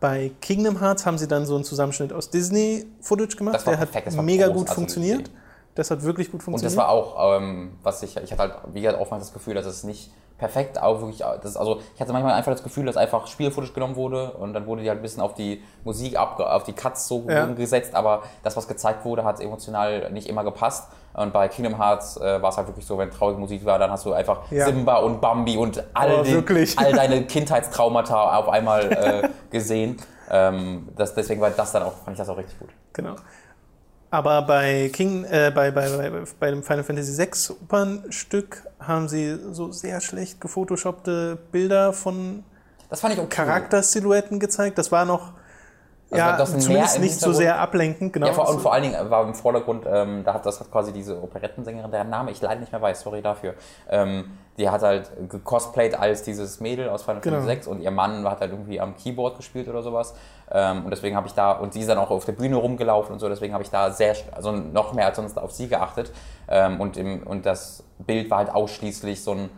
bei 0.00 0.32
Kingdom 0.40 0.80
Hearts 0.80 1.04
haben 1.04 1.18
sie 1.18 1.28
dann 1.28 1.44
so 1.44 1.54
einen 1.54 1.64
Zusammenschnitt 1.64 2.14
aus 2.14 2.30
Disney-Footage 2.30 3.36
gemacht. 3.36 3.56
Das 3.56 3.66
war 3.66 3.74
Der 3.74 3.80
hat 3.80 3.90
perfekt, 3.90 4.06
das 4.08 4.16
war 4.16 4.24
mega 4.24 4.48
gut 4.48 4.70
funktioniert. 4.70 5.30
Das 5.74 5.90
hat 5.90 6.02
wirklich 6.02 6.28
gut 6.28 6.40
Und 6.40 6.44
funktioniert. 6.44 6.72
das 6.72 6.76
war 6.76 6.88
auch, 6.88 7.38
ähm, 7.38 7.72
was 7.82 8.02
ich, 8.02 8.16
ich 8.16 8.32
hatte 8.32 8.42
halt, 8.42 8.54
wie 8.72 8.80
gesagt, 8.80 9.00
oftmals 9.00 9.24
das 9.24 9.32
Gefühl, 9.34 9.54
dass 9.54 9.66
es 9.66 9.84
nicht 9.84 10.10
perfekt, 10.42 10.76
aber 10.76 11.00
wirklich, 11.00 11.20
das, 11.42 11.56
also 11.56 11.80
ich 11.94 12.00
hatte 12.00 12.12
manchmal 12.12 12.32
einfach 12.34 12.50
das 12.50 12.64
Gefühl, 12.64 12.84
dass 12.86 12.96
einfach 12.96 13.28
Spielfootage 13.28 13.72
genommen 13.72 13.94
wurde 13.94 14.32
und 14.32 14.54
dann 14.54 14.66
wurde 14.66 14.82
die 14.82 14.88
halt 14.88 14.98
ein 14.98 15.02
bisschen 15.02 15.22
auf 15.22 15.34
die 15.34 15.62
Musik, 15.84 16.18
abge, 16.18 16.50
auf 16.52 16.64
die 16.64 16.72
Cuts 16.72 17.06
so 17.06 17.24
Ja. 17.28 17.46
gesetzt, 17.46 17.94
aber 17.94 18.22
das, 18.42 18.56
was 18.56 18.66
gezeigt 18.66 19.04
wurde, 19.04 19.22
hat 19.22 19.40
emotional 19.40 20.10
nicht 20.10 20.28
immer 20.28 20.42
gepasst. 20.42 20.90
Und 21.14 21.32
bei 21.32 21.46
Kingdom 21.46 21.76
Hearts 21.78 22.16
äh, 22.16 22.42
war 22.42 22.48
es 22.50 22.56
halt 22.56 22.66
wirklich 22.66 22.84
so, 22.86 22.98
wenn 22.98 23.10
traurige 23.10 23.38
Musik 23.38 23.64
war, 23.64 23.78
dann 23.78 23.90
hast 23.92 24.04
du 24.04 24.12
einfach 24.12 24.40
Ja. 24.50 24.64
Simba 24.66 24.96
und 24.96 25.20
Bambi 25.20 25.56
und 25.56 25.84
all, 25.94 26.20
Oh, 26.20 26.22
den, 26.24 26.44
all 26.76 26.92
deine 27.00 27.22
Kindheitstraumata 27.24 28.36
auf 28.36 28.48
einmal 28.48 28.90
äh, 28.92 29.28
gesehen. 29.50 29.96
Ähm, 30.30 30.88
das, 30.96 31.14
deswegen 31.14 31.40
war 31.40 31.50
das 31.50 31.70
dann 31.70 31.84
auch, 31.84 31.92
fand 31.92 32.12
ich 32.14 32.18
das 32.18 32.28
auch 32.28 32.36
richtig 32.36 32.58
gut. 32.58 32.70
Genau. 32.94 33.14
Aber 34.12 34.42
bei 34.42 34.90
King, 34.92 35.24
äh, 35.24 35.50
bei, 35.54 35.70
bei, 35.70 35.88
bei, 35.88 36.10
bei 36.38 36.50
dem 36.50 36.62
Final 36.62 36.84
Fantasy 36.84 37.16
VI 37.16 37.54
Opernstück 37.62 38.62
haben 38.78 39.08
sie 39.08 39.38
so 39.52 39.72
sehr 39.72 40.02
schlecht 40.02 40.38
gefotoshoppte 40.38 41.38
Bilder 41.50 41.94
von 41.94 42.44
Das 42.90 43.00
fand 43.00 43.14
ich 43.14 43.20
okay. 43.20 43.34
Charaktersilhouetten 43.36 44.38
gezeigt. 44.38 44.76
Das 44.76 44.92
war 44.92 45.06
noch 45.06 45.32
Also 46.10 46.16
ja, 46.18 46.36
das 46.36 46.58
zumindest 46.58 47.00
nicht 47.00 47.18
so 47.18 47.32
sehr 47.32 47.58
ablenkend. 47.58 48.12
Genau. 48.12 48.26
Ja, 48.26 48.34
vor, 48.34 48.50
und 48.50 48.60
vor 48.60 48.74
allen 48.74 48.82
Dingen 48.82 49.10
war 49.10 49.24
im 49.24 49.34
Vordergrund, 49.34 49.86
ähm, 49.90 50.24
da 50.24 50.34
hat, 50.34 50.44
das 50.44 50.60
hat 50.60 50.70
quasi 50.70 50.92
diese 50.92 51.16
Operettensängerin, 51.22 51.90
deren 51.90 52.10
Name 52.10 52.32
ich 52.32 52.42
leider 52.42 52.60
nicht 52.60 52.70
mehr 52.70 52.82
weiß, 52.82 53.00
sorry 53.00 53.22
dafür. 53.22 53.54
Ähm, 53.88 54.26
die 54.58 54.68
hat 54.68 54.82
halt 54.82 55.10
gecosplayt 55.30 55.98
als 55.98 56.22
dieses 56.22 56.60
Mädel 56.60 56.90
aus 56.90 57.02
Final 57.02 57.22
Genau. 57.22 57.40
Fantasy 57.40 57.64
VI 57.64 57.70
und 57.70 57.80
ihr 57.80 57.90
Mann 57.90 58.28
hat 58.28 58.42
halt 58.42 58.50
irgendwie 58.50 58.78
am 58.78 58.94
Keyboard 58.94 59.38
gespielt 59.38 59.68
oder 59.68 59.80
sowas. 59.80 60.12
Ähm, 60.52 60.84
und 60.84 60.90
deswegen 60.90 61.16
habe 61.16 61.26
ich 61.26 61.34
da, 61.34 61.52
und 61.52 61.72
sie 61.72 61.80
ist 61.80 61.88
dann 61.88 61.98
auch 61.98 62.10
auf 62.10 62.24
der 62.24 62.32
Bühne 62.32 62.56
rumgelaufen 62.56 63.12
und 63.12 63.18
so, 63.18 63.28
deswegen 63.28 63.54
habe 63.54 63.64
ich 63.64 63.70
da 63.70 63.90
sehr, 63.90 64.14
also 64.32 64.52
noch 64.52 64.92
mehr 64.92 65.06
als 65.06 65.16
sonst 65.16 65.38
auf 65.38 65.52
sie 65.52 65.68
geachtet. 65.68 66.12
Ähm, 66.48 66.80
und, 66.80 66.96
im, 66.96 67.22
und 67.26 67.46
das 67.46 67.84
Bild 67.98 68.30
war 68.30 68.38
halt 68.38 68.50
ausschließlich 68.50 69.22
so 69.22 69.32
ein 69.32 69.50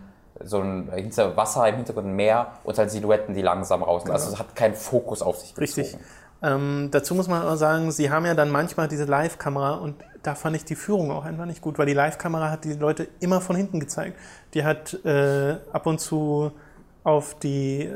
so 0.43 0.61
ein 0.61 0.91
hinter 0.93 1.37
Wasser 1.37 1.69
im 1.69 1.77
Hintergrund 1.77 2.09
ein 2.09 2.17
Meer 2.17 2.49
und 2.65 2.77
halt 2.77 2.91
Silhouetten, 2.91 3.35
die 3.35 3.43
langsam 3.43 3.83
raus. 3.83 4.03
Also 4.11 4.33
es 4.33 4.39
hat 4.39 4.57
keinen 4.57 4.75
Fokus 4.75 5.23
auf 5.23 5.37
sich 5.37 5.55
gezogen. 5.55 5.81
Richtig. 5.81 5.97
Ähm, 6.43 6.89
dazu 6.91 7.15
muss 7.15 7.29
man 7.29 7.43
aber 7.43 7.57
sagen, 7.57 7.91
sie 7.91 8.11
haben 8.11 8.27
ja 8.27 8.35
dann 8.35 8.51
manchmal 8.51 8.89
diese 8.89 9.05
Live-Kamera 9.05 9.77
und 9.77 9.95
da 10.23 10.35
fand 10.35 10.57
ich 10.57 10.65
die 10.65 10.75
Führung 10.75 11.11
auch 11.11 11.25
einfach 11.25 11.47
nicht 11.47 11.61
gut, 11.61 11.79
weil 11.79 11.87
die 11.87 11.95
Live-Kamera 11.95 12.51
hat 12.51 12.65
die 12.65 12.75
Leute 12.75 13.09
immer 13.21 13.41
von 13.41 13.57
hinten 13.57 13.81
gezeigt. 13.81 14.19
Die 14.55 14.65
hat 14.65 14.93
äh, 15.05 15.57
ab 15.73 15.87
und 15.87 16.01
zu 16.01 16.53
auf 17.05 17.35
die, 17.39 17.91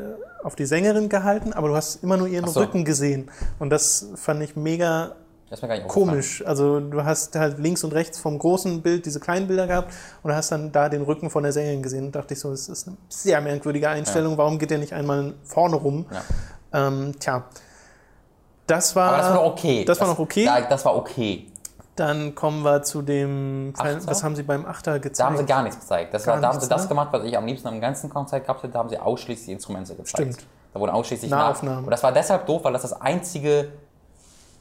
auf 0.44 0.54
die 0.54 0.66
Sängerin 0.66 1.08
gehalten, 1.08 1.52
aber 1.52 1.68
du 1.68 1.74
hast 1.74 2.02
immer 2.02 2.16
nur 2.16 2.28
ihren 2.28 2.48
so. 2.48 2.60
Rücken 2.60 2.84
gesehen. 2.84 3.30
Und 3.58 3.70
das 3.70 4.10
fand 4.14 4.42
ich 4.42 4.54
mega 4.54 5.16
Das 5.50 5.62
komisch. 5.88 6.44
Also 6.46 6.78
du 6.78 7.02
hast 7.02 7.34
halt 7.34 7.58
links 7.58 7.82
und 7.82 7.94
rechts 7.94 8.18
vom 8.18 8.38
großen 8.38 8.82
Bild 8.82 9.06
diese 9.06 9.18
kleinen 9.18 9.48
Bilder 9.48 9.66
gehabt 9.66 9.94
und 10.22 10.32
hast 10.32 10.52
dann 10.52 10.70
da 10.70 10.90
den 10.90 11.02
Rücken 11.02 11.30
von 11.30 11.42
der 11.42 11.52
Sängerin 11.52 11.82
gesehen 11.82 12.06
und 12.06 12.14
dachte 12.14 12.34
ich 12.34 12.40
so, 12.40 12.50
das 12.50 12.68
ist 12.68 12.86
eine 12.86 12.96
sehr 13.08 13.40
merkwürdige 13.40 13.88
Einstellung. 13.88 14.36
Warum 14.36 14.58
geht 14.58 14.70
der 14.70 14.78
nicht 14.78 14.92
einmal 14.92 15.34
vorne 15.42 15.76
rum? 15.76 16.06
Ja. 16.12 16.88
Ähm, 16.88 17.14
tja, 17.18 17.44
das 18.66 18.94
war, 18.94 19.16
das 19.16 19.26
war 19.28 19.34
noch 19.36 19.44
okay. 19.44 19.84
Das 19.86 20.00
war 20.00 20.08
noch 20.08 20.18
okay. 20.18 20.44
Da, 20.44 20.60
das 20.60 20.84
war 20.84 20.94
okay. 20.94 21.46
Dann 21.98 22.34
kommen 22.34 22.62
wir 22.62 22.82
zu 22.82 23.02
dem, 23.02 23.72
Achter? 23.76 24.06
was 24.06 24.22
haben 24.22 24.36
sie 24.36 24.42
beim 24.42 24.64
Achter 24.66 24.98
gezeigt? 25.00 25.18
Da 25.20 25.24
haben 25.26 25.36
sie 25.36 25.44
gar 25.46 25.62
nichts 25.62 25.80
gezeigt. 25.80 26.14
Das 26.14 26.24
Gar 26.24 26.34
war, 26.36 26.40
da 26.40 26.48
haben 26.48 26.54
nichts, 26.56 26.64
sie 26.66 26.70
das 26.70 26.82
ne? 26.82 26.88
gemacht, 26.88 27.08
was 27.12 27.24
ich 27.24 27.36
am 27.36 27.46
liebsten 27.46 27.68
am 27.68 27.80
ganzen 27.80 28.08
Konzert 28.10 28.44
gehabt 28.44 28.62
hätte. 28.62 28.72
Da 28.72 28.78
haben 28.78 28.88
sie 28.88 28.98
ausschließlich 28.98 29.46
die 29.46 29.52
Instrumente 29.52 29.94
gezeigt. 29.94 30.34
Stimmt. 30.34 30.46
Da 30.72 30.80
wurden 30.80 30.90
ausschließlich 30.92 31.30
Nahaufnahmen. 31.30 31.80
Nach 31.80 31.84
und 31.86 31.90
das 31.90 32.02
war 32.02 32.12
deshalb 32.12 32.46
doof, 32.46 32.62
weil 32.64 32.72
das 32.72 32.82
das 32.82 33.00
einzige, 33.00 33.72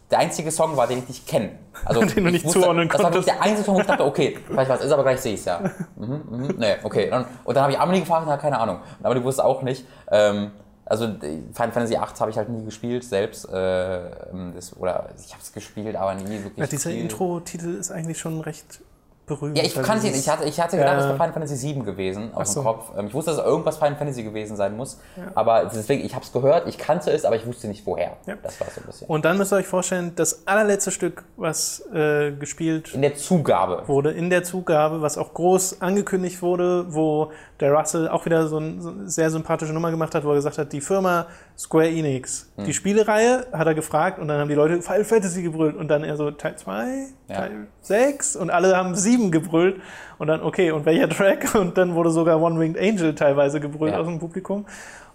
der 0.09 0.19
einzige 0.19 0.51
Song 0.51 0.75
war, 0.77 0.87
den 0.87 0.99
ich 0.99 1.07
nicht 1.09 1.27
kenne. 1.27 1.51
Also, 1.85 1.99
Den 2.05 2.23
du 2.23 2.25
ich 2.31 2.43
nicht 2.43 2.49
zuordnen 2.49 2.87
Das 2.89 3.03
war 3.03 3.13
wirklich 3.13 3.25
konntest. 3.25 3.27
der 3.27 3.41
einzige 3.43 3.63
Song, 3.65 3.75
wo 3.75 3.79
ich 3.81 3.85
dachte, 3.87 4.05
okay, 4.05 4.37
vielleicht 4.47 4.69
was 4.69 4.81
ist, 4.81 4.91
aber 4.91 5.03
gleich 5.03 5.19
sehe 5.21 5.33
ich 5.33 5.41
es 5.41 5.45
ja. 5.45 5.59
Mhm, 5.95 6.21
mhm, 6.29 6.55
nee, 6.57 6.75
okay. 6.83 7.11
Und, 7.11 7.25
und 7.43 7.55
dann 7.55 7.63
habe 7.63 7.73
ich 7.73 7.79
Amelie 7.79 8.01
gefragt, 8.01 8.25
na, 8.27 8.37
keine 8.37 8.59
Ahnung. 8.59 8.79
Aber 9.03 9.13
die 9.15 9.23
wusste 9.23 9.43
auch 9.43 9.61
nicht. 9.61 9.85
Ähm, 10.09 10.51
also 10.89 11.07
die 11.07 11.43
Final 11.53 11.71
Fantasy 11.71 11.93
VIII 11.93 12.19
habe 12.19 12.31
ich 12.31 12.37
halt 12.37 12.49
nie 12.49 12.63
gespielt 12.63 13.03
selbst. 13.03 13.47
Äh, 13.49 13.97
ähm, 14.31 14.53
das, 14.55 14.75
oder 14.77 15.09
ich 15.17 15.33
habe 15.33 15.41
es 15.41 15.51
gespielt, 15.51 15.95
aber 15.95 16.15
nie 16.15 16.43
wirklich 16.43 16.57
ja, 16.57 16.67
dieser. 16.67 16.91
Intro-Titel 16.91 17.75
ist 17.75 17.91
eigentlich 17.91 18.17
schon 18.17 18.39
recht 18.41 18.79
berühmt. 19.27 19.57
Ja, 19.57 19.63
ich 19.63 19.75
kannte 19.75 20.07
ihn. 20.07 20.13
dieses- 20.13 20.25
Ich 20.25 20.29
hatte, 20.31 20.45
ich 20.45 20.59
hatte 20.59 20.77
gedacht, 20.77 20.93
Ja. 20.93 20.97
das 20.97 21.05
wäre 21.07 21.17
Final 21.17 21.33
Fantasy 21.33 21.67
VII 21.75 21.83
gewesen 21.83 22.31
so. 22.43 22.61
dem 22.61 22.63
Kopf. 22.65 22.91
Ähm, 22.97 23.07
Ich 23.07 23.13
wusste, 23.13 23.31
dass 23.31 23.39
es 23.41 23.45
irgendwas 23.45 23.77
Final 23.77 23.95
Fantasy 23.97 24.23
gewesen 24.23 24.55
sein 24.55 24.75
muss. 24.75 24.99
Aber 25.35 25.65
deswegen, 25.65 26.03
ich 26.05 26.15
habe 26.15 26.23
es 26.25 26.31
gehört, 26.31 26.67
ich 26.67 26.77
kannte 26.77 27.11
es, 27.11 27.25
aber 27.25 27.35
ich 27.35 27.45
wusste 27.45 27.67
nicht 27.67 27.85
woher. 27.85 28.13
Ja. 28.25 28.35
Das 28.41 28.59
war 28.59 28.67
so 28.73 28.81
ein 28.81 28.87
bisschen. 28.87 29.07
Und 29.07 29.25
dann 29.25 29.37
müsst 29.37 29.51
ihr 29.53 29.57
euch 29.57 29.67
vorstellen, 29.67 30.13
das 30.15 30.47
allerletzte 30.47 30.91
Stück, 30.91 31.23
was 31.35 31.83
äh, 31.93 32.31
gespielt 32.31 32.93
In 32.93 33.01
der 33.01 33.15
Zugabe. 33.15 33.83
wurde 33.87 34.11
in 34.11 34.29
der 34.29 34.43
Zugabe, 34.43 35.01
was 35.01 35.17
auch 35.17 35.33
groß 35.33 35.81
angekündigt 35.81 36.41
wurde, 36.41 36.85
wo 36.93 37.31
der 37.59 37.73
Russell 37.73 38.07
auch 38.07 38.25
wieder 38.25 38.47
so 38.47 38.57
eine 38.57 39.09
sehr 39.09 39.29
sympathische 39.29 39.73
Nummer 39.73 39.91
gemacht 39.91 40.15
hat, 40.15 40.23
wo 40.23 40.29
er 40.29 40.35
gesagt 40.35 40.57
hat, 40.57 40.71
die 40.71 40.81
Firma 40.81 41.27
Square 41.57 41.87
Enix, 41.89 42.51
Hm. 42.55 42.65
die 42.65 42.73
Spielereihe, 42.73 43.47
hat 43.51 43.65
er 43.65 43.73
gefragt 43.73 44.19
und 44.19 44.27
dann 44.27 44.39
haben 44.39 44.47
die 44.47 44.53
Leute 44.55 44.81
Final 44.83 45.03
Fantasy 45.03 45.41
gebrüllt 45.41 45.75
und 45.75 45.87
dann 45.87 46.03
er 46.03 46.15
so 46.15 46.29
Teil 46.29 46.55
2, 46.55 46.85
Ja. 47.29 47.35
Teil 47.35 47.51
6 47.81 48.35
und 48.35 48.51
alle 48.51 48.77
haben 48.77 48.93
7 48.93 49.31
gebrüllt 49.31 49.81
und 50.19 50.27
dann 50.27 50.43
okay, 50.43 50.69
und 50.71 50.85
welcher 50.85 51.09
Track? 51.09 51.55
Und 51.55 51.77
dann 51.77 51.95
wurde 51.95 52.11
sogar 52.11 52.39
One 52.41 52.59
Winged 52.59 52.79
Angel 52.79 53.15
teilweise 53.15 53.59
gebrüllt 53.59 53.93
Ja. 53.93 53.99
aus 53.99 54.05
dem 54.07 54.19
Publikum. 54.19 54.65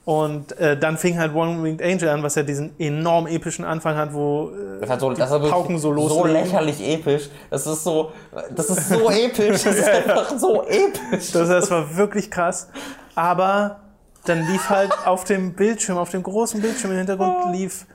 Und 0.05 0.59
äh, 0.59 0.77
dann 0.77 0.99
fing 0.99 1.17
halt 1.21 1.33
One 1.33 1.63
Winged 1.63 1.81
Angel 1.81 2.09
an, 2.09 2.25
was 2.25 2.35
ja 2.35 2.43
diesen 2.43 2.73
enorm 2.81 3.29
epischen 3.29 3.65
Anfang 3.65 3.97
hat, 3.97 4.13
wo 4.13 4.51
äh, 4.51 4.81
Das 4.81 4.91
hat 4.91 4.99
so, 5.01 5.11
die 5.13 5.21
das 5.21 5.31
hat 5.31 5.49
Pauken 5.49 5.79
so 5.79 5.91
so 5.91 6.25
loslegen. 6.25 6.33
lächerlich 6.33 6.81
episch. 6.89 7.31
Das 7.51 7.65
ist 7.69 7.85
so, 7.85 8.11
das 8.53 8.69
ist 8.69 8.89
so 8.89 9.09
episch. 9.11 9.63
Das 9.63 9.77
ist 9.77 9.89
einfach 9.89 10.37
so 10.37 10.65
episch. 10.65 11.31
Das, 11.31 11.49
das 11.49 11.71
war 11.71 11.97
wirklich 11.97 12.33
krass. 12.33 12.69
Aber 13.15 13.77
dann 14.25 14.47
lief 14.47 14.71
halt 14.71 14.93
auf 15.07 15.25
dem 15.25 15.55
Bildschirm, 15.55 15.99
auf 15.99 16.11
dem 16.11 16.23
großen 16.23 16.61
Bildschirm 16.61 16.93
im 16.93 16.99
Hintergrund 16.99 17.53
lief, 17.53 17.87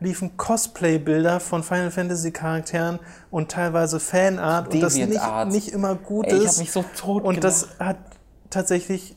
liefen 0.00 0.36
Cosplay-Bilder 0.36 1.40
von 1.40 1.62
Final 1.62 1.90
Fantasy 1.90 2.30
Charakteren 2.32 2.98
und 3.30 3.50
teilweise 3.50 3.98
Fanart 4.00 4.72
und 4.74 4.80
das 4.82 4.94
nicht, 4.96 5.20
nicht 5.48 5.68
immer 5.68 5.94
gut 5.94 6.26
Ey, 6.26 6.36
ich 6.36 6.42
ist. 6.44 6.48
habe 6.52 6.58
mich 6.60 6.72
so 6.72 6.84
tot 6.96 7.22
und 7.24 7.36
gelacht. 7.36 7.44
das 7.44 7.68
hat 7.78 7.96
tatsächlich 8.50 9.16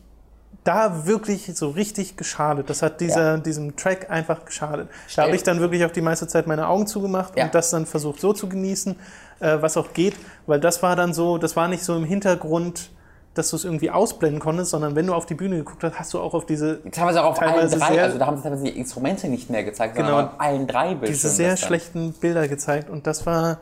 da 0.63 1.05
wirklich 1.07 1.49
so 1.55 1.69
richtig 1.69 2.17
geschadet. 2.17 2.69
Das 2.69 2.81
hat 2.81 3.01
dieser, 3.01 3.31
Ja. 3.35 3.37
diesem 3.37 3.75
Track 3.75 4.09
einfach 4.11 4.45
geschadet. 4.45 4.89
Da 4.89 4.93
Stell- 5.07 5.23
habe 5.25 5.35
ich 5.35 5.43
dann 5.43 5.59
wirklich 5.61 5.83
auch 5.85 5.91
die 5.91 6.01
meiste 6.01 6.27
Zeit 6.27 6.47
meine 6.47 6.67
Augen 6.67 6.85
zugemacht 6.85 7.37
Ja. 7.37 7.45
und 7.45 7.55
das 7.55 7.71
dann 7.71 7.85
versucht 7.85 8.19
so 8.19 8.33
zu 8.33 8.47
genießen, 8.49 8.95
äh, 9.39 9.57
was 9.61 9.77
auch 9.77 9.93
geht, 9.93 10.15
weil 10.47 10.59
das 10.59 10.83
war 10.83 10.95
dann 10.95 11.13
so, 11.13 11.37
das 11.37 11.55
war 11.55 11.67
nicht 11.67 11.83
so 11.83 11.95
im 11.95 12.03
Hintergrund, 12.03 12.91
dass 13.39 13.49
du 13.49 13.55
es 13.55 13.63
irgendwie 13.63 13.89
ausblenden 13.89 14.39
konntest, 14.39 14.69
sondern 14.71 14.95
wenn 14.95 15.07
du 15.07 15.13
auf 15.15 15.25
die 15.25 15.33
Bühne 15.33 15.57
geguckt 15.57 15.83
hast, 15.83 15.97
hast 15.97 16.13
du 16.13 16.19
auch 16.19 16.33
auf 16.35 16.45
diese, 16.45 16.79
Teilweise 16.91 17.23
auch 17.23 17.31
auf 17.31 17.41
allen 17.41 17.53
Teilweise 17.53 17.79
drei, 17.79 17.93
sehr- 17.93 18.03
also 18.03 18.17
da 18.19 18.25
haben 18.27 18.37
sie 18.37 18.43
teilweise 18.43 18.63
die 18.65 18.77
Instrumente 18.77 19.27
nicht 19.27 19.49
mehr 19.49 19.63
gezeigt, 19.63 19.95
Genau. 19.95 20.09
sondern 20.09 20.25
auf 20.27 20.39
allen 20.39 20.67
drei 20.67 20.89
Bildschirmen. 20.89 21.13
diese 21.13 21.29
sehr 21.29 21.57
schlechten 21.57 22.13
Bilder 22.13 22.47
gezeigt 22.47 22.89
und 22.89 23.07
das 23.07 23.25
war, 23.25 23.57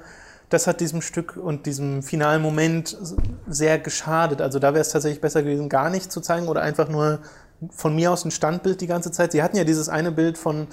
das 0.49 0.67
hat 0.67 0.81
diesem 0.81 1.01
Stück 1.01 1.37
und 1.37 1.65
diesem 1.65 2.03
finalen 2.03 2.41
Moment 2.41 2.97
sehr 3.47 3.79
geschadet. 3.79 4.41
Also 4.41 4.59
da 4.59 4.73
wäre 4.73 4.81
es 4.81 4.89
tatsächlich 4.89 5.21
besser 5.21 5.43
gewesen, 5.43 5.69
gar 5.69 5.89
nicht 5.89 6.11
zu 6.11 6.19
zeigen 6.21 6.47
oder 6.47 6.61
einfach 6.61 6.89
nur 6.89 7.19
von 7.71 7.95
mir 7.95 8.11
aus 8.11 8.23
ein 8.25 8.31
Standbild 8.31 8.81
die 8.81 8.87
ganze 8.87 9.11
Zeit. 9.11 9.31
Sie 9.31 9.41
hatten 9.41 9.57
ja 9.57 9.63
dieses 9.63 9.89
eine 9.89 10.11
Bild 10.11 10.37
von 10.37 10.67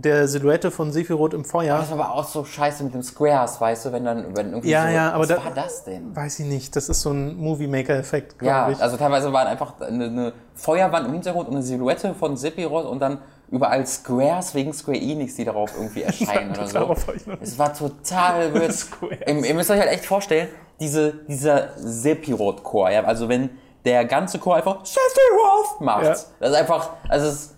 der 0.00 0.28
Silhouette 0.28 0.70
von 0.70 0.92
Sephiroth 0.92 1.34
im 1.34 1.44
Feuer. 1.44 1.76
Das 1.78 1.90
war 1.90 1.98
aber 2.06 2.14
auch 2.14 2.24
so 2.24 2.44
scheiße 2.44 2.84
mit 2.84 2.94
dem 2.94 3.02
Squares, 3.02 3.60
weißt 3.60 3.86
du, 3.86 3.92
wenn 3.92 4.04
dann 4.04 4.36
wenn 4.36 4.50
irgendwie 4.50 4.70
Ja, 4.70 4.84
so, 4.86 4.88
ja, 4.94 5.10
aber 5.12 5.20
was 5.20 5.28
da- 5.28 5.44
war 5.44 5.50
das 5.54 5.84
denn? 5.84 6.14
Weiß 6.14 6.38
ich 6.40 6.46
nicht, 6.46 6.76
das 6.76 6.88
ist 6.88 7.00
so 7.02 7.10
ein 7.10 7.36
Movie-Maker-Effekt, 7.36 8.40
Ja, 8.42 8.60
glaube 8.60 8.72
ich. 8.72 8.80
also 8.82 8.96
teilweise 8.96 9.32
war 9.32 9.46
einfach 9.46 9.80
eine, 9.80 10.04
eine 10.04 10.32
Feuerwand 10.54 11.06
im 11.06 11.12
Hintergrund 11.14 11.48
und 11.48 11.54
eine 11.56 11.62
Silhouette 11.64 12.14
von 12.14 12.36
Sephiroth 12.36 12.86
und 12.86 13.00
dann 13.00 13.18
überall 13.50 13.84
Squares 13.86 14.54
wegen 14.54 14.72
Square 14.72 14.98
Enix, 14.98 15.34
die 15.36 15.44
darauf 15.44 15.72
irgendwie 15.76 16.02
erscheinen 16.04 16.50
oder 16.52 16.66
so. 16.66 16.78
Hab 16.88 17.14
ich 17.16 17.26
noch 17.26 17.38
Es 17.40 17.58
war 17.58 17.74
total. 17.74 18.52
Squares. 18.70 19.18
ihr, 19.26 19.44
ihr 19.44 19.54
müsst 19.54 19.70
euch 19.70 19.80
halt 19.80 19.90
echt 19.90 20.04
vorstellen, 20.06 20.48
diese, 20.80 21.12
dieser 21.26 21.70
Sephiroth-Chor, 21.76 22.90
ja, 22.90 23.04
also 23.04 23.28
wenn 23.28 23.50
der 23.84 24.04
ganze 24.04 24.38
Chor 24.38 24.56
einfach 24.56 24.84
Sephiroth 24.84 25.80
macht, 25.80 26.04
Ja. 26.04 26.10
das 26.10 26.50
ist 26.50 26.54
einfach, 26.54 26.90
also 27.08 27.26
es 27.26 27.34
ist 27.34 27.54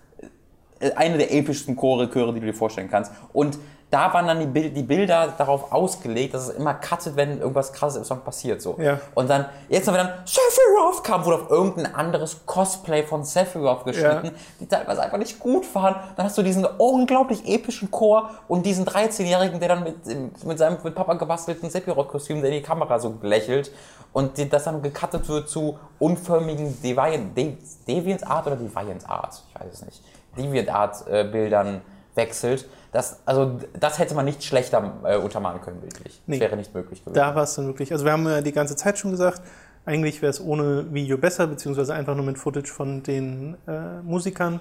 eine 0.97 1.19
der 1.19 1.33
epischsten 1.33 1.77
Chore, 1.77 2.09
Chöre, 2.11 2.33
die 2.33 2.41
du 2.41 2.47
dir 2.47 2.55
vorstellen 2.55 2.91
kannst. 2.91 3.13
Und 3.33 3.59
da 3.91 4.15
waren 4.15 4.29
dann 4.29 4.39
die, 4.39 4.47
Bild, 4.47 4.77
die 4.77 4.85
Bilder 4.85 5.35
darauf 5.37 5.73
ausgelegt, 5.73 6.33
dass 6.33 6.45
es 6.49 6.51
immer 6.51 6.75
cuttet, 6.75 7.17
wenn 7.17 7.41
irgendwas 7.41 7.73
krasses 7.73 7.99
im 7.99 8.05
Song 8.05 8.21
passiert. 8.21 8.63
So. 8.63 8.77
Ja. 8.79 9.01
Und 9.17 9.29
dann, 9.29 9.47
jetzt 9.69 9.87
noch, 9.87 9.95
wenn 9.95 10.07
dann 10.07 10.19
Sephiroth 10.25 11.03
kam, 11.03 11.25
wurde 11.25 11.43
auf 11.43 11.51
irgendein 11.51 11.93
anderes 11.93 12.47
Cosplay 12.47 13.03
von 13.03 13.25
Sephiroth 13.25 13.85
geschnitten, 13.85 14.27
Ja. 14.27 14.33
die 14.61 14.67
teilweise 14.67 15.03
einfach 15.03 15.19
nicht 15.19 15.41
gut 15.41 15.75
waren. 15.75 15.97
Dann 16.17 16.25
hast 16.27 16.39
du 16.39 16.43
diesen 16.43 16.65
unglaublich 16.65 17.49
epischen 17.49 17.91
Chor 17.91 18.31
und 18.47 18.65
diesen 18.65 18.87
13-Jährigen, 18.87 19.59
der 19.59 19.71
dann 19.71 19.83
mit, 19.83 20.45
mit 20.45 20.59
seinem 20.59 20.79
mit 20.85 20.95
Papa 20.95 21.15
gebastelten 21.15 21.69
Sephiroth-Kostüm, 21.69 22.43
der 22.43 22.51
in 22.51 22.59
die 22.59 22.63
Kamera 22.63 23.01
so 23.01 23.19
lächelt 23.23 23.73
und 24.13 24.39
die, 24.39 24.49
das 24.49 24.65
dann 24.65 24.83
gecuttet 24.83 25.29
wird 25.29 25.49
zu 25.49 25.79
unförmigen 25.99 26.81
Deviant, 26.81 27.37
De, 27.37 27.57
Deviant 27.87 28.25
Art 28.27 28.47
oder 28.47 28.57
Deviant 28.57 29.09
Art, 29.09 29.43
ich 29.49 29.61
weiß 29.61 29.73
es 29.73 29.85
nicht, 29.85 30.03
Deviant 30.37 30.69
Art 30.69 31.07
äh, 31.09 31.25
Bildern 31.25 31.81
wechselt. 32.15 32.69
Das, 32.93 33.21
also 33.25 33.61
das 33.79 33.99
hätte 33.99 34.15
man 34.15 34.25
nicht 34.25 34.43
schlechter 34.43 34.95
äh, 35.05 35.17
untermalen 35.17 35.61
können 35.61 35.81
bildlich. 35.81 36.21
Nee. 36.27 36.39
Das 36.39 36.49
wäre 36.49 36.57
nicht 36.57 36.75
möglich 36.75 37.05
gewesen. 37.05 37.15
Da 37.15 37.35
war 37.35 37.45
es 37.45 37.55
dann 37.55 37.67
wirklich. 37.67 37.93
Also 37.93 38.05
wir 38.05 38.13
haben 38.13 38.27
ja 38.27 38.41
die 38.41 38.53
ganze 38.53 38.77
Zeit 38.77 38.99
schon 38.99 39.13
gesagt, 39.13 39.43
eigentlich 39.87 40.23
wäre 40.23 40.31
es 40.31 40.41
ohne 40.41 40.93
Video 40.93 41.17
besser, 41.19 41.47
beziehungsweise 41.47 41.95
einfach 41.95 42.15
nur 42.15 42.25
mit 42.25 42.39
Footage 42.39 42.71
von 42.73 43.03
den 43.03 43.57
äh, 43.67 44.03
Musikern, 44.03 44.61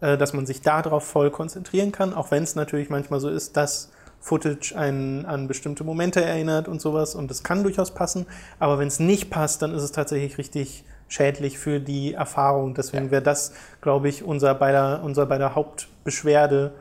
äh, 0.00 0.16
dass 0.16 0.32
man 0.32 0.46
sich 0.46 0.60
darauf 0.60 1.04
voll 1.04 1.30
konzentrieren 1.30 1.92
kann, 1.92 2.14
auch 2.14 2.30
wenn 2.30 2.42
es 2.42 2.54
natürlich 2.54 2.90
manchmal 2.90 3.20
so 3.20 3.28
ist, 3.28 3.56
dass 3.56 3.90
Footage 4.20 4.76
einen 4.76 5.26
an 5.26 5.48
bestimmte 5.48 5.82
Momente 5.82 6.22
erinnert 6.22 6.68
und 6.68 6.80
sowas 6.80 7.16
und 7.16 7.28
das 7.28 7.42
kann 7.42 7.64
durchaus 7.64 7.92
passen, 7.92 8.26
aber 8.60 8.78
wenn 8.78 8.86
es 8.86 9.00
nicht 9.00 9.30
passt, 9.30 9.62
dann 9.62 9.74
ist 9.74 9.82
es 9.82 9.90
tatsächlich 9.90 10.38
richtig 10.38 10.84
schädlich 11.12 11.58
für 11.58 11.78
die 11.78 12.14
Erfahrung. 12.14 12.74
Deswegen 12.74 13.06
Ja. 13.06 13.10
wäre 13.10 13.22
das, 13.22 13.52
glaube 13.82 14.08
ich, 14.08 14.24
unser 14.24 14.54
beider, 14.54 15.02
unser 15.04 15.26
beider 15.26 15.54
Hauptbeschwerde, 15.54 16.72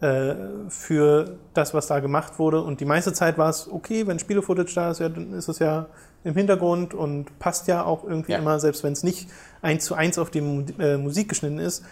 äh, 0.00 0.34
für 0.68 1.36
das, 1.54 1.72
was 1.74 1.86
da 1.86 2.00
gemacht 2.00 2.38
wurde. 2.38 2.62
Und 2.62 2.80
die 2.80 2.84
meiste 2.84 3.12
Zeit 3.12 3.38
war 3.38 3.48
es 3.50 3.70
okay, 3.70 4.06
wenn 4.06 4.18
Spiele-Footage 4.18 4.74
da 4.74 4.90
ist, 4.90 5.00
ja, 5.00 5.08
dann 5.08 5.32
ist 5.34 5.48
es 5.48 5.58
ja 5.58 5.86
im 6.24 6.34
Hintergrund 6.34 6.94
und 6.94 7.38
passt 7.38 7.68
ja 7.68 7.84
auch 7.84 8.04
irgendwie 8.04 8.32
Ja. 8.32 8.38
immer, 8.38 8.58
selbst 8.58 8.82
wenn 8.82 8.92
es 8.94 9.02
nicht 9.02 9.28
eins 9.62 9.84
zu 9.84 9.94
eins 9.94 10.18
auf 10.18 10.30
die 10.30 10.40
äh, 10.78 10.96
Musik 10.96 11.28
geschnitten 11.28 11.58
ist. 11.58 11.84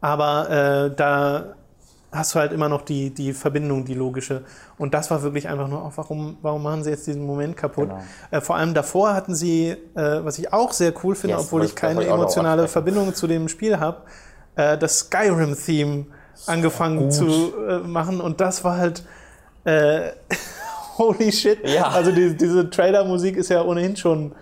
Aber 0.00 0.48
äh, 0.50 0.94
da 0.94 1.54
hast 2.12 2.34
du 2.34 2.38
halt 2.38 2.52
immer 2.52 2.68
noch 2.68 2.82
die, 2.82 3.10
die 3.10 3.32
Verbindung, 3.32 3.84
die 3.84 3.94
logische. 3.94 4.44
Und 4.76 4.92
das 4.92 5.10
war 5.10 5.22
wirklich 5.22 5.48
einfach 5.48 5.66
nur, 5.66 5.82
auch, 5.82 5.92
warum, 5.96 6.36
warum 6.42 6.62
machen 6.62 6.84
sie 6.84 6.90
jetzt 6.90 7.06
diesen 7.06 7.24
Moment 7.26 7.56
kaputt? 7.56 7.88
Genau. 7.88 8.02
Äh, 8.30 8.40
vor 8.42 8.56
allem 8.56 8.74
davor 8.74 9.14
hatten 9.14 9.34
sie, 9.34 9.70
äh, 9.70 9.76
was 9.94 10.38
ich 10.38 10.52
auch 10.52 10.72
sehr 10.72 10.92
cool 11.02 11.14
finde, 11.14 11.36
Yes, 11.36 11.46
obwohl 11.46 11.64
ich 11.64 11.74
keine 11.74 12.04
emotionale. 12.04 12.68
Verbindung 12.68 13.14
zu 13.14 13.26
dem 13.26 13.48
Spiel 13.48 13.80
habe, 13.80 14.02
äh, 14.56 14.76
das 14.76 14.98
Skyrim-Theme 15.00 16.06
angefangen 16.46 16.98
gut. 16.98 17.12
zu 17.14 17.52
äh, 17.66 17.78
machen. 17.78 18.20
Und 18.20 18.40
das 18.40 18.62
war 18.62 18.76
halt 18.76 19.04
äh, 19.64 20.10
holy 20.98 21.32
shit. 21.32 21.66
Ja. 21.66 21.88
Also 21.88 22.12
die, 22.12 22.36
diese 22.36 22.68
Trailer-Musik 22.68 23.36
ist 23.36 23.48
ja 23.48 23.62
ohnehin 23.62 23.96
schon 23.96 24.34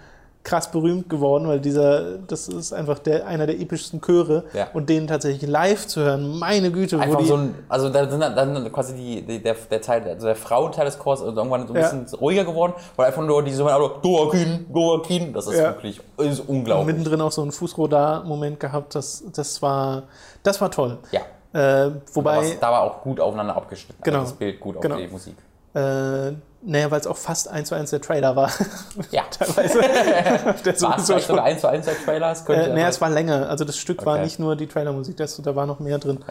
krass 0.42 0.70
berühmt 0.70 1.10
geworden, 1.10 1.46
weil 1.48 1.60
dieser, 1.60 2.16
das 2.18 2.48
ist 2.48 2.72
einfach 2.72 2.98
der, 2.98 3.26
einer 3.26 3.46
der 3.46 3.60
epischsten 3.60 4.00
Chöre. 4.00 4.44
Ja. 4.54 4.68
Und 4.72 4.88
den 4.88 5.06
tatsächlich 5.06 5.48
live 5.50 5.86
zu 5.86 6.00
hören, 6.00 6.38
meine 6.38 6.70
Güte, 6.72 6.96
wo 6.98 7.02
Einfach 7.02 7.18
die. 7.18 7.26
so 7.26 7.36
ein, 7.36 7.54
also 7.68 7.90
da 7.90 8.08
sind 8.08 8.20
dann, 8.20 8.72
quasi 8.72 8.94
die, 8.94 9.20
die, 9.22 9.42
der, 9.42 9.54
der 9.70 9.82
Teil, 9.82 10.02
also 10.08 10.26
der 10.26 10.36
Frauenteil 10.36 10.86
des 10.86 10.98
Chors 10.98 11.20
ist 11.20 11.36
irgendwann 11.36 11.66
so 11.68 11.74
ein 11.74 11.80
Ja. 11.80 11.90
bisschen 11.90 12.18
ruhiger 12.18 12.44
geworden, 12.44 12.72
weil 12.96 13.06
einfach 13.08 13.22
nur 13.22 13.42
diese 13.42 13.64
also, 13.66 13.88
Doakin, 14.00 14.66
Doakin, 14.72 15.32
das 15.34 15.46
ist 15.46 15.58
Ja. 15.58 15.64
wirklich, 15.64 16.00
ist 16.16 16.40
unglaublich. 16.48 16.86
mittendrin 16.96 17.20
auch 17.20 17.32
so 17.32 17.42
einen 17.42 17.52
Fußrodar-Moment 17.52 18.58
gehabt. 18.58 18.94
Das, 18.94 19.22
das, 19.34 19.60
war, 19.60 20.04
das 20.42 20.58
war 20.60 20.70
toll. 20.70 20.96
ja. 21.12 21.20
Äh, 21.52 21.90
Da, 21.90 21.92
wobei, 22.14 22.36
war's- 22.36 22.58
da 22.60 22.70
war 22.70 22.82
auch 22.82 23.02
gut 23.02 23.18
aufeinander 23.20 23.56
abgeschnitten. 23.56 24.00
Genau. 24.04 24.20
Also 24.20 24.30
das 24.30 24.38
Bild 24.38 24.60
gut 24.60 24.76
auf 24.76 24.82
Genau. 24.82 24.96
die 24.96 25.08
Musik. 25.08 25.34
äh, 25.74 26.32
naja, 26.62 26.90
weil 26.90 27.00
es 27.00 27.06
auch 27.06 27.16
fast 27.16 27.48
eins 27.48 27.68
zu 27.68 27.74
eins 27.74 27.90
der 27.90 28.00
Trailer 28.00 28.36
war. 28.36 28.50
Ja. 29.10 29.22
Teilweise. 29.30 29.78
War 30.82 30.98
es 30.98 31.06
vielleicht 31.06 31.26
sogar 31.26 31.44
1 31.44 31.60
zu 31.62 31.68
1 31.68 31.86
der 31.86 31.96
Trailer? 32.04 32.30
Es 32.32 32.44
könnte 32.44 32.66
Äh, 32.70 32.74
naja, 32.74 32.88
es 32.88 33.00
war 33.00 33.08
länger. 33.10 33.48
Also 33.48 33.64
das 33.64 33.76
Stück 33.78 34.04
war 34.04 34.14
Okay. 34.14 34.24
nicht 34.24 34.38
nur 34.38 34.56
die 34.56 34.66
Trailermusik, 34.66 35.16
das, 35.16 35.36
da 35.40 35.56
war 35.56 35.66
noch 35.66 35.80
mehr 35.80 35.98
drin. 35.98 36.22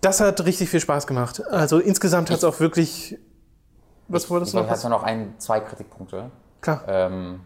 Das 0.00 0.20
hat 0.20 0.44
richtig 0.44 0.68
viel 0.70 0.80
Spaß 0.80 1.06
gemacht. 1.06 1.42
Also 1.50 1.78
insgesamt 1.78 2.30
hat 2.30 2.38
es 2.38 2.44
auch 2.44 2.60
wirklich. 2.60 3.18
Was 4.08 4.28
wolltest 4.30 4.52
ich 4.54 4.60
du 4.60 4.64
noch? 4.66 4.70
habe 4.70 4.88
noch 4.90 5.02
ein, 5.02 5.34
zwei 5.38 5.60
Kritikpunkte. 5.60 6.30
Klar. 6.60 6.82
Ähm, 6.88 7.40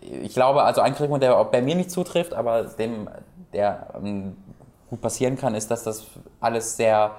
ich 0.00 0.34
glaube, 0.34 0.62
also 0.62 0.80
ein 0.80 0.92
Kritikpunkt, 0.94 1.22
der 1.22 1.36
auch 1.36 1.46
bei 1.46 1.62
mir 1.62 1.74
nicht 1.74 1.90
zutrifft, 1.90 2.34
aber 2.34 2.64
dem, 2.64 3.08
der 3.52 3.88
ähm, 3.94 4.36
gut 4.90 5.00
passieren 5.00 5.36
kann, 5.36 5.54
ist, 5.54 5.70
dass 5.70 5.82
das 5.84 6.04
alles 6.40 6.76
sehr 6.76 7.12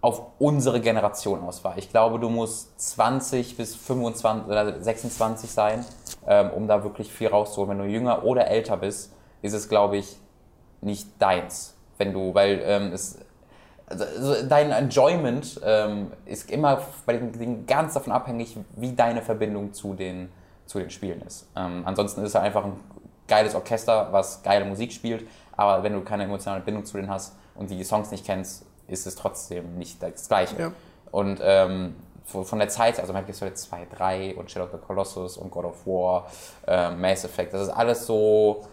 auf 0.00 0.22
unsere 0.38 0.80
Generation 0.80 1.42
aus 1.42 1.64
war. 1.64 1.76
Ich 1.76 1.90
glaube, 1.90 2.20
du 2.20 2.28
musst 2.28 2.80
20 2.80 3.56
bis 3.56 3.74
25 3.74 4.46
oder 4.48 4.80
26 4.80 5.50
sein, 5.50 5.84
ähm, 6.26 6.50
um 6.50 6.68
da 6.68 6.84
wirklich 6.84 7.12
viel 7.12 7.28
rauszuholen. 7.28 7.70
Wenn 7.70 7.86
du 7.86 7.92
jünger 7.92 8.24
oder 8.24 8.46
älter 8.46 8.76
bist, 8.76 9.12
ist 9.42 9.54
es, 9.54 9.68
glaube 9.68 9.96
ich, 9.96 10.16
nicht 10.80 11.08
deins. 11.20 11.74
Wenn 11.96 12.12
du, 12.12 12.32
weil 12.32 12.60
ähm, 12.64 12.92
es 12.92 13.18
also 13.88 14.04
also 14.04 14.46
dein 14.46 14.70
Enjoyment 14.70 15.60
ähm, 15.64 16.12
ist 16.26 16.50
immer 16.50 16.82
bei 17.06 17.14
den 17.14 17.32
Dingen 17.32 17.66
ganz 17.66 17.94
davon 17.94 18.12
abhängig, 18.12 18.56
wie 18.76 18.92
deine 18.92 19.22
Verbindung 19.22 19.72
zu 19.72 19.94
den, 19.94 20.28
zu 20.66 20.78
den 20.78 20.90
Spielen 20.90 21.22
ist. 21.22 21.48
Ähm, 21.56 21.82
ansonsten 21.86 22.20
ist 22.20 22.28
es 22.28 22.36
einfach 22.36 22.64
ein 22.64 22.78
geiles 23.26 23.54
Orchester, 23.54 24.08
was 24.12 24.42
geile 24.42 24.64
Musik 24.64 24.92
spielt, 24.92 25.26
aber 25.56 25.82
wenn 25.82 25.94
du 25.94 26.02
keine 26.02 26.24
emotionale 26.24 26.62
Bindung 26.62 26.84
zu 26.84 26.98
denen 26.98 27.10
hast 27.10 27.34
und 27.54 27.70
die 27.70 27.82
Songs 27.82 28.10
nicht 28.10 28.26
kennst, 28.26 28.66
ist 28.88 29.06
es 29.06 29.14
trotzdem 29.14 29.76
nicht 29.76 30.02
das 30.02 30.28
Gleiche. 30.28 30.58
Ja. 30.58 30.72
Und 31.10 31.40
ähm, 31.42 31.96
von 32.24 32.58
der 32.58 32.68
Zeit, 32.68 33.00
also 33.00 33.12
Metal 33.12 33.26
Gear 33.26 33.34
Solid 33.34 33.56
2, 33.56 33.86
3 33.96 34.34
und 34.36 34.50
Shadow 34.50 34.66
of 34.66 34.72
the 34.72 34.78
Colossus 34.78 35.38
und 35.38 35.50
God 35.50 35.64
of 35.64 35.86
War, 35.86 36.26
ähm, 36.66 37.00
Mass 37.00 37.24
Effect, 37.24 37.54
das 37.54 37.62
ist 37.62 37.70
alles 37.70 38.06
so 38.06 38.64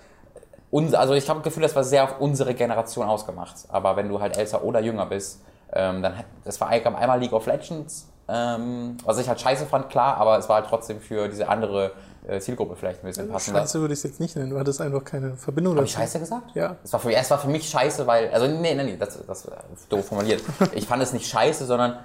unser, 0.72 0.99
also 0.99 1.13
ich 1.13 1.30
habe 1.30 1.39
das 1.39 1.45
Gefühl, 1.45 1.63
das 1.63 1.76
war 1.76 1.86
sehr 1.86 2.03
auf 2.03 2.20
unsere 2.20 2.53
Generation 2.53 3.07
ausgemacht. 3.07 3.55
Aber 3.70 3.95
wenn 3.95 4.09
du 4.09 4.20
halt 4.20 4.36
älter 4.36 4.61
oder 4.63 4.82
jünger 4.82 5.05
bist, 5.05 5.41
ähm, 5.72 6.01
dann 6.01 6.18
hat, 6.18 6.26
das 6.43 6.59
war 6.59 6.68
eigentlich 6.68 6.86
einmal 6.86 7.20
League 7.20 7.32
of 7.32 7.45
Legends, 7.45 8.09
ähm, 8.28 8.97
was 9.05 9.20
ich 9.20 9.30
halt 9.30 9.39
scheiße 9.39 9.68
fand, 9.68 9.89
klar, 9.89 10.18
aber 10.18 10.38
es 10.38 10.49
war 10.49 10.57
halt 10.57 10.66
trotzdem 10.68 10.99
für 10.99 11.30
diese 11.30 11.47
andere 11.47 11.86
äh, 11.88 11.91
Zielgruppe 12.39 12.76
vielleicht 12.76 13.03
ein 13.03 13.07
bisschen 13.07 13.30
passender. 13.30 13.61
Scheiße 13.61 13.80
würde 13.80 13.93
ich 13.93 13.99
es 13.99 14.03
jetzt 14.03 14.19
nicht 14.19 14.36
nennen. 14.36 14.49
Du 14.49 14.59
hattest 14.59 14.82
einfach 14.82 15.03
keine 15.03 15.36
Verbindung 15.36 15.76
Habe 15.76 15.86
ich 15.86 15.91
scheiße 15.91 16.19
gesagt? 16.19 16.55
Ja. 16.55 16.76
Es 16.84 16.91
war, 16.93 16.99
für, 16.99 17.13
es 17.13 17.30
war 17.30 17.39
für 17.39 17.47
mich 17.47 17.69
scheiße, 17.69 18.05
weil, 18.07 18.30
also 18.32 18.47
nee, 18.47 18.73
nee, 18.73 18.84
nee, 18.84 18.97
das, 18.97 19.19
das 19.26 19.47
war 19.47 19.63
doof 19.89 20.05
formuliert. 20.05 20.41
Ich 20.73 20.88
fand 20.88 21.03
es 21.03 21.13
nicht 21.13 21.28
scheiße, 21.28 21.65
sondern 21.65 21.97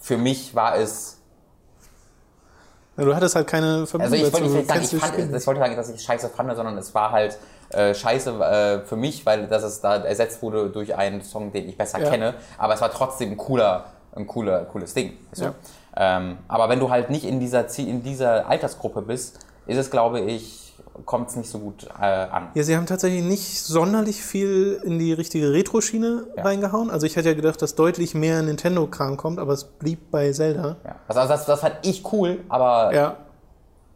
für 0.00 0.18
mich 0.18 0.54
war 0.54 0.76
es 0.76 1.18
Ja, 2.96 3.04
Du 3.04 3.14
hattest 3.14 3.34
halt 3.34 3.46
keine 3.46 3.66
Also 3.66 3.86
Verbindung 3.86 4.18
ich 4.26 4.32
wollte 4.32 4.46
nicht 4.48 4.68
sagen, 4.68 4.82
ich, 4.82 4.90
das 4.90 5.00
fand, 5.00 5.18
ich 5.36 5.46
wollte 5.46 5.60
sagen, 5.60 5.76
dass 5.76 5.88
ich 5.90 6.02
scheiße 6.02 6.28
fand, 6.28 6.54
sondern 6.54 6.76
es 6.76 6.94
war 6.94 7.10
halt 7.12 7.38
äh, 7.70 7.94
scheiße 7.94 8.30
äh, 8.30 8.86
für 8.86 8.96
mich, 8.96 9.24
weil 9.24 9.46
dass 9.46 9.62
es 9.62 9.80
da 9.80 9.96
ersetzt 9.96 10.42
wurde 10.42 10.68
durch 10.68 10.94
einen 10.94 11.22
Song, 11.22 11.52
den 11.52 11.68
ich 11.68 11.78
besser 11.78 12.00
Ja. 12.00 12.10
kenne. 12.10 12.34
Aber 12.58 12.74
es 12.74 12.80
war 12.82 12.90
trotzdem 12.90 13.30
ein 13.32 13.36
cooler, 13.38 13.86
ein 14.14 14.26
cooler, 14.26 14.64
cooles 14.66 14.92
Ding. 14.92 15.16
weißt 15.30 15.40
du? 15.40 15.44
Ja. 15.46 15.54
Ähm, 15.96 16.38
aber 16.48 16.68
wenn 16.68 16.80
du 16.80 16.90
halt 16.90 17.08
nicht 17.10 17.24
in 17.24 17.40
dieser, 17.40 17.66
in 17.78 18.02
dieser 18.02 18.46
Altersgruppe 18.46 19.00
bist, 19.02 19.38
ist 19.66 19.78
es, 19.78 19.90
glaube 19.90 20.20
ich, 20.20 20.74
kommt 21.06 21.30
es 21.30 21.36
nicht 21.36 21.48
so 21.50 21.58
gut 21.58 21.86
äh, 22.00 22.04
an. 22.04 22.48
Ja, 22.54 22.62
sie 22.64 22.76
haben 22.76 22.86
tatsächlich 22.86 23.22
nicht 23.22 23.60
sonderlich 23.62 24.22
viel 24.22 24.80
in 24.84 24.98
die 24.98 25.12
richtige 25.12 25.52
Retro-Schiene 25.52 26.26
Ja. 26.36 26.42
reingehauen. 26.44 26.90
Also 26.90 27.06
ich 27.06 27.16
hätte 27.16 27.28
ja 27.30 27.34
gedacht, 27.34 27.62
dass 27.62 27.74
deutlich 27.74 28.14
mehr 28.14 28.42
Nintendo-Kram 28.42 29.16
kommt, 29.16 29.38
aber 29.38 29.52
es 29.52 29.64
blieb 29.64 30.10
bei 30.10 30.32
Zelda. 30.32 30.76
Ja. 30.84 30.96
Also, 31.08 31.20
also 31.20 31.32
das, 31.32 31.46
das 31.46 31.60
fand 31.60 31.76
ich 31.82 32.02
cool, 32.12 32.40
aber 32.48 32.92
Ja, 32.94 33.16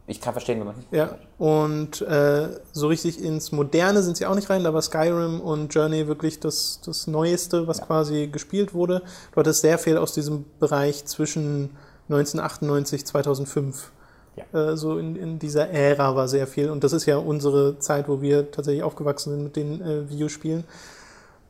ich 0.07 0.21
kann 0.21 0.33
verstehen, 0.33 0.59
wenn 0.59 0.67
man 0.67 0.75
nicht. 0.77 0.87
ja. 0.91 1.15
Und 1.37 2.01
äh, 2.01 2.47
so 2.71 2.87
richtig 2.87 3.21
ins 3.23 3.51
Moderne 3.51 4.01
sind 4.01 4.17
sie 4.17 4.25
auch 4.25 4.33
nicht 4.35 4.49
rein. 4.49 4.63
Da 4.63 4.73
war 4.73 4.81
Skyrim 4.81 5.39
und 5.41 5.71
Journey 5.75 6.07
wirklich 6.07 6.39
das, 6.39 6.81
das 6.83 7.05
Neueste, 7.05 7.67
was 7.67 7.81
quasi 7.81 8.27
gespielt 8.27 8.73
wurde. 8.73 9.03
Du 9.33 9.39
hattest 9.39 9.61
sehr 9.61 9.77
viel 9.77 9.97
aus 9.97 10.13
diesem 10.13 10.45
Bereich 10.59 11.05
zwischen 11.05 11.77
1998 12.09 13.05
2005. 13.05 13.91
Ja. 14.37 14.71
Äh, 14.71 14.77
so 14.77 14.97
in, 14.97 15.15
in 15.15 15.39
dieser 15.39 15.69
Ära 15.69 16.15
war 16.15 16.27
sehr 16.27 16.47
viel. 16.47 16.69
Und 16.69 16.83
das 16.83 16.93
ist 16.93 17.05
ja 17.05 17.17
unsere 17.17 17.79
Zeit, 17.79 18.07
wo 18.07 18.21
wir 18.21 18.51
tatsächlich 18.51 18.83
aufgewachsen 18.83 19.31
sind 19.31 19.43
mit 19.43 19.55
den 19.55 19.81
äh, 19.81 20.09
Videospielen. 20.09 20.63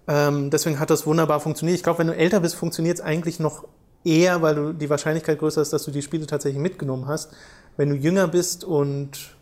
Ähm, 0.08 0.50
deswegen 0.50 0.80
hat 0.80 0.90
das 0.90 1.06
wunderbar 1.06 1.40
funktioniert. 1.40 1.76
Ich 1.76 1.84
glaube, 1.84 2.00
wenn 2.00 2.08
du 2.08 2.16
älter 2.16 2.40
bist, 2.40 2.56
funktioniert 2.56 2.98
es 2.98 3.04
eigentlich 3.04 3.40
noch 3.40 3.66
eher, 4.06 4.42
weil 4.42 4.56
du 4.56 4.74
die 4.74 4.90
Wahrscheinlichkeit 4.90 5.40
größer 5.40 5.62
ist, 5.62 5.74
dass 5.74 5.84
du 5.84 5.92
die 5.92 6.02
Spiele 6.02 6.26
tatsächlich 6.26 6.62
mitgenommen 6.62 7.08
hast. 7.08 7.34
Wenn 7.76 7.90
du 7.90 7.96
jünger 7.96 8.28
bist 8.28 8.64
und 8.64 9.37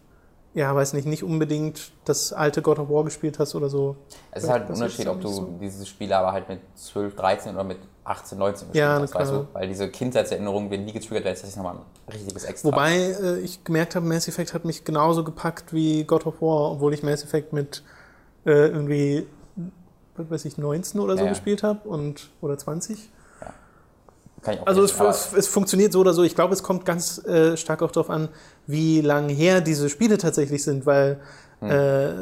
ja, 0.56 0.74
weiß 0.74 0.93
nicht, 0.93 1.06
nicht 1.06 1.24
unbedingt 1.24 1.91
das 2.06 2.34
alte 2.34 2.62
God 2.64 2.80
of 2.80 2.89
War 2.89 3.03
gespielt 3.03 3.38
hast 3.39 3.53
oder 3.56 3.70
so. 3.70 3.95
Es 4.32 4.43
ist 4.43 4.49
halt 4.49 4.66
ein 4.68 4.74
Unterschied, 4.74 5.08
ob 5.08 5.22
du 5.22 5.28
so. 5.28 5.49
diese 5.62 5.86
Spiele 5.86 6.18
aber 6.18 6.32
halt 6.32 6.47
mit 6.49 6.60
12, 6.76 7.16
13 7.16 7.53
oder 7.53 7.64
mit 7.66 7.78
18, 8.06 8.38
19 8.38 8.68
gespielt 8.70 8.76
Ja, 8.76 8.99
hast, 9.01 9.14
na 9.14 9.20
weißt 9.20 9.32
klar. 9.32 9.43
du? 9.43 9.47
Weil 9.53 9.68
diese 9.68 9.89
Kindheitserinnerungen 9.89 10.72
werden 10.72 10.86
nie 10.86 10.93
getriggert 10.93 11.26
werden, 11.26 11.38
das 11.39 11.47
ist 11.49 11.58
nochmal 11.58 11.76
ein 11.76 12.12
richtiges 12.14 12.45
Extra. 12.45 12.70
Wobei 12.70 12.95
äh, 12.95 13.39
ich 13.39 13.64
gemerkt 13.64 13.95
habe, 13.95 14.06
Mass 14.08 14.28
Effect 14.28 14.53
hat 14.53 14.64
mich 14.66 14.84
genauso 14.86 15.24
gepackt 15.24 15.74
wie 15.74 16.03
God 16.06 16.26
of 16.26 16.41
War, 16.41 16.72
obwohl 16.72 16.93
ich 16.93 17.03
Mass 17.03 17.24
Effect 17.24 17.51
mit 17.51 17.84
äh, 18.45 18.68
irgendwie, 18.68 19.28
was 20.16 20.30
weiß 20.30 20.45
ich, 20.45 20.58
19 20.58 21.01
oder 21.01 21.14
so 21.16 21.20
Ja, 21.20 21.26
ja. 21.26 21.30
gespielt 21.32 21.64
habe 21.64 21.88
und 21.89 22.30
oder 22.41 22.58
20. 22.58 23.10
kann 24.46 24.54
ich 24.54 24.62
auch 24.62 24.68
Also 24.68 24.84
es, 24.84 24.93
es, 25.00 25.34
es 25.34 25.48
funktioniert 25.48 25.91
so 25.91 26.00
oder 26.00 26.14
so. 26.14 26.24
Ich 26.24 26.36
glaube, 26.36 26.54
es 26.54 26.64
kommt 26.64 26.86
ganz 26.86 27.18
äh, 27.26 27.58
stark 27.58 27.82
auch 27.82 27.91
darauf 27.91 28.10
an, 28.10 28.30
wie 28.68 29.02
lang 29.02 29.28
her 29.28 29.60
diese 29.60 29.89
Spiele 29.89 30.18
tatsächlich 30.18 30.64
sind, 30.64 30.86
weil 30.86 31.20
Hm. 31.60 31.70
äh, 31.70 32.14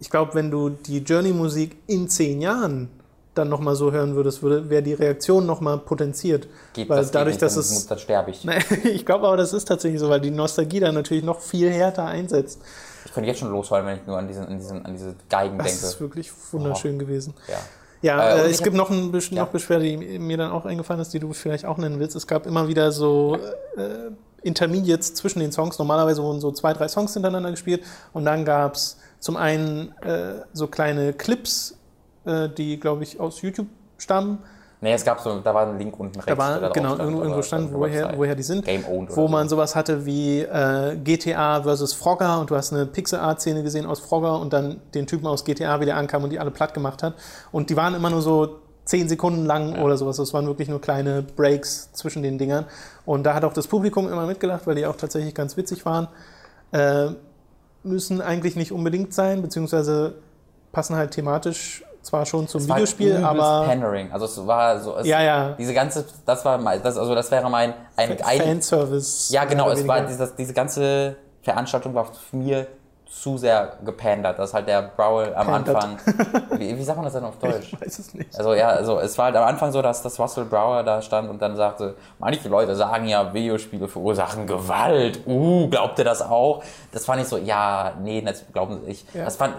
ich 0.00 0.10
glaube, 0.10 0.34
wenn 0.34 0.50
du 0.50 0.70
die 0.70 0.98
Journey-Musik 0.98 1.76
in 1.86 2.08
zehn 2.08 2.40
Jahren 2.42 2.88
dann 3.34 3.48
nochmal 3.48 3.74
so 3.76 3.90
hören 3.92 4.14
würdest, 4.14 4.42
würde, 4.42 4.70
wäre 4.70 4.82
die 4.82 4.94
Reaktion 4.94 5.44
nochmal 5.44 5.78
potenziert. 5.78 6.46
geht, 6.72 6.88
weil 6.88 6.98
das 6.98 7.10
dadurch, 7.10 7.36
dass 7.36 7.56
es 7.56 7.70
muss- 7.72 7.86
dann 7.86 7.98
sterbe 7.98 8.30
ich. 8.30 8.44
Nein, 8.44 8.62
ich 8.84 9.04
glaube 9.04 9.26
aber, 9.26 9.36
das 9.36 9.52
ist 9.52 9.66
tatsächlich 9.66 10.00
so, 10.00 10.08
weil 10.08 10.20
die 10.20 10.30
Nostalgie 10.30 10.80
dann 10.80 10.94
natürlich 10.94 11.24
noch 11.24 11.40
viel 11.40 11.70
härter 11.70 12.04
einsetzt. 12.06 12.60
Ich 13.06 13.12
könnte 13.12 13.28
jetzt 13.28 13.40
schon 13.40 13.50
losheulen, 13.50 13.86
wenn 13.86 13.96
ich 13.98 14.06
nur 14.06 14.16
an, 14.18 14.28
diesen, 14.28 14.46
an, 14.46 14.58
diesen, 14.58 14.84
an 14.86 14.92
diese 14.92 15.14
Geigen 15.28 15.58
Das 15.58 15.66
denke. 15.66 15.86
ist 15.86 16.00
wirklich 16.00 16.32
wunderschön 16.52 16.98
gewesen. 16.98 17.34
Ja. 17.48 17.58
Ja, 18.04 18.36
Äh, 18.36 18.46
äh, 18.46 18.50
es 18.50 18.62
gibt 18.62 18.76
noch, 18.76 18.90
ein, 18.90 19.12
Ja. 19.30 19.42
noch 19.44 19.48
Beschwerde, 19.48 19.84
die 19.84 20.18
mir 20.18 20.36
dann 20.36 20.50
auch 20.50 20.66
eingefallen 20.66 21.00
ist, 21.00 21.14
die 21.14 21.20
du 21.20 21.32
vielleicht 21.32 21.64
auch 21.64 21.78
nennen 21.78 21.98
willst. 21.98 22.14
Es 22.14 22.26
gab 22.26 22.46
immer 22.46 22.68
wieder 22.68 22.92
so 22.92 23.38
äh, 23.76 24.10
Intermediates 24.42 25.14
zwischen 25.14 25.40
den 25.40 25.52
Songs. 25.52 25.78
Normalerweise 25.78 26.22
wurden 26.22 26.38
so 26.40 26.52
zwei, 26.52 26.74
drei 26.74 26.86
Songs 26.88 27.14
hintereinander 27.14 27.50
gespielt 27.50 27.82
und 28.12 28.26
dann 28.26 28.44
gab 28.44 28.74
es 28.74 28.98
zum 29.20 29.36
einen 29.38 29.92
äh, 30.02 30.34
so 30.52 30.66
kleine 30.66 31.14
Clips, 31.14 31.78
äh, 32.26 32.50
die, 32.50 32.78
glaube 32.78 33.04
ich, 33.04 33.20
aus 33.20 33.40
YouTube 33.40 33.68
stammen. 33.96 34.38
Nee, 34.84 34.92
es 34.92 35.02
gab 35.02 35.18
so, 35.18 35.40
da 35.40 35.54
war 35.54 35.66
ein 35.66 35.78
Link 35.78 35.98
unten 35.98 36.16
rechts. 36.16 36.26
Da 36.26 36.36
war 36.36 36.50
der 36.50 36.60
drauf 36.60 36.72
genau 36.74 36.94
stand, 36.94 37.10
irgendwo, 37.10 37.36
war 37.36 37.42
stand, 37.42 37.72
woher, 37.72 38.12
woher 38.18 38.34
die 38.34 38.42
sind. 38.42 38.66
Game 38.66 38.84
owned 38.84 39.08
wo 39.16 39.22
so. 39.22 39.28
man 39.28 39.48
sowas 39.48 39.74
hatte 39.74 40.04
wie 40.04 40.40
äh, 40.40 40.98
GTA 41.02 41.62
versus 41.62 41.94
Frogger 41.94 42.38
und 42.38 42.50
du 42.50 42.56
hast 42.56 42.70
eine 42.74 42.84
Pixel-Art-Szene 42.84 43.62
gesehen 43.62 43.86
aus 43.86 44.00
Frogger 44.00 44.38
und 44.38 44.52
dann 44.52 44.82
den 44.92 45.06
Typen 45.06 45.26
aus 45.26 45.46
GTA, 45.46 45.80
wie 45.80 45.86
der 45.86 45.96
ankam 45.96 46.24
und 46.24 46.28
die 46.28 46.38
alle 46.38 46.50
platt 46.50 46.74
gemacht 46.74 47.02
hat. 47.02 47.14
Und 47.50 47.70
die 47.70 47.78
waren 47.78 47.94
immer 47.94 48.10
nur 48.10 48.20
so 48.20 48.58
zehn 48.84 49.08
Sekunden 49.08 49.46
lang 49.46 49.80
oder 49.80 49.96
sowas. 49.96 50.18
Das 50.18 50.34
waren 50.34 50.46
wirklich 50.46 50.68
nur 50.68 50.82
kleine 50.82 51.22
Breaks 51.22 51.90
zwischen 51.94 52.22
den 52.22 52.36
Dingern. 52.36 52.66
Und 53.06 53.24
da 53.24 53.32
hat 53.32 53.44
auch 53.44 53.54
das 53.54 53.66
Publikum 53.66 54.12
immer 54.12 54.26
mitgelacht, 54.26 54.66
weil 54.66 54.74
die 54.74 54.84
auch 54.84 54.96
tatsächlich 54.96 55.34
ganz 55.34 55.56
witzig 55.56 55.86
waren. 55.86 56.08
Äh, 56.72 57.12
müssen 57.84 58.20
eigentlich 58.20 58.54
nicht 58.54 58.70
unbedingt 58.70 59.14
sein, 59.14 59.40
beziehungsweise 59.40 60.16
passen 60.72 60.94
halt 60.94 61.12
thematisch 61.12 61.84
zwar 62.04 62.26
schon 62.26 62.46
zum 62.46 62.60
Es 62.60 62.68
war 62.68 62.76
Videospiel, 62.76 63.08
übelst 63.08 63.24
aber 63.24 63.66
Pandering. 63.66 64.12
Also 64.12 64.26
es 64.26 64.46
war 64.46 64.78
so. 64.78 64.96
Es, 64.96 65.06
Ja, 65.06 65.22
ja. 65.22 65.50
Diese 65.58 65.74
ganze, 65.74 66.04
das 66.26 66.44
war 66.44 66.58
mein, 66.58 66.82
das, 66.82 66.96
also 66.96 67.14
das 67.14 67.30
wäre 67.30 67.48
mein 67.50 67.74
ein, 67.96 68.16
ein 68.22 68.40
Fanservice. 68.40 69.32
Ja, 69.32 69.44
genau. 69.44 69.70
Es 69.70 69.86
war 69.86 70.06
weniger. 70.06 70.28
diese, 70.36 70.52
ganze 70.52 71.16
Veranstaltung 71.42 71.94
war 71.94 72.06
mir 72.32 72.66
zu 73.06 73.38
sehr 73.38 73.74
gepandert. 73.84 74.38
Das 74.38 74.50
ist 74.50 74.54
halt 74.54 74.66
der 74.66 74.82
Brawl 74.82 75.32
am 75.34 75.46
Pandert. 75.46 75.76
Anfang. 75.76 75.98
Wie, 76.58 76.76
wie 76.76 76.82
sagt 76.82 76.96
man 76.96 77.04
das 77.04 77.14
denn 77.14 77.24
auf 77.24 77.38
Deutsch? 77.38 77.72
Ich 77.72 77.80
weiß 77.80 77.98
es 77.98 78.14
nicht. 78.14 78.36
Also 78.36 78.54
ja, 78.54 78.68
also 78.68 78.98
es 78.98 79.16
war 79.16 79.26
halt 79.26 79.36
am 79.36 79.44
Anfang 79.44 79.70
so, 79.72 79.80
dass 79.82 80.02
das 80.02 80.18
Russell 80.18 80.44
Brower 80.44 80.82
da 80.82 81.00
stand 81.00 81.30
und 81.30 81.40
dann 81.40 81.54
sagte, 81.56 81.94
manche 82.18 82.48
Leute 82.48 82.74
sagen 82.74 83.06
ja, 83.06 83.32
Videospiele 83.32 83.88
verursachen 83.88 84.46
Gewalt. 84.46 85.20
Uh, 85.26 85.68
glaubt 85.68 85.98
ihr 85.98 86.04
das 86.04 86.22
auch? 86.22 86.64
Das 86.92 87.04
fand 87.04 87.22
ich 87.22 87.28
so, 87.28 87.36
ja, 87.38 87.92
nee, 88.02 88.20
das 88.20 88.44
glauben 88.52 88.80
sie 88.80 88.86
nicht. 88.88 89.14
Ja. 89.14 89.24
Das 89.24 89.36
fand, 89.36 89.54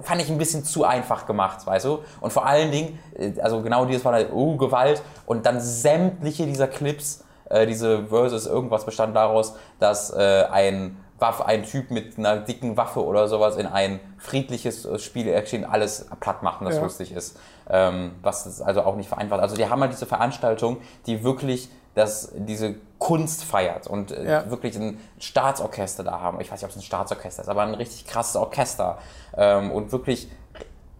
fand 0.00 0.22
ich 0.22 0.30
ein 0.30 0.38
bisschen 0.38 0.64
zu 0.64 0.84
einfach 0.84 1.26
gemacht, 1.26 1.66
weißt 1.66 1.84
du? 1.84 1.98
Und 2.20 2.32
vor 2.32 2.46
allen 2.46 2.70
Dingen, 2.70 2.98
äh, 3.18 3.40
also 3.40 3.60
genau 3.62 3.84
dieses 3.84 4.04
war 4.04 4.12
halt, 4.12 4.32
uh, 4.32 4.56
Gewalt 4.56 5.02
und 5.26 5.46
dann 5.46 5.60
sämtliche 5.60 6.46
dieser 6.46 6.68
Clips, 6.68 7.24
äh, 7.50 7.66
diese 7.66 8.06
Versus 8.06 8.46
irgendwas 8.46 8.84
bestand 8.84 9.14
daraus, 9.14 9.54
dass 9.78 10.10
äh, 10.10 10.44
ein 10.50 10.96
Waffe, 11.18 11.46
ein 11.46 11.62
Typ 11.64 11.90
mit 11.90 12.18
einer 12.18 12.36
dicken 12.36 12.76
Waffe 12.76 13.04
oder 13.04 13.28
sowas 13.28 13.56
in 13.56 13.66
ein 13.66 14.00
friedliches 14.18 14.84
äh, 14.84 14.98
Spiel 14.98 15.28
erschien, 15.28 15.64
alles 15.64 16.06
platt 16.20 16.42
machen, 16.42 16.64
das 16.64 16.76
Ja. 16.76 16.82
lustig 16.82 17.12
ist. 17.12 17.38
Ähm, 17.70 18.12
was 18.22 18.44
es 18.46 18.60
also 18.60 18.82
auch 18.82 18.96
nicht 18.96 19.08
vereinfacht. 19.08 19.40
Also 19.40 19.54
die 19.54 19.68
haben 19.68 19.80
halt 19.80 19.92
diese 19.92 20.06
Veranstaltung, 20.06 20.78
die 21.06 21.22
wirklich 21.22 21.68
das, 21.94 22.32
diese 22.34 22.74
Kunst 23.02 23.42
feiert 23.42 23.88
und 23.88 24.12
äh, 24.12 24.30
Ja. 24.30 24.48
wirklich 24.48 24.76
ein 24.76 24.96
Staatsorchester 25.18 26.04
da 26.04 26.20
haben. 26.20 26.40
Ich 26.40 26.52
weiß 26.52 26.60
nicht, 26.60 26.64
ob 26.64 26.70
es 26.70 26.76
ein 26.76 26.82
Staatsorchester 26.82 27.42
ist, 27.42 27.48
aber 27.48 27.62
ein 27.62 27.74
richtig 27.74 28.06
krasses 28.06 28.36
Orchester. 28.36 28.98
Ähm, 29.36 29.72
und 29.72 29.90
wirklich 29.90 30.30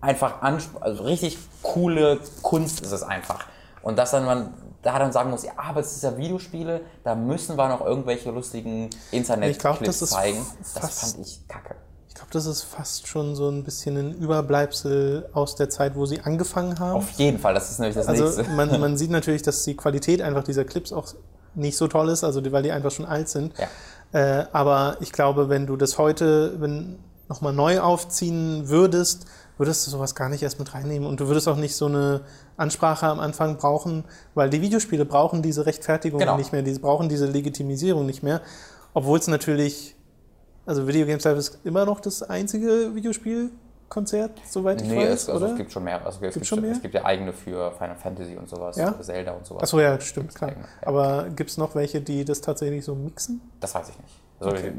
einfach 0.00 0.42
also 0.42 1.04
richtig 1.04 1.38
coole 1.62 2.18
Kunst 2.42 2.80
ist 2.80 2.90
es 2.90 3.04
einfach. 3.04 3.46
Und 3.82 4.00
dass 4.00 4.10
dann 4.10 4.24
man 4.24 4.52
da 4.82 4.98
dann 4.98 5.12
sagen 5.12 5.30
muss, 5.30 5.44
ja, 5.44 5.52
aber 5.56 5.78
es 5.78 5.92
ist 5.92 6.02
ja 6.02 6.16
Videospiele, 6.16 6.80
da 7.04 7.14
müssen 7.14 7.56
wir 7.56 7.68
noch 7.68 7.86
irgendwelche 7.86 8.32
lustigen 8.32 8.90
Internet-Clips 9.12 10.00
zeigen. 10.10 10.44
Das 10.74 10.98
fand 10.98 11.24
ich 11.24 11.46
kacke. 11.46 11.76
Ich 12.08 12.14
glaube, 12.14 12.32
das 12.32 12.46
ist 12.46 12.62
fast 12.62 13.06
schon 13.06 13.36
so 13.36 13.48
ein 13.48 13.62
bisschen 13.62 13.96
ein 13.96 14.12
Überbleibsel 14.14 15.30
aus 15.34 15.54
der 15.54 15.70
Zeit, 15.70 15.94
wo 15.94 16.04
sie 16.04 16.20
angefangen 16.20 16.80
haben. 16.80 16.96
Auf 16.96 17.10
jeden 17.12 17.38
Fall, 17.38 17.54
das 17.54 17.70
ist 17.70 17.78
nämlich 17.78 17.94
das 17.94 18.08
also 18.08 18.24
nächste. 18.24 18.42
man, 18.54 18.80
man 18.80 18.96
sieht 18.96 19.12
natürlich, 19.12 19.42
dass 19.42 19.62
die 19.62 19.76
Qualität 19.76 20.20
einfach 20.20 20.42
dieser 20.42 20.64
Clips 20.64 20.92
auch 20.92 21.06
nicht 21.54 21.76
so 21.76 21.88
toll 21.88 22.08
ist, 22.08 22.24
also 22.24 22.40
die, 22.40 22.52
weil 22.52 22.62
die 22.62 22.72
einfach 22.72 22.90
schon 22.90 23.06
alt 23.06 23.28
sind. 23.28 23.52
Ja. 23.58 23.68
Äh, 24.12 24.46
aber 24.52 24.96
ich 25.00 25.12
glaube, 25.12 25.48
wenn 25.48 25.66
du 25.66 25.76
das 25.76 25.98
heute 25.98 26.60
wenn 26.60 26.98
nochmal 27.28 27.52
neu 27.52 27.80
aufziehen 27.80 28.68
würdest, 28.68 29.26
würdest 29.56 29.86
du 29.86 29.90
sowas 29.90 30.14
gar 30.14 30.28
nicht 30.28 30.42
erst 30.42 30.58
mit 30.58 30.74
reinnehmen. 30.74 31.08
Und 31.08 31.20
du 31.20 31.28
würdest 31.28 31.48
auch 31.48 31.56
nicht 31.56 31.74
so 31.76 31.86
eine 31.86 32.22
Ansprache 32.56 33.06
am 33.06 33.20
Anfang 33.20 33.56
brauchen, 33.56 34.04
weil 34.34 34.50
die 34.50 34.60
Videospiele 34.60 35.04
brauchen 35.04 35.40
diese 35.42 35.64
Rechtfertigung 35.66 36.18
Genau. 36.20 36.36
nicht 36.36 36.52
mehr, 36.52 36.62
die 36.62 36.78
brauchen 36.78 37.08
diese 37.08 37.26
Legitimisierung 37.26 38.04
nicht 38.06 38.22
mehr. 38.22 38.40
Obwohl 38.94 39.18
es 39.18 39.28
natürlich, 39.28 39.96
also 40.66 40.86
Video 40.86 41.06
Games 41.06 41.24
Live 41.24 41.38
ist 41.38 41.58
immer 41.64 41.86
noch 41.86 42.00
das 42.00 42.22
einzige 42.22 42.94
Videospielkonzert, 43.92 44.30
soweit 44.48 44.80
ich 44.82 44.88
Nee, 44.88 44.96
weiß, 44.96 45.08
es, 45.22 45.28
also 45.28 45.44
oder? 45.44 45.52
es 45.52 45.58
gibt 45.58 45.72
schon 45.72 45.84
mehr. 45.84 46.04
Also 46.04 46.18
es, 46.24 46.34
gibt 46.34 46.46
schon 46.46 46.60
mehr? 46.60 46.72
es 46.72 46.82
gibt 46.82 46.94
ja 46.94 47.04
eigene 47.04 47.32
für 47.32 47.72
Final 47.72 47.96
Fantasy 47.96 48.36
und 48.36 48.48
sowas, 48.48 48.76
Ja? 48.76 48.94
Zelda 49.00 49.32
und 49.32 49.46
sowas. 49.46 49.62
Achso, 49.64 49.80
ja, 49.80 50.00
stimmt, 50.00 50.34
klar. 50.34 50.50
eigene, 50.50 50.66
ja. 50.66 50.88
Aber 50.88 51.28
gibt 51.30 51.50
es 51.50 51.58
noch 51.58 51.74
welche, 51.74 52.00
die 52.00 52.24
das 52.24 52.40
tatsächlich 52.40 52.84
so 52.84 52.94
mixen? 52.94 53.40
Das 53.60 53.74
weiß 53.74 53.90
ich 53.90 53.98
nicht. 53.98 54.14
Also 54.40 54.52
Okay. 54.56 54.72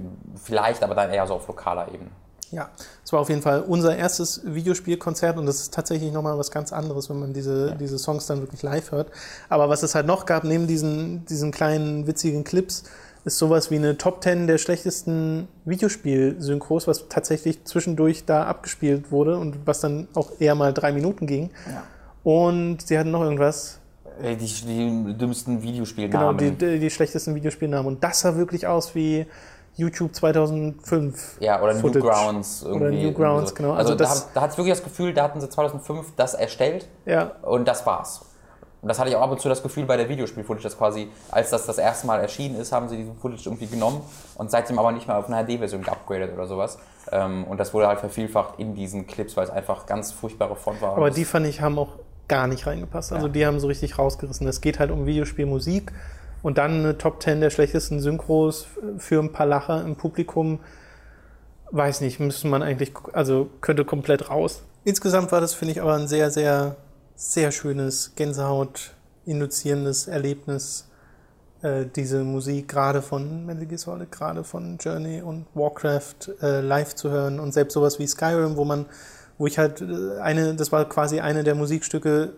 Vielleicht, 0.44 0.84
aber 0.84 0.96
dann 0.96 1.10
eher 1.12 1.26
so 1.28 1.36
auf 1.36 1.48
lokaler 1.48 1.88
Ebene. 1.88 2.10
Ja, 2.52 2.70
es 3.04 3.12
war 3.12 3.20
auf 3.20 3.30
jeden 3.30 3.42
Fall 3.42 3.62
unser 3.62 3.96
erstes 3.96 4.42
Videospielkonzert 4.46 5.38
und 5.38 5.48
das 5.48 5.60
ist 5.60 5.74
tatsächlich 5.74 6.12
nochmal 6.12 6.38
was 6.38 6.52
ganz 6.52 6.72
anderes, 6.72 7.10
wenn 7.10 7.20
man 7.20 7.34
diese, 7.34 7.76
diese 7.80 7.98
Songs 7.98 8.28
dann 8.28 8.42
wirklich 8.42 8.62
live 8.62 8.92
hört. 8.92 9.10
Aber 9.50 9.70
was 9.70 9.82
es 9.82 9.96
halt 9.96 10.06
noch 10.06 10.28
gab, 10.28 10.44
neben 10.44 10.68
diesen, 10.68 11.26
diesen 11.26 11.52
kleinen 11.52 12.06
witzigen 12.06 12.44
Clips, 12.44 12.84
ist 13.26 13.38
sowas 13.38 13.72
wie 13.72 13.76
eine 13.76 13.98
Top 13.98 14.22
10 14.24 14.48
der 14.48 14.58
schlechtesten 14.58 15.48
Videospiel-Synchros, 15.66 16.88
was 16.88 17.08
tatsächlich 17.08 17.64
zwischendurch 17.66 18.26
da 18.26 18.44
abgespielt 18.46 19.12
wurde 19.12 19.38
und 19.38 19.66
was 19.66 19.80
dann 19.80 20.08
auch 20.14 20.32
eher 20.40 20.56
mal 20.56 20.74
drei 20.74 20.92
Minuten 20.92 21.26
ging. 21.28 21.50
Und 22.24 22.82
sie 22.86 22.98
hatten 23.00 23.12
noch 23.12 23.22
irgendwas, 23.24 23.80
Äh, 24.22 24.36
Die, 24.36 24.46
die 24.46 25.18
dümmsten 25.18 25.60
genau, 25.60 25.68
Videospielnamen. 25.72 26.38
die, 26.38 26.52
die, 26.52 26.80
die 26.80 26.90
schlechtesten 26.90 27.34
Videospielnamen. 27.36 27.88
Und 27.88 28.04
das 28.04 28.20
sah 28.22 28.36
wirklich 28.36 28.68
aus 28.68 28.94
wie 28.94 29.26
YouTube 29.76 30.14
2005. 30.14 31.38
ja, 31.40 31.62
oder 31.62 31.74
Footage. 31.76 32.06
Newgrounds 32.06 32.62
irgendwie. 32.64 32.86
Oder 32.86 32.92
Newgrounds, 32.92 33.56
genau. 33.56 33.72
Also, 33.74 33.94
Also 33.94 34.04
da, 34.04 34.16
da 34.36 34.42
hat 34.42 34.52
es 34.52 34.58
wirklich 34.58 34.76
das 34.76 34.84
Gefühl, 34.84 35.14
da 35.14 35.24
hatten 35.24 35.42
sie 35.42 35.50
2005 35.50 36.14
das 36.16 36.34
erstellt 36.36 36.88
Ja, 37.06 37.32
und 37.42 37.68
das 37.68 37.86
war's. 37.86 38.22
Und 38.84 38.90
das 38.90 39.00
hatte 39.00 39.10
ich 39.10 39.16
auch 39.16 39.22
ab 39.22 39.32
und 39.32 39.40
zu 39.40 39.48
das 39.48 39.64
Gefühl 39.64 39.86
bei 39.86 39.96
der 39.96 40.10
Videospiel-Footage, 40.10 40.64
dass 40.64 40.78
quasi, 40.78 41.08
als 41.32 41.50
das 41.50 41.66
das 41.66 41.78
erste 41.78 42.06
Mal 42.06 42.20
erschienen 42.20 42.60
ist, 42.60 42.74
haben 42.74 42.90
sie 42.90 42.98
diesen 42.98 43.16
Footage 43.16 43.46
irgendwie 43.46 43.68
genommen 43.68 44.02
und 44.36 44.52
seitdem 44.52 44.78
aber 44.78 44.92
nicht 44.92 45.08
mehr 45.08 45.18
auf 45.18 45.30
eine 45.30 45.46
HD-Version 45.46 45.84
geupgradet 45.84 46.34
oder 46.34 46.48
sowas. 46.48 46.78
Ähm, 47.10 47.46
und 47.46 47.62
das 47.62 47.74
wurde 47.74 47.88
halt 47.88 48.02
vervielfacht 48.02 48.56
in 48.60 48.76
diesen 48.76 49.08
Clips, 49.08 49.38
weil 49.38 49.46
es 49.46 49.50
einfach 49.50 49.86
ganz 49.86 50.12
furchtbare 50.12 50.58
Font 50.58 50.82
war. 50.82 50.98
Aber 50.98 51.12
die 51.12 51.24
fand 51.24 51.48
ich 51.48 51.62
haben 51.62 51.80
auch 51.80 51.94
gar 52.28 52.48
nicht 52.48 52.68
reingepasst. 52.68 53.14
Also 53.14 53.28
Ja. 53.28 53.32
die 53.34 53.46
haben 53.46 53.60
so 53.62 53.68
richtig 53.68 53.98
rausgerissen. 53.98 54.46
Es 54.48 54.60
geht 54.60 54.80
halt 54.80 54.92
um 54.92 55.06
Videospielmusik 55.06 55.94
und 56.42 56.58
dann 56.58 56.80
eine 56.80 56.98
Top 56.98 57.24
10 57.24 57.40
der 57.40 57.52
schlechtesten 57.52 58.02
Synchros 58.02 58.68
für 58.98 59.22
ein 59.22 59.32
paar 59.32 59.46
Lacher 59.46 59.82
im 59.82 59.96
Publikum. 59.96 60.60
Weiß 61.72 62.02
nicht, 62.02 62.20
müsste 62.20 62.48
man 62.48 62.62
eigentlich, 62.62 62.92
also 63.14 63.50
könnte 63.62 63.86
komplett 63.86 64.30
raus. 64.30 64.62
Insgesamt 64.84 65.32
war 65.32 65.40
das, 65.40 65.54
finde 65.54 65.72
ich, 65.72 65.82
aber 65.82 65.94
ein 65.94 66.08
sehr, 66.08 66.30
sehr, 66.30 66.76
sehr 67.24 67.52
schönes, 67.52 68.12
Gänsehaut 68.16 68.92
induzierendes 69.26 70.08
Erlebnis. 70.08 70.90
Äh, 71.62 71.86
diese 71.96 72.24
Musik 72.24 72.68
gerade 72.68 73.02
von 73.02 73.46
Metal 73.46 73.66
Gear 73.66 73.78
Solid, 73.78 74.12
gerade 74.12 74.44
von 74.44 74.78
Journey 74.78 75.22
und 75.22 75.46
Warcraft 75.54 76.34
äh, 76.42 76.60
live 76.60 76.96
zu 76.96 77.10
hören 77.10 77.40
und 77.40 77.54
selbst 77.54 77.74
sowas 77.76 77.98
wie 77.98 78.08
Skyrim, 78.08 78.58
wo 78.58 78.66
man 78.66 78.86
wo 79.38 79.48
ich 79.48 79.58
halt 79.58 79.82
äh, 79.82 80.20
eine, 80.20 80.54
das 80.56 80.72
war 80.74 80.88
quasi 80.88 81.22
eine 81.22 81.44
der 81.46 81.56
Musikstücke, 81.56 82.34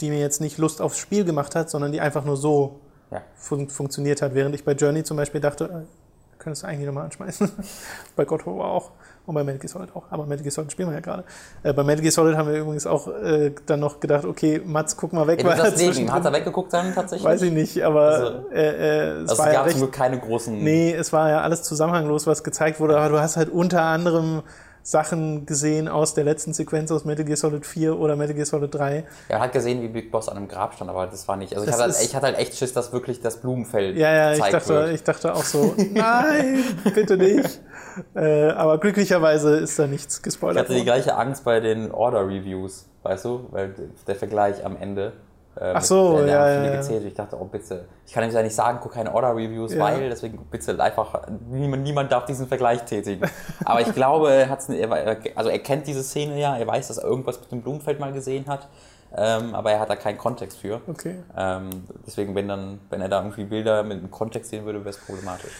die 0.00 0.08
mir 0.08 0.18
jetzt 0.18 0.40
nicht 0.40 0.56
Lust 0.56 0.80
aufs 0.80 0.98
Spiel 0.98 1.24
gemacht 1.24 1.54
hat, 1.54 1.68
sondern 1.68 1.92
die 1.92 2.00
einfach 2.00 2.24
nur 2.24 2.38
so 2.38 2.80
Ja. 3.10 3.20
fun 3.36 3.68
funktioniert 3.68 4.22
hat. 4.22 4.34
Während 4.34 4.54
ich 4.54 4.64
bei 4.64 4.72
Journey 4.72 5.04
zum 5.04 5.18
Beispiel 5.18 5.42
dachte, 5.42 5.64
äh, 5.64 6.38
könntest 6.38 6.62
du 6.62 6.68
eigentlich 6.68 6.86
nochmal 6.86 7.04
anschmeißen. 7.04 7.52
bei 8.16 8.24
God 8.24 8.46
of 8.46 8.56
War 8.58 8.70
auch. 8.70 8.90
Und 9.24 9.34
bei 9.36 9.44
Metal 9.44 9.60
Gear 9.60 9.68
Solid 9.68 9.94
auch. 9.94 10.04
Aber 10.10 10.26
Metal 10.26 10.42
Gear 10.42 10.50
Solid 10.50 10.72
spielen 10.72 10.88
wir 10.88 10.94
ja 10.94 11.00
gerade. 11.00 11.22
Äh, 11.62 11.72
bei 11.72 11.84
Metal 11.84 12.02
Gear 12.02 12.10
Solid 12.12 12.36
haben 12.36 12.48
wir 12.50 12.58
übrigens 12.58 12.86
auch 12.86 13.06
äh, 13.06 13.52
dann 13.66 13.78
noch 13.78 14.00
gedacht, 14.00 14.24
okay, 14.24 14.60
Mats, 14.64 14.96
guck 14.96 15.12
mal 15.12 15.26
weg. 15.28 15.38
Ey, 15.38 15.44
das 15.44 16.10
Hat 16.10 16.24
er 16.24 16.32
weggeguckt 16.32 16.72
dann 16.72 16.92
tatsächlich? 16.92 17.24
Weiß 17.24 17.42
ich 17.42 17.52
nicht, 17.52 17.82
aber 17.84 18.02
Also- 18.02 18.50
äh, 18.52 18.58
äh, 18.60 19.10
es 19.22 19.30
Also 19.30 19.38
war 19.42 19.46
es 19.46 19.52
ja 19.52 19.58
gab 19.58 19.66
recht 19.66 19.76
zum 19.78 19.80
Glück 19.86 19.92
keine 19.92 20.18
großen. 20.18 20.58
Nee, 20.62 20.92
es 20.92 21.12
war 21.12 21.30
ja 21.30 21.40
alles 21.42 21.62
zusammenhanglos, 21.62 22.26
was 22.26 22.42
gezeigt 22.42 22.80
wurde, 22.80 22.96
aber 22.98 23.10
du 23.10 23.20
hast 23.20 23.36
halt 23.36 23.48
unter 23.48 23.82
anderem 23.82 24.42
Sachen 24.82 25.46
gesehen 25.46 25.88
aus 25.88 26.14
der 26.14 26.24
letzten 26.24 26.52
Sequenz 26.52 26.90
aus 26.90 27.04
Metal 27.04 27.24
Gear 27.24 27.36
Solid 27.36 27.64
4 27.64 27.98
oder 27.98 28.16
Metal 28.16 28.34
Gear 28.34 28.46
Solid 28.46 28.74
3. 28.74 29.04
Ja, 29.28 29.36
man 29.36 29.42
hat 29.42 29.52
gesehen, 29.52 29.80
wie 29.82 29.88
Big 29.88 30.10
Boss 30.10 30.28
an 30.28 30.36
einem 30.36 30.48
Grab 30.48 30.74
stand, 30.74 30.90
aber 30.90 31.06
das 31.06 31.28
war 31.28 31.36
nicht. 31.36 31.54
Also 31.54 31.66
ich 31.66 31.72
hatte, 31.72 31.82
halt, 31.84 31.96
ich 32.02 32.14
hatte 32.16 32.26
halt 32.26 32.38
echt 32.38 32.56
Schiss, 32.56 32.72
dass 32.72 32.92
wirklich 32.92 33.20
das 33.20 33.36
Blumenfeld 33.40 33.96
Ja, 33.96 34.12
ja, 34.12 34.32
ich 34.34 34.40
dachte, 34.40 34.68
wird. 34.68 34.92
ich 34.94 35.02
dachte 35.04 35.34
auch 35.34 35.44
so, 35.44 35.74
nein, 35.92 36.64
bitte 36.94 37.16
nicht. 37.16 37.60
Äh, 38.14 38.48
aber 38.52 38.78
glücklicherweise 38.78 39.56
ist 39.58 39.78
da 39.78 39.86
nichts 39.86 40.16
Ich 40.16 40.22
gespoilert 40.22 40.60
hatte 40.60 40.68
die 40.72 40.76
worden. 40.76 40.84
gleiche 40.86 41.14
Angst 41.14 41.44
bei 41.44 41.60
den 41.60 41.92
Order-Reviews, 41.92 42.86
weißt 43.02 43.26
du? 43.26 43.48
Weil 43.50 43.74
der 44.06 44.14
Vergleich 44.16 44.64
am 44.64 44.78
Ende. 44.78 45.12
Äh, 45.54 45.72
Ach 45.74 45.82
so, 45.82 46.16
mit, 46.16 46.28
ja, 46.28 46.48
ja, 46.48 46.60
viele 46.60 46.72
ja. 46.72 46.80
gezählt. 46.80 47.04
Ich 47.04 47.14
dachte, 47.14 47.38
oh 47.38 47.44
bitte. 47.44 47.84
Ich 48.06 48.12
kann 48.12 48.24
ihm 48.24 48.30
ja 48.30 48.42
nicht 48.42 48.54
sagen, 48.54 48.78
guck 48.82 48.92
keine 48.94 49.14
Order-Reviews, 49.14 49.74
Ja. 49.74 49.84
weil, 49.84 50.08
deswegen 50.08 50.38
bitte 50.50 50.82
einfach, 50.82 51.28
niemand, 51.50 51.82
niemand 51.82 52.10
darf 52.10 52.24
diesen 52.24 52.48
Vergleich 52.48 52.82
tätigen. 52.84 53.28
Aber 53.64 53.80
ich 53.80 53.92
glaube, 53.92 54.32
er, 54.32 54.48
hat's, 54.48 54.68
er, 54.68 55.18
also 55.34 55.50
er 55.50 55.58
kennt 55.58 55.86
diese 55.86 56.02
Szene 56.02 56.38
ja, 56.40 56.56
er 56.56 56.66
weiß, 56.66 56.88
dass 56.88 56.98
er 56.98 57.04
irgendwas 57.04 57.38
mit 57.40 57.52
dem 57.52 57.60
Blumenfeld 57.62 58.00
mal 58.00 58.12
gesehen 58.12 58.46
hat. 58.46 58.68
Ähm, 59.14 59.54
aber 59.54 59.72
er 59.72 59.80
hat 59.80 59.90
da 59.90 59.96
keinen 59.96 60.16
Kontext 60.16 60.56
für. 60.58 60.80
Okay. 60.88 61.16
Ähm, 61.36 61.68
deswegen, 62.06 62.34
wenn, 62.34 62.48
dann, 62.48 62.80
wenn 62.88 63.02
er 63.02 63.10
da 63.10 63.18
irgendwie 63.18 63.44
Bilder 63.44 63.82
mit 63.82 63.98
einem 63.98 64.10
Kontext 64.10 64.50
sehen 64.50 64.64
würde, 64.64 64.78
wäre 64.80 64.88
es 64.88 64.96
problematisch. 64.96 65.52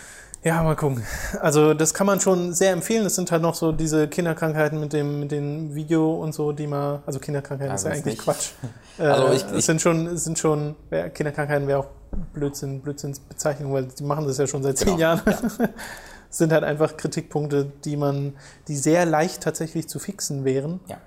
Ja, 0.45 0.61
mal 0.65 0.75
gucken. 0.75 1.05
Also 1.41 1.73
das 1.73 1.95
kann 1.95 2.07
man 2.07 2.19
schon 2.21 2.53
sehr 2.53 2.73
empfehlen. 2.73 3.07
Es 3.07 3.15
sind 3.15 3.31
halt 3.31 3.43
noch 3.43 3.55
so 3.55 3.71
diese 3.71 4.09
Kinderkrankheiten 4.09 4.81
mit 4.81 4.93
dem, 4.93 5.21
mit 5.21 5.31
dem 5.31 5.75
Video 5.77 6.15
und 6.21 6.33
so, 6.35 6.51
die 6.51 6.67
man, 6.67 7.01
also 7.07 7.21
Kinderkrankheiten 7.21 7.71
Ja, 7.71 7.75
ist 7.77 7.85
ja 7.85 7.91
eigentlich 7.93 8.05
nicht. 8.05 8.23
Quatsch. 8.23 8.51
Also 8.99 9.27
äh, 9.29 9.37
ich- 9.37 9.45
es 9.53 9.67
sind 9.67 9.81
schon, 9.81 10.07
es 10.09 10.25
sind 10.25 10.39
schon, 10.39 10.75
ja, 10.91 11.09
Kinderkrankheiten 11.09 11.67
wäre 11.69 11.79
auch 11.79 11.87
Blödsinn, 12.35 12.81
Blödsinnsbezeichnung, 12.81 13.73
weil 13.73 13.85
die 13.87 14.03
machen 14.05 14.27
das 14.27 14.37
ja 14.37 14.47
schon 14.47 14.63
seit 14.63 14.77
zehn 14.79 14.89
Genau, 14.89 14.99
Jahren. 14.99 15.23
Es 15.27 15.59
sind 16.39 16.53
halt 16.53 16.63
einfach 16.65 16.97
Kritikpunkte, 16.97 17.71
die 17.85 17.97
man, 17.97 18.35
die 18.69 18.77
sehr 18.77 19.07
leicht 19.07 19.43
tatsächlich 19.43 19.89
zu 19.89 19.99
fixen 19.99 20.45
wären, 20.45 20.81
Ja. 20.89 20.99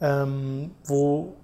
ähm, 0.00 0.70
wo 0.84 1.34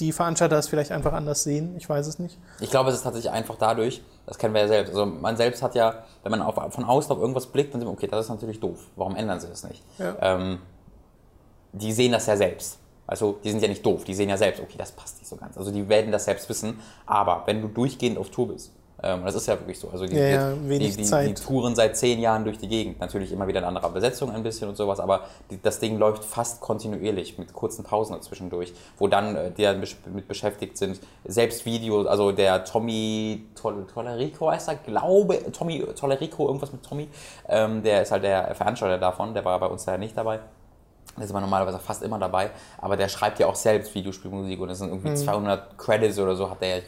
die 0.00 0.12
Veranstalter 0.12 0.56
es 0.58 0.68
vielleicht 0.68 0.92
einfach 0.92 1.12
anders 1.12 1.42
sehen. 1.42 1.74
Ich 1.76 1.88
weiß 1.88 2.06
es 2.06 2.18
nicht. 2.18 2.38
Ich 2.60 2.70
glaube, 2.70 2.88
es 2.90 2.96
ist 2.96 3.02
tatsächlich 3.02 3.32
einfach 3.32 3.56
dadurch, 3.58 4.02
das 4.26 4.38
kennen 4.38 4.54
wir 4.54 4.62
ja 4.62 4.68
selbst. 4.68 4.90
Also 4.90 5.06
man 5.06 5.36
selbst 5.36 5.62
hat 5.62 5.74
ja, 5.74 6.04
wenn 6.22 6.30
man 6.30 6.42
auf, 6.42 6.54
von 6.72 6.84
außen 6.84 7.12
auf 7.12 7.18
irgendwas 7.18 7.46
blickt, 7.46 7.72
dann 7.72 7.80
sieht 7.80 7.86
man, 7.86 7.96
okay, 7.96 8.08
das 8.08 8.26
ist 8.26 8.30
natürlich 8.30 8.60
doof. 8.60 8.78
Warum 8.96 9.14
ändern 9.14 9.40
sie 9.40 9.48
das 9.48 9.62
nicht? 9.62 9.82
Ja. 9.98 10.16
Ähm, 10.20 10.58
die 11.72 11.92
sehen 11.92 12.12
das 12.12 12.26
ja 12.26 12.36
selbst. 12.36 12.78
Also 13.06 13.38
die 13.44 13.50
sind 13.50 13.62
ja 13.62 13.68
nicht 13.68 13.86
doof, 13.86 14.02
die 14.02 14.14
sehen 14.14 14.28
ja 14.28 14.36
selbst, 14.36 14.60
okay, 14.60 14.76
das 14.76 14.90
passt 14.90 15.18
nicht 15.18 15.28
so 15.28 15.36
ganz. 15.36 15.56
Also 15.56 15.70
die 15.70 15.88
werden 15.88 16.10
das 16.10 16.24
selbst 16.24 16.48
wissen. 16.48 16.80
Aber 17.06 17.42
wenn 17.46 17.62
du 17.62 17.68
durchgehend 17.68 18.18
auf 18.18 18.30
Tour 18.30 18.48
bist, 18.48 18.72
ähm, 19.02 19.24
das 19.24 19.34
ist 19.34 19.46
ja 19.46 19.58
wirklich 19.58 19.78
so, 19.78 19.88
also 19.90 20.06
die, 20.06 20.16
Ja, 20.16 20.26
ja, 20.26 20.52
die, 20.52 20.78
die, 20.78 20.96
die, 20.96 21.34
touren 21.34 21.74
seit 21.74 21.96
zehn 21.96 22.18
Jahren 22.18 22.44
durch 22.44 22.58
die 22.58 22.68
Gegend. 22.68 22.98
Natürlich 22.98 23.30
immer 23.30 23.46
wieder 23.46 23.58
in 23.58 23.64
anderer 23.66 23.90
Besetzung 23.90 24.30
ein 24.30 24.42
bisschen 24.42 24.68
und 24.68 24.76
sowas, 24.76 25.00
aber 25.00 25.24
das 25.62 25.80
Ding 25.80 25.98
läuft 25.98 26.24
fast 26.24 26.60
kontinuierlich 26.60 27.38
mit 27.38 27.52
kurzen 27.52 27.84
Pausen 27.84 28.14
dazwischendurch, 28.14 28.72
wo 28.98 29.06
dann 29.06 29.36
äh, 29.36 29.50
die 29.50 29.62
dann 29.62 29.80
mit 29.80 30.28
beschäftigt 30.28 30.78
sind, 30.78 31.00
selbst 31.24 31.66
Videos, 31.66 32.06
also 32.06 32.32
der 32.32 32.64
Tommy 32.64 33.44
Tol 33.54 33.86
Tolerico 33.86 34.50
heißt 34.50 34.68
er, 34.68 34.76
glaube, 34.76 35.40
Tommy 35.52 35.84
Tolerico, 35.94 36.46
irgendwas 36.46 36.72
mit 36.72 36.82
Tommy, 36.82 37.08
ähm, 37.48 37.82
der 37.82 38.02
ist 38.02 38.12
halt 38.12 38.24
der 38.24 38.54
Veranstalter 38.54 38.98
davon, 38.98 39.34
der 39.34 39.44
war 39.44 39.60
bei 39.60 39.66
uns 39.66 39.84
ja 39.84 39.98
nicht 39.98 40.16
dabei. 40.16 40.40
Der 41.16 41.24
ist 41.24 41.30
aber 41.30 41.40
normalerweise 41.40 41.78
fast 41.78 42.02
immer 42.02 42.18
dabei, 42.18 42.50
aber 42.78 42.96
der 42.96 43.08
schreibt 43.08 43.38
ja 43.38 43.46
auch 43.46 43.54
selbst 43.54 43.94
Videospielmusik 43.94 44.60
und 44.60 44.68
es 44.68 44.78
sind 44.78 44.88
irgendwie 44.90 45.14
200 45.14 45.78
Credits 45.78 46.18
oder 46.18 46.36
so, 46.36 46.50
hat 46.50 46.60
der, 46.60 46.78
ich 46.78 46.84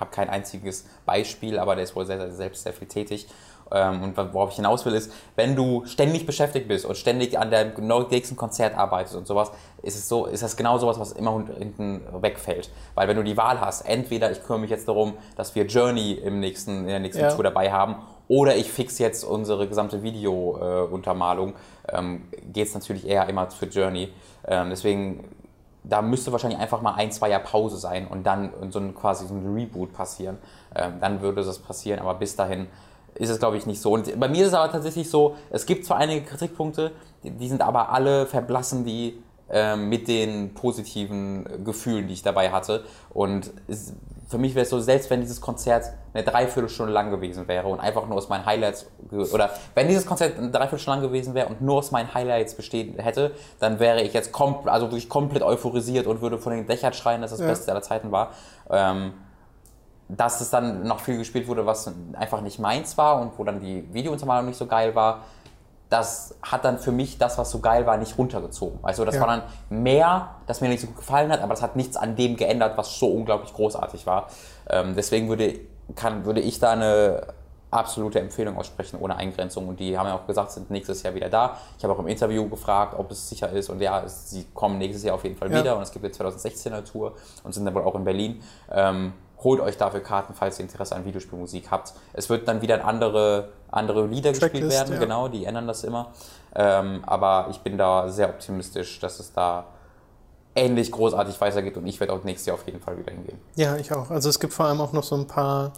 habe 0.00 0.10
kein 0.10 0.28
einziges 0.28 0.86
Beispiel, 1.06 1.58
aber 1.58 1.74
der 1.76 1.84
ist 1.84 1.94
wohl 1.94 2.04
sehr, 2.06 2.18
sehr, 2.18 2.32
selbst 2.32 2.62
sehr 2.64 2.72
viel 2.72 2.88
tätig. 2.88 3.28
Ähm, 3.72 4.02
Und 4.02 4.16
worauf 4.34 4.50
ich 4.50 4.56
hinaus 4.56 4.84
will, 4.84 4.94
ist, 4.94 5.12
wenn 5.36 5.54
du 5.54 5.84
ständig 5.86 6.26
beschäftigt 6.26 6.66
bist 6.66 6.84
und 6.84 6.96
ständig 6.96 7.38
an 7.38 7.52
deinem 7.52 7.74
genau 7.76 8.00
nächsten 8.02 8.34
Konzert 8.36 8.76
arbeitest 8.76 9.14
und 9.14 9.28
sowas, 9.28 9.52
ist 9.82 9.94
es 9.96 10.08
so, 10.08 10.26
ist 10.26 10.42
das 10.42 10.56
genau 10.56 10.78
sowas, 10.78 10.98
was 10.98 11.12
immer 11.12 11.44
hinten 11.56 12.00
wegfällt. 12.20 12.68
Weil 12.96 13.06
wenn 13.06 13.16
du 13.16 13.22
die 13.22 13.36
Wahl 13.36 13.60
hast, 13.60 13.82
entweder 13.82 14.32
ich 14.32 14.42
kümmere 14.42 14.62
mich 14.62 14.70
jetzt 14.70 14.88
darum, 14.88 15.14
dass 15.36 15.54
wir 15.54 15.66
Journey 15.66 16.14
im 16.14 16.40
nächsten, 16.40 16.80
in 16.80 16.86
der 16.88 16.98
nächsten 16.98 17.22
Ja. 17.22 17.30
Tour 17.30 17.44
dabei 17.44 17.70
haben, 17.70 17.96
oder 18.30 18.56
ich 18.56 18.70
fix 18.70 19.00
jetzt 19.00 19.24
unsere 19.24 19.66
gesamte 19.66 20.04
Video-Untermalung, 20.04 21.54
ähm, 21.88 22.28
geht 22.52 22.68
es 22.68 22.74
natürlich 22.74 23.04
eher 23.04 23.28
immer 23.28 23.50
für 23.50 23.66
Journey. 23.66 24.12
Ähm, 24.46 24.70
deswegen, 24.70 25.24
da 25.82 26.00
müsste 26.00 26.30
wahrscheinlich 26.30 26.60
einfach 26.60 26.80
mal 26.80 26.94
ein, 26.94 27.10
zwei 27.10 27.28
Jahre 27.30 27.42
Pause 27.42 27.76
sein 27.76 28.06
und 28.06 28.22
dann 28.22 28.52
so 28.70 28.78
ein, 28.78 28.94
quasi 28.94 29.26
so 29.26 29.34
ein 29.34 29.52
Reboot 29.52 29.92
passieren. 29.92 30.38
Ähm, 30.76 30.92
dann 31.00 31.20
würde 31.22 31.42
das 31.42 31.58
passieren, 31.58 31.98
aber 31.98 32.14
bis 32.14 32.36
dahin 32.36 32.68
ist 33.16 33.30
es, 33.30 33.40
glaube 33.40 33.56
ich, 33.56 33.66
nicht 33.66 33.80
so. 33.80 33.94
Und 33.94 34.20
bei 34.20 34.28
mir 34.28 34.42
ist 34.42 34.48
es 34.48 34.54
aber 34.54 34.70
tatsächlich 34.70 35.10
so, 35.10 35.34
es 35.50 35.66
gibt 35.66 35.84
zwar 35.84 35.96
einige 35.96 36.24
Kritikpunkte, 36.24 36.92
die, 37.24 37.32
die 37.32 37.48
sind 37.48 37.62
aber 37.62 37.90
alle 37.90 38.26
verblassen, 38.26 38.84
die 38.84 39.20
ähm, 39.50 39.88
mit 39.88 40.06
den 40.06 40.54
positiven 40.54 41.64
Gefühlen, 41.64 42.06
die 42.06 42.14
ich 42.14 42.22
dabei 42.22 42.52
hatte. 42.52 42.84
Und 43.12 43.50
für 44.30 44.38
mich 44.38 44.54
wäre 44.54 44.62
es 44.62 44.70
so, 44.70 44.78
selbst 44.78 45.10
wenn 45.10 45.20
dieses 45.20 45.40
Konzert 45.40 45.92
eine 46.14 46.22
Dreiviertelstunde 46.22 46.92
lang 46.92 47.10
gewesen 47.10 47.48
wäre 47.48 47.66
und 47.66 47.80
einfach 47.80 48.06
nur 48.06 48.16
aus 48.16 48.28
meinen 48.28 48.46
Highlights, 48.46 48.86
oder 49.10 49.50
wenn 49.74 49.88
dieses 49.88 50.06
Konzert 50.06 50.38
eine 50.38 50.50
Dreiviertelstunde 50.50 51.00
lang 51.00 51.08
gewesen 51.08 51.34
wäre 51.34 51.48
und 51.48 51.60
nur 51.60 51.78
aus 51.78 51.90
meinen 51.90 52.14
Highlights 52.14 52.54
bestehen 52.54 52.96
hätte, 53.00 53.32
dann 53.58 53.80
wäre 53.80 54.02
ich 54.02 54.12
jetzt 54.12 54.30
kom 54.30 54.68
also 54.68 54.86
wirklich 54.86 55.08
komplett 55.08 55.42
euphorisiert 55.42 56.06
und 56.06 56.22
würde 56.22 56.38
von 56.38 56.52
den 56.52 56.64
Dächern 56.64 56.92
schreien, 56.92 57.22
dass 57.22 57.32
das 57.32 57.40
Ja. 57.40 57.48
Beste 57.48 57.72
aller 57.72 57.82
Zeiten 57.82 58.12
war. 58.12 58.30
Ähm, 58.70 59.14
dass 60.08 60.40
es 60.40 60.50
dann 60.50 60.84
noch 60.84 61.00
viel 61.00 61.18
gespielt 61.18 61.46
wurde, 61.48 61.66
was 61.66 61.92
einfach 62.14 62.40
nicht 62.40 62.58
meins 62.58 62.96
war 62.98 63.20
und 63.20 63.32
wo 63.36 63.44
dann 63.44 63.60
die 63.60 63.84
Videountermalung 63.92 64.46
nicht 64.46 64.58
so 64.58 64.66
geil 64.66 64.94
war, 64.94 65.22
das 65.90 66.36
hat 66.40 66.64
dann 66.64 66.78
für 66.78 66.92
mich 66.92 67.18
das, 67.18 67.36
was 67.36 67.50
so 67.50 67.58
geil 67.58 67.84
war, 67.84 67.96
nicht 67.96 68.16
runtergezogen. 68.16 68.78
Also 68.82 69.04
das 69.04 69.16
Ja. 69.16 69.20
war 69.22 69.28
dann 69.28 69.42
mehr, 69.68 70.36
das 70.46 70.60
mir 70.60 70.68
nicht 70.68 70.80
so 70.80 70.86
gut 70.86 70.96
gefallen 70.96 71.30
hat, 71.32 71.40
aber 71.42 71.50
das 71.52 71.62
hat 71.62 71.76
nichts 71.76 71.96
an 71.96 72.14
dem 72.16 72.36
geändert, 72.36 72.78
was 72.78 72.98
so 72.98 73.08
unglaublich 73.08 73.52
großartig 73.52 74.06
war. 74.06 74.28
Ähm, 74.68 74.94
deswegen 74.96 75.28
würde, 75.28 75.58
kann, 75.96 76.24
würde 76.24 76.40
ich 76.40 76.60
da 76.60 76.70
eine 76.70 77.26
absolute 77.72 78.18
Empfehlung 78.20 78.56
aussprechen, 78.56 78.98
ohne 79.00 79.16
Eingrenzung. 79.16 79.68
Und 79.68 79.78
die 79.80 79.96
haben 79.98 80.06
ja 80.06 80.14
auch 80.14 80.26
gesagt, 80.26 80.50
sind 80.52 80.70
nächstes 80.70 81.02
Jahr 81.02 81.14
wieder 81.14 81.28
da. 81.28 81.56
Ich 81.78 81.84
habe 81.84 81.92
auch 81.94 81.98
im 82.00 82.08
Interview 82.08 82.48
gefragt, 82.48 82.94
ob 82.98 83.10
es 83.12 83.28
sicher 83.28 83.48
ist. 83.50 83.68
Und 83.68 83.80
ja, 83.80 84.00
es, 84.02 84.30
sie 84.30 84.44
kommen 84.54 84.78
nächstes 84.78 85.04
Jahr 85.04 85.14
auf 85.14 85.22
jeden 85.24 85.36
Fall 85.36 85.50
Ja. 85.52 85.60
wieder. 85.60 85.76
Und 85.76 85.82
es 85.82 85.92
gibt 85.92 86.04
jetzt 86.04 86.20
2016er 86.20 86.84
Tour 86.84 87.14
und 87.44 87.52
sind 87.52 87.64
dann 87.64 87.74
wohl 87.74 87.82
auch 87.84 87.94
in 87.94 88.04
Berlin. 88.04 88.42
Ähm, 88.72 89.12
holt 89.42 89.60
euch 89.60 89.76
dafür 89.76 90.00
Karten, 90.00 90.34
falls 90.34 90.58
ihr 90.58 90.64
Interesse 90.64 90.94
an 90.94 91.04
Videospielmusik 91.04 91.70
habt. 91.70 91.94
Es 92.12 92.28
wird 92.28 92.46
dann 92.48 92.62
wieder 92.62 92.84
andere, 92.84 93.50
andere 93.70 94.06
Lieder 94.06 94.30
gespielt 94.30 94.52
Tracklist, 94.52 94.78
werden, 94.78 94.94
ja. 94.94 95.00
genau, 95.00 95.28
die 95.28 95.44
ändern 95.44 95.66
das 95.66 95.84
immer. 95.84 96.12
Ähm, 96.54 97.02
aber 97.06 97.48
ich 97.50 97.60
bin 97.60 97.78
da 97.78 98.08
sehr 98.08 98.28
optimistisch, 98.28 98.98
dass 99.00 99.20
es 99.20 99.32
da 99.32 99.66
ähnlich 100.54 100.90
großartig 100.90 101.40
weitergeht 101.40 101.76
und 101.76 101.86
ich 101.86 102.00
werde 102.00 102.12
auch 102.12 102.24
nächstes 102.24 102.46
Jahr 102.46 102.54
auf 102.54 102.66
jeden 102.66 102.80
Fall 102.80 102.98
wieder 102.98 103.12
hingehen. 103.12 103.38
Ja, 103.54 103.76
ich 103.76 103.92
auch. 103.92 104.10
Also 104.10 104.28
es 104.28 104.40
gibt 104.40 104.52
vor 104.52 104.66
allem 104.66 104.80
auch 104.80 104.92
noch 104.92 105.04
so 105.04 105.14
ein 105.14 105.26
paar 105.26 105.72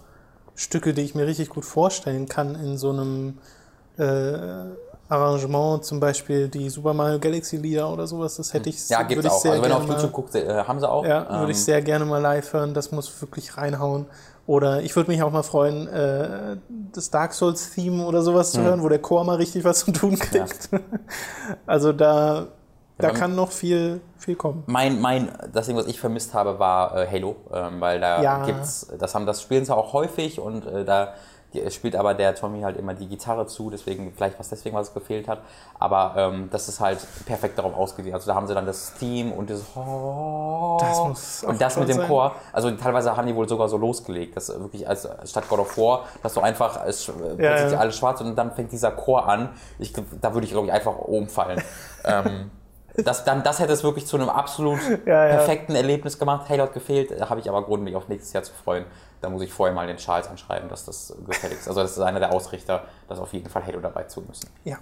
Stücke, 0.54 0.94
die 0.94 1.02
ich 1.02 1.14
mir 1.14 1.26
richtig 1.26 1.50
gut 1.50 1.64
vorstellen 1.64 2.26
kann 2.26 2.54
in 2.54 2.78
so 2.78 2.90
einem 2.90 3.38
äh, 3.98 4.64
Arrangement, 5.12 5.84
zum 5.84 6.00
Beispiel 6.00 6.48
die 6.48 6.68
Super 6.70 6.94
Mario 6.94 7.18
Galaxy 7.20 7.56
Lieder 7.56 7.92
oder 7.92 8.06
sowas, 8.06 8.36
das 8.36 8.52
hätte 8.54 8.70
ich, 8.70 8.88
Ja, 8.88 9.02
gibt's 9.02 9.16
würde 9.16 9.28
ich 9.28 9.32
auch. 9.34 9.40
sehr 9.42 9.50
Also 9.52 9.62
wenn 9.62 9.70
du 9.70 9.76
gerne 9.76 9.84
auf 9.84 9.88
YouTube 9.88 10.12
mal, 10.12 10.16
guckst, 10.16 10.34
äh, 10.34 10.64
haben 10.64 10.80
sie 10.80 10.88
auch. 10.88 11.04
ja, 11.04 11.28
würde 11.30 11.44
Ähm, 11.44 11.50
ich 11.50 11.64
sehr 11.64 11.82
gerne 11.82 12.04
mal 12.04 12.18
live 12.20 12.52
hören, 12.52 12.74
das 12.74 12.90
muss 12.92 13.20
wirklich 13.20 13.56
reinhauen. 13.56 14.06
Oder 14.46 14.82
ich 14.82 14.96
würde 14.96 15.10
mich 15.10 15.22
auch 15.22 15.30
mal 15.30 15.44
freuen, 15.44 15.86
äh, 15.86 16.56
das 16.92 17.10
Dark 17.10 17.32
Souls 17.32 17.70
Theme 17.74 18.04
oder 18.04 18.22
sowas 18.22 18.52
Hm. 18.52 18.60
zu 18.60 18.66
hören, 18.66 18.82
wo 18.82 18.88
der 18.88 18.98
Chor 19.00 19.24
mal 19.24 19.36
richtig 19.36 19.62
was 19.64 19.80
zu 19.84 19.92
tun 19.92 20.18
kriegt. 20.18 20.68
also 21.66 21.92
da, 21.92 22.48
da 22.98 23.10
kann 23.10 23.34
noch 23.36 23.50
viel, 23.52 24.00
viel 24.16 24.34
kommen. 24.36 24.64
Mein, 24.66 25.00
mein, 25.00 25.30
das 25.52 25.66
Ding, 25.66 25.76
was 25.76 25.86
ich 25.86 25.98
vermisst 26.00 26.34
habe, 26.34 26.58
war 26.58 26.96
äh, 26.96 27.06
Halo, 27.08 27.36
ähm, 27.52 27.80
weil 27.80 28.00
da 28.00 28.22
Ja. 28.22 28.44
gibt's, 28.44 28.86
das 28.98 29.14
haben, 29.14 29.26
das 29.26 29.42
spielen 29.42 29.64
sie 29.64 29.74
auch 29.74 29.92
häufig 29.92 30.40
und 30.40 30.66
äh, 30.66 30.84
da 30.84 31.14
die, 31.54 31.70
spielt 31.70 31.96
aber 31.96 32.14
der 32.14 32.34
Tommy 32.34 32.62
halt 32.62 32.76
immer 32.76 32.94
die 32.94 33.06
Gitarre 33.06 33.46
zu, 33.46 33.70
deswegen 33.70 34.12
vielleicht 34.14 34.38
was 34.38 34.48
deswegen 34.48 34.76
was 34.76 34.92
gefehlt 34.92 35.28
hat, 35.28 35.40
aber 35.78 36.14
ähm, 36.16 36.48
das 36.50 36.68
ist 36.68 36.80
halt 36.80 36.98
perfekt 37.26 37.58
darauf 37.58 37.76
ausgelegt. 37.76 38.14
Also 38.14 38.30
da 38.30 38.34
haben 38.34 38.46
sie 38.46 38.54
dann 38.54 38.66
das 38.66 38.94
Theme 38.94 39.32
und 39.32 39.50
das 39.50 39.60
Das 39.74 40.98
muss 41.04 41.44
und 41.44 41.60
das 41.60 41.76
mit 41.76 41.88
dem 41.88 41.98
sein. 41.98 42.08
Chor. 42.08 42.34
Also 42.52 42.70
teilweise 42.72 43.16
haben 43.16 43.26
die 43.26 43.34
wohl 43.34 43.48
sogar 43.48 43.68
so 43.68 43.76
losgelegt, 43.76 44.36
dass 44.36 44.48
wirklich 44.48 44.88
als 44.88 45.08
statt 45.24 45.44
God 45.48 45.60
of 45.60 45.78
War, 45.78 46.04
dass 46.22 46.34
du 46.34 46.40
einfach 46.40 46.84
es, 46.86 47.08
äh, 47.08 47.12
plötzlich 47.36 47.72
ja. 47.72 47.78
alles 47.78 47.96
schwarz 47.96 48.20
und 48.20 48.36
dann 48.36 48.52
fängt 48.52 48.72
dieser 48.72 48.92
Chor 48.92 49.28
an. 49.28 49.50
Ich, 49.78 49.92
da 50.20 50.34
würde 50.34 50.46
ich 50.46 50.52
glaube 50.52 50.68
ich 50.68 50.72
einfach 50.72 50.96
umfallen. 50.96 51.62
ähm, 52.04 52.50
das, 52.96 53.24
dann, 53.24 53.42
das 53.42 53.58
hätte 53.58 53.72
es 53.72 53.82
wirklich 53.84 54.06
zu 54.06 54.16
einem 54.16 54.28
absolut 54.28 54.78
Ja, 55.06 55.26
ja. 55.26 55.36
perfekten 55.36 55.74
Erlebnis 55.74 56.18
gemacht. 56.18 56.48
Halo 56.48 56.64
hat 56.64 56.74
gefehlt, 56.74 57.18
da 57.18 57.30
habe 57.30 57.40
ich 57.40 57.48
aber 57.48 57.62
Grund, 57.62 57.82
mich 57.82 57.96
auf 57.96 58.08
nächstes 58.08 58.32
Jahr 58.32 58.42
zu 58.42 58.52
freuen. 58.52 58.84
Da 59.22 59.30
muss 59.30 59.42
ich 59.42 59.52
vorher 59.52 59.74
mal 59.74 59.86
den 59.86 59.96
Charles 59.96 60.26
anschreiben, 60.26 60.68
dass 60.68 60.84
das 60.84 61.16
gefällig 61.26 61.58
ist. 61.60 61.68
Also 61.68 61.80
das 61.80 61.92
ist 61.92 62.00
einer 62.00 62.20
der 62.20 62.32
Ausrichter, 62.32 62.82
dass 63.08 63.18
auf 63.18 63.32
jeden 63.32 63.48
Fall 63.48 63.64
Halo 63.64 63.80
dabei 63.80 64.02
zu 64.04 64.20
müssen. 64.20 64.50
Ja. 64.64 64.78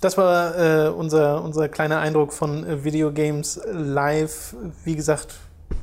Das 0.00 0.18
war 0.18 0.58
äh, 0.58 0.88
unser, 0.88 1.42
unser 1.44 1.68
kleiner 1.68 2.00
Eindruck 2.00 2.32
von 2.32 2.66
äh, 2.66 2.82
Videogames 2.82 3.60
live. 3.64 4.56
Wie 4.84 4.96
gesagt, 4.96 5.36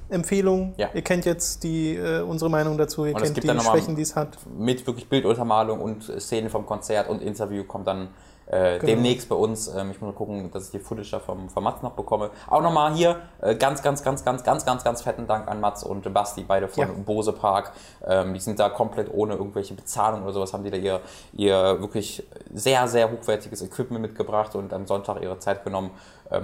Empfehlung. 0.10 0.74
Ja. 0.78 0.90
Ihr 0.94 1.02
kennt 1.02 1.24
jetzt 1.26 1.64
die, 1.64 1.96
äh, 1.96 2.22
unsere 2.22 2.50
Meinung 2.50 2.78
dazu, 2.78 3.06
ihr 3.06 3.14
kennt 3.14 3.42
die 3.42 3.48
Schwächen, 3.48 3.96
die 3.96 4.02
es 4.02 4.16
hat. 4.16 4.38
Mit 4.58 4.86
wirklich 4.86 5.08
Bilduntermalung 5.08 5.80
und 5.80 6.04
Szenen 6.20 6.50
vom 6.50 6.66
Konzert 6.66 7.10
und 7.10 7.22
Interview 7.22 7.64
kommt 7.64 7.88
dann 7.88 8.10
äh, 8.50 8.80
Genau. 8.80 8.86
demnächst 8.86 9.30
bei 9.30 9.36
uns. 9.36 9.68
Ähm, 9.68 9.92
ich 9.92 10.02
muss 10.02 10.12
mal 10.12 10.18
gucken, 10.18 10.52
dass 10.52 10.66
ich 10.66 10.72
die 10.72 10.80
Footage 10.80 11.10
da 11.12 11.20
vom, 11.20 11.50
vom 11.50 11.64
Mats 11.64 11.82
noch 11.82 11.92
bekomme. 11.94 12.32
Auch 12.48 12.62
nochmal 12.62 12.94
hier 12.94 13.18
äh, 13.42 13.56
ganz, 13.56 13.82
ganz, 13.82 14.04
ganz, 14.04 14.24
ganz, 14.24 14.44
ganz, 14.44 14.66
ganz, 14.66 14.84
ganz 14.84 15.02
fetten 15.02 15.28
Dank 15.28 15.48
an 15.48 15.60
Mats 15.62 15.84
und 15.84 16.12
Basti, 16.14 16.44
beide 16.48 16.68
von 16.68 16.88
Ja. 16.88 16.90
Bose 17.06 17.32
Park. 17.34 17.72
Ähm, 18.06 18.34
die 18.34 18.40
sind 18.40 18.60
da 18.60 18.70
komplett 18.70 19.10
ohne 19.14 19.36
irgendwelche 19.36 19.74
Bezahlung 19.74 20.24
oder 20.24 20.34
sowas, 20.34 20.54
haben 20.54 20.64
die 20.64 20.72
da 20.72 20.78
ihr, 20.78 21.00
ihr 21.34 21.80
wirklich 21.80 22.24
sehr, 22.54 22.88
sehr 22.88 23.12
hochwertiges 23.12 23.62
Equipment 23.62 24.02
mitgebracht 24.02 24.56
und 24.56 24.74
am 24.74 24.86
Sonntag 24.88 25.22
ihre 25.22 25.40
Zeit 25.40 25.64
genommen, 25.64 25.92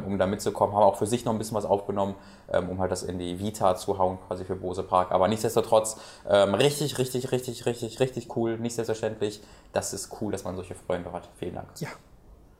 um 0.06 0.18
da 0.18 0.26
mitzukommen. 0.26 0.76
Haben 0.76 0.84
auch 0.84 0.98
für 0.98 1.07
sich 1.07 1.26
noch 1.26 1.34
ein 1.34 1.38
bisschen 1.38 1.57
was 1.57 1.66
aufgenommen, 1.66 2.16
ähm, 2.52 2.70
um 2.70 2.80
halt 2.80 2.91
das 2.91 3.03
in 3.03 3.20
die 3.20 3.40
Vita 3.40 3.76
zu 3.76 3.98
hauen, 3.98 4.18
quasi 4.28 4.45
für 4.45 4.56
Bose 4.56 4.84
Park. 4.84 5.12
Aber 5.12 5.28
nichtsdestotrotz 5.28 5.98
ähm, 6.30 6.53
richtig, 6.56 6.98
richtig, 6.98 7.32
richtig, 7.32 7.66
richtig, 7.66 7.99
richtig 7.99 8.36
cool. 8.36 8.57
Nicht 8.57 8.76
selbstverständlich. 8.76 9.41
Das 9.74 9.94
ist 9.94 10.10
cool, 10.22 10.32
dass 10.32 10.44
man 10.44 10.56
solche 10.56 10.76
Freunde 10.76 11.12
hat. 11.12 11.30
Vielen 11.38 11.56
Dank. 11.56 11.68
Ja. 11.80 11.90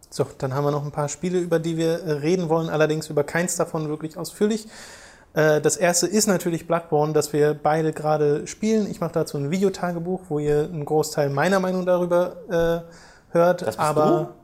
So, 0.10 0.26
dann 0.38 0.54
haben 0.54 0.64
wir 0.64 0.72
noch 0.72 0.86
ein 0.86 0.92
paar 0.92 1.10
Spiele, 1.10 1.40
über 1.40 1.60
die 1.60 1.78
wir 1.78 2.04
äh, 2.04 2.12
reden 2.12 2.48
wollen, 2.48 2.70
allerdings 2.70 3.10
über 3.10 3.24
keins 3.24 3.56
davon 3.56 3.90
wirklich 3.90 4.18
ausführlich. 4.18 4.68
Äh, 5.34 5.60
Das 5.62 5.78
erste 5.78 6.08
ist 6.08 6.28
natürlich 6.28 6.68
Bloodborne, 6.68 7.12
das 7.12 7.34
wir 7.34 7.54
beide 7.54 7.92
gerade 7.92 8.48
spielen. 8.48 8.90
Ich 8.90 9.02
mache 9.02 9.14
dazu 9.14 9.38
ein 9.38 9.52
Videotagebuch, 9.52 10.22
wo 10.30 10.40
ihr 10.40 10.70
einen 10.72 10.86
Großteil 10.86 11.30
meiner 11.30 11.60
Meinung 11.60 11.86
darüber 11.86 12.36
äh, 12.50 13.34
hört. 13.34 13.62
Das 13.62 13.76
bist 13.76 13.80
aber 13.80 14.36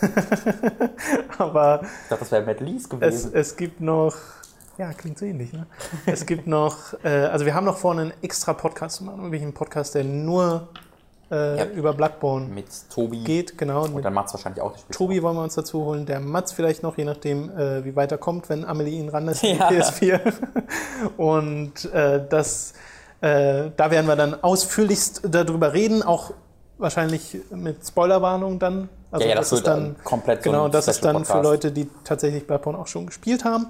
aber 1.38 1.80
Ich 1.82 2.08
dachte, 2.08 2.20
das 2.20 2.32
wäre 2.32 2.44
Matt 2.44 2.60
Lees 2.60 2.82
es, 2.84 2.88
gewesen. 2.88 3.30
es 3.34 3.56
gibt 3.56 3.80
noch. 3.80 4.14
Ja, 4.78 4.92
klingt 4.92 5.18
so 5.18 5.24
ähnlich, 5.24 5.52
ne? 5.54 5.66
Es 6.04 6.26
gibt 6.26 6.46
noch, 6.46 6.76
äh, 7.02 7.08
also 7.08 7.46
wir 7.46 7.54
haben 7.54 7.64
noch 7.64 7.78
vor, 7.78 7.92
einen 7.92 8.12
extra 8.20 8.52
Podcast 8.52 8.96
zu 8.96 9.04
machen, 9.04 9.22
wirklich 9.24 9.40
einen 9.42 9.54
Podcast, 9.54 9.94
der 9.94 10.04
nur 10.04 10.68
äh, 11.30 11.58
Ja. 11.58 11.64
über 11.74 11.94
Bloodborne 11.94 12.46
mit 12.48 12.66
Tobi. 12.90 13.24
geht, 13.24 13.56
genau. 13.56 13.84
Und 13.86 14.04
dann 14.04 14.12
macht 14.12 14.26
es 14.26 14.34
wahrscheinlich 14.34 14.60
auch 14.60 14.72
das 14.72 14.82
Spiel. 14.82 14.94
Tobi 14.94 15.22
wollen 15.22 15.36
wir 15.36 15.42
uns 15.44 15.54
dazu 15.54 15.82
holen, 15.84 16.04
der 16.04 16.20
Mats 16.20 16.52
vielleicht 16.52 16.82
noch, 16.82 16.98
je 16.98 17.04
nachdem, 17.04 17.48
äh, 17.56 17.84
wie 17.86 17.96
weit 17.96 18.12
er 18.12 18.18
kommt, 18.18 18.50
wenn 18.50 18.66
Amelie 18.66 18.98
ihn 18.98 19.08
ran 19.08 19.24
lässt, 19.24 19.42
die 19.42 19.52
Ja. 19.54 19.70
PS4. 19.70 20.20
Und 21.16 21.86
äh, 21.92 22.22
das, 22.28 22.74
äh, 23.22 23.70
da 23.76 23.90
werden 23.90 24.06
wir 24.06 24.16
dann 24.16 24.34
ausführlichst 24.42 25.22
darüber 25.30 25.72
reden, 25.72 26.02
auch 26.02 26.32
wahrscheinlich 26.78 27.38
mit 27.50 27.86
Spoilerwarnung 27.86 28.58
dann. 28.58 28.88
Also 29.10 29.24
ja, 29.24 29.30
ja, 29.30 29.36
das, 29.36 29.46
ist 29.52 29.58
wird 29.58 29.66
dann 29.68 29.96
komplett 30.04 30.42
so 30.42 30.50
Genau, 30.50 30.64
ein 30.66 30.70
das 30.72 30.88
ist 30.88 31.04
dann 31.04 31.24
für. 31.24 31.40
Leute, 31.40 31.72
die 31.72 31.88
tatsächlich 32.04 32.46
Bloodborne 32.46 32.78
auch 32.78 32.86
schon 32.86 33.06
gespielt 33.06 33.44
haben. 33.44 33.66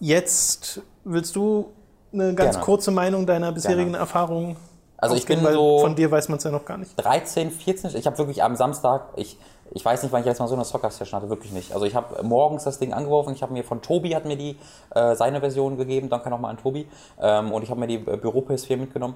Jetzt 0.00 0.80
willst 1.04 1.36
du 1.36 1.70
eine 2.12 2.34
ganz 2.34 2.52
Gerne. 2.52 2.64
kurze 2.64 2.90
Meinung 2.90 3.26
deiner 3.26 3.52
bisherigen 3.52 3.90
Gerne. 3.92 3.98
Erfahrungen 3.98 4.56
Also 4.98 5.14
ich 5.16 5.26
bin 5.26 5.42
weil 5.42 5.54
so- 5.54 5.80
von 5.80 5.94
dir 5.94 6.10
weiß 6.10 6.28
man 6.28 6.38
es 6.38 6.44
ja 6.44 6.50
noch 6.50 6.64
gar 6.64 6.78
nicht. 6.78 6.94
13, 6.96 7.50
14, 7.50 7.96
ich 7.96 8.06
habe 8.06 8.18
wirklich 8.18 8.42
am 8.42 8.56
Samstag, 8.56 9.08
ich, 9.16 9.38
ich 9.72 9.84
weiß 9.84 10.02
nicht, 10.02 10.12
wann 10.12 10.20
ich 10.20 10.26
letztes 10.26 10.40
Mal 10.40 10.48
so 10.48 10.54
eine 10.54 10.64
Soccer-Session 10.64 11.18
hatte, 11.20 11.30
wirklich 11.30 11.52
nicht. 11.52 11.72
Also 11.72 11.86
ich 11.86 11.94
habe 11.94 12.22
morgens 12.22 12.64
das 12.64 12.78
Ding 12.78 12.92
angeworfen, 12.92 13.32
ich 13.34 13.42
habe 13.42 13.52
mir 13.52 13.64
von 13.64 13.80
Tobi, 13.82 14.14
hat 14.14 14.24
mir 14.26 14.36
die, 14.36 14.58
äh, 14.94 15.14
seine 15.16 15.40
Version 15.40 15.76
gegeben, 15.76 16.08
danke 16.08 16.30
nochmal 16.30 16.50
an 16.52 16.58
Tobi, 16.58 16.86
ähm, 17.20 17.52
und 17.52 17.62
ich 17.62 17.70
habe 17.70 17.80
mir 17.80 17.86
die 17.86 17.96
äh, 17.96 18.16
Büro-PS4 18.16 18.76
mitgenommen. 18.76 19.14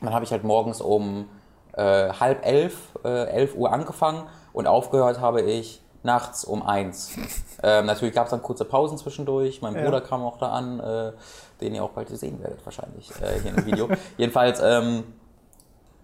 Dann 0.00 0.12
habe 0.12 0.24
ich 0.24 0.30
halt 0.32 0.44
morgens 0.44 0.80
um 0.80 1.26
äh, 1.76 2.10
halb 2.10 2.44
elf, 2.44 2.76
äh, 3.04 3.26
elf 3.28 3.54
Uhr 3.54 3.72
angefangen 3.72 4.24
und 4.52 4.66
aufgehört 4.66 5.20
habe 5.20 5.42
ich 5.42 5.82
nachts 6.02 6.44
um 6.44 6.62
eins. 6.62 7.16
ähm, 7.62 7.86
natürlich 7.86 8.14
gab 8.14 8.24
es 8.24 8.30
dann 8.30 8.42
kurze 8.42 8.64
Pausen 8.64 8.98
zwischendurch, 8.98 9.62
mein 9.62 9.74
Ja. 9.74 9.84
Bruder 9.84 10.00
kam 10.00 10.22
auch 10.22 10.38
da 10.38 10.50
an, 10.50 10.80
äh, 10.80 11.12
den 11.60 11.74
ihr 11.74 11.84
auch 11.84 11.90
bald 11.90 12.08
sehen 12.08 12.40
werdet 12.42 12.64
wahrscheinlich 12.64 13.10
äh, 13.20 13.40
hier 13.40 13.50
im 13.56 13.66
Video. 13.66 13.88
Jedenfalls, 14.16 14.60
ähm, 14.62 15.04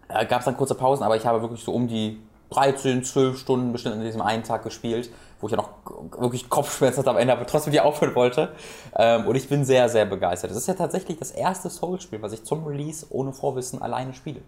äh, 0.09 0.27
gab 0.27 0.41
es 0.41 0.45
dann 0.45 0.57
kurze 0.57 0.75
Pausen, 0.75 1.03
aber 1.03 1.17
ich 1.17 1.27
habe 1.27 1.41
wirklich 1.41 1.65
so 1.65 1.73
um 1.73 1.89
die 1.89 2.21
13, 2.51 3.03
12 3.03 3.39
Stunden 3.39 3.73
bestimmt 3.73 3.95
an 3.95 4.03
diesem 4.03 4.21
einen 4.21 4.43
Tag 4.43 4.63
gespielt, 4.63 5.11
wo 5.41 5.47
ich 5.47 5.53
ja 5.53 5.57
noch 5.57 5.71
wirklich 6.19 6.51
Kopfschmerzen 6.51 6.99
hatte 6.99 7.11
am 7.11 7.17
Ende, 7.17 7.33
aber 7.33 7.47
trotzdem 7.47 7.73
die 7.73 7.81
aufhören 7.81 8.15
wollte. 8.15 8.51
Ähm, 8.95 9.27
und 9.27 9.37
ich 9.37 9.49
bin 9.49 9.65
sehr, 9.65 9.89
sehr 9.89 10.05
begeistert. 10.05 10.51
Das 10.51 10.59
ist 10.59 10.69
ja 10.69 10.75
tatsächlich 10.75 11.19
das 11.19 11.31
erste 11.31 11.71
Souls-Spiel, 11.71 12.21
was 12.21 12.33
ich 12.33 12.45
zum 12.45 12.67
Release 12.67 13.07
ohne 13.11 13.33
Vorwissen 13.33 13.81
alleine 13.81 14.13
spiele. 14.13 14.43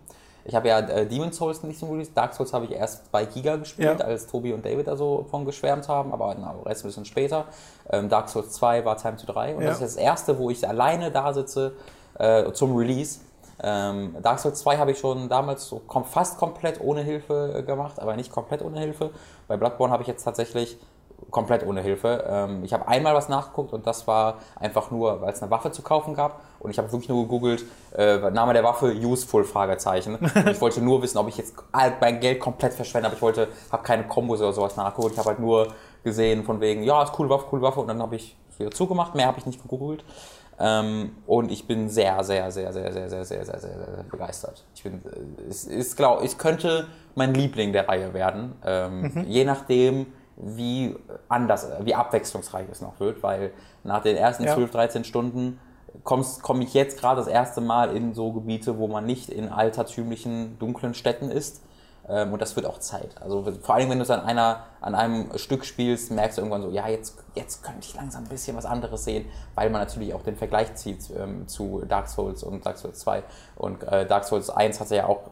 Ich 0.47 0.55
habe 0.55 0.69
ja 0.69 0.79
äh, 0.81 1.07
Demon's 1.07 1.37
Souls 1.37 1.63
nicht 1.63 1.79
zum 1.79 1.91
Release, 1.91 2.11
Dark 2.15 2.35
Souls 2.35 2.53
habe 2.53 2.67
ich 2.67 2.73
erst 2.73 3.11
bei 3.11 3.25
Giga 3.25 3.57
gespielt, 3.57 4.01
Ja. 4.01 4.05
als 4.05 4.27
Tobi 4.27 4.53
und 4.53 4.65
David 4.65 4.87
da 4.87 4.97
so 4.97 5.25
von 5.31 5.45
geschwärmt 5.47 5.89
haben, 5.89 6.13
aber 6.13 6.35
na, 6.39 6.55
Rest 6.67 6.85
ein 6.85 6.89
bisschen 6.89 7.05
später. 7.07 7.47
Ähm, 7.91 8.09
Dark 8.11 8.29
Souls 8.29 8.51
2 8.53 8.85
war 8.85 8.97
Time 8.97 9.17
to 9.17 9.27
3 9.33 9.57
und 9.57 9.63
Ja. 9.63 9.69
das 9.69 9.81
ist 9.81 9.97
das 9.97 9.97
erste, 9.97 10.39
wo 10.39 10.51
ich 10.51 10.67
alleine 10.69 11.11
da 11.11 11.33
sitze 11.33 11.73
äh, 12.19 12.53
zum 12.53 12.77
Release. 12.77 13.21
Ähm, 13.63 14.17
Dark 14.23 14.39
Souls 14.41 14.59
2 14.61 14.77
habe 14.79 14.91
ich 14.91 14.99
schon 14.99 15.29
damals 15.29 15.67
so 15.67 15.79
kom 15.87 16.05
fast 16.05 16.39
komplett 16.39 16.81
ohne 16.81 17.01
Hilfe 17.03 17.55
äh, 17.59 17.63
gemacht, 17.63 17.99
aber 18.01 18.15
nicht 18.17 18.31
komplett 18.33 18.63
ohne 18.63 18.81
Hilfe. 18.81 19.11
Bei 19.49 19.57
Bloodborne 19.57 19.93
habe 19.93 20.03
ich 20.03 20.09
jetzt 20.09 20.25
tatsächlich 20.25 20.77
komplett 21.31 21.65
ohne 21.67 21.81
Hilfe. 21.81 22.25
Ähm, 22.29 22.65
ich 22.65 22.73
habe 22.75 22.87
einmal 22.89 23.15
was 23.15 23.29
nachgeguckt 23.29 23.73
und 23.73 23.87
das 23.87 24.07
war 24.07 24.35
einfach 24.61 24.91
nur, 24.91 25.23
weil 25.23 25.33
es 25.33 25.41
eine 25.41 25.51
Waffe 25.51 25.71
zu 25.71 25.81
kaufen 25.83 26.15
gab. 26.15 26.41
Und 26.65 26.71
ich 26.71 26.79
habe 26.79 26.91
wirklich 26.91 27.11
nur 27.11 27.25
gegoogelt, 27.25 27.63
äh, 27.95 28.31
Name 28.31 28.55
der 28.55 28.65
Waffe, 28.65 28.87
useful, 28.95 29.45
Fragezeichen. 29.45 30.15
Und 30.17 30.49
ich 30.51 30.61
wollte 30.63 30.81
nur 30.81 31.03
wissen, 31.03 31.19
ob 31.19 31.29
ich 31.29 31.37
jetzt 31.37 31.55
mein 32.01 32.21
Geld 32.21 32.41
komplett 32.41 32.73
verschwende, 32.73 33.09
aber 33.09 33.17
ich 33.17 33.23
wollte, 33.23 33.49
habe 33.71 33.83
keine 33.83 34.05
Kombos 34.05 34.41
oder 34.41 34.55
sowas 34.55 34.75
nachgeguckt. 34.75 35.13
Ich 35.13 35.19
habe 35.19 35.29
halt 35.29 35.41
nur 35.41 35.69
gesehen 36.03 36.43
von 36.43 36.63
wegen, 36.63 36.83
ja, 36.83 37.03
ist 37.03 37.13
coole 37.13 37.29
Waffe, 37.29 37.45
coole 37.51 37.61
Waffe. 37.61 37.81
Und 37.81 37.89
dann 37.89 38.01
habe 38.01 38.17
ich 38.17 38.35
es 38.51 38.59
wieder 38.59 38.71
zugemacht, 38.71 39.15
mehr 39.15 39.27
habe 39.27 39.39
ich 39.39 39.45
nicht 39.45 39.61
gegoogelt. 39.61 40.05
Ähm, 40.59 41.17
und 41.27 41.51
ich 41.51 41.67
bin 41.67 41.91
sehr, 41.91 42.25
sehr, 42.25 42.51
sehr, 42.51 42.73
sehr, 42.73 42.93
sehr, 42.93 43.11
sehr, 43.11 43.25
sehr, 43.25 43.45
sehr, 43.45 43.61
sehr, 43.61 43.61
sehr 43.61 44.05
begeistert. 44.11 44.65
Ich 44.75 44.83
bin, 44.85 45.03
äh, 45.05 45.49
es 45.51 45.65
ist, 45.65 45.97
glaub, 45.99 46.23
es 46.23 46.39
könnte 46.39 46.87
mein 47.15 47.35
Liebling 47.35 47.75
der 47.75 47.89
Reihe 47.89 48.15
werden, 48.15 48.55
ähm, 48.65 49.27
je 49.29 49.45
nachdem, 49.45 50.07
wie 50.37 50.97
anders, 51.29 51.69
wie 51.83 51.95
abwechslungsreich 51.95 52.67
es 52.73 52.81
noch 52.81 52.99
wird, 53.01 53.23
weil 53.23 53.53
nach 53.83 54.03
den 54.03 54.17
ersten 54.17 54.45
Ja. 54.45 54.55
12, 54.55 54.71
13 54.71 55.05
Stunden 55.05 55.61
komme 56.05 56.65
ich 56.65 56.75
jetzt 56.75 57.01
gerade 57.01 57.21
das 57.21 57.29
erste 57.29 57.61
Mal 57.61 57.97
in 57.97 58.15
so 58.15 58.33
Gebiete, 58.33 58.79
wo 58.79 58.87
man 58.87 59.07
nicht 59.07 59.31
in 59.31 59.49
altertümlichen, 59.49 60.59
dunklen 60.59 60.95
Städten 60.95 61.31
ist. 61.31 61.63
Ähm, 62.07 62.33
und 62.33 62.43
das 62.43 62.55
wird 62.57 62.67
auch 62.67 62.79
Zeit. 62.79 63.11
Also 63.23 63.45
vor 63.63 63.75
allem, 63.75 63.91
wenn 63.91 63.99
du 63.99 64.03
es 64.03 64.11
an, 64.11 64.21
einer, 64.21 64.65
an 64.81 64.95
einem 64.95 65.37
Stück 65.39 65.65
spielst, 65.65 66.11
merkst 66.11 66.37
du 66.37 66.43
irgendwann 66.43 66.63
so, 66.63 66.71
ja, 66.71 66.87
jetzt, 66.89 67.17
jetzt 67.35 67.63
könnte 67.63 67.81
ich 67.81 67.95
langsam 67.95 68.25
ein 68.25 68.29
bisschen 68.29 68.57
was 68.57 68.67
anderes 68.67 69.05
sehen, 69.05 69.27
weil 69.55 69.71
man 69.71 69.81
natürlich 69.81 70.13
auch 70.13 70.23
den 70.23 70.37
Vergleich 70.37 70.75
zieht 70.75 71.11
ähm, 71.17 71.49
zu 71.49 71.83
Dark 71.89 72.09
Souls 72.09 72.43
und 72.43 72.67
Dark 72.67 72.77
Souls 72.77 72.99
2. 73.01 73.23
Und 73.57 73.83
äh, 73.85 74.07
Dark 74.07 74.25
Souls 74.25 74.51
1 74.51 74.81
hatte 74.81 74.97
ja 74.97 75.07
auch 75.07 75.31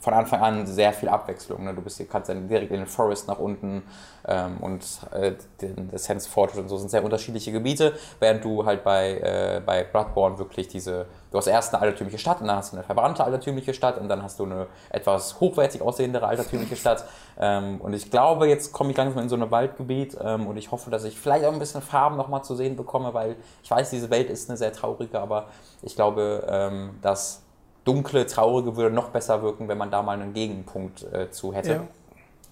von 0.00 0.14
Anfang 0.14 0.40
an 0.40 0.66
sehr 0.66 0.92
viel 0.92 1.08
Abwechslung. 1.08 1.62
Ne? 1.64 1.74
Du 1.74 1.82
bist 1.82 1.98
hier, 1.98 2.06
kannst 2.06 2.30
dann 2.30 2.48
direkt 2.48 2.70
in 2.70 2.78
den 2.78 2.86
Forest 2.86 3.28
nach 3.28 3.38
unten 3.38 3.82
ähm, 4.26 4.56
und 4.60 4.82
äh, 5.12 5.32
das 5.92 6.04
Sense 6.04 6.28
Fortress 6.28 6.58
und 6.58 6.68
so 6.68 6.78
sind 6.78 6.90
sehr 6.90 7.04
unterschiedliche 7.04 7.52
Gebiete, 7.52 7.92
während 8.18 8.42
du 8.44 8.64
halt 8.64 8.82
bei, 8.82 9.18
äh, 9.18 9.60
bei 9.64 9.84
Bloodborne 9.84 10.38
wirklich 10.38 10.68
diese, 10.68 11.06
du 11.30 11.38
hast 11.38 11.48
erst 11.48 11.74
eine 11.74 11.82
altertümliche 11.82 12.18
Stadt 12.18 12.40
und 12.40 12.46
dann 12.46 12.56
hast 12.56 12.72
du 12.72 12.76
eine 12.76 12.84
verbrannte 12.84 13.22
altertümliche 13.22 13.74
Stadt 13.74 13.98
und 13.98 14.08
dann 14.08 14.22
hast 14.22 14.38
du 14.38 14.44
eine 14.44 14.68
etwas 14.88 15.38
hochwertig 15.38 15.82
aussehendere 15.82 16.26
altertümliche 16.26 16.76
Stadt. 16.76 17.04
Ähm, 17.38 17.78
und 17.82 17.92
ich 17.92 18.10
glaube, 18.10 18.48
jetzt 18.48 18.72
komme 18.72 18.90
ich 18.90 18.96
langsam 18.96 19.22
in 19.22 19.28
so 19.28 19.36
ein 19.36 19.50
Waldgebiet 19.50 20.16
ähm, 20.22 20.46
und 20.46 20.56
ich 20.56 20.70
hoffe, 20.70 20.90
dass 20.90 21.04
ich 21.04 21.20
vielleicht 21.20 21.44
auch 21.44 21.52
ein 21.52 21.58
bisschen 21.58 21.82
Farben 21.82 22.16
nochmal 22.16 22.42
zu 22.42 22.56
sehen 22.56 22.74
bekomme, 22.74 23.12
weil 23.12 23.36
ich 23.62 23.70
weiß, 23.70 23.90
diese 23.90 24.08
Welt 24.08 24.30
ist 24.30 24.48
eine 24.48 24.56
sehr 24.56 24.72
traurige, 24.72 25.20
aber 25.20 25.48
ich 25.82 25.94
glaube, 25.94 26.46
ähm, 26.48 26.98
dass 27.02 27.42
dunkle, 27.88 28.26
traurige 28.26 28.76
würde 28.76 28.94
noch 28.94 29.08
besser 29.08 29.42
wirken, 29.42 29.68
wenn 29.68 29.78
man 29.78 29.90
da 29.90 30.02
mal 30.02 30.20
einen 30.20 30.34
Gegenpunkt 30.34 31.10
äh, 31.12 31.30
zu 31.30 31.54
hätte. 31.54 31.72
Ja. 31.72 31.88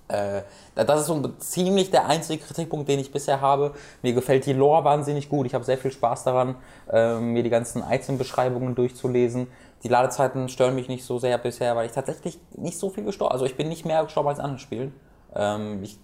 Äh, 0.09 0.43
das 0.75 1.01
ist 1.01 1.07
so 1.07 1.21
ziemlich 1.39 1.91
der 1.91 2.07
einzige 2.07 2.43
Kritikpunkt, 2.43 2.89
den 2.89 2.99
ich 2.99 3.13
bisher 3.13 3.41
habe. 3.41 3.75
Mir 4.03 4.15
gefällt 4.15 4.47
die 4.47 4.53
Lore 4.53 4.85
wahnsinnig 4.85 5.29
gut. 5.29 5.47
Ich 5.47 5.55
habe 5.55 5.65
sehr 5.65 5.79
viel 5.79 5.91
Spaß 5.91 6.25
daran, 6.25 6.55
äh, 6.91 7.19
mir 7.19 7.43
die 7.43 7.51
ganzen 7.51 7.83
Item-Beschreibungen 7.89 8.75
durchzulesen. 8.75 9.49
Die 9.83 9.89
Ladezeiten 9.89 10.49
stören 10.49 10.75
mich 10.75 10.89
nicht 10.89 11.05
so 11.05 11.19
sehr 11.19 11.37
bisher, 11.39 11.77
weil 11.77 11.87
ich 11.87 11.93
tatsächlich 11.93 12.39
nicht 12.57 12.79
so 12.79 12.89
viel 12.91 13.05
gestorben 13.05 13.33
Also 13.33 13.45
ich 13.45 13.57
bin 13.57 13.69
nicht 13.69 13.85
mehr 13.85 14.03
gestorben 14.05 14.29
als 14.29 14.39
in 14.39 14.45
anderen 14.45 14.61
Spielen. 14.61 14.95
Ähm, 15.37 15.83
ich 15.83 15.99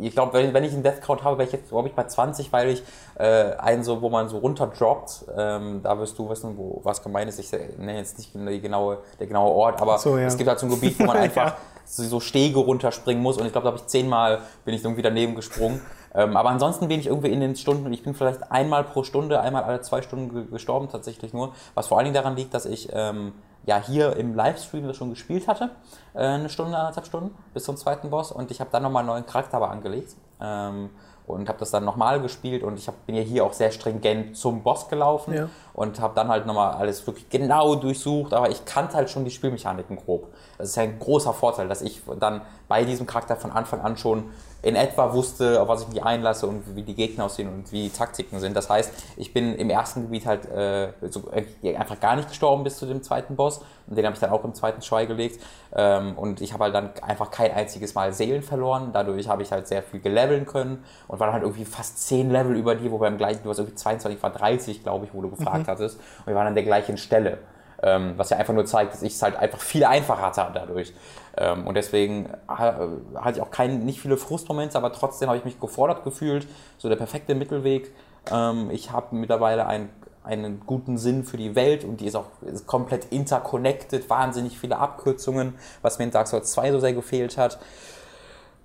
ich 0.00 0.12
glaube, 0.12 0.34
wenn, 0.34 0.52
wenn 0.52 0.64
ich 0.64 0.72
einen 0.72 0.82
Death 0.82 1.00
Count 1.00 1.24
habe, 1.24 1.38
wäre 1.38 1.46
ich 1.46 1.52
jetzt, 1.52 1.70
glaube 1.70 1.88
ich, 1.88 1.94
bei 1.94 2.04
20, 2.04 2.52
weil 2.52 2.70
ich 2.70 2.82
äh, 3.18 3.52
einen 3.56 3.82
so, 3.82 4.02
wo 4.02 4.10
man 4.10 4.28
so 4.28 4.38
runterdroppt, 4.38 5.26
ähm, 5.36 5.80
da 5.82 5.98
wirst 5.98 6.18
du 6.18 6.28
wissen, 6.28 6.56
wo 6.56 6.80
was 6.84 7.02
gemeint 7.02 7.28
ist. 7.28 7.38
Ich 7.38 7.52
nenne 7.52 7.96
jetzt 7.96 8.18
nicht 8.18 8.34
die 8.34 8.60
genaue, 8.60 8.98
der 9.18 9.26
genaue 9.26 9.52
Ort, 9.52 9.80
aber 9.80 9.98
so, 9.98 10.18
ja. 10.18 10.26
es 10.26 10.36
gibt 10.36 10.48
halt 10.48 10.58
so 10.58 10.66
ein 10.66 10.70
Gebiet, 10.70 10.98
wo 10.98 11.04
man 11.04 11.16
einfach 11.16 11.46
ja. 11.46 11.56
so 11.86 12.20
Stege 12.20 12.58
runterspringen 12.58 13.22
muss 13.22 13.38
und 13.38 13.46
ich 13.46 13.52
glaube, 13.52 13.64
da 13.64 13.70
habe 13.70 13.78
ich 13.78 13.86
zehnmal 13.86 14.40
bin 14.64 14.74
ich 14.74 14.84
irgendwie 14.84 15.02
daneben 15.02 15.34
gesprungen. 15.34 15.80
Ähm, 16.14 16.36
aber 16.36 16.50
ansonsten 16.50 16.88
bin 16.88 17.00
ich 17.00 17.06
irgendwie 17.06 17.30
in 17.30 17.40
den 17.40 17.56
Stunden, 17.56 17.92
ich 17.92 18.02
bin 18.02 18.14
vielleicht 18.14 18.50
einmal 18.50 18.84
pro 18.84 19.02
Stunde, 19.02 19.40
einmal 19.40 19.64
alle 19.64 19.80
zwei 19.82 20.02
Stunden 20.02 20.50
gestorben 20.50 20.88
tatsächlich 20.88 21.32
nur, 21.32 21.52
was 21.74 21.88
vor 21.88 21.98
allen 21.98 22.06
Dingen 22.06 22.14
daran 22.14 22.36
liegt, 22.36 22.54
dass 22.54 22.66
ich 22.66 22.88
ähm, 22.92 23.32
ja 23.66 23.78
hier 23.78 24.16
im 24.16 24.34
Livestream 24.34 24.86
das 24.86 24.96
schon 24.96 25.10
gespielt 25.10 25.48
hatte, 25.48 25.70
äh, 26.14 26.20
eine 26.20 26.48
Stunde, 26.48 26.76
anderthalb 26.76 27.06
Stunden 27.06 27.34
bis 27.52 27.64
zum 27.64 27.76
zweiten 27.76 28.10
Boss 28.10 28.32
und 28.32 28.50
ich 28.50 28.60
habe 28.60 28.70
dann 28.72 28.82
nochmal 28.82 29.00
einen 29.00 29.08
neuen 29.08 29.26
Charakter 29.26 29.56
aber 29.58 29.70
angelegt 29.70 30.14
ähm, 30.40 30.90
und 31.26 31.48
habe 31.48 31.58
das 31.58 31.72
dann 31.72 31.84
nochmal 31.84 32.20
gespielt 32.20 32.62
und 32.62 32.78
ich 32.78 32.86
hab, 32.86 33.04
bin 33.06 33.16
ja 33.16 33.22
hier 33.22 33.44
auch 33.44 33.52
sehr 33.52 33.72
stringent 33.72 34.36
zum 34.36 34.62
Boss 34.62 34.88
gelaufen 34.88 35.34
ja. 35.34 35.48
und 35.74 36.00
habe 36.00 36.14
dann 36.14 36.28
halt 36.28 36.46
nochmal 36.46 36.74
alles 36.74 37.04
wirklich 37.06 37.28
genau 37.28 37.74
durchsucht, 37.74 38.32
aber 38.32 38.50
ich 38.50 38.64
kannte 38.64 38.94
halt 38.94 39.10
schon 39.10 39.24
die 39.24 39.32
Spielmechaniken 39.32 39.96
grob. 39.96 40.28
Das 40.58 40.68
ist 40.68 40.76
ja 40.76 40.84
ein 40.84 40.98
großer 40.98 41.32
Vorteil, 41.32 41.68
dass 41.68 41.82
ich 41.82 42.02
dann 42.20 42.42
bei 42.68 42.84
diesem 42.84 43.06
Charakter 43.06 43.36
von 43.36 43.50
Anfang 43.50 43.80
an 43.80 43.96
schon 43.96 44.30
in 44.66 44.74
etwa 44.74 45.12
wusste, 45.12 45.62
auf 45.62 45.68
was 45.68 45.82
ich 45.82 45.88
mich 45.88 46.02
einlasse 46.02 46.44
und 46.48 46.74
wie 46.74 46.82
die 46.82 46.96
Gegner 46.96 47.26
aussehen 47.26 47.48
und 47.48 47.70
wie 47.70 47.84
die 47.84 47.90
Taktiken 47.90 48.40
sind. 48.40 48.56
Das 48.56 48.68
heißt, 48.68 48.92
ich 49.16 49.32
bin 49.32 49.54
im 49.54 49.70
ersten 49.70 50.02
Gebiet 50.02 50.26
halt 50.26 50.44
äh, 50.50 50.88
so, 51.08 51.30
äh, 51.30 51.76
einfach 51.76 52.00
gar 52.00 52.16
nicht 52.16 52.28
gestorben 52.28 52.64
bis 52.64 52.76
zu 52.76 52.84
dem 52.84 53.00
zweiten 53.00 53.36
Boss. 53.36 53.60
Und 53.86 53.96
den 53.96 54.04
habe 54.04 54.14
ich 54.14 54.20
dann 54.20 54.30
auch 54.30 54.42
im 54.42 54.54
zweiten 54.54 54.82
Schwei 54.82 55.06
gelegt. 55.06 55.40
Ähm, 55.72 56.18
und 56.18 56.40
ich 56.40 56.52
habe 56.52 56.64
halt 56.64 56.74
dann 56.74 56.90
einfach 57.00 57.30
kein 57.30 57.52
einziges 57.52 57.94
Mal 57.94 58.12
Seelen 58.12 58.42
verloren. 58.42 58.90
Dadurch 58.92 59.28
habe 59.28 59.44
ich 59.44 59.52
halt 59.52 59.68
sehr 59.68 59.84
viel 59.84 60.00
geleveln 60.00 60.46
können 60.46 60.82
und 61.06 61.20
war 61.20 61.28
dann 61.28 61.34
halt 61.34 61.44
irgendwie 61.44 61.64
fast 61.64 62.04
10 62.04 62.32
Level 62.32 62.56
über 62.56 62.74
dir, 62.74 62.90
wo 62.90 62.98
beim 62.98 63.18
gleichen, 63.18 63.44
du 63.44 63.48
warst 63.48 63.60
irgendwie 63.60 63.76
22, 63.76 64.16
ich 64.16 64.22
war 64.24 64.30
30, 64.30 64.82
glaube 64.82 65.04
ich, 65.04 65.14
wo 65.14 65.22
du 65.22 65.30
gefragt 65.30 65.68
mhm. 65.68 65.70
hattest. 65.70 66.00
Und 66.00 66.26
wir 66.26 66.34
waren 66.34 66.48
an 66.48 66.56
der 66.56 66.64
gleichen 66.64 66.96
Stelle. 66.96 67.38
Ähm, 67.84 68.14
was 68.16 68.30
ja 68.30 68.38
einfach 68.38 68.54
nur 68.54 68.64
zeigt, 68.64 68.94
dass 68.94 69.02
ich 69.02 69.12
es 69.12 69.22
halt 69.22 69.36
einfach 69.36 69.60
viel 69.60 69.84
einfacher 69.84 70.22
hatte 70.22 70.50
dadurch. 70.52 70.92
Ähm, 71.36 71.66
und 71.66 71.74
deswegen 71.74 72.28
hatte 72.48 73.32
ich 73.34 73.40
auch 73.40 73.50
kein, 73.50 73.84
nicht 73.84 74.00
viele 74.00 74.16
Frustmomente, 74.16 74.78
aber 74.78 74.92
trotzdem 74.92 75.28
habe 75.28 75.38
ich 75.38 75.44
mich 75.44 75.60
gefordert 75.60 76.04
gefühlt. 76.04 76.46
So 76.78 76.88
der 76.88 76.96
perfekte 76.96 77.34
Mittelweg. 77.34 77.92
Ähm, 78.30 78.70
ich 78.70 78.92
habe 78.92 79.14
mittlerweile 79.14 79.66
ein, 79.66 79.90
einen 80.24 80.60
guten 80.66 80.98
Sinn 80.98 81.24
für 81.24 81.36
die 81.36 81.54
Welt 81.54 81.84
und 81.84 82.00
die 82.00 82.06
ist 82.06 82.16
auch 82.16 82.26
ist 82.42 82.66
komplett 82.66 83.06
interconnected, 83.06 84.08
wahnsinnig 84.10 84.58
viele 84.58 84.78
Abkürzungen, 84.78 85.54
was 85.82 85.98
mir 85.98 86.06
in 86.06 86.10
Dark 86.10 86.26
Souls 86.28 86.50
2 86.52 86.72
so 86.72 86.80
sehr 86.80 86.94
gefehlt 86.94 87.36
hat. 87.38 87.58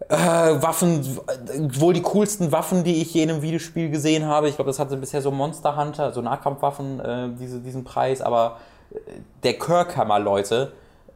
Äh, 0.09 0.15
Waffen, 0.17 1.19
wohl 1.79 1.93
die 1.93 2.01
coolsten 2.01 2.51
Waffen, 2.51 2.83
die 2.83 3.01
ich 3.01 3.13
je 3.13 3.21
in 3.21 3.29
einem 3.29 3.43
Videospiel 3.43 3.91
gesehen 3.91 4.25
habe. 4.25 4.49
Ich 4.49 4.55
glaube, 4.55 4.69
das 4.69 4.79
hatte 4.79 4.97
bisher 4.97 5.21
so 5.21 5.29
Monster 5.29 5.77
Hunter, 5.77 6.11
so 6.11 6.21
Nahkampfwaffen, 6.21 6.99
äh, 6.99 7.29
diese, 7.39 7.59
diesen 7.59 7.83
Preis, 7.83 8.21
aber 8.21 8.57
äh, 8.91 8.97
der 9.43 9.59
Kirkhammer, 9.59 10.17
Leute, 10.17 10.73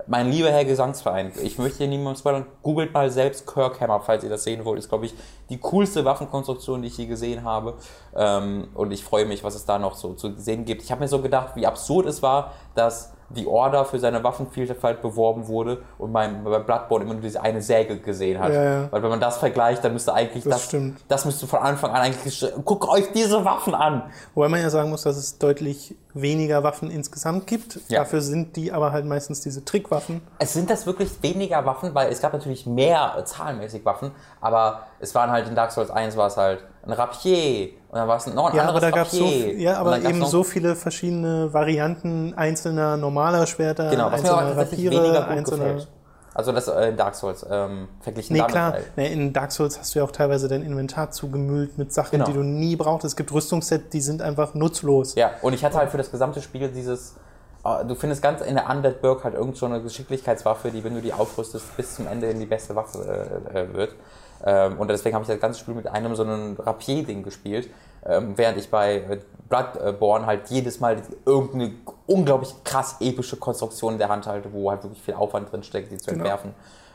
mein 0.07 0.31
lieber 0.31 0.51
Herr 0.51 0.65
Gesangsverein, 0.65 1.31
ich 1.41 1.57
möchte 1.57 1.79
hier 1.79 1.87
niemandem 1.87 2.19
spoilern, 2.19 2.45
googelt 2.61 2.93
mal 2.93 3.09
selbst 3.09 3.47
Kirkhammer, 3.47 3.99
falls 4.01 4.23
ihr 4.23 4.29
das 4.29 4.43
sehen 4.43 4.63
wollt. 4.65 4.79
Ist, 4.79 4.89
glaube 4.89 5.05
ich, 5.05 5.13
die 5.49 5.57
coolste 5.57 6.05
Waffenkonstruktion, 6.05 6.81
die 6.81 6.89
ich 6.89 6.97
je 6.97 7.07
gesehen 7.07 7.43
habe. 7.43 7.75
Ähm, 8.15 8.67
und 8.73 8.91
ich 8.91 9.03
freue 9.03 9.25
mich, 9.25 9.43
was 9.43 9.55
es 9.55 9.65
da 9.65 9.79
noch 9.79 9.95
so 9.95 10.13
zu 10.13 10.33
sehen 10.37 10.65
gibt. 10.65 10.83
Ich 10.83 10.91
habe 10.91 11.01
mir 11.01 11.07
so 11.07 11.21
gedacht, 11.21 11.55
wie 11.55 11.65
absurd 11.65 12.05
es 12.05 12.21
war, 12.21 12.53
dass 12.75 13.14
die 13.29 13.47
Order 13.47 13.85
für 13.85 13.99
seine 13.99 14.23
Waffenvielfalt 14.23 15.01
beworben 15.01 15.47
wurde 15.47 15.81
und 15.97 16.11
man 16.11 16.43
bei 16.43 16.59
Bloodborne 16.59 17.05
immer 17.05 17.13
nur 17.15 17.23
diese 17.23 17.41
eine 17.41 17.61
Säge 17.61 17.97
gesehen 17.97 18.39
hat. 18.39 18.53
Ja, 18.53 18.63
ja. 18.63 18.91
Weil 18.91 19.01
wenn 19.01 19.09
man 19.09 19.19
das 19.19 19.37
vergleicht, 19.37 19.83
dann 19.83 19.93
müsste 19.93 20.13
eigentlich 20.13 20.43
das, 20.43 20.53
das, 20.53 20.63
stimmt. 20.65 21.03
das 21.07 21.25
müsste 21.25 21.47
von 21.47 21.59
Anfang 21.59 21.91
an 21.91 22.01
eigentlich, 22.01 22.45
guckt 22.63 22.87
euch 22.87 23.11
diese 23.13 23.43
Waffen 23.43 23.73
an. 23.73 24.03
Wobei 24.35 24.49
man 24.49 24.61
ja 24.61 24.69
sagen 24.69 24.89
muss, 24.89 25.03
dass 25.03 25.17
es 25.17 25.37
deutlich 25.37 25.95
weniger 26.13 26.63
Waffen 26.63 26.89
insgesamt 26.89 27.45
gibt. 27.47 27.79
Ja. 27.89 27.99
Dafür 27.99 28.21
sind 28.21 28.55
die 28.55 28.71
aber 28.71 28.91
halt 28.91 29.05
meistens 29.05 29.41
diese 29.41 29.65
Trickwaffen. 29.65 30.21
Es 30.39 30.53
sind 30.53 30.69
das 30.69 30.85
wirklich 30.85 31.09
weniger 31.21 31.65
Waffen, 31.65 31.93
weil 31.93 32.11
es 32.11 32.21
gab 32.21 32.33
natürlich 32.33 32.65
mehr 32.65 33.21
zahlenmäßig 33.25 33.83
Waffen, 33.85 34.11
aber 34.39 34.87
es 34.99 35.13
waren 35.13 35.31
halt 35.31 35.47
in 35.47 35.55
Dark 35.55 35.71
Souls 35.71 35.89
1 35.89 36.15
war 36.15 36.27
es 36.27 36.37
halt 36.37 36.63
ein 36.85 36.93
Rapier 36.93 37.69
und 37.89 37.97
dann 37.97 38.07
war 38.07 38.17
es 38.17 38.27
noch 38.27 38.49
ein 38.49 38.55
ja, 38.55 38.63
anderes 38.63 38.69
aber 38.69 38.91
da 38.91 38.91
gab's 38.91 39.11
so, 39.11 39.25
Ja, 39.25 39.77
aber 39.77 40.01
eben 40.03 40.25
so 40.25 40.43
viele 40.43 40.75
verschiedene 40.75 41.53
Varianten 41.53 42.33
einzelner 42.35 42.97
normaler 42.97 43.47
Schwerter, 43.47 43.89
genau, 43.89 44.11
was 44.11 44.21
einzelner 44.21 44.57
Rapiere, 44.57 45.27
einzelner 45.27 45.73
gefällt. 45.73 45.87
Also 46.35 46.51
das 46.51 46.67
äh, 46.67 46.89
in 46.89 46.97
Dark 46.97 47.15
Souls 47.15 47.45
ähm, 47.49 47.87
verglichen 48.01 48.33
nee, 48.33 48.39
damit. 48.39 48.51
Klar. 48.51 48.73
Halt. 48.73 48.97
Nee, 48.97 49.13
in 49.13 49.31
Dark 49.31 49.53
Souls 49.53 49.79
hast 49.79 49.95
du 49.95 49.99
ja 49.99 50.05
auch 50.05 50.11
teilweise 50.11 50.49
dein 50.49 50.63
Inventar 50.63 51.11
zugemüllt 51.11 51.77
mit 51.77 51.93
Sachen, 51.93 52.19
genau. 52.19 52.25
die 52.25 52.33
du 52.33 52.43
nie 52.43 52.75
brauchst. 52.75 53.05
Es 53.05 53.15
gibt 53.15 53.31
Rüstungssets, 53.31 53.85
die 53.93 54.01
sind 54.01 54.21
einfach 54.21 54.53
nutzlos. 54.53 55.15
Ja, 55.15 55.31
und 55.41 55.53
ich 55.53 55.63
hatte 55.63 55.77
halt 55.77 55.91
für 55.91 55.97
das 55.97 56.11
gesamte 56.11 56.41
Spiel 56.41 56.67
dieses 56.67 57.15
ah, 57.63 57.83
du 57.83 57.95
findest 57.95 58.21
ganz 58.21 58.41
in 58.41 58.55
der 58.55 58.69
Undead 58.69 59.01
Burg 59.01 59.23
halt 59.23 59.35
irgend 59.35 59.55
so 59.55 59.65
eine 59.65 59.81
Geschicklichkeitswaffe, 59.81 60.71
die, 60.71 60.83
wenn 60.83 60.93
du 60.93 61.01
die 61.01 61.13
aufrüstest, 61.13 61.77
bis 61.77 61.95
zum 61.95 62.05
Ende 62.05 62.27
in 62.27 62.39
die 62.39 62.45
beste 62.45 62.75
Waffe 62.75 63.39
äh, 63.53 63.61
äh 63.61 63.73
wird. 63.73 63.95
Ähm, 64.43 64.77
und 64.77 64.89
deswegen 64.89 65.15
habe 65.15 65.23
ich 65.23 65.29
das 65.29 65.39
ganze 65.39 65.59
Spiel 65.59 65.73
mit 65.73 65.87
einem 65.87 66.15
so 66.15 66.23
einem 66.23 66.55
Rapier-Ding 66.57 67.23
gespielt, 67.23 67.69
ähm, 68.05 68.33
während 68.35 68.57
ich 68.57 68.69
bei 68.69 68.97
äh, 68.97 69.19
Bloodborne 69.49 70.25
halt 70.25 70.49
jedes 70.49 70.79
Mal 70.79 71.01
irgendeine 71.25 71.73
unglaublich 72.07 72.53
krass 72.63 72.97
epische 72.99 73.37
Konstruktion 73.37 73.93
in 73.93 73.99
der 73.99 74.09
Hand 74.09 74.27
halte, 74.27 74.51
wo 74.53 74.69
halt 74.69 74.83
wirklich 74.83 75.01
viel 75.01 75.13
Aufwand 75.13 75.51
drin 75.51 75.63
steckt, 75.63 75.91
die 75.91 75.97
zu 75.97 76.11
genau. 76.11 76.23
entwerfen. 76.23 76.53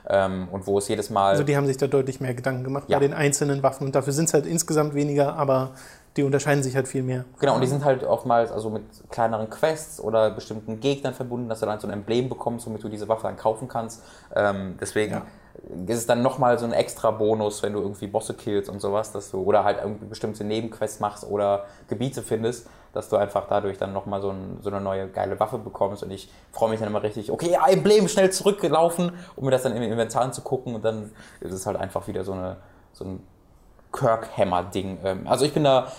Ähm, 0.09 0.49
und 0.51 0.67
wo 0.67 0.79
es 0.79 0.89
jedes 0.89 1.11
Mal. 1.11 1.33
Also 1.33 1.45
die 1.45 1.57
haben 1.57 1.67
sich 1.67 1.77
da 1.77 1.87
deutlich 1.87 2.21
mehr 2.21 2.33
Gedanken 2.35 2.65
gemacht 2.65 2.85
ja. 2.89 2.99
bei 2.99 3.07
den 3.07 3.13
einzelnen 3.13 3.63
Waffen 3.63 3.87
und 3.87 3.95
dafür 3.95 4.15
sind 4.15 4.27
es 4.27 4.35
halt 4.35 4.47
insgesamt 4.47 4.95
weniger, 4.95 5.35
aber 5.35 5.73
die 6.17 6.23
unterscheiden 6.23 6.63
sich 6.63 6.75
halt 6.75 6.89
viel 6.89 7.03
mehr. 7.03 7.27
Genau, 7.39 7.55
und 7.55 7.61
die 7.61 7.67
sind 7.67 7.85
halt 7.85 8.03
oftmals 8.03 8.51
also 8.51 8.71
mit 8.71 8.83
kleineren 9.11 9.51
Quests 9.51 10.01
oder 10.01 10.31
bestimmten 10.31 10.81
Gegnern 10.81 11.15
verbunden, 11.15 11.49
dass 11.49 11.61
du 11.61 11.67
dann 11.67 11.79
so 11.79 11.87
ein 11.87 11.93
Emblem 11.93 12.29
bekommst, 12.31 12.67
womit 12.67 12.83
du 12.83 12.89
diese 12.89 13.09
Waffe 13.09 13.25
dann 13.25 13.37
kaufen 13.37 13.69
kannst. 13.69 14.03
Ähm, 14.35 14.77
deswegen 14.81 15.13
ja 15.13 15.23
ist 15.87 15.99
es 15.99 16.07
dann 16.07 16.23
nochmal 16.23 16.59
so 16.59 16.65
ein 16.65 16.73
extra 16.73 17.11
Bonus, 17.11 17.63
wenn 17.63 17.73
du 17.73 17.81
irgendwie 17.81 18.07
Bosse 18.07 18.35
killst 18.35 18.71
und 18.71 18.81
sowas, 18.81 19.13
dass 19.13 19.31
du 19.31 19.43
oder 19.43 19.65
halt 19.65 19.79
irgendwie 19.83 20.07
bestimmte 20.07 20.45
Nebenquests 20.45 21.01
machst 21.01 21.25
oder 21.25 21.67
Gebiete 21.89 22.23
findest, 22.23 22.69
dass 22.93 23.09
du 23.09 23.17
einfach 23.17 23.47
dadurch 23.49 23.79
dann 23.79 23.93
nochmal 23.93 24.21
so, 24.21 24.31
ein, 24.31 24.59
so 24.63 24.71
eine 24.71 24.81
neue 24.81 25.09
geile 25.09 25.39
Waffe 25.39 25.59
bekommst 25.59 26.03
und 26.03 26.11
ich 26.11 26.31
freue 26.53 26.71
mich 26.71 26.81
dann 26.81 26.89
immer 26.89 27.03
richtig, 27.03 27.31
okay, 27.31 27.51
ja, 27.51 27.67
Emblem, 27.67 28.09
schnell 28.09 28.31
zurückgelaufen, 28.31 29.13
um 29.37 29.45
mir 29.45 29.51
das 29.51 29.63
dann 29.63 29.77
im 29.77 29.83
Inventar 29.83 30.23
anzugucken 30.23 30.75
und 30.75 30.85
dann 30.85 31.13
ist 31.41 31.53
es 31.53 31.67
halt 31.67 31.77
einfach 31.77 32.07
wieder 32.09 32.25
so, 32.25 32.33
eine, 32.33 32.57
so 32.93 33.05
ein 33.05 33.23
Kirkhammer-Ding. 33.93 34.99
Ähm, 35.05 35.27
also 35.27 35.45
ich 35.45 35.53
bin 35.53 35.65
da 35.65 35.93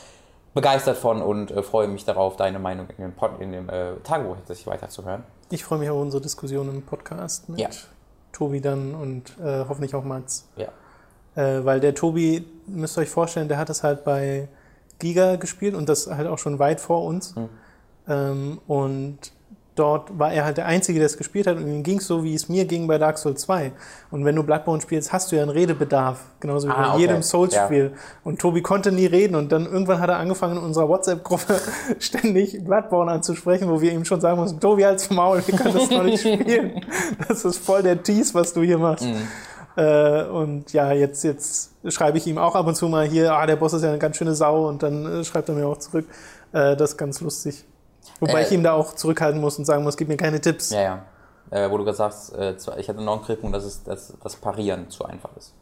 begeistert 0.53 0.97
von 0.97 1.21
und 1.21 1.51
äh, 1.51 1.63
freue 1.63 1.87
mich 1.87 2.05
darauf, 2.05 2.35
deine 2.35 2.59
Meinung 2.59 2.87
in 2.97 3.03
dem, 3.03 3.13
Pod, 3.13 3.31
in 3.39 3.51
dem 3.51 3.69
äh, 3.69 3.95
Tagebuch 4.03 4.37
weiterzuhören. 4.65 5.23
Ich 5.49 5.63
freue 5.63 5.79
mich 5.79 5.89
auf 5.89 5.99
unsere 5.99 6.21
Diskussion 6.21 6.69
im 6.69 6.81
Podcast 6.81 7.49
mit 7.49 7.59
ja. 7.59 7.69
Tobi 8.31 8.61
dann 8.61 8.95
und 8.95 9.37
äh, 9.39 9.65
hoffentlich 9.67 9.95
auch 9.95 10.03
Max. 10.03 10.47
Ja. 10.55 10.69
Äh, 11.35 11.63
weil 11.65 11.79
der 11.79 11.95
Tobi, 11.95 12.45
müsst 12.67 12.97
ihr 12.97 13.01
euch 13.01 13.09
vorstellen, 13.09 13.47
der 13.47 13.57
hat 13.57 13.69
es 13.69 13.83
halt 13.83 14.03
bei 14.03 14.47
Giga 14.99 15.35
gespielt 15.35 15.75
und 15.75 15.89
das 15.89 16.07
halt 16.07 16.27
auch 16.27 16.37
schon 16.37 16.59
weit 16.59 16.79
vor 16.79 17.03
uns. 17.03 17.35
Mhm. 17.35 17.49
Ähm, 18.07 18.59
und 18.67 19.17
dort 19.75 20.17
war 20.19 20.33
er 20.33 20.45
halt 20.45 20.57
der 20.57 20.65
Einzige, 20.65 20.99
der 20.99 21.05
es 21.05 21.17
gespielt 21.17 21.47
hat 21.47 21.57
und 21.57 21.67
ihm 21.67 21.83
ging 21.83 21.99
es 21.99 22.07
so, 22.07 22.23
wie 22.23 22.35
es 22.35 22.49
mir 22.49 22.65
ging 22.65 22.87
bei 22.87 22.97
Dark 22.97 23.17
Souls 23.17 23.41
2. 23.41 23.71
Und 24.11 24.25
wenn 24.25 24.35
du 24.35 24.43
Bloodborne 24.43 24.81
spielst, 24.81 25.13
hast 25.13 25.31
du 25.31 25.37
ja 25.37 25.41
einen 25.41 25.51
Redebedarf, 25.51 26.19
genauso 26.39 26.67
wie 26.67 26.71
Ah, 26.71 26.81
bei 26.81 26.89
okay. 26.89 27.01
jedem 27.01 27.23
Souls-Spiel. 27.23 27.93
Und 28.23 28.39
Tobi 28.39 28.61
konnte 28.61 28.91
nie 28.91 29.05
reden 29.05 29.35
und 29.35 29.51
dann 29.51 29.65
irgendwann 29.65 29.99
hat 29.99 30.09
er 30.09 30.17
angefangen, 30.17 30.57
in 30.57 30.63
unserer 30.63 30.89
WhatsApp-Gruppe 30.89 31.59
ständig 31.99 32.63
Bloodborne 32.63 33.11
anzusprechen, 33.11 33.69
wo 33.69 33.81
wir 33.81 33.91
ihm 33.93 34.03
schon 34.05 34.19
sagen 34.19 34.39
mussten, 34.39 34.59
Tobi, 34.59 34.83
halt's 34.83 35.09
Maul, 35.09 35.41
wir 35.45 35.57
können 35.57 35.73
das 35.73 35.89
noch 35.89 36.03
nicht 36.03 36.19
spielen. 36.21 36.85
Das 37.27 37.45
ist 37.45 37.57
voll 37.57 37.83
der 37.83 38.01
Tease, 38.03 38.33
was 38.33 38.53
du 38.53 38.61
hier 38.61 38.77
machst. 38.77 39.05
Äh, 39.77 40.23
und 40.25 40.73
ja, 40.73 40.91
jetzt, 40.91 41.23
jetzt 41.23 41.71
schreibe 41.87 42.17
ich 42.17 42.27
ihm 42.27 42.37
auch 42.37 42.55
ab 42.55 42.67
und 42.67 42.75
zu 42.75 42.89
mal 42.89 43.07
hier, 43.07 43.33
ah, 43.33 43.45
der 43.45 43.55
Boss 43.55 43.73
ist 43.73 43.83
ja 43.83 43.89
eine 43.89 43.99
ganz 43.99 44.17
schöne 44.17 44.35
Sau 44.35 44.67
und 44.67 44.83
dann 44.83 45.21
äh, 45.21 45.23
schreibt 45.23 45.47
er 45.49 45.55
mir 45.55 45.65
auch 45.67 45.77
zurück. 45.77 46.05
Äh, 46.51 46.75
das 46.75 46.91
ist 46.91 46.97
ganz 46.97 47.21
lustig. 47.21 47.63
Wobei 48.21 48.41
Äh, 48.41 48.45
ich 48.45 48.51
ihm 48.53 48.63
da 48.63 48.71
auch 48.73 48.93
zurückhalten 48.93 49.41
muss 49.41 49.57
und 49.59 49.65
sagen 49.65 49.83
muss, 49.83 49.97
gib 49.97 50.07
mir 50.07 50.15
keine 50.17 50.39
Tipps. 50.39 50.69
Ja, 50.69 50.81
ja. 50.81 50.99
Äh, 51.49 51.69
wo 51.69 51.77
du 51.77 51.83
gerade 51.83 51.97
sagst, 51.97 52.33
äh, 52.35 52.55
ich 52.77 52.87
hatte 52.87 53.01
noch 53.01 53.13
einen 53.13 53.21
Kritikpunkt, 53.23 53.53
dass 53.55 53.65
es, 53.65 53.83
dass 53.83 54.13
das 54.23 54.37
Parieren 54.37 54.89
zu 54.89 55.03
einfach 55.03 55.31
ist. 55.35 55.53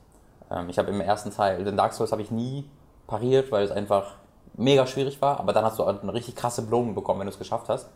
Ähm, 0.51 0.69
ich 0.69 0.77
habe 0.77 0.89
im 0.91 1.01
ersten 1.01 1.31
Teil, 1.31 1.63
den 1.63 1.75
Dark 1.77 1.93
Souls 1.93 2.11
habe 2.11 2.21
ich 2.21 2.29
nie 2.29 2.69
pariert, 3.07 3.51
weil 3.51 3.63
es 3.63 3.71
einfach 3.71 4.11
mega 4.55 4.85
schwierig 4.85 5.19
war, 5.21 5.39
aber 5.39 5.53
dann 5.53 5.63
hast 5.65 5.79
du 5.79 5.83
eine 5.85 6.13
richtig 6.13 6.35
krasse 6.35 6.61
Belohnung 6.61 6.93
bekommen, 6.93 7.21
wenn 7.21 7.27
du 7.27 7.31
es 7.33 7.39
geschafft 7.39 7.69
hast. 7.69 7.87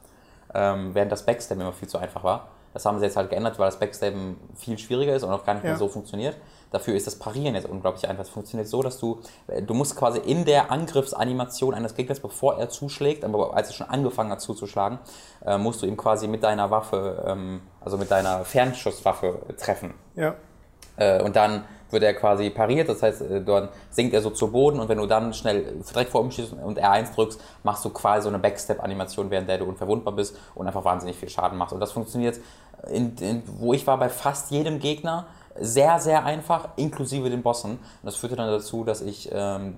Ähm, 0.55 0.95
während 0.95 1.11
das 1.11 1.23
Backstabben 1.23 1.61
immer 1.61 1.73
viel 1.73 1.87
zu 1.87 1.97
einfach 1.97 2.23
war. 2.23 2.47
Das 2.73 2.85
haben 2.85 2.97
sie 2.99 3.05
jetzt 3.05 3.17
halt 3.17 3.29
geändert, 3.29 3.59
weil 3.59 3.67
das 3.67 3.77
Backstabben 3.77 4.37
viel 4.55 4.77
schwieriger 4.79 5.15
ist 5.15 5.23
und 5.23 5.31
auch 5.31 5.45
gar 5.45 5.53
nicht 5.55 5.63
Ja. 5.63 5.71
mehr 5.71 5.77
so 5.79 5.87
funktioniert. 5.87 6.35
Dafür 6.73 6.95
ist 6.95 7.05
das 7.05 7.17
Parieren 7.17 7.53
jetzt 7.53 7.69
unglaublich 7.69 8.09
einfach. 8.09 8.23
Es 8.23 8.29
funktioniert 8.29 8.67
so, 8.67 8.81
dass 8.81 8.99
du, 8.99 9.21
äh, 9.47 9.61
du 9.61 9.75
musst 9.75 9.95
quasi 9.95 10.19
in 10.19 10.43
der 10.43 10.71
Angriffsanimation 10.71 11.75
eines 11.75 11.93
Gegners, 11.93 12.19
bevor 12.19 12.57
er 12.57 12.69
zuschlägt, 12.69 13.23
aber 13.23 13.55
als 13.55 13.67
er 13.69 13.75
schon 13.75 13.89
angefangen 13.89 14.31
hat 14.31 14.41
zuzuschlagen, 14.41 14.97
äh, 15.45 15.59
musst 15.59 15.83
du 15.83 15.85
ihm 15.85 15.95
quasi 15.95 16.27
mit 16.27 16.43
deiner 16.43 16.71
Waffe, 16.71 17.23
ähm, 17.27 17.61
also 17.79 17.97
mit 17.97 18.09
deiner 18.09 18.43
Fernschusswaffe 18.43 19.39
treffen. 19.57 19.93
Ja. 20.15 20.33
Äh, 20.97 21.21
und 21.21 21.35
dann 21.35 21.63
wird 21.91 22.03
er 22.03 22.13
quasi 22.15 22.49
pariert, 22.49 22.89
das 22.89 23.03
heißt, 23.03 23.21
äh, 23.21 23.43
dann 23.43 23.69
sinkt 23.91 24.13
er 24.13 24.21
so 24.21 24.31
zu 24.31 24.51
Boden 24.51 24.79
und 24.79 24.89
wenn 24.89 24.97
du 24.97 25.05
dann 25.05 25.33
schnell 25.33 25.83
direkt 25.89 26.09
vor 26.09 26.23
ihm 26.23 26.31
schießt 26.31 26.53
und 26.53 26.79
R1 26.79 27.13
drückst, 27.13 27.39
machst 27.61 27.85
du 27.85 27.91
quasi 27.91 28.23
so 28.23 28.29
eine 28.29 28.39
Backstep-Animation, 28.39 29.29
während 29.29 29.47
der 29.47 29.59
du 29.59 29.65
unverwundbar 29.65 30.15
bist 30.15 30.35
und 30.55 30.65
einfach 30.65 30.83
wahnsinnig 30.83 31.15
viel 31.15 31.29
Schaden 31.29 31.57
machst. 31.57 31.73
Und 31.73 31.79
das 31.79 31.91
funktioniert, 31.91 32.39
in, 32.89 33.15
in, 33.17 33.43
wo 33.59 33.73
ich 33.73 33.85
war, 33.87 33.97
bei 33.97 34.09
fast 34.09 34.51
jedem 34.51 34.79
Gegner 34.79 35.27
sehr, 35.59 35.99
sehr 35.99 36.25
einfach, 36.25 36.69
inklusive 36.77 37.29
den 37.29 37.43
Bossen. 37.43 37.71
Und 37.71 37.79
das 38.03 38.15
führte 38.15 38.35
dann 38.35 38.47
dazu, 38.49 38.83
dass 38.83 39.01
ich 39.01 39.29
ähm, 39.31 39.75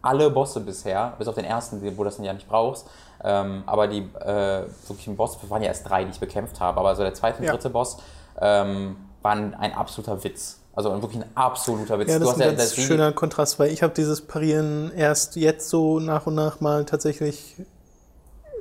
alle 0.00 0.30
Bosse 0.30 0.60
bisher, 0.60 1.14
bis 1.18 1.28
auf 1.28 1.34
den 1.34 1.44
ersten, 1.44 1.82
wo 1.82 1.90
du 1.90 2.04
das 2.04 2.18
ja 2.18 2.32
nicht 2.32 2.48
brauchst, 2.48 2.86
ähm, 3.24 3.62
aber 3.66 3.88
die 3.88 3.98
äh, 4.20 4.62
wirklichen 4.86 5.16
Bosse, 5.16 5.38
es 5.42 5.50
waren 5.50 5.60
ja 5.62 5.68
erst 5.68 5.88
drei, 5.88 6.04
die 6.04 6.10
ich 6.10 6.20
bekämpft 6.20 6.60
habe, 6.60 6.78
aber 6.78 6.94
so 6.96 7.02
der 7.02 7.14
zweite 7.14 7.38
und 7.38 7.44
Ja. 7.44 7.52
dritte 7.52 7.70
Boss 7.70 7.98
ähm, 8.40 8.96
waren 9.22 9.54
ein 9.54 9.74
absoluter 9.74 10.22
Witz. 10.22 10.60
Also 10.74 10.92
wirklich 11.02 11.20
ein 11.20 11.28
absoluter 11.34 11.98
Witz. 11.98 12.08
Ja, 12.08 12.20
das 12.20 12.28
ist 12.28 12.34
ein 12.40 12.56
ganz 12.56 12.74
das- 12.74 12.84
schöner 12.84 13.10
Kontrast, 13.12 13.58
weil 13.58 13.72
ich 13.72 13.82
habe 13.82 13.92
dieses 13.92 14.20
Parieren 14.20 14.92
erst 14.94 15.34
jetzt 15.34 15.68
so 15.68 15.98
nach 15.98 16.26
und 16.28 16.36
nach 16.36 16.60
mal 16.60 16.84
tatsächlich 16.84 17.56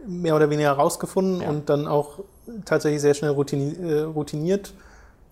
mehr 0.07 0.35
oder 0.35 0.49
weniger 0.49 0.71
rausgefunden 0.71 1.41
Ja. 1.41 1.49
und 1.49 1.69
dann 1.69 1.87
auch 1.87 2.19
tatsächlich 2.65 3.01
sehr 3.01 3.13
schnell 3.13 3.31
routini 3.31 3.75
äh, 3.75 4.01
routiniert 4.01 4.73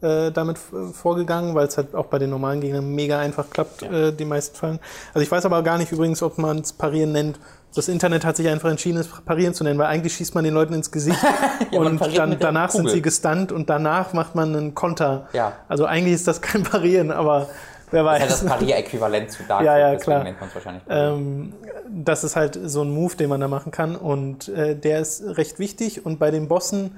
äh, 0.02 0.32
damit 0.32 0.58
vorgegangen, 0.94 1.56
weil 1.56 1.68
es 1.68 1.78
halt 1.78 1.96
auch 1.96 2.08
bei 2.08 2.20
den 2.20 2.30
normalen 2.30 2.62
Gegnern 2.62 2.94
mega 2.94 3.20
einfach 3.20 3.50
klappt, 3.50 3.82
Ja. 3.82 4.08
äh, 4.08 4.12
die 4.14 4.26
meisten 4.26 4.56
Fallen. 4.56 4.80
Also 5.14 5.24
ich 5.24 5.32
weiß 5.32 5.46
aber 5.46 5.64
gar 5.64 5.78
nicht 5.78 5.92
übrigens, 5.92 6.22
ob 6.22 6.38
man 6.38 6.60
es 6.60 6.74
Parieren 6.74 7.12
nennt. 7.12 7.40
Das 7.76 7.90
Internet 7.90 8.24
hat 8.24 8.38
sich 8.38 8.48
einfach 8.48 8.70
entschieden, 8.70 8.98
es 9.00 9.08
Parieren 9.08 9.54
zu 9.54 9.64
nennen, 9.66 9.78
weil 9.80 9.88
eigentlich 9.88 10.14
schießt 10.16 10.34
man 10.34 10.44
den 10.46 10.54
Leuten 10.54 10.74
ins 10.74 10.92
Gesicht 10.92 11.20
Ja, 11.72 11.80
und 11.82 12.00
dann, 12.18 12.38
danach 12.40 12.70
sind 12.70 12.90
sie 12.90 13.02
gestunt 13.02 13.52
und 13.52 13.70
danach 13.70 14.14
macht 14.14 14.34
man 14.36 14.56
einen 14.56 14.76
Konter. 14.76 15.28
Ja. 15.34 15.54
Also 15.68 15.86
eigentlich 15.86 16.14
ist 16.14 16.28
das 16.28 16.42
kein 16.42 16.64
Parieren, 16.64 17.12
aber 17.12 17.50
wer 17.92 18.06
weiß. 18.06 18.22
Das 18.22 18.34
ist 18.36 18.42
halt 18.50 18.52
das 18.52 18.60
Parier-Äquivalent 18.60 19.32
zu 19.32 19.44
Dark 19.44 19.64
Ja, 19.66 19.78
ja, 19.78 19.96
klar. 19.98 20.26
Ähm, 20.90 21.54
das 21.90 22.24
ist 22.24 22.36
halt 22.36 22.58
so 22.64 22.82
ein 22.82 22.92
Move, 22.92 23.16
den 23.18 23.30
man 23.30 23.42
da 23.42 23.48
machen 23.48 23.72
kann 23.72 23.96
und 23.96 24.48
äh, 24.50 24.76
der 24.76 25.00
ist 25.02 25.24
recht 25.38 25.60
wichtig 25.60 26.06
und 26.06 26.18
bei 26.18 26.32
den 26.32 26.48
Bossen 26.48 26.96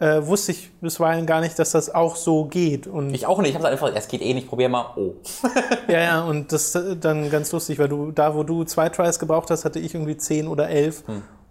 äh, 0.00 0.24
wusste 0.24 0.52
ich 0.52 0.70
bisweilen 0.80 1.26
gar 1.26 1.40
nicht, 1.40 1.58
dass 1.58 1.72
das 1.72 1.92
auch 1.92 2.16
so 2.16 2.44
geht 2.44 2.86
und 2.86 3.12
Ich 3.14 3.26
auch 3.26 3.40
nicht, 3.40 3.50
ich 3.50 3.56
habe 3.56 3.68
einfach, 3.68 3.92
es 3.94 4.08
geht 4.08 4.22
eh 4.22 4.32
nicht, 4.32 4.48
probier 4.48 4.68
mal. 4.68 4.92
Oh. 4.96 5.14
ja, 5.88 6.00
ja 6.00 6.22
und 6.22 6.52
das 6.52 6.74
ist 6.74 7.04
dann 7.04 7.30
ganz 7.30 7.50
lustig, 7.52 7.78
weil 7.78 7.88
du 7.88 8.12
da, 8.12 8.34
wo 8.34 8.44
du 8.44 8.64
zwei 8.64 8.88
Tries 8.88 9.18
gebraucht 9.18 9.50
hast, 9.50 9.64
hatte 9.64 9.80
ich 9.80 9.94
irgendwie 9.94 10.16
zehn 10.16 10.46
oder 10.46 10.68
elf 10.68 11.02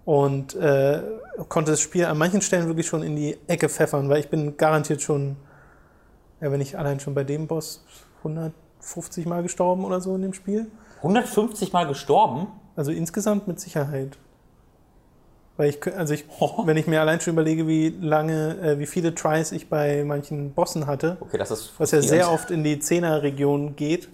und 0.05 0.55
äh, 0.55 1.01
konnte 1.49 1.71
das 1.71 1.81
Spiel 1.81 2.05
an 2.05 2.17
manchen 2.17 2.41
Stellen 2.41 2.67
wirklich 2.67 2.87
schon 2.87 3.03
in 3.03 3.17
die 3.17 3.37
Ecke 3.47 3.67
pfeffern, 3.67 4.07
weil 4.07 4.21
ich 4.21 4.29
bin 4.29 4.55
garantiert 4.55 5.01
schon, 5.01 5.35
ja, 6.39 6.49
wenn 6.49 6.61
ich 6.61 6.77
allein 6.77 7.01
schon 7.01 7.13
bei 7.13 7.25
dem 7.25 7.47
Boss 7.47 7.83
150 8.19 9.25
Mal 9.25 9.43
gestorben 9.43 9.83
oder 9.83 9.99
so 9.99 10.15
in 10.15 10.21
dem 10.21 10.33
Spiel. 10.33 10.67
150 10.97 11.73
Mal 11.73 11.85
gestorben? 11.87 12.47
Also 12.77 12.91
insgesamt 12.91 13.47
mit 13.47 13.59
Sicherheit. 13.59 14.17
Weil 15.57 15.69
ich, 15.69 15.79
also 15.97 16.13
ich, 16.13 16.25
wenn 16.65 16.77
ich 16.77 16.87
mir 16.87 17.01
allein 17.01 17.19
schon 17.19 17.33
überlege, 17.33 17.67
wie 17.67 17.89
lange, 17.99 18.57
äh, 18.61 18.79
wie 18.79 18.85
viele 18.85 19.13
Tries 19.15 19.51
ich 19.51 19.69
bei 19.69 20.03
manchen 20.05 20.53
Bossen 20.53 20.87
hatte, 20.87 21.17
Okay, 21.19 21.37
das 21.37 21.51
ist 21.51 21.73
was 21.77 21.91
ja 21.91 22.01
sehr 22.01 22.31
oft 22.31 22.51
in 22.51 22.63
die 22.63 22.79
Zehner-Region 22.79 23.75
geht. 23.75 24.07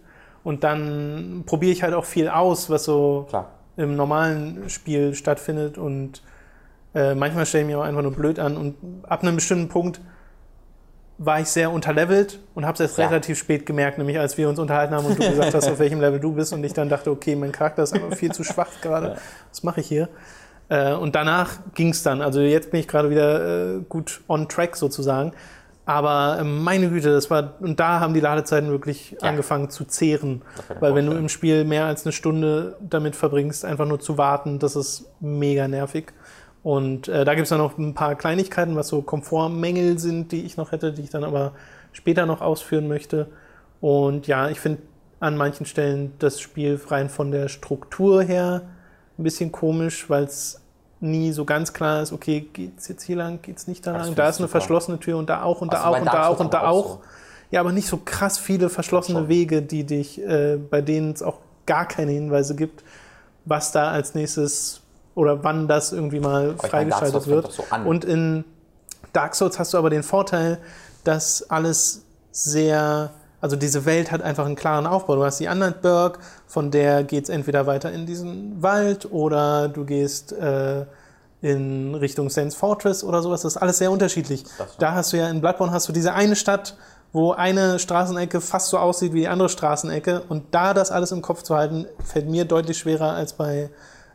Und 0.43 0.63
dann 0.65 1.43
probiere 1.45 1.71
ich 1.71 1.83
halt 1.83 1.93
auch 1.93 2.05
viel 2.05 2.27
aus, 2.27 2.69
was 2.69 2.83
so 2.83 3.25
Klar. 3.29 3.49
im 3.77 3.95
normalen 3.95 4.69
Spiel 4.69 5.15
stattfindet. 5.15 5.77
Und 5.77 6.21
äh, 6.93 7.15
manchmal 7.15 7.45
stelle 7.45 7.63
ich 7.63 7.69
mir 7.69 7.79
auch 7.79 7.83
einfach 7.83 8.01
nur 8.01 8.11
blöd 8.11 8.39
an. 8.39 8.57
Und 8.57 8.75
ab 9.03 9.21
einem 9.21 9.35
bestimmten 9.35 9.69
Punkt 9.69 10.01
war 11.17 11.39
ich 11.39 11.47
sehr 11.47 11.71
unterlevelt 11.71 12.39
und 12.55 12.65
habe 12.65 12.73
es 12.73 12.79
erst 12.81 12.97
Ja. 12.97 13.07
relativ 13.07 13.37
spät 13.37 13.65
gemerkt, 13.65 13.97
nämlich 13.99 14.19
als 14.19 14.37
wir 14.37 14.49
uns 14.49 14.59
unterhalten 14.59 14.93
haben 14.95 15.05
und 15.05 15.17
du 15.17 15.29
gesagt 15.29 15.53
hast, 15.53 15.67
auf 15.71 15.79
welchem 15.79 16.01
Level 16.01 16.19
du 16.19 16.33
bist. 16.33 16.51
Und 16.51 16.63
ich 16.65 16.73
dann 16.73 16.89
dachte, 16.89 17.11
okay, 17.11 17.35
mein 17.35 17.51
Charakter 17.53 17.83
ist 17.83 17.93
aber 17.93 18.13
viel 18.15 18.31
zu 18.33 18.43
schwach 18.43 18.69
gerade. 18.81 19.17
Was 19.49 19.63
mache 19.63 19.79
ich 19.79 19.87
hier? 19.87 20.09
Äh, 20.69 20.93
und 20.93 21.15
danach 21.15 21.51
ging 21.75 21.89
es 21.89 22.03
dann. 22.03 22.21
Also 22.21 22.41
jetzt 22.41 22.71
bin 22.71 22.79
ich 22.79 22.87
gerade 22.87 23.09
wieder 23.09 23.75
äh, 23.75 23.79
gut 23.89 24.21
on 24.27 24.47
track 24.49 24.75
sozusagen. 24.75 25.33
Aber 25.85 26.37
äh, 26.39 26.43
meine 26.43 26.89
Güte, 26.89 27.11
das 27.11 27.29
war, 27.29 27.55
und 27.59 27.79
da 27.79 27.99
haben 27.99 28.13
die 28.13 28.21
Ladezeiten 28.21 28.69
wirklich 28.69 29.11
Ja. 29.21 29.29
angefangen 29.29 29.69
zu 29.69 29.83
zehren. 29.85 30.41
Weil 30.79 30.95
wenn 30.95 31.05
du 31.05 31.11
im 31.13 31.27
Spiel 31.29 31.65
mehr 31.65 31.85
als 31.85 32.05
eine 32.05 32.13
Stunde 32.13 32.77
damit 32.79 33.15
verbringst, 33.15 33.65
einfach 33.65 33.85
nur 33.85 33.99
zu 33.99 34.17
warten, 34.17 34.59
das 34.59 34.75
ist 34.75 35.05
mega 35.19 35.67
nervig. 35.67 36.13
Und 36.63 37.09
äh, 37.09 37.25
da 37.25 37.33
gibt 37.35 37.43
es 37.43 37.49
dann 37.49 37.57
noch 37.57 37.77
ein 37.77 37.93
paar 37.93 38.15
Kleinigkeiten, 38.15 38.77
was 38.77 38.87
so 38.87 39.01
Komfortmängel 39.01 39.99
sind, 39.99 40.31
die 40.31 40.45
ich 40.45 40.55
noch 40.55 40.71
hätte, 40.71 40.93
die 40.93 41.01
ich 41.01 41.09
dann 41.09 41.25
aber 41.25 41.51
später 41.91 42.25
noch 42.25 42.39
ausführen 42.39 42.87
möchte. 42.87 43.27
Und 43.81 44.27
ja, 44.27 44.47
ich 44.47 44.61
finde 44.61 44.81
an 45.19 45.35
manchen 45.35 45.65
Stellen 45.65 46.13
das 46.19 46.39
Spiel 46.39 46.79
rein 46.87 47.09
von 47.09 47.31
der 47.31 47.49
Struktur 47.49 48.23
her 48.23 48.61
ein 49.17 49.23
bisschen 49.23 49.51
komisch, 49.51 50.09
weil 50.09 50.23
es 50.23 50.59
nie 50.99 51.31
so 51.33 51.45
ganz 51.45 51.73
klar 51.73 52.01
ist, 52.01 52.13
okay, 52.13 52.47
geht's 52.53 52.87
jetzt 52.87 53.03
hier 53.03 53.17
lang, 53.17 53.41
geht's 53.41 53.67
nicht 53.67 53.85
da 53.85 53.91
lang, 53.91 54.15
da 54.15 54.29
ist 54.29 54.37
eine 54.37 54.47
super. 54.47 54.49
verschlossene 54.49 54.99
Tür 54.99 55.17
und 55.17 55.29
da 55.29 55.43
auch 55.43 55.61
und 55.61 55.73
da 55.73 55.83
Also 55.83 55.89
auch 55.89 55.99
und 55.99 56.05
da 56.05 56.27
auch 56.27 56.39
und 56.39 56.53
da 56.53 56.67
auch. 56.67 56.99
Ja, 57.51 57.59
aber 57.59 57.71
nicht 57.71 57.87
so 57.87 57.99
krass 58.03 58.39
viele 58.39 58.69
verschlossene 58.69 59.19
Schon. 59.19 59.27
Wege, 59.27 59.61
die 59.61 59.83
dich, 59.83 60.19
äh, 60.19 60.57
bei 60.57 60.81
denen 60.81 61.11
es 61.11 61.21
auch 61.21 61.39
gar 61.65 61.87
keine 61.87 62.11
Hinweise 62.11 62.55
gibt, 62.55 62.83
was 63.45 63.71
da 63.71 63.91
als 63.91 64.15
nächstes 64.15 64.81
oder 65.13 65.43
wann 65.43 65.67
das 65.67 65.91
irgendwie 65.91 66.19
mal 66.19 66.55
Aber 66.57 66.67
freigeschaltet 66.67 67.27
wird. 67.27 67.51
so. 67.51 67.63
Und 67.85 68.05
in 68.05 68.43
Dark 69.11 69.35
Souls 69.35 69.59
hast 69.59 69.73
du 69.73 69.77
aber 69.77 69.89
den 69.91 70.03
Vorteil, 70.03 70.57
dass 71.03 71.49
alles 71.49 72.03
sehr, 72.31 73.11
also 73.43 73.57
diese 73.57 73.83
Welt 73.85 74.09
hat 74.09 74.21
einfach 74.21 74.45
einen 74.45 74.55
klaren 74.55 74.87
Aufbau. 74.87 75.15
Du 75.17 75.23
hast 75.25 75.37
die 75.41 75.47
Underburg, 75.47 76.19
von 76.47 76.71
der 76.71 77.03
geht's 77.03 77.27
entweder 77.27 77.67
weiter 77.67 77.91
in 77.91 78.05
diesen 78.05 78.61
Wald 78.63 79.11
oder 79.11 79.67
du 79.67 79.83
gehst 79.83 80.31
äh, 80.31 80.85
in 81.41 81.93
Richtung 81.93 82.29
Sands 82.29 82.55
Fortress 82.55 83.03
oder 83.03 83.21
sowas. 83.21 83.41
Das 83.41 83.55
ist 83.55 83.61
alles 83.61 83.77
sehr 83.79 83.91
unterschiedlich. 83.91 84.45
Da 84.79 84.93
hast 84.93 85.11
du 85.11 85.17
ja 85.17 85.27
in 85.29 85.41
Bloodborne 85.41 85.73
hast 85.73 85.89
du 85.89 85.91
diese 85.91 86.13
eine 86.13 86.37
Stadt, 86.37 86.77
wo 87.11 87.33
eine 87.33 87.79
Straßenecke 87.79 88.39
fast 88.39 88.69
so 88.69 88.77
aussieht 88.77 89.11
wie 89.11 89.19
die 89.19 89.27
andere 89.27 89.49
Straßenecke. 89.49 90.21
Und 90.29 90.45
da 90.51 90.73
das 90.73 90.89
alles 90.89 91.11
im 91.11 91.21
Kopf 91.21 91.43
zu 91.43 91.55
halten, 91.55 91.85
fällt 92.03 92.29
mir 92.29 92.45
deutlich 92.45 92.77
schwerer 92.77 93.11
als 93.11 93.33
bei 93.33 93.69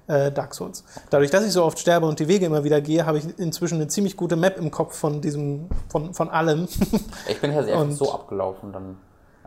äh, 0.07 0.33
Dark 0.33 0.55
Souls. 0.55 0.85
Dadurch, 1.11 1.31
dass 1.31 1.45
ich 1.45 1.53
so 1.53 1.65
oft 1.65 1.79
sterbe 1.79 2.07
und 2.07 2.19
die 2.19 2.29
Wege 2.29 2.47
immer 2.47 2.65
wieder 2.65 2.81
gehe, 2.81 3.05
habe 3.05 3.19
ich 3.19 3.39
inzwischen 3.39 3.75
eine 3.75 3.89
ziemlich 3.89 4.17
gute 4.17 4.37
Map 4.37 4.57
im 4.57 4.71
Kopf 4.71 4.97
von 4.97 5.21
diesem, 5.21 5.69
von, 5.91 6.15
von 6.15 6.31
allem. 6.31 6.67
Ich 7.29 7.41
bin 7.43 7.55
halt 7.55 7.67
einfach 7.69 7.83
Und- 7.83 7.93
so 7.93 8.11
abgelaufen 8.11 8.73
dann. 8.73 8.97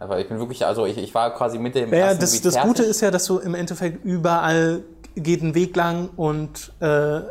Einfach, 0.01 0.17
ich 0.17 0.27
bin 0.27 0.39
wirklich, 0.39 0.65
also 0.65 0.87
ich, 0.87 0.97
ich 0.97 1.13
war 1.13 1.31
quasi 1.35 1.59
mit 1.59 1.75
dem 1.75 1.93
Ja, 1.93 2.15
das, 2.15 2.41
das. 2.41 2.59
Gute 2.61 2.81
ist 2.81 3.01
ja, 3.01 3.11
dass 3.11 3.25
du 3.25 3.37
im 3.37 3.53
Endeffekt 3.53 4.03
überall 4.03 4.81
geht 5.15 5.43
ein 5.43 5.53
Weg 5.53 5.75
lang 5.75 6.09
und 6.15 6.73
äh, 6.79 7.21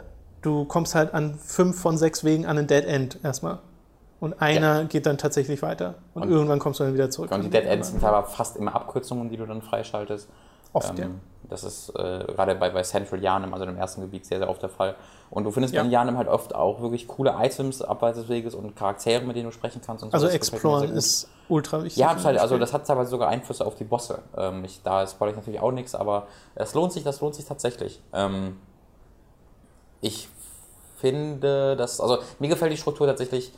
du 0.43 0.65
kommst 0.67 0.95
halt 0.95 1.13
an 1.13 1.35
fünf 1.35 1.81
von 1.81 1.99
sechs 1.99 2.23
Wegen 2.23 2.47
an 2.47 2.59
ein 2.59 2.69
Dead 2.69 2.85
End 2.85 3.19
erstmal. 3.25 3.59
Und 4.21 4.41
einer 4.41 4.85
geht 4.85 5.07
dann 5.07 5.19
tatsächlich 5.19 5.63
weiter. 5.63 5.95
Und, 6.15 6.23
Und- 6.25 6.31
irgendwann 6.31 6.61
kommst 6.61 6.79
du 6.79 6.85
dann 6.85 6.95
wieder 6.95 7.11
zurück. 7.11 7.33
Und 7.33 7.43
die 7.43 7.51
Dead 7.51 7.65
Ends 7.65 7.89
sind 7.91 8.05
aber 8.05 8.23
fast 8.29 8.57
immer 8.57 8.73
Abkürzungen, 8.77 9.31
die 9.31 9.37
du 9.37 9.47
dann 9.47 9.63
freischaltest. 9.63 10.29
Oft, 10.73 10.97
ja. 10.97 11.07
Das 11.51 11.65
ist 11.65 11.91
äh, 11.91 12.25
gerade 12.27 12.55
bei, 12.55 12.71
bei 12.71 12.83
Central 12.83 13.21
Janem, 13.23 13.53
also 13.53 13.67
dem 13.67 13.77
ersten 13.77 14.01
Gebiet, 14.01 14.25
sehr, 14.25 14.39
sehr 14.39 14.49
oft 14.49 14.63
der 14.63 14.69
Fall. 14.71 14.95
Und 15.31 15.45
du 15.45 15.51
findest 15.51 15.75
Ja. 15.75 15.83
in 15.83 15.91
Janem 15.91 16.17
halt 16.17 16.29
oft 16.29 16.55
auch 16.55 16.81
wirklich 16.81 17.07
coole 17.09 17.35
Items 17.39 17.83
abseits 17.83 18.19
des 18.19 18.29
Weges 18.29 18.55
und 18.55 18.75
Charaktere, 18.77 19.23
mit 19.25 19.37
denen 19.37 19.47
du 19.47 19.53
sprechen 19.53 19.81
kannst. 19.85 20.03
Und 20.05 20.11
so. 20.11 20.15
Also 20.15 20.27
Das 20.27 20.35
Exploren 20.35 20.91
ist 20.91 21.29
ultra 21.49 21.83
wichtig. 21.83 21.99
Ja, 21.99 22.09
halt, 22.23 22.37
dem 22.37 22.41
also 22.43 22.57
das 22.59 22.73
hat 22.73 22.87
teilweise 22.87 23.11
sogar 23.11 23.29
Einflüsse 23.29 23.67
auf 23.67 23.75
die 23.75 23.85
Bosse. 23.85 24.21
Ähm, 24.37 24.65
ich, 24.65 24.83
da 24.83 25.07
spoilere 25.07 25.33
ich 25.33 25.37
natürlich 25.39 25.61
auch 25.61 25.73
nichts, 25.73 25.95
aber 25.95 26.27
es 26.55 26.75
lohnt 26.75 26.93
sich, 26.93 27.05
das 27.05 27.21
lohnt 27.21 27.35
sich 27.35 27.45
tatsächlich. 27.45 28.01
Ähm, 28.13 28.57
ich 30.01 30.29
finde, 30.97 31.77
dass, 31.77 32.01
also 32.01 32.19
mir 32.39 32.49
gefällt 32.49 32.73
die 32.73 32.77
Struktur 32.77 33.07
tatsächlich 33.07 33.53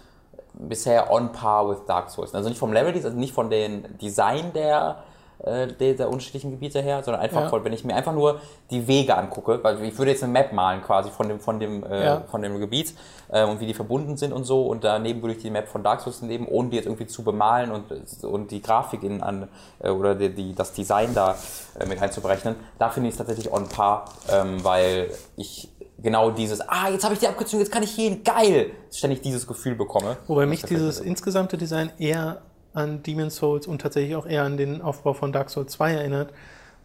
bisher 0.54 1.10
on 1.10 1.32
par 1.32 1.68
with 1.68 1.78
Dark 1.86 2.10
Souls. 2.10 2.34
Also 2.34 2.48
nicht 2.48 2.58
vom 2.58 2.72
Level, 2.72 2.92
also 2.94 3.10
nicht 3.10 3.32
von 3.34 3.50
den 3.50 3.98
Design 3.98 4.52
der, 4.52 5.02
äh, 5.44 5.66
der, 5.68 5.94
der 5.94 6.08
unterschiedlichen 6.08 6.50
Gebiete 6.52 6.80
her, 6.80 7.02
sondern 7.02 7.20
einfach 7.22 7.42
Ja. 7.42 7.48
von, 7.48 7.64
wenn 7.64 7.72
ich 7.72 7.84
mir 7.84 7.94
einfach 7.96 8.12
nur 8.12 8.40
die 8.70 8.86
Wege 8.86 9.16
angucke, 9.16 9.58
weil 9.62 9.82
ich 9.82 9.98
würde 9.98 10.10
jetzt 10.12 10.22
eine 10.22 10.32
Map 10.32 10.52
malen 10.52 10.82
quasi 10.82 11.10
von 11.10 11.28
dem, 11.28 11.40
von 11.40 11.58
dem, 11.60 11.84
äh, 11.84 12.04
Ja. 12.04 12.20
von 12.30 12.42
dem 12.42 12.58
Gebiet 12.60 12.94
äh, 13.28 13.44
und 13.44 13.60
wie 13.60 13.66
die 13.66 13.74
verbunden 13.74 14.16
sind 14.16 14.32
und 14.32 14.44
so 14.44 14.66
und 14.66 14.84
daneben 14.84 15.20
würde 15.22 15.34
ich 15.34 15.42
die 15.42 15.50
Map 15.50 15.68
von 15.68 15.82
Dark 15.82 16.00
Souls 16.00 16.22
nehmen, 16.22 16.46
ohne 16.46 16.70
die 16.70 16.76
jetzt 16.76 16.86
irgendwie 16.86 17.06
zu 17.06 17.22
bemalen 17.24 17.70
und, 17.70 17.84
und 18.24 18.50
die 18.50 18.62
Grafik 18.62 19.02
in, 19.02 19.22
an, 19.22 19.48
äh, 19.80 19.90
oder 19.90 20.14
die, 20.14 20.30
die, 20.34 20.54
das 20.54 20.72
Design 20.72 21.14
da 21.14 21.36
äh, 21.78 21.86
mit 21.86 22.00
einzuberechnen. 22.00 22.54
Da 22.78 22.90
finde 22.90 23.08
ich 23.08 23.14
es 23.14 23.18
tatsächlich 23.18 23.52
on 23.52 23.68
par, 23.68 24.04
ähm, 24.30 24.62
weil 24.64 25.10
ich 25.36 25.68
genau 25.98 26.30
dieses, 26.30 26.60
ah, 26.68 26.88
jetzt 26.90 27.04
habe 27.04 27.14
ich 27.14 27.20
die 27.20 27.28
Abkürzung, 27.28 27.60
jetzt 27.60 27.70
kann 27.70 27.82
ich 27.84 27.94
gehen, 27.94 28.24
geil, 28.24 28.72
ständig 28.90 29.22
dieses 29.22 29.46
Gefühl 29.46 29.74
bekomme. 29.76 30.16
Wobei 30.26 30.46
mich 30.46 30.62
dieses 30.64 30.98
insgesamte 31.00 31.56
Design 31.56 31.90
eher 31.98 32.42
an 32.74 33.02
Demon's 33.02 33.36
Souls 33.36 33.66
und 33.66 33.80
tatsächlich 33.80 34.16
auch 34.16 34.26
eher 34.26 34.44
an 34.44 34.56
den 34.56 34.82
Aufbau 34.82 35.12
von 35.12 35.32
Dark 35.32 35.50
Souls 35.50 35.72
2 35.72 35.92
erinnert, 35.92 36.32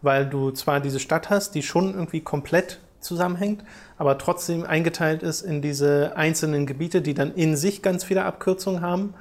weil 0.02 0.26
du 0.26 0.50
zwar 0.50 0.80
diese 0.80 1.00
Stadt 1.00 1.30
hast, 1.30 1.54
die 1.54 1.62
schon 1.62 1.94
irgendwie 1.94 2.20
komplett 2.20 2.80
zusammenhängt, 3.00 3.64
aber 3.96 4.18
trotzdem 4.18 4.64
eingeteilt 4.64 5.22
ist 5.22 5.42
in 5.42 5.62
diese 5.62 6.12
einzelnen 6.16 6.66
Gebiete, 6.66 7.00
die 7.00 7.14
dann 7.14 7.34
in 7.34 7.56
sich 7.56 7.82
ganz 7.82 8.04
viele 8.04 8.24
Abkürzungen 8.24 8.80
haben, 8.80 9.14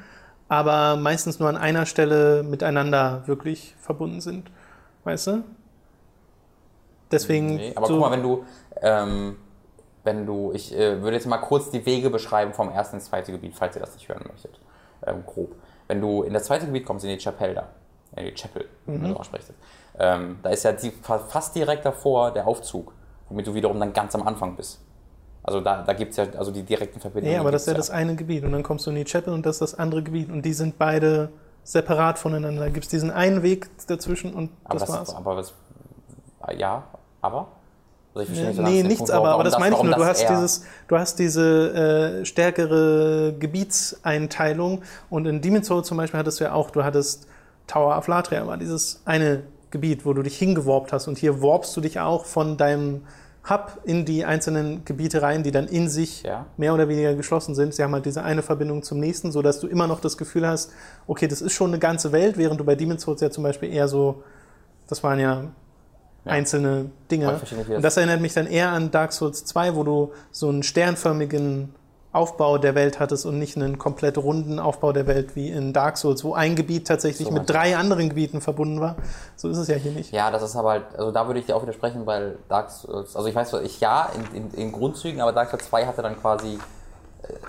aber 0.49 0.95
meistens 0.95 1.39
nur 1.39 1.49
an 1.49 1.57
einer 1.57 1.85
Stelle 1.85 2.43
miteinander 2.43 3.23
wirklich 3.27 3.75
verbunden 3.79 4.21
sind. 4.21 4.49
Weißt 5.03 5.27
du? 5.27 5.43
Deswegen. 7.11 7.55
Nee, 7.55 7.73
aber 7.75 7.87
so, 7.87 7.93
guck 7.93 8.01
mal, 8.01 8.11
wenn 8.11 8.23
du, 8.23 8.45
ähm, 8.81 9.37
wenn 10.03 10.25
du, 10.25 10.51
ich 10.53 10.73
äh, 10.75 11.01
würde 11.01 11.15
jetzt 11.15 11.27
mal 11.27 11.37
kurz 11.37 11.69
die 11.69 11.85
Wege 11.85 12.09
beschreiben 12.09 12.53
vom 12.53 12.69
ersten 12.69 12.97
ins 12.97 13.05
zweite 13.05 13.31
Gebiet, 13.31 13.53
falls 13.55 13.75
ihr 13.75 13.81
das 13.81 13.93
nicht 13.93 14.09
hören 14.09 14.25
möchtet. 14.29 14.59
Ähm, 15.05 15.23
grob. 15.25 15.55
Wenn 15.87 16.01
du 16.01 16.23
in 16.23 16.33
das 16.33 16.45
zweite 16.45 16.65
Gebiet 16.65 16.85
kommst, 16.85 17.05
in 17.05 17.11
die 17.17 17.21
Chapelle 17.23 17.53
da, 17.55 17.67
in 18.15 18.25
die 18.25 18.33
Chapel, 18.33 18.65
Mhm. 18.85 19.01
man 19.01 19.11
so 19.13 19.17
ausspricht, 19.19 19.53
ähm, 19.99 20.39
da 20.43 20.49
ist 20.49 20.63
ja 20.63 20.71
die, 20.73 20.91
fa- 20.91 21.19
fast 21.19 21.55
direkt 21.55 21.85
davor 21.85 22.31
der 22.31 22.45
Aufzug, 22.47 22.93
womit 23.29 23.47
du 23.47 23.53
wiederum 23.53 23.79
dann 23.79 23.93
ganz 23.93 24.13
am 24.15 24.27
Anfang 24.27 24.55
bist. 24.55 24.79
Also 25.43 25.61
da, 25.61 25.81
da 25.83 25.93
gibt 25.93 26.11
es 26.11 26.17
ja 26.17 26.25
also 26.37 26.51
die 26.51 26.63
direkten 26.63 26.99
Verbindungen. 26.99 27.33
Nee, 27.35 27.39
aber 27.39 27.51
das 27.51 27.61
ist 27.63 27.67
ja 27.69 27.73
das 27.73 27.89
eine 27.89 28.15
Gebiet. 28.15 28.43
Und 28.43 28.51
dann 28.51 28.63
kommst 28.63 28.85
du 28.85 28.89
in 28.89 28.97
die 28.97 29.05
Chapel 29.05 29.33
und 29.33 29.45
das 29.45 29.55
ist 29.55 29.61
das 29.61 29.75
andere 29.79 30.03
Gebiet. 30.03 30.29
Und 30.29 30.41
die 30.43 30.51
sind 30.51 30.77
beide 30.77 31.29
separat 31.63 32.19
voneinander. 32.19 32.63
Da 32.63 32.69
gibt 32.69 32.83
es 32.83 32.89
diesen 32.89 33.11
einen 33.11 33.43
Weg 33.43 33.69
dazwischen 33.87 34.33
und 34.33 34.51
Aber 34.65 34.73
das 34.79 34.89
das, 34.89 34.97
war's. 34.97 35.15
aber 35.15 35.37
was, 35.37 35.53
ja, 36.57 36.83
aber? 37.21 37.47
Also 38.17 38.31
ich 38.33 38.39
verstehe 38.39 38.63
Nee, 38.63 38.83
nichts 38.83 38.97
Punkt, 38.99 39.11
aber, 39.11 39.29
aber 39.31 39.43
das 39.43 39.57
meine 39.59 39.75
ich 39.75 39.81
nur. 39.83 39.93
Du 39.93 39.99
das 39.99 40.09
hast, 40.09 40.21
eher- 40.23 40.29
dieses, 40.35 40.63
du 40.87 40.97
hast 40.97 41.19
diese 41.19 42.19
äh, 42.21 42.25
stärkere 42.25 43.33
Gebietseinteilung 43.39 44.81
und 45.09 45.25
in 45.25 45.41
Demon's 45.41 45.67
Souls 45.67 45.87
zum 45.87 45.97
Beispiel 45.97 46.19
hattest 46.19 46.39
du 46.39 46.45
ja 46.45 46.53
auch, 46.53 46.71
du 46.71 46.83
hattest 46.83 47.27
Tower 47.67 47.97
of 47.97 48.07
Latria, 48.07 48.45
war 48.47 48.57
dieses 48.57 49.01
eine 49.05 49.43
Gebiet, 49.71 50.05
wo 50.05 50.13
du 50.13 50.21
dich 50.23 50.37
hingeworbt 50.37 50.93
hast 50.93 51.07
und 51.07 51.17
hier 51.17 51.41
warpst 51.41 51.75
du 51.75 51.81
dich 51.81 51.99
auch 51.99 52.25
von 52.25 52.57
deinem 52.57 53.01
Hub 53.49 53.79
in 53.85 54.03
die 54.03 54.25
einzelnen 54.25 54.83
Gebiete 54.83 55.21
rein, 55.21 55.43
die 55.43 55.51
dann 55.51 55.67
in 55.67 55.87
sich 55.89 56.23
Ja. 56.23 56.45
mehr 56.57 56.73
oder 56.73 56.89
weniger 56.89 57.13
geschlossen 57.13 57.55
sind. 57.55 57.73
Sie 57.73 57.81
haben 57.83 57.93
halt 57.93 58.05
diese 58.05 58.23
eine 58.23 58.41
Verbindung 58.41 58.83
zum 58.83 58.99
nächsten, 58.99 59.31
sodass 59.31 59.59
du 59.61 59.67
immer 59.67 59.87
noch 59.87 60.01
das 60.01 60.17
Gefühl 60.17 60.45
hast, 60.47 60.71
okay, 61.07 61.27
das 61.29 61.41
ist 61.41 61.53
schon 61.53 61.69
eine 61.69 61.79
ganze 61.79 62.11
Welt, 62.11 62.37
während 62.37 62.59
du 62.59 62.65
bei 62.65 62.75
Demon's 62.75 63.03
Souls 63.03 63.21
ja 63.21 63.29
zum 63.29 63.43
Beispiel 63.43 63.71
eher 63.73 63.87
so, 63.87 64.21
das 64.89 65.01
waren 65.03 65.19
ja, 65.19 65.43
Ja. 66.27 66.33
einzelne 66.33 66.91
Dinge. 67.11 67.39
das- 67.41 67.51
Und 67.69 67.81
das 67.83 67.97
erinnert 67.97 68.21
mich 68.21 68.33
dann 68.33 68.47
eher 68.47 68.69
an 68.71 68.91
Dark 68.91 69.13
Souls 69.13 69.45
2, 69.45 69.75
wo 69.75 69.83
du 69.83 70.11
so 70.31 70.49
einen 70.49 70.63
sternförmigen 70.63 71.73
Aufbau 72.13 72.57
der 72.57 72.73
Welt 72.73 72.99
hattest 72.99 73.25
und 73.27 73.37
nicht 73.37 73.57
einen 73.57 73.77
komplett 73.77 74.17
runden 74.17 74.59
Aufbau 74.59 74.91
der 74.91 75.05
Welt 75.05 75.35
wie 75.35 75.49
in 75.49 75.71
Dark 75.73 75.97
Souls, 75.97 76.23
wo 76.23 76.33
ein 76.33 76.55
Gebiet 76.55 76.87
tatsächlich 76.87 77.27
So 77.27 77.33
mit 77.33 77.47
drei 77.49 77.77
anderen 77.77 78.09
Gebieten 78.09 78.41
verbunden 78.41 78.79
war. 78.81 78.95
So 79.35 79.49
ist 79.49 79.57
es 79.57 79.67
ja 79.67 79.75
hier 79.75 79.91
nicht. 79.91 80.11
Ja, 80.13 80.31
das 80.31 80.41
ist 80.41 80.55
aber 80.55 80.71
halt, 80.71 80.83
also 80.97 81.11
da 81.11 81.27
würde 81.27 81.39
ich 81.39 81.45
dir 81.45 81.55
auch 81.55 81.61
widersprechen, 81.61 82.05
weil 82.05 82.37
Dark 82.49 82.71
Souls, 82.71 83.15
also 83.15 83.27
ich 83.27 83.35
weiß, 83.35 83.53
ich 83.63 83.79
ja, 83.81 84.09
in, 84.33 84.35
in, 84.45 84.51
in 84.51 84.71
Grundzügen, 84.71 85.21
aber 85.21 85.31
Dark 85.33 85.49
Souls 85.51 85.65
2 85.69 85.85
hatte 85.85 86.01
dann 86.01 86.19
quasi 86.19 86.57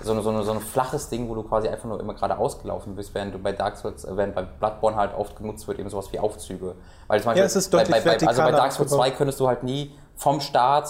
so, 0.02 0.12
eine, 0.12 0.22
so, 0.22 0.30
eine, 0.30 0.42
so 0.44 0.52
ein 0.52 0.60
flaches 0.60 1.08
Ding, 1.08 1.28
wo 1.28 1.34
du 1.34 1.42
quasi 1.42 1.68
einfach 1.68 1.84
nur 1.88 2.00
immer 2.00 2.14
gerade 2.14 2.38
ausgelaufen 2.38 2.94
bist, 2.96 3.14
während 3.14 3.34
du 3.34 3.38
bei 3.38 3.52
Dark 3.52 3.76
Souls, 3.76 4.04
äh, 4.04 4.16
während 4.16 4.34
bei 4.34 4.42
Bloodborne 4.42 4.96
halt 4.96 5.14
oft 5.16 5.36
genutzt 5.36 5.66
wird, 5.68 5.78
eben 5.78 5.88
sowas 5.90 6.12
wie 6.12 6.18
Aufzüge. 6.18 6.74
Weil 7.06 7.20
zum 7.20 7.26
Beispiel, 7.26 7.40
Ja, 7.42 7.46
es 7.46 7.56
ist 7.56 7.70
bei, 7.70 7.84
bei, 7.84 8.00
bei, 8.00 8.26
Also 8.26 8.42
bei 8.42 8.50
Dark 8.52 8.72
Souls 8.72 8.90
2 8.90 8.96
aufgebaut. 8.98 9.18
könntest 9.18 9.40
du 9.40 9.48
halt 9.48 9.62
nie 9.62 9.94
vom 10.16 10.40
Start 10.40 10.88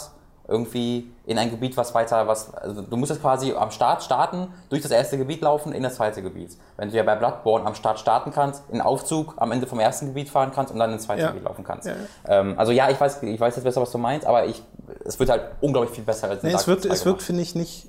irgendwie 0.50 1.12
in 1.26 1.36
ein 1.36 1.50
Gebiet, 1.50 1.76
was 1.76 1.94
weiter, 1.94 2.26
was, 2.26 2.54
also 2.54 2.80
du 2.80 2.96
musstest 2.96 3.20
quasi 3.20 3.52
am 3.52 3.70
Start 3.70 4.02
starten, 4.02 4.48
durch 4.70 4.80
das 4.80 4.90
erste 4.90 5.18
Gebiet 5.18 5.42
laufen, 5.42 5.72
in 5.72 5.82
das 5.82 5.96
zweite 5.96 6.22
Gebiet. 6.22 6.56
Wenn 6.78 6.90
du 6.90 6.96
ja 6.96 7.02
bei 7.02 7.16
Bloodborne 7.16 7.66
am 7.66 7.74
Start 7.74 7.98
starten 8.00 8.32
kannst, 8.32 8.62
in 8.70 8.80
Aufzug 8.80 9.34
am 9.36 9.52
Ende 9.52 9.66
vom 9.66 9.78
ersten 9.78 10.06
Gebiet 10.06 10.30
fahren 10.30 10.50
kannst 10.54 10.72
und 10.72 10.78
dann 10.78 10.90
ins 10.90 11.02
zweite 11.04 11.20
Ja. 11.20 11.28
Gebiet 11.28 11.44
laufen 11.44 11.64
kannst. 11.64 11.86
Ja. 11.88 11.94
Ähm, 12.26 12.54
also 12.58 12.72
ja, 12.72 12.88
ich 12.88 12.98
weiß, 12.98 13.22
ich 13.24 13.38
weiß 13.38 13.56
jetzt 13.56 13.64
besser, 13.64 13.82
was 13.82 13.92
du 13.92 13.98
meinst, 13.98 14.26
aber 14.26 14.46
ich, 14.46 14.62
es 15.04 15.18
wird 15.18 15.28
halt 15.28 15.42
unglaublich 15.60 15.94
viel 15.94 16.04
besser 16.04 16.30
als 16.30 16.42
Nee, 16.42 16.52
Dark 16.52 16.66
es 16.66 16.80
2 16.82 16.88
es 16.88 17.02
gemacht. 17.02 17.20
finde 17.20 17.42
ich, 17.42 17.54
nicht. 17.54 17.88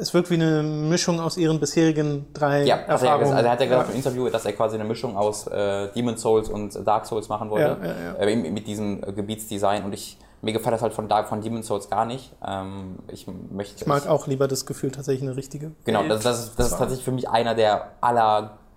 Es 0.00 0.14
wirkt 0.14 0.30
wie 0.30 0.34
eine 0.34 0.62
Mischung 0.62 1.20
aus 1.20 1.36
ihren 1.36 1.60
bisherigen 1.60 2.26
drei 2.32 2.64
Ja, 2.64 2.76
er 2.76 2.86
ja 2.86 2.92
Erfahrungen. 2.92 3.20
gesagt, 3.20 3.36
also 3.36 3.46
er 3.46 3.52
hat 3.52 3.60
ja 3.60 3.66
gesagt 3.66 3.86
Ja. 3.88 3.92
im 3.92 3.96
Interview, 3.98 4.28
dass 4.28 4.44
er 4.44 4.52
quasi 4.52 4.74
eine 4.76 4.84
Mischung 4.84 5.16
aus 5.16 5.46
äh, 5.46 5.88
Demon's 5.94 6.22
Souls 6.22 6.48
und 6.48 6.86
Dark 6.86 7.06
Souls 7.06 7.28
machen 7.28 7.50
wollte. 7.50 7.76
Ja, 7.80 7.86
ja, 7.88 8.14
ja. 8.20 8.26
Äh, 8.26 8.36
mit, 8.36 8.66
diesem 8.66 9.02
äh, 9.02 9.12
Gebietsdesign 9.12 9.84
und 9.84 9.92
ich, 9.92 10.18
mir 10.40 10.52
gefällt 10.52 10.74
das 10.74 10.82
halt 10.82 10.92
von, 10.94 11.08
Dark, 11.08 11.28
von 11.28 11.40
Demon's 11.40 11.66
Souls 11.66 11.88
gar 11.90 12.04
nicht. 12.04 12.32
Ähm, 12.46 12.96
ich 13.08 13.26
möchte. 13.50 13.82
Ich 13.82 13.86
mag 13.86 14.08
auch 14.08 14.26
lieber 14.26 14.48
das 14.48 14.66
Gefühl, 14.66 14.90
tatsächlich 14.90 15.28
eine 15.28 15.36
richtige. 15.36 15.72
Genau, 15.84 16.02
das, 16.08 16.22
das, 16.22 16.38
ist, 16.46 16.58
das 16.58 16.66
ist 16.72 16.78
tatsächlich 16.78 17.04
für 17.04 17.12
mich 17.12 17.28
einer 17.28 17.54
der 17.54 17.88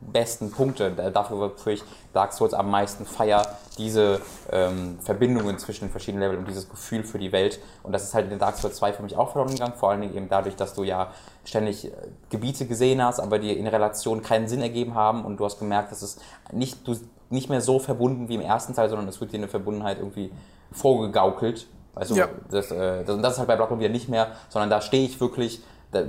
allerbesten 0.02 0.52
Punkte. 0.52 0.92
Da- 0.92 1.10
Dafür, 1.10 1.38
wofür 1.40 1.74
ich 1.74 1.84
Dark 2.14 2.34
Souls 2.34 2.54
am 2.54 2.70
meisten 2.70 3.06
feier, 3.06 3.46
diese 3.78 4.22
ähm, 4.52 4.98
Verbindungen 5.02 5.58
zwischen 5.58 5.86
den 5.86 5.92
verschiedenen 5.92 6.22
Leveln 6.24 6.40
und 6.40 6.48
dieses 6.48 6.70
Gefühl 6.70 7.04
für 7.04 7.20
die 7.20 7.32
Welt. 7.32 7.60
Und 7.84 7.92
das 7.94 8.04
ist 8.04 8.14
halt 8.14 8.32
in 8.32 8.40
Dark 8.40 8.58
Souls 8.58 8.76
2 8.78 8.94
für 8.94 9.04
mich 9.04 9.16
auch 9.18 9.32
verloren 9.32 9.52
gegangen, 9.54 9.74
vor 9.76 9.90
allen 9.92 10.02
Dingen 10.02 10.16
eben 10.16 10.30
dadurch, 10.30 10.56
dass 10.56 10.74
du 10.74 10.84
ja 10.84 11.12
ständig 11.44 11.86
äh, 11.86 11.92
Gebiete 12.30 12.66
gesehen 12.66 13.04
hast, 13.04 13.20
aber 13.20 13.40
die 13.40 13.52
in 13.58 13.68
Relation 13.68 14.22
keinen 14.22 14.48
Sinn 14.48 14.62
ergeben 14.62 14.96
haben 14.96 15.26
und 15.26 15.38
du 15.38 15.46
hast 15.46 15.60
gemerkt, 15.60 15.92
dass 15.92 16.02
es 16.02 16.18
nicht, 16.52 16.88
du 16.88 16.96
nicht 17.30 17.50
mehr 17.50 17.62
so 17.62 17.80
verbunden 17.80 18.30
wie 18.30 18.36
im 18.36 18.42
ersten 18.42 18.74
Teil, 18.74 18.90
sondern 18.90 19.08
es 19.08 19.20
wird 19.20 19.32
dir 19.34 19.38
eine 19.38 19.48
Verbundenheit 19.48 19.98
irgendwie 19.98 20.32
vorgegaukelt. 20.72 21.68
Also 21.96 22.16
Ja. 22.16 22.28
das, 22.52 22.72
äh, 22.72 23.04
das, 23.06 23.16
und 23.16 23.22
das 23.24 23.34
ist 23.34 23.40
halt 23.40 23.48
bei 23.48 23.56
Bloodborne 23.56 23.82
wieder 23.82 23.92
nicht 23.92 24.10
mehr, 24.10 24.28
sondern 24.50 24.70
da 24.70 24.82
stehe 24.82 25.06
ich 25.06 25.20
wirklich, 25.20 25.62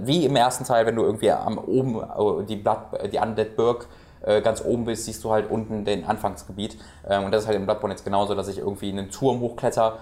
wie 0.04 0.24
im 0.24 0.36
ersten 0.36 0.64
Teil, 0.64 0.86
wenn 0.86 0.96
du 0.96 1.02
irgendwie 1.02 1.30
am 1.30 1.58
oben 1.58 2.00
äh, 2.00 2.44
die, 2.46 2.56
Blood, 2.56 2.78
äh, 2.98 3.08
die 3.08 3.18
Undead 3.18 3.56
Burg 3.56 3.86
äh, 4.24 4.40
ganz 4.40 4.64
oben 4.64 4.84
bist, 4.84 5.04
siehst 5.04 5.22
du 5.24 5.30
halt 5.30 5.50
unten 5.50 5.84
den 5.84 6.04
Anfangsgebiet. 6.04 6.76
Ähm, 7.08 7.24
und 7.24 7.32
das 7.32 7.42
ist 7.42 7.46
halt 7.48 7.56
in 7.56 7.64
Bloodborne 7.66 7.94
jetzt 7.94 8.04
genauso, 8.04 8.34
dass 8.34 8.48
ich 8.48 8.58
irgendwie 8.58 8.90
einen 8.90 9.10
Turm 9.10 9.40
hochkletter, 9.40 9.98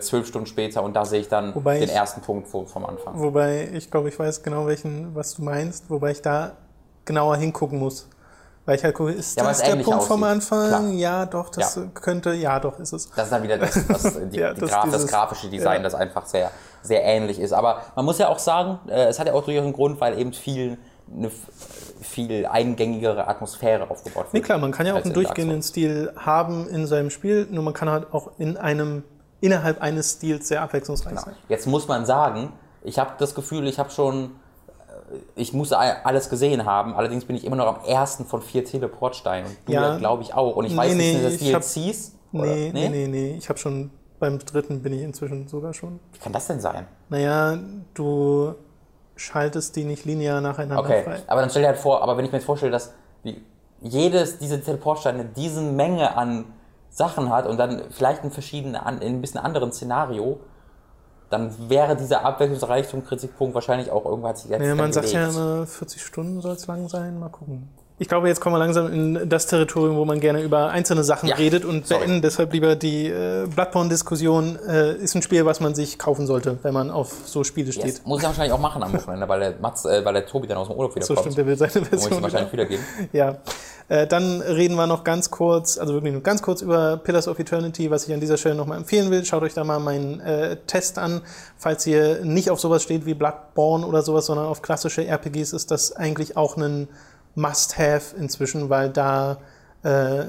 zwölf 0.00 0.26
Stunden 0.26 0.46
später 0.46 0.82
und 0.82 0.94
da 0.96 1.04
sehe 1.04 1.20
ich 1.20 1.28
dann 1.28 1.54
Wobei 1.54 1.74
den 1.78 1.90
ich- 1.90 1.94
ersten 1.94 2.22
Punkt 2.22 2.48
vom 2.48 2.64
Anfang. 2.86 3.20
Wobei 3.20 3.68
ich 3.74 3.90
glaube, 3.90 4.08
ich 4.08 4.18
weiß 4.18 4.42
genau, 4.42 4.66
welchen, 4.66 5.14
was 5.14 5.34
du 5.34 5.42
meinst, 5.42 5.90
wobei 5.90 6.12
ich 6.12 6.22
da 6.22 6.52
genauer 7.04 7.36
hingucken 7.36 7.78
muss. 7.78 8.08
Weil 8.66 8.76
ich 8.76 8.84
halt 8.84 8.94
gucke, 8.96 9.12
ist 9.12 9.36
Ja, 9.38 9.44
das 9.44 9.62
der 9.62 9.76
Punkt 9.76 10.02
vom 10.04 10.22
aussieht. 10.24 10.52
Anfang? 10.52 10.68
Klar. 10.68 10.88
Ja, 10.90 11.24
doch, 11.26 11.48
das 11.50 11.76
Ja. 11.76 11.82
könnte, 11.94 12.32
ja, 12.34 12.58
doch, 12.60 12.78
ist 12.80 12.92
es. 12.92 13.08
Das 13.14 13.26
ist 13.26 13.30
dann 13.32 13.42
wieder 13.44 13.58
das, 13.58 13.74
das, 13.86 14.02
die, 14.30 14.38
Ja, 14.38 14.52
die 14.54 14.60
das- 14.60 14.70
Graf, 14.70 14.84
das 14.84 14.92
dieses- 14.94 15.10
grafische 15.10 15.48
Design, 15.48 15.82
das 15.84 15.94
einfach 15.94 16.26
sehr, 16.26 16.50
sehr 16.82 17.04
ähnlich 17.04 17.38
ist. 17.38 17.52
Aber 17.52 17.82
man 17.94 18.04
muss 18.04 18.18
ja 18.18 18.28
auch 18.28 18.40
sagen, 18.40 18.80
äh, 18.88 19.04
es 19.06 19.18
hat 19.20 19.28
ja 19.28 19.34
auch 19.34 19.44
durchaus 19.44 19.62
einen 19.64 19.72
Grund, 19.72 20.00
weil 20.00 20.18
eben 20.18 20.32
viel, 20.32 20.78
eine 21.16 21.30
viel 22.02 22.46
eingängigere 22.46 23.28
Atmosphäre 23.28 23.88
aufgebaut 23.88 24.24
wird. 24.24 24.34
Nee, 24.34 24.40
klar, 24.40 24.58
man 24.58 24.72
kann 24.72 24.84
ja 24.86 24.94
auch 24.94 25.04
einen 25.04 25.14
durchgehenden 25.14 25.62
Stil 25.62 26.12
haben 26.16 26.68
in 26.68 26.86
seinem 26.86 27.10
Spiel, 27.10 27.46
nur 27.50 27.62
man 27.62 27.72
kann 27.74 27.88
halt 27.88 28.12
auch 28.12 28.32
in 28.38 28.56
einem, 28.56 29.04
innerhalb 29.40 29.80
eines 29.80 30.12
Stils 30.14 30.48
sehr 30.48 30.62
abwechslungsreich 30.62 31.10
Genau. 31.10 31.22
sein. 31.24 31.34
Jetzt 31.48 31.66
muss 31.66 31.86
man 31.88 32.04
sagen, 32.04 32.52
ich 32.82 32.98
habe 32.98 33.12
das 33.18 33.34
Gefühl, 33.36 33.66
ich 33.68 33.78
habe 33.78 33.90
schon, 33.90 34.32
ich 35.34 35.52
muss 35.52 35.72
alles 35.72 36.28
gesehen 36.30 36.64
haben. 36.64 36.94
Allerdings 36.94 37.24
bin 37.24 37.36
ich 37.36 37.44
immer 37.44 37.56
noch 37.56 37.66
am 37.66 37.84
ersten 37.86 38.24
von 38.24 38.42
vier 38.42 38.64
Teleportsteinen. 38.64 39.46
Und 39.50 39.56
du, 39.66 39.72
Ja. 39.72 39.96
glaube 39.98 40.22
ich, 40.22 40.34
auch. 40.34 40.56
Und 40.56 40.64
ich 40.64 40.72
Nee, 40.72 40.78
weiß 40.78 40.94
nee, 40.94 40.96
nicht, 40.98 41.12
sind 41.12 41.24
das 41.24 41.40
ich 41.40 41.54
hab- 41.54 41.62
DLCs? 41.62 42.12
Oder? 42.32 42.44
Nee, 42.46 42.70
nee, 42.72 42.88
nee, 42.88 43.06
nee. 43.08 43.34
Ich 43.38 43.48
habe 43.48 43.58
schon, 43.58 43.90
beim 44.18 44.38
dritten 44.38 44.82
bin 44.82 44.92
ich 44.92 45.02
inzwischen 45.02 45.46
sogar 45.48 45.72
schon. 45.74 46.00
Wie 46.12 46.18
kann 46.18 46.32
das 46.32 46.46
denn 46.48 46.60
sein? 46.60 46.86
Naja, 47.08 47.58
du 47.94 48.54
schaltest 49.14 49.76
die 49.76 49.84
nicht 49.84 50.04
linear 50.04 50.40
nacheinander 50.40 50.82
Okay, 50.82 51.02
frei. 51.04 51.18
aber 51.26 51.40
dann 51.40 51.50
stell 51.50 51.62
dir 51.62 51.68
halt 51.68 51.78
vor, 51.78 52.02
aber 52.02 52.16
wenn 52.16 52.24
ich 52.24 52.32
mir 52.32 52.38
jetzt 52.38 52.46
vorstelle, 52.46 52.72
dass 52.72 52.92
jedes, 53.80 54.38
diese 54.38 54.60
Teleportsteine 54.60 55.24
diesen 55.24 55.76
Menge 55.76 56.16
an 56.16 56.44
Sachen 56.90 57.30
hat 57.30 57.46
und 57.46 57.58
dann 57.58 57.82
vielleicht 57.90 58.24
in 58.24 58.30
verschiedenen, 58.30 58.74
in 59.00 59.16
ein 59.16 59.20
bisschen 59.20 59.40
anderen 59.40 59.72
Szenario, 59.72 60.40
dann 61.30 61.52
wäre 61.68 61.96
dieser 61.96 62.24
Abwechslungsreichtum 62.24 63.04
Kritikpunkt 63.04 63.54
wahrscheinlich 63.54 63.90
auch 63.90 64.04
irgendwann 64.04 64.30
hat 64.30 64.38
sich 64.38 64.50
jetzt 64.50 64.64
Ja, 64.64 64.74
man 64.74 64.92
sagt 64.92 65.12
ja 65.12 65.28
immer, 65.28 65.66
40 65.66 66.02
Stunden 66.02 66.40
soll 66.40 66.54
es 66.54 66.66
lang 66.66 66.88
sein. 66.88 67.18
Mal 67.18 67.28
gucken. 67.30 67.68
Ich 67.98 68.08
glaube, 68.08 68.28
jetzt 68.28 68.40
kommen 68.42 68.54
wir 68.54 68.58
langsam 68.58 68.92
in 68.92 69.26
das 69.26 69.46
Territorium, 69.46 69.96
wo 69.96 70.04
man 70.04 70.20
gerne 70.20 70.42
über 70.42 70.68
einzelne 70.68 71.02
Sachen 71.02 71.30
Ja, 71.30 71.36
redet 71.36 71.64
und 71.64 71.86
sorry. 71.86 72.00
beenden 72.00 72.20
deshalb 72.20 72.52
lieber 72.52 72.76
die 72.76 73.06
äh, 73.06 73.46
Bloodborne-Diskussion. 73.46 74.58
Äh, 74.68 74.96
ist 74.96 75.14
ein 75.14 75.22
Spiel, 75.22 75.46
was 75.46 75.60
man 75.60 75.74
sich 75.74 75.98
kaufen 75.98 76.26
sollte, 76.26 76.58
wenn 76.62 76.74
man 76.74 76.90
auf 76.90 77.10
so 77.24 77.42
Spiele 77.42 77.72
steht. 77.72 77.86
Yes. 77.86 78.02
Muss 78.04 78.20
ich 78.20 78.26
wahrscheinlich 78.26 78.52
auch 78.52 78.60
machen 78.60 78.82
am 78.82 78.92
Wochenende, 78.92 79.26
weil 79.26 79.40
der, 79.40 79.54
Mats, 79.62 79.86
äh, 79.86 80.04
weil 80.04 80.12
der 80.12 80.26
Tobi 80.26 80.46
dann 80.46 80.58
aus 80.58 80.68
dem 80.68 80.76
Urlaub 80.76 80.94
wieder 80.94 81.06
So 81.06 81.14
kommt. 81.14 81.22
stimmt, 81.24 81.38
der 81.38 81.46
will 81.46 81.56
seine 81.56 81.72
Muss 81.72 81.82
ich 81.84 81.88
Version. 82.00 82.22
wahrscheinlich 82.22 82.52
wiedergeben. 82.52 82.84
Ja, 83.14 83.38
äh, 83.88 84.06
dann 84.06 84.42
reden 84.42 84.74
wir 84.74 84.86
noch 84.86 85.02
ganz 85.02 85.30
kurz, 85.30 85.78
also 85.78 85.94
wirklich 85.94 86.12
nur 86.12 86.22
ganz 86.22 86.42
kurz 86.42 86.60
über 86.60 86.98
Pillars 86.98 87.28
of 87.28 87.38
Eternity, 87.38 87.90
was 87.90 88.06
ich 88.06 88.12
an 88.12 88.20
dieser 88.20 88.36
Stelle 88.36 88.56
nochmal 88.56 88.76
empfehlen 88.76 89.10
will. 89.10 89.24
Schaut 89.24 89.42
euch 89.42 89.54
da 89.54 89.64
mal 89.64 89.78
meinen 89.80 90.20
äh, 90.20 90.56
Test 90.66 90.98
an. 90.98 91.22
Falls 91.56 91.86
ihr 91.86 92.22
nicht 92.26 92.50
auf 92.50 92.60
sowas 92.60 92.82
steht 92.82 93.06
wie 93.06 93.14
Bloodborne 93.14 93.86
oder 93.86 94.02
sowas, 94.02 94.26
sondern 94.26 94.44
auf 94.48 94.60
klassische 94.60 95.06
RPGs, 95.06 95.54
ist 95.54 95.70
das 95.70 95.92
eigentlich 95.96 96.36
auch 96.36 96.58
ein 96.58 96.88
Must-Have 97.36 98.16
inzwischen, 98.16 98.68
weil 98.68 98.90
da 98.90 99.38
äh, 99.84 100.24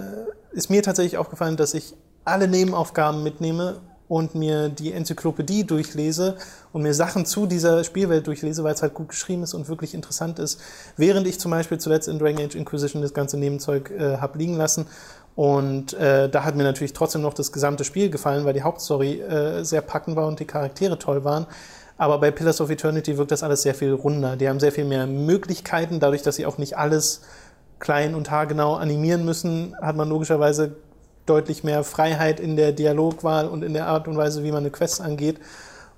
ist 0.52 0.70
mir 0.70 0.84
tatsächlich 0.84 1.18
aufgefallen, 1.18 1.58
dass 1.58 1.74
ich 1.74 1.96
alle 2.26 2.48
Nebenaufgaben 2.48 3.24
mitnehme 3.24 3.80
und 4.08 4.36
mir 4.36 4.70
die 4.70 4.94
Enzyklopädie 4.94 5.66
durchlese 5.66 6.38
und 6.72 6.82
mir 6.82 6.94
Sachen 6.94 7.26
zu 7.26 7.46
dieser 7.46 7.84
Spielwelt 7.84 8.28
durchlese, 8.28 8.64
weil 8.64 8.74
es 8.74 8.82
halt 8.82 8.94
gut 8.94 9.10
geschrieben 9.10 9.44
ist 9.44 9.54
und 9.54 9.68
wirklich 9.68 9.94
interessant 9.94 10.40
ist. 10.40 10.62
Während 10.96 11.28
ich 11.28 11.40
zum 11.40 11.52
Beispiel 11.52 11.78
zuletzt 11.78 12.08
in 12.08 12.20
Dragon 12.20 12.46
Age 12.46 12.56
Inquisition 12.56 13.02
das 13.02 13.14
ganze 13.14 13.38
Nebenzeug 13.38 13.92
äh, 13.92 14.18
habe 14.18 14.38
liegen 14.38 14.56
lassen. 14.56 14.86
Und 15.36 15.94
äh, 15.94 16.30
da 16.30 16.44
hat 16.44 16.56
mir 16.56 16.64
natürlich 16.64 16.94
trotzdem 16.94 17.22
noch 17.22 17.34
das 17.34 17.52
gesamte 17.52 17.84
Spiel 17.84 18.10
gefallen, 18.10 18.46
weil 18.46 18.54
die 18.54 18.64
Hauptstory 18.64 19.22
äh, 19.22 19.64
sehr 19.64 19.82
packend 19.82 20.16
war 20.16 20.28
und 20.28 20.40
die 20.40 20.46
Charaktere 20.46 20.98
toll 20.98 21.24
waren. 21.24 21.46
Aber 21.98 22.20
bei 22.20 22.32
Pillars 22.32 22.62
of 22.62 22.70
Eternity 22.70 23.18
wirkt 23.18 23.32
das 23.32 23.44
alles 23.44 23.64
sehr 23.64 23.74
viel 23.74 23.92
runder. 23.94 24.36
Die 24.36 24.48
haben 24.48 24.60
sehr 24.60 24.72
viel 24.72 24.86
mehr 24.86 25.08
Möglichkeiten, 25.08 26.00
dadurch, 26.00 26.22
dass 26.22 26.36
sie 26.36 26.46
auch 26.46 26.58
nicht 26.58 26.78
alles 26.78 27.22
klein 27.80 28.16
und 28.16 28.32
haargenau 28.32 28.76
animieren 28.76 29.26
müssen, 29.26 29.76
hat 29.82 29.96
man 29.96 30.10
logischerweise 30.10 30.76
deutlich 31.26 31.64
mehr 31.64 31.84
Freiheit 31.84 32.40
in 32.40 32.56
der 32.56 32.72
Dialogwahl 32.72 33.48
und 33.48 33.64
in 33.64 33.74
der 33.74 33.88
Art 33.88 34.08
und 34.08 34.18
Weise, 34.18 34.44
wie 34.44 34.52
man 34.52 34.60
eine 34.60 34.72
Quest 34.72 35.02
angeht. 35.02 35.40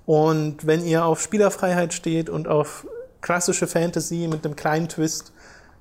Und 0.06 0.66
wenn 0.66 0.84
ihr 0.84 1.04
auf 1.04 1.20
Spielerfreiheit 1.20 1.94
steht 1.94 2.28
und 2.28 2.48
auf 2.48 2.86
klassische 3.20 3.66
Fantasy 3.66 4.28
mit 4.28 4.44
einem 4.44 4.56
kleinen 4.56 4.88
Twist, 4.88 5.32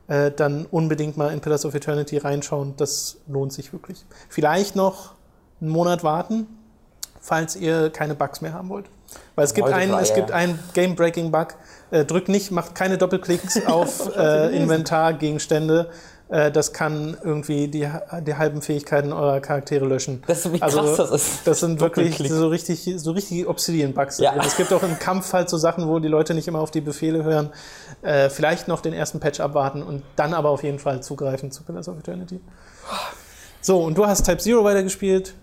äh, 0.07 0.31
dann 0.31 0.65
unbedingt 0.65 1.17
mal 1.17 1.31
in 1.31 1.39
Pillars 1.39 1.65
of 1.65 1.73
Eternity 1.73 2.17
reinschauen. 2.17 2.73
Das 2.77 3.17
lohnt 3.27 3.53
sich 3.53 3.73
wirklich. 3.73 4.05
Vielleicht 4.27 4.75
noch 4.75 5.13
einen 5.61 5.69
Monat 5.71 6.03
warten, 6.03 6.47
falls 7.19 7.55
ihr 7.55 7.89
keine 7.89 8.15
Bugs 8.15 8.41
mehr 8.41 8.53
haben 8.53 8.69
wollt. 8.69 8.85
Weil 9.39 9.45
es 9.45 9.53
gibt 9.53 9.67
Heute 9.67 9.77
einen, 9.77 9.93
es 9.93 10.13
gibt 10.13 10.33
einen 10.33 10.59
Game-Breaking-Bug. 10.73 11.55
Äh, 11.91 12.03
drückt 12.03 12.27
nicht, 12.27 12.51
macht 12.51 12.75
keine 12.75 12.97
Doppelklicks 12.97 13.65
auf 13.67 14.13
äh, 14.13 14.53
Inventargegenstände. 14.53 15.89
Äh, 16.27 16.51
das 16.51 16.73
kann 16.73 17.15
irgendwie 17.23 17.69
die, 17.69 17.89
die 18.27 18.35
halben 18.35 18.61
Fähigkeiten 18.61 19.13
eurer 19.13 19.39
Charaktere 19.39 19.85
löschen. 19.85 20.23
Das 20.27 20.45
ist, 20.45 20.51
wie 20.51 20.61
Also, 20.61 20.81
krass 20.81 20.97
das 20.97 21.11
ist. 21.11 21.47
Das 21.47 21.61
sind 21.61 21.79
wirklich 21.79 22.17
so 22.17 22.49
richtig, 22.49 22.91
so 22.97 23.11
richtig 23.11 23.47
Obsidian-Bugs. 23.47 24.17
Ja. 24.17 24.35
Es 24.45 24.57
gibt 24.57 24.73
auch 24.73 24.83
im 24.83 24.99
Kampf 24.99 25.31
halt 25.31 25.49
so 25.49 25.57
Sachen, 25.57 25.87
wo 25.87 25.99
die 25.99 26.09
Leute 26.09 26.33
nicht 26.33 26.49
immer 26.49 26.59
auf 26.59 26.71
die 26.71 26.81
Befehle 26.81 27.23
hören. 27.23 27.49
Äh, 28.01 28.29
vielleicht 28.29 28.67
noch 28.67 28.81
den 28.81 28.91
ersten 28.91 29.21
Patch 29.21 29.39
abwarten 29.39 29.81
und 29.81 30.03
dann 30.17 30.33
aber 30.33 30.49
auf 30.49 30.63
jeden 30.63 30.79
Fall 30.79 31.01
zugreifen 31.01 31.49
zu 31.49 31.63
Pillars 31.63 31.87
of 31.87 31.97
Eternity. 31.97 32.41
So, 33.61 33.81
und 33.81 33.97
du 33.97 34.05
hast 34.05 34.25
Type 34.25 34.39
Zero 34.39 34.65
weitergespielt 34.65 35.33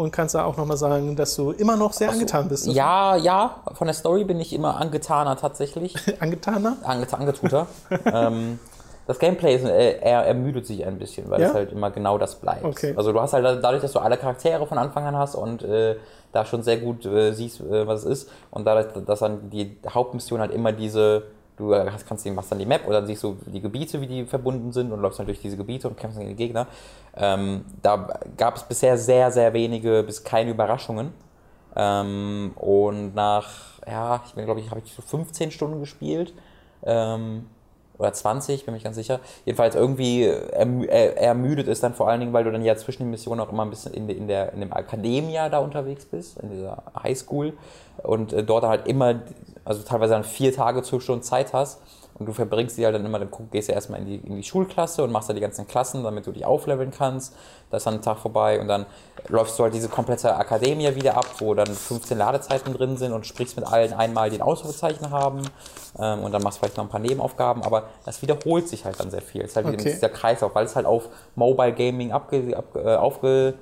und 0.00 0.12
kannst 0.12 0.34
da 0.34 0.44
auch 0.44 0.56
nochmal 0.56 0.78
sagen, 0.78 1.14
dass 1.14 1.36
du 1.36 1.50
immer 1.50 1.76
noch 1.76 1.92
sehr 1.92 2.10
angetan 2.10 2.48
bist. 2.48 2.66
Ja, 2.66 3.16
ja, 3.16 3.56
von 3.74 3.86
der 3.86 3.92
Story 3.92 4.24
bin 4.24 4.40
ich 4.40 4.54
immer 4.54 4.80
angetaner 4.80 5.36
tatsächlich. 5.36 5.94
Angetaner? 6.20 6.78
Ange 6.84 7.06
angetuter. 7.12 7.66
ähm, 8.06 8.58
das 9.06 9.18
Gameplay 9.18 9.56
ist, 9.56 9.64
äh, 9.66 9.98
er 9.98 10.24
ermüdet 10.24 10.66
sich 10.66 10.86
ein 10.86 10.98
bisschen, 10.98 11.28
weil 11.28 11.42
Ja? 11.42 11.48
es 11.48 11.54
halt 11.54 11.72
immer 11.72 11.90
genau 11.90 12.16
das 12.16 12.36
bleibt. 12.36 12.64
Okay. 12.64 12.94
Also 12.96 13.12
du 13.12 13.20
hast 13.20 13.34
halt 13.34 13.44
dadurch, 13.62 13.82
dass 13.82 13.92
du 13.92 13.98
alle 13.98 14.16
Charaktere 14.16 14.66
von 14.66 14.78
Anfang 14.78 15.04
an 15.04 15.16
hast 15.16 15.34
und 15.34 15.62
äh, 15.64 15.96
da 16.32 16.46
schon 16.46 16.62
sehr 16.62 16.78
gut 16.78 17.04
äh, 17.04 17.32
siehst, 17.32 17.60
äh, 17.60 17.86
was 17.86 18.04
es 18.04 18.22
ist 18.22 18.30
und 18.50 18.64
dadurch, 18.64 18.86
dass 19.04 19.18
dann 19.18 19.50
die 19.50 19.76
Hauptmission 19.86 20.40
halt 20.40 20.50
immer 20.52 20.72
diese, 20.72 21.24
du 21.60 21.74
hast, 21.74 22.06
kannst 22.06 22.26
machst 22.26 22.50
dann 22.50 22.58
die 22.58 22.66
Map 22.66 22.86
dann 22.88 23.06
siehst 23.06 23.22
du 23.22 23.36
die 23.46 23.60
Gebiete, 23.60 24.00
wie 24.00 24.06
die 24.06 24.24
verbunden 24.24 24.72
sind 24.72 24.90
und 24.92 25.00
läufst 25.00 25.18
dann 25.18 25.26
durch 25.26 25.40
diese 25.40 25.56
Gebiete 25.56 25.88
und 25.88 25.96
kämpfst 25.96 26.18
gegen 26.18 26.30
die 26.30 26.36
Gegner. 26.36 26.66
Ähm, 27.16 27.64
da 27.82 28.20
gab 28.36 28.56
es 28.56 28.62
bisher 28.64 28.98
sehr, 28.98 29.30
sehr 29.30 29.52
wenige 29.52 30.02
bis 30.02 30.24
keine 30.24 30.50
Überraschungen. 30.50 31.12
Ähm, 31.76 32.52
und 32.56 33.14
nach, 33.14 33.48
ja, 33.86 34.22
ich 34.26 34.34
glaube 34.34 34.60
ich, 34.60 34.70
habe 34.70 34.80
ich 34.84 34.92
so 34.92 35.02
15 35.02 35.50
Stunden 35.50 35.80
gespielt. 35.80 36.34
Ähm, 36.82 37.46
oder 38.00 38.12
20, 38.12 38.64
bin 38.64 38.74
nicht 38.74 38.84
ganz 38.84 38.96
sicher. 38.96 39.20
Jedenfalls 39.44 39.74
irgendwie 39.74 40.24
ermü 40.24 40.86
er, 40.86 41.16
ermüdet 41.16 41.68
es 41.68 41.80
dann 41.80 41.94
vor 41.94 42.08
allen 42.08 42.20
Dingen, 42.20 42.32
weil 42.32 42.44
du 42.44 42.50
dann 42.50 42.64
ja 42.64 42.76
zwischen 42.76 43.04
den 43.04 43.10
Missionen 43.10 43.40
auch 43.40 43.52
immer 43.52 43.64
ein 43.64 43.70
bisschen 43.70 43.94
in, 43.94 44.08
in, 44.08 44.26
der, 44.26 44.52
in 44.52 44.60
dem 44.60 44.72
Akademia 44.72 45.48
da 45.48 45.58
unterwegs 45.58 46.04
bist, 46.06 46.38
in 46.40 46.50
dieser 46.50 46.82
Highschool 47.00 47.52
und 48.02 48.32
äh, 48.32 48.42
dort 48.42 48.64
halt 48.64 48.86
immer, 48.88 49.20
also 49.64 49.82
teilweise 49.82 50.14
dann 50.14 50.24
vier 50.24 50.52
Tage, 50.52 50.82
zwölf 50.82 51.02
Stunden 51.02 51.22
Zeit 51.22 51.52
hast 51.52 51.80
und 52.20 52.26
du 52.26 52.34
verbringst 52.34 52.76
die 52.76 52.84
halt 52.84 52.94
dann 52.94 53.04
immer, 53.06 53.18
dann 53.18 53.30
gehst 53.50 53.70
du 53.70 53.72
erstmal 53.72 53.98
in 54.00 54.04
die, 54.06 54.16
in 54.16 54.36
die 54.36 54.42
Schulklasse 54.42 55.02
und 55.02 55.10
machst 55.10 55.30
da 55.30 55.32
die 55.32 55.40
ganzen 55.40 55.66
Klassen, 55.66 56.04
damit 56.04 56.26
du 56.26 56.32
dich 56.32 56.44
aufleveln 56.44 56.90
kannst. 56.90 57.34
Da 57.70 57.78
ist 57.78 57.86
dann 57.86 57.94
ein 57.94 58.02
Tag 58.02 58.18
vorbei 58.18 58.60
und 58.60 58.68
dann 58.68 58.84
läufst 59.28 59.58
du 59.58 59.62
halt 59.62 59.72
diese 59.72 59.88
komplette 59.88 60.36
Akademie 60.36 60.94
wieder 60.94 61.16
ab, 61.16 61.24
wo 61.38 61.54
dann 61.54 61.66
15 61.66 62.18
Ladezeiten 62.18 62.74
drin 62.74 62.98
sind 62.98 63.14
und 63.14 63.26
sprichst 63.26 63.56
mit 63.56 63.66
allen 63.66 63.94
einmal, 63.94 64.28
die 64.28 64.36
ein 64.36 64.42
Ausrufezeichen 64.42 65.10
haben. 65.10 65.40
Ähm, 65.98 66.22
und 66.22 66.32
dann 66.32 66.42
machst 66.42 66.58
du 66.58 66.60
vielleicht 66.60 66.76
noch 66.76 66.84
ein 66.84 66.90
paar 66.90 67.00
Nebenaufgaben, 67.00 67.62
aber 67.62 67.84
das 68.04 68.20
wiederholt 68.20 68.68
sich 68.68 68.84
halt 68.84 69.00
dann 69.00 69.10
sehr 69.10 69.22
viel. 69.22 69.40
Es 69.40 69.52
ist 69.52 69.56
halt 69.56 69.66
wieder 69.66 69.80
Okay. 69.80 69.90
dieser 69.90 70.10
Kreislauf, 70.10 70.54
weil 70.54 70.66
es 70.66 70.76
halt 70.76 70.84
auf 70.84 71.08
Mobile 71.36 71.72
Gaming 71.72 72.12
abge, 72.12 72.54
ab, 72.54 72.76
äh, 72.76 72.96
aufge, 72.96 73.54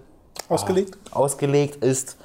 Ausgelegt? 0.49 0.99
ausgelegt 1.13 1.85
ist 1.85 2.17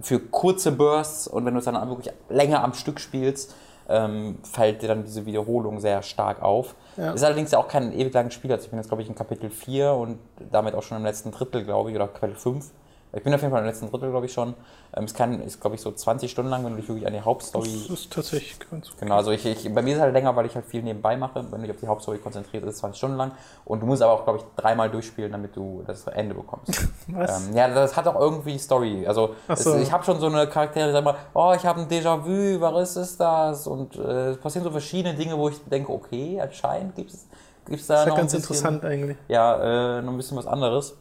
für 0.00 0.20
kurze 0.20 0.72
Bursts 0.72 1.28
und 1.28 1.44
wenn 1.44 1.52
du 1.52 1.58
es 1.58 1.66
dann 1.66 1.74
wirklich 1.88 2.14
länger 2.30 2.64
am 2.64 2.72
Stück 2.72 2.98
spielst, 2.98 3.54
ähm, 3.92 4.38
fällt 4.42 4.82
dir 4.82 4.88
dann 4.88 5.04
diese 5.04 5.26
Wiederholung 5.26 5.80
sehr 5.80 6.02
stark 6.02 6.42
auf. 6.42 6.74
Ja. 6.96 7.12
Ist 7.12 7.22
allerdings 7.22 7.50
ja 7.50 7.58
auch 7.58 7.68
kein 7.68 7.92
ewig 7.92 8.12
langes 8.14 8.34
Spiel. 8.34 8.50
Also 8.50 8.64
ich 8.64 8.70
bin 8.70 8.78
jetzt, 8.78 8.88
glaube 8.88 9.02
ich, 9.02 9.08
in 9.08 9.14
Kapitel 9.14 9.50
4 9.50 9.92
und 9.92 10.18
damit 10.50 10.74
auch 10.74 10.82
schon 10.82 10.96
im 10.96 11.04
letzten 11.04 11.30
Drittel, 11.30 11.64
glaube 11.64 11.90
ich, 11.90 11.96
oder 11.96 12.08
Kapitel 12.08 12.36
5. 12.36 12.70
Ich 13.14 13.22
bin 13.22 13.34
auf 13.34 13.40
jeden 13.42 13.52
Fall 13.52 13.60
im 13.60 13.66
letzten 13.66 13.90
Drittel, 13.90 14.10
glaube 14.10 14.26
ich, 14.26 14.32
schon. 14.32 14.54
Ähm, 14.96 15.04
es 15.04 15.12
kann, 15.12 15.40
ist, 15.42 15.60
glaube 15.60 15.76
ich, 15.76 15.82
so 15.82 15.92
20 15.92 16.30
Stunden 16.30 16.50
lang, 16.50 16.64
wenn 16.64 16.72
du 16.72 16.78
dich 16.78 16.88
wirklich 16.88 17.06
an 17.06 17.12
die 17.12 17.20
Hauptstory 17.20 17.68
Das 17.88 17.98
ist 17.98 18.12
tatsächlich 18.12 18.58
ganz 18.70 18.90
Genau, 18.98 19.16
also 19.16 19.32
ich, 19.32 19.44
ich, 19.44 19.72
bei 19.74 19.82
mir 19.82 19.90
ist 19.90 19.96
es 19.96 20.02
halt 20.02 20.14
länger, 20.14 20.34
weil 20.34 20.46
ich 20.46 20.54
halt 20.54 20.64
viel 20.64 20.82
nebenbei 20.82 21.16
mache. 21.16 21.44
Wenn 21.50 21.60
du 21.60 21.66
dich 21.66 21.70
auf 21.70 21.80
die 21.80 21.86
Hauptstory 21.86 22.18
konzentrierst, 22.18 22.66
ist 22.66 22.74
es 22.74 22.80
20 22.80 22.96
Stunden 22.96 23.16
lang. 23.18 23.32
Und 23.66 23.80
du 23.80 23.86
musst 23.86 24.02
aber 24.02 24.12
auch, 24.12 24.24
glaube 24.24 24.38
ich, 24.38 24.44
dreimal 24.56 24.88
durchspielen, 24.88 25.30
damit 25.30 25.54
du 25.54 25.82
das 25.86 26.06
Ende 26.06 26.34
bekommst. 26.34 26.88
Was? 27.08 27.48
Ähm, 27.48 27.56
ja, 27.56 27.68
das 27.68 27.96
hat 27.96 28.06
auch 28.06 28.18
irgendwie 28.18 28.58
Story. 28.58 29.06
Also 29.06 29.34
Ach 29.46 29.56
es, 29.56 29.64
so. 29.64 29.76
ich 29.76 29.92
habe 29.92 30.04
schon 30.04 30.18
so 30.18 30.26
eine 30.26 30.46
Charaktere, 30.46 30.86
die 30.86 30.92
sagen 30.92 31.04
mal, 31.04 31.16
oh, 31.34 31.52
ich 31.54 31.66
habe 31.66 31.80
ein 31.80 31.88
Déjà-vu, 31.88 32.60
was 32.60 32.96
ist 32.96 33.20
das? 33.20 33.66
Und 33.66 33.96
äh, 33.96 34.30
es 34.30 34.38
passieren 34.38 34.64
so 34.64 34.70
verschiedene 34.70 35.14
Dinge, 35.14 35.36
wo 35.36 35.50
ich 35.50 35.62
denke, 35.64 35.92
okay, 35.92 36.40
anscheinend 36.40 36.94
gibt 36.96 37.12
es 37.12 37.26
gibt's 37.66 37.86
da 37.86 37.94
Das 37.94 38.02
ist 38.04 38.10
ja 38.10 38.16
ganz 38.16 38.32
bisschen, 38.32 38.42
interessant 38.42 38.84
eigentlich. 38.84 39.16
ja, 39.28 39.98
äh, 39.98 40.02
noch 40.02 40.12
ein 40.12 40.16
bisschen 40.16 40.36
was 40.36 40.46
anderes. 40.46 40.96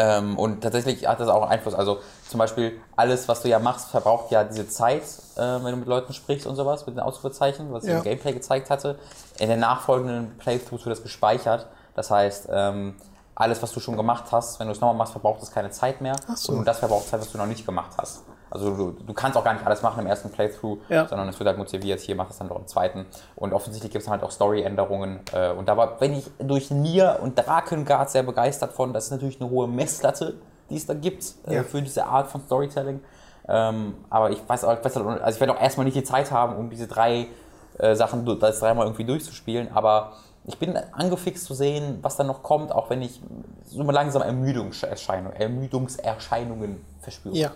Ähm, 0.00 0.38
und 0.38 0.60
tatsächlich 0.62 1.06
hat 1.08 1.18
das 1.18 1.28
auch 1.28 1.48
Einfluss. 1.48 1.74
Also 1.74 1.98
zum 2.28 2.38
Beispiel 2.38 2.80
alles, 2.94 3.26
was 3.26 3.42
du 3.42 3.48
ja 3.48 3.58
machst, 3.58 3.88
verbraucht 3.90 4.30
ja 4.30 4.44
diese 4.44 4.68
Zeit, 4.68 5.02
äh, 5.36 5.40
wenn 5.40 5.72
du 5.72 5.76
mit 5.78 5.88
Leuten 5.88 6.12
sprichst 6.12 6.46
und 6.46 6.54
sowas, 6.54 6.86
mit 6.86 6.94
den 6.94 7.00
Ausrufezeichen, 7.00 7.72
was 7.72 7.82
ich 7.82 7.90
Ja. 7.90 7.96
im 7.98 8.04
Gameplay 8.04 8.32
gezeigt 8.32 8.70
hatte. 8.70 8.96
In 9.40 9.48
den 9.48 9.58
nachfolgenden 9.58 10.38
Playthroughs 10.38 10.84
wird 10.86 10.96
das 10.96 11.02
gespeichert. 11.02 11.66
Das 11.96 12.12
heißt, 12.12 12.48
ähm, 12.52 12.94
alles, 13.34 13.60
was 13.60 13.72
du 13.72 13.80
schon 13.80 13.96
gemacht 13.96 14.26
hast, 14.30 14.60
wenn 14.60 14.68
du 14.68 14.72
es 14.72 14.80
nochmal 14.80 14.96
machst, 14.96 15.12
verbraucht 15.12 15.42
es 15.42 15.50
keine 15.50 15.70
Zeit 15.70 16.00
mehr. 16.00 16.14
Ach 16.28 16.36
so. 16.36 16.52
Und 16.52 16.64
das 16.64 16.78
verbraucht 16.78 17.08
Zeit, 17.08 17.20
was 17.20 17.32
du 17.32 17.38
noch 17.38 17.46
nicht 17.46 17.66
gemacht 17.66 17.90
hast. 17.98 18.22
Also 18.50 18.74
du, 18.76 18.90
du 18.92 19.12
kannst 19.14 19.36
auch 19.36 19.44
gar 19.44 19.52
nicht 19.54 19.66
alles 19.66 19.82
machen 19.82 20.00
im 20.00 20.06
ersten 20.06 20.30
Playthrough, 20.30 20.78
Ja. 20.88 21.06
sondern 21.06 21.28
es 21.28 21.38
wird 21.38 21.46
halt 21.48 21.58
motiviert, 21.58 22.00
hier 22.00 22.16
mach 22.16 22.28
das 22.28 22.38
dann 22.38 22.48
doch 22.48 22.58
im 22.58 22.66
zweiten. 22.66 23.06
Und 23.36 23.52
offensichtlich 23.52 23.92
gibt 23.92 24.02
es 24.04 24.10
halt 24.10 24.22
auch 24.22 24.30
Story-Änderungen. 24.30 25.20
Äh, 25.32 25.50
und 25.52 25.68
da 25.68 25.76
war, 25.76 26.00
wenn 26.00 26.14
ich 26.14 26.30
durch 26.38 26.70
Nier 26.70 27.18
und 27.22 27.34
Drakengard 27.38 28.10
sehr 28.10 28.22
begeistert 28.22 28.72
von, 28.72 28.92
das 28.92 29.06
ist 29.06 29.10
natürlich 29.10 29.40
eine 29.40 29.50
hohe 29.50 29.68
Messlatte, 29.68 30.34
die 30.70 30.76
es 30.76 30.86
da 30.86 30.94
gibt 30.94 31.24
äh, 31.46 31.56
Ja. 31.56 31.62
für 31.62 31.82
diese 31.82 32.04
Art 32.06 32.28
von 32.28 32.40
Storytelling. 32.40 33.00
Ähm, 33.48 33.94
aber 34.10 34.30
ich 34.30 34.46
weiß 34.46 34.64
auch, 34.64 34.68
halt, 34.68 34.84
also 34.84 35.00
ich 35.36 35.40
werde 35.40 35.54
auch 35.54 35.60
erstmal 35.60 35.84
nicht 35.86 35.96
die 35.96 36.04
Zeit 36.04 36.30
haben, 36.30 36.56
um 36.56 36.68
diese 36.68 36.86
drei 36.86 37.26
äh, 37.78 37.94
Sachen 37.94 38.24
das 38.40 38.60
dreimal 38.60 38.84
irgendwie 38.86 39.04
durchzuspielen, 39.04 39.70
aber 39.72 40.12
ich 40.44 40.58
bin 40.58 40.76
angefixt 40.92 41.44
zu 41.44 41.54
sehen, 41.54 41.98
was 42.02 42.16
dann 42.16 42.26
noch 42.26 42.42
kommt, 42.42 42.72
auch 42.72 42.90
wenn 42.90 43.02
ich 43.02 43.20
so 43.64 43.82
langsam 43.82 44.22
Ermüdungserscheinungen, 44.22 45.34
Ermüdungserscheinungen 45.38 46.80
verspüre. 47.00 47.34
Ja. 47.36 47.50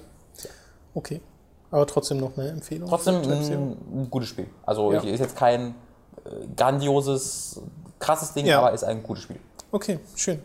Okay. 0.94 1.20
Aber 1.70 1.86
trotzdem 1.86 2.18
noch 2.18 2.36
eine 2.36 2.50
Empfehlung. 2.50 2.88
Trotzdem 2.88 3.16
ein, 3.22 4.06
gutes 4.10 4.28
Spiel. 4.28 4.46
Also 4.64 4.92
Ja. 4.92 5.00
ist 5.00 5.20
jetzt 5.20 5.36
kein 5.36 5.74
äh, 6.24 6.30
grandioses, 6.54 7.60
krasses 7.98 8.32
Ding, 8.34 8.46
Ja. 8.46 8.58
aber 8.58 8.72
ist 8.72 8.84
ein 8.84 9.02
gutes 9.02 9.22
Spiel. 9.24 9.38
Okay, 9.70 9.98
schön. 10.14 10.40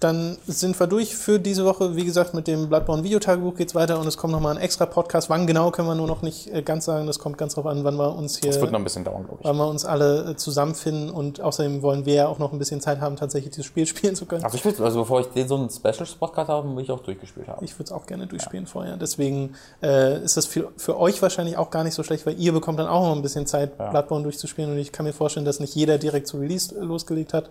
Dann 0.00 0.36
sind 0.46 0.78
wir 0.78 0.86
durch 0.86 1.16
für 1.16 1.38
diese 1.38 1.64
Woche. 1.64 1.96
Wie 1.96 2.04
gesagt, 2.04 2.34
mit 2.34 2.46
dem 2.46 2.68
Bloodborne 2.68 3.02
Videotagebuch 3.02 3.54
geht 3.54 3.68
es 3.68 3.74
weiter 3.74 3.98
und 3.98 4.06
es 4.06 4.18
kommt 4.18 4.32
nochmal 4.32 4.54
ein 4.54 4.62
extra 4.62 4.84
Podcast. 4.84 5.30
Wann 5.30 5.46
genau 5.46 5.70
können 5.70 5.88
wir 5.88 5.94
nur 5.94 6.06
noch 6.06 6.20
nicht 6.20 6.52
äh, 6.52 6.60
ganz 6.60 6.84
sagen. 6.84 7.06
Das 7.06 7.18
kommt 7.18 7.38
ganz 7.38 7.54
drauf 7.54 7.64
an, 7.64 7.82
wann 7.82 7.96
wir 7.96 8.14
uns 8.14 8.36
hier. 8.36 8.50
Das 8.50 8.60
wird 8.60 8.72
noch 8.72 8.78
ein 8.78 8.84
bisschen 8.84 9.04
dauern, 9.04 9.24
glaube 9.24 9.38
ich. 9.40 9.48
Wann 9.48 9.56
wir 9.56 9.66
uns 9.66 9.86
alle 9.86 10.32
äh, 10.32 10.36
zusammenfinden 10.36 11.08
und 11.08 11.40
außerdem 11.40 11.80
wollen 11.80 12.04
wir 12.04 12.14
ja 12.14 12.28
auch 12.28 12.38
noch 12.38 12.52
ein 12.52 12.58
bisschen 12.58 12.82
Zeit 12.82 13.00
haben, 13.00 13.16
tatsächlich 13.16 13.52
dieses 13.52 13.64
Spiel 13.64 13.86
spielen 13.86 14.14
zu 14.16 14.26
können. 14.26 14.44
Also, 14.44 14.58
ich 14.58 14.64
will, 14.66 14.74
also 14.84 15.00
bevor 15.00 15.20
ich 15.20 15.28
den 15.28 15.48
so 15.48 15.56
einen 15.56 15.70
Special-Podcast 15.70 16.50
habe, 16.50 16.76
will 16.76 16.82
ich 16.82 16.90
auch 16.90 17.00
durchgespielt 17.00 17.48
haben. 17.48 17.64
Ich 17.64 17.72
würde 17.74 17.84
es 17.84 17.92
auch 17.92 18.04
gerne 18.04 18.26
durchspielen 18.26 18.66
ja. 18.66 18.70
vorher. 18.70 18.96
Deswegen 18.98 19.54
äh, 19.82 20.22
ist 20.22 20.36
das 20.36 20.44
für, 20.44 20.72
für 20.76 20.98
euch 20.98 21.22
wahrscheinlich 21.22 21.56
auch 21.56 21.70
gar 21.70 21.84
nicht 21.84 21.94
so 21.94 22.02
schlecht, 22.02 22.26
weil 22.26 22.38
ihr 22.38 22.52
bekommt 22.52 22.78
dann 22.78 22.86
auch 22.86 23.08
noch 23.08 23.16
ein 23.16 23.22
bisschen 23.22 23.46
Zeit, 23.46 23.72
ja. 23.78 23.88
Bloodborne 23.90 24.24
durchzuspielen. 24.24 24.70
Und 24.72 24.78
ich 24.78 24.92
kann 24.92 25.06
mir 25.06 25.14
vorstellen, 25.14 25.46
dass 25.46 25.58
nicht 25.58 25.74
jeder 25.74 25.96
direkt 25.96 26.26
zu 26.26 26.36
Release 26.36 26.78
losgelegt 26.78 27.32
hat. 27.32 27.48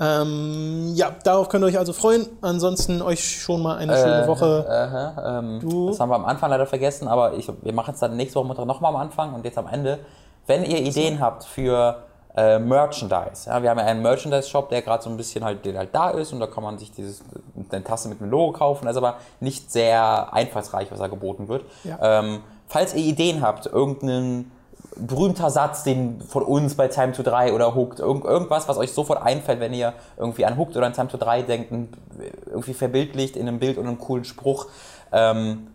Ähm, 0.00 0.92
ja, 0.94 1.10
darauf 1.24 1.48
könnt 1.48 1.64
ihr 1.64 1.68
euch 1.68 1.78
also 1.78 1.92
freuen. 1.92 2.26
Ansonsten 2.40 3.02
euch 3.02 3.40
schon 3.40 3.62
mal 3.62 3.78
eine 3.78 3.96
schöne 3.96 4.24
äh, 4.24 4.28
Woche. 4.28 4.66
Äh, 4.68 5.38
ähm, 5.38 5.60
du? 5.60 5.88
Das 5.88 6.00
haben 6.00 6.10
wir 6.10 6.16
am 6.16 6.24
Anfang 6.24 6.50
leider 6.50 6.66
vergessen, 6.66 7.08
aber 7.08 7.34
ich, 7.34 7.50
wir 7.62 7.72
machen 7.72 7.94
es 7.94 8.00
dann 8.00 8.16
nächste 8.16 8.38
Woche 8.38 8.66
nochmal 8.66 8.94
am 8.94 9.00
Anfang 9.00 9.34
und 9.34 9.44
jetzt 9.44 9.58
am 9.58 9.66
Ende. 9.66 9.98
Wenn 10.46 10.64
ihr 10.64 10.78
Ideen 10.78 11.20
habt 11.20 11.44
für 11.44 12.04
äh, 12.36 12.58
Merchandise, 12.58 13.48
ja, 13.50 13.62
wir 13.62 13.70
haben 13.70 13.78
ja 13.78 13.84
einen 13.84 14.00
Merchandise-Shop, 14.00 14.70
der 14.70 14.82
gerade 14.82 15.02
so 15.02 15.10
ein 15.10 15.16
bisschen 15.16 15.44
halt, 15.44 15.64
der 15.64 15.76
halt 15.76 15.90
da 15.92 16.10
ist 16.10 16.32
und 16.32 16.40
da 16.40 16.46
kann 16.46 16.62
man 16.62 16.78
sich 16.78 16.92
dieses, 16.92 17.22
eine 17.70 17.84
Tasse 17.84 18.08
mit 18.08 18.22
einem 18.22 18.30
Logo 18.30 18.52
kaufen, 18.52 18.86
das 18.86 18.92
ist 18.92 19.02
aber 19.02 19.16
nicht 19.40 19.70
sehr 19.70 20.32
einfallsreich, 20.32 20.90
was 20.90 21.00
da 21.00 21.08
geboten 21.08 21.48
wird. 21.48 21.64
Ja. 21.84 22.20
Ähm, 22.20 22.40
falls 22.66 22.94
ihr 22.94 23.04
Ideen 23.04 23.42
habt, 23.42 23.66
irgendeinen 23.66 24.52
berühmter 24.98 25.50
Satz, 25.50 25.84
den 25.84 26.20
von 26.20 26.42
uns 26.42 26.74
bei 26.74 26.88
Time 26.88 27.12
to 27.12 27.22
3 27.22 27.52
oder 27.52 27.74
Hooked, 27.74 28.00
irgend, 28.00 28.24
irgendwas, 28.24 28.68
was 28.68 28.78
euch 28.78 28.92
sofort 28.92 29.22
einfällt, 29.22 29.60
wenn 29.60 29.72
ihr 29.72 29.94
irgendwie 30.16 30.44
an 30.44 30.56
Hooked 30.56 30.76
oder 30.76 30.86
an 30.86 30.92
Time 30.92 31.08
to 31.08 31.16
3 31.16 31.42
denkt, 31.42 31.72
irgendwie 32.46 32.74
verbildlicht 32.74 33.36
in 33.36 33.48
einem 33.48 33.58
Bild 33.58 33.78
und 33.78 33.86
einem 33.86 33.98
coolen 33.98 34.24
Spruch. 34.24 34.66
Ähm, 35.12 35.68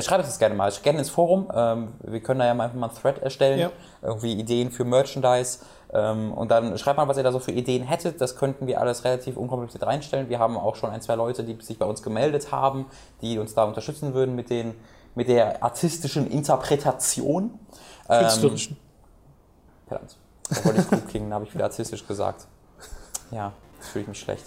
schreibt 0.00 0.24
es 0.24 0.30
das 0.30 0.38
gerne 0.38 0.54
mal. 0.54 0.70
Gerne 0.82 0.98
ins 0.98 1.10
Forum. 1.10 1.48
Ähm, 1.54 1.88
wir 2.02 2.20
können 2.20 2.40
da 2.40 2.46
ja 2.46 2.52
einfach 2.52 2.74
mal 2.74 2.88
einen 2.88 2.96
Thread 2.96 3.18
erstellen. 3.18 3.58
Ja. 3.58 3.70
Irgendwie 4.02 4.34
Ideen 4.34 4.70
für 4.70 4.84
Merchandise. 4.84 5.60
Ähm, 5.92 6.32
und 6.32 6.50
dann 6.50 6.76
schreibt 6.76 6.98
mal, 6.98 7.08
was 7.08 7.16
ihr 7.16 7.22
da 7.22 7.32
so 7.32 7.38
für 7.38 7.52
Ideen 7.52 7.82
hättet. 7.82 8.20
Das 8.20 8.36
könnten 8.36 8.66
wir 8.66 8.80
alles 8.80 9.04
relativ 9.04 9.36
unkompliziert 9.36 9.86
reinstellen. 9.86 10.28
Wir 10.28 10.38
haben 10.38 10.56
auch 10.56 10.76
schon 10.76 10.90
ein, 10.90 11.00
zwei 11.00 11.14
Leute, 11.14 11.44
die 11.44 11.56
sich 11.62 11.78
bei 11.78 11.86
uns 11.86 12.02
gemeldet 12.02 12.52
haben, 12.52 12.86
die 13.22 13.38
uns 13.38 13.54
da 13.54 13.64
unterstützen 13.64 14.12
würden 14.12 14.34
mit, 14.34 14.50
den, 14.50 14.74
mit 15.14 15.28
der 15.28 15.62
artistischen 15.62 16.26
Interpretation. 16.30 17.58
Künstlerischen. 18.08 18.76
Ähm, 18.76 19.88
verdammt. 19.88 20.16
Da 20.50 20.64
wollte 20.64 20.80
ich 20.80 20.88
gut 20.88 21.08
klingen, 21.08 21.32
habe 21.32 21.44
ich 21.44 21.54
wieder 21.54 21.64
artistisch 21.64 22.06
gesagt. 22.06 22.46
Ja, 23.30 23.52
fühle 23.80 24.02
ich 24.02 24.08
mich 24.08 24.20
schlecht. 24.20 24.44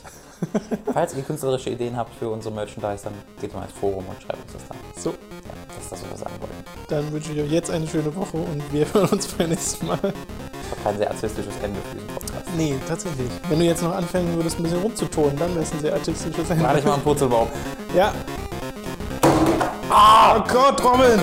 Falls 0.94 1.16
ihr 1.16 1.24
künstlerische 1.24 1.72
Ideen 1.72 1.98
habt 1.98 2.14
für 2.16 2.30
unsere 2.30 2.54
Merchandise, 2.54 3.04
dann 3.06 3.14
geht 3.42 3.54
mal 3.54 3.64
ins 3.64 3.74
Forum 3.74 4.06
und 4.08 4.22
schreibt 4.22 4.44
uns 4.44 4.54
das 4.54 4.68
da. 4.68 5.02
So. 5.02 5.10
Ja, 5.10 5.16
das 5.68 5.84
ist 5.84 5.92
das, 5.92 6.04
was 6.04 6.10
wir 6.10 6.18
sagen 6.18 6.36
wollen. 6.40 6.52
Dann 6.90 7.12
wünsche 7.12 7.34
ich 7.34 7.42
euch 7.42 7.52
jetzt 7.52 7.72
eine 7.72 7.88
schöne 7.88 8.16
Woche 8.16 8.38
und 8.38 8.62
wir 8.72 8.86
hören 8.94 9.10
uns 9.10 9.28
beim 9.28 9.50
nächsten 9.50 9.88
Mal. 9.88 9.98
Das 9.98 10.12
war 10.12 10.84
kein 10.84 10.98
sehr 10.98 11.10
artistisches 11.10 11.54
Ende 11.64 11.80
für 11.82 11.96
diesen 11.96 12.08
Podcast. 12.08 12.46
Nee, 12.56 12.76
tatsächlich. 12.88 13.30
Wenn 13.50 13.60
du 13.60 13.66
jetzt 13.66 13.82
noch 13.82 13.96
anfangen 13.96 14.36
würdest, 14.36 14.60
ein 14.60 14.64
bisschen 14.64 14.82
rumzutonen, 14.82 15.38
dann 15.38 15.50
wäre 15.52 15.64
es 15.64 15.72
ein 15.74 15.80
sehr 15.80 15.94
artistisches 15.94 16.50
Ende. 16.50 16.64
Mach 16.64 16.78
ich 16.78 16.86
mal 16.86 16.94
einen 16.94 17.04
Purzelbaum. 17.04 17.48
Ja. 17.96 18.14
Ah, 19.90 20.38
oh 20.38 20.44
Gott, 20.48 20.80
Trommeln! 20.80 21.22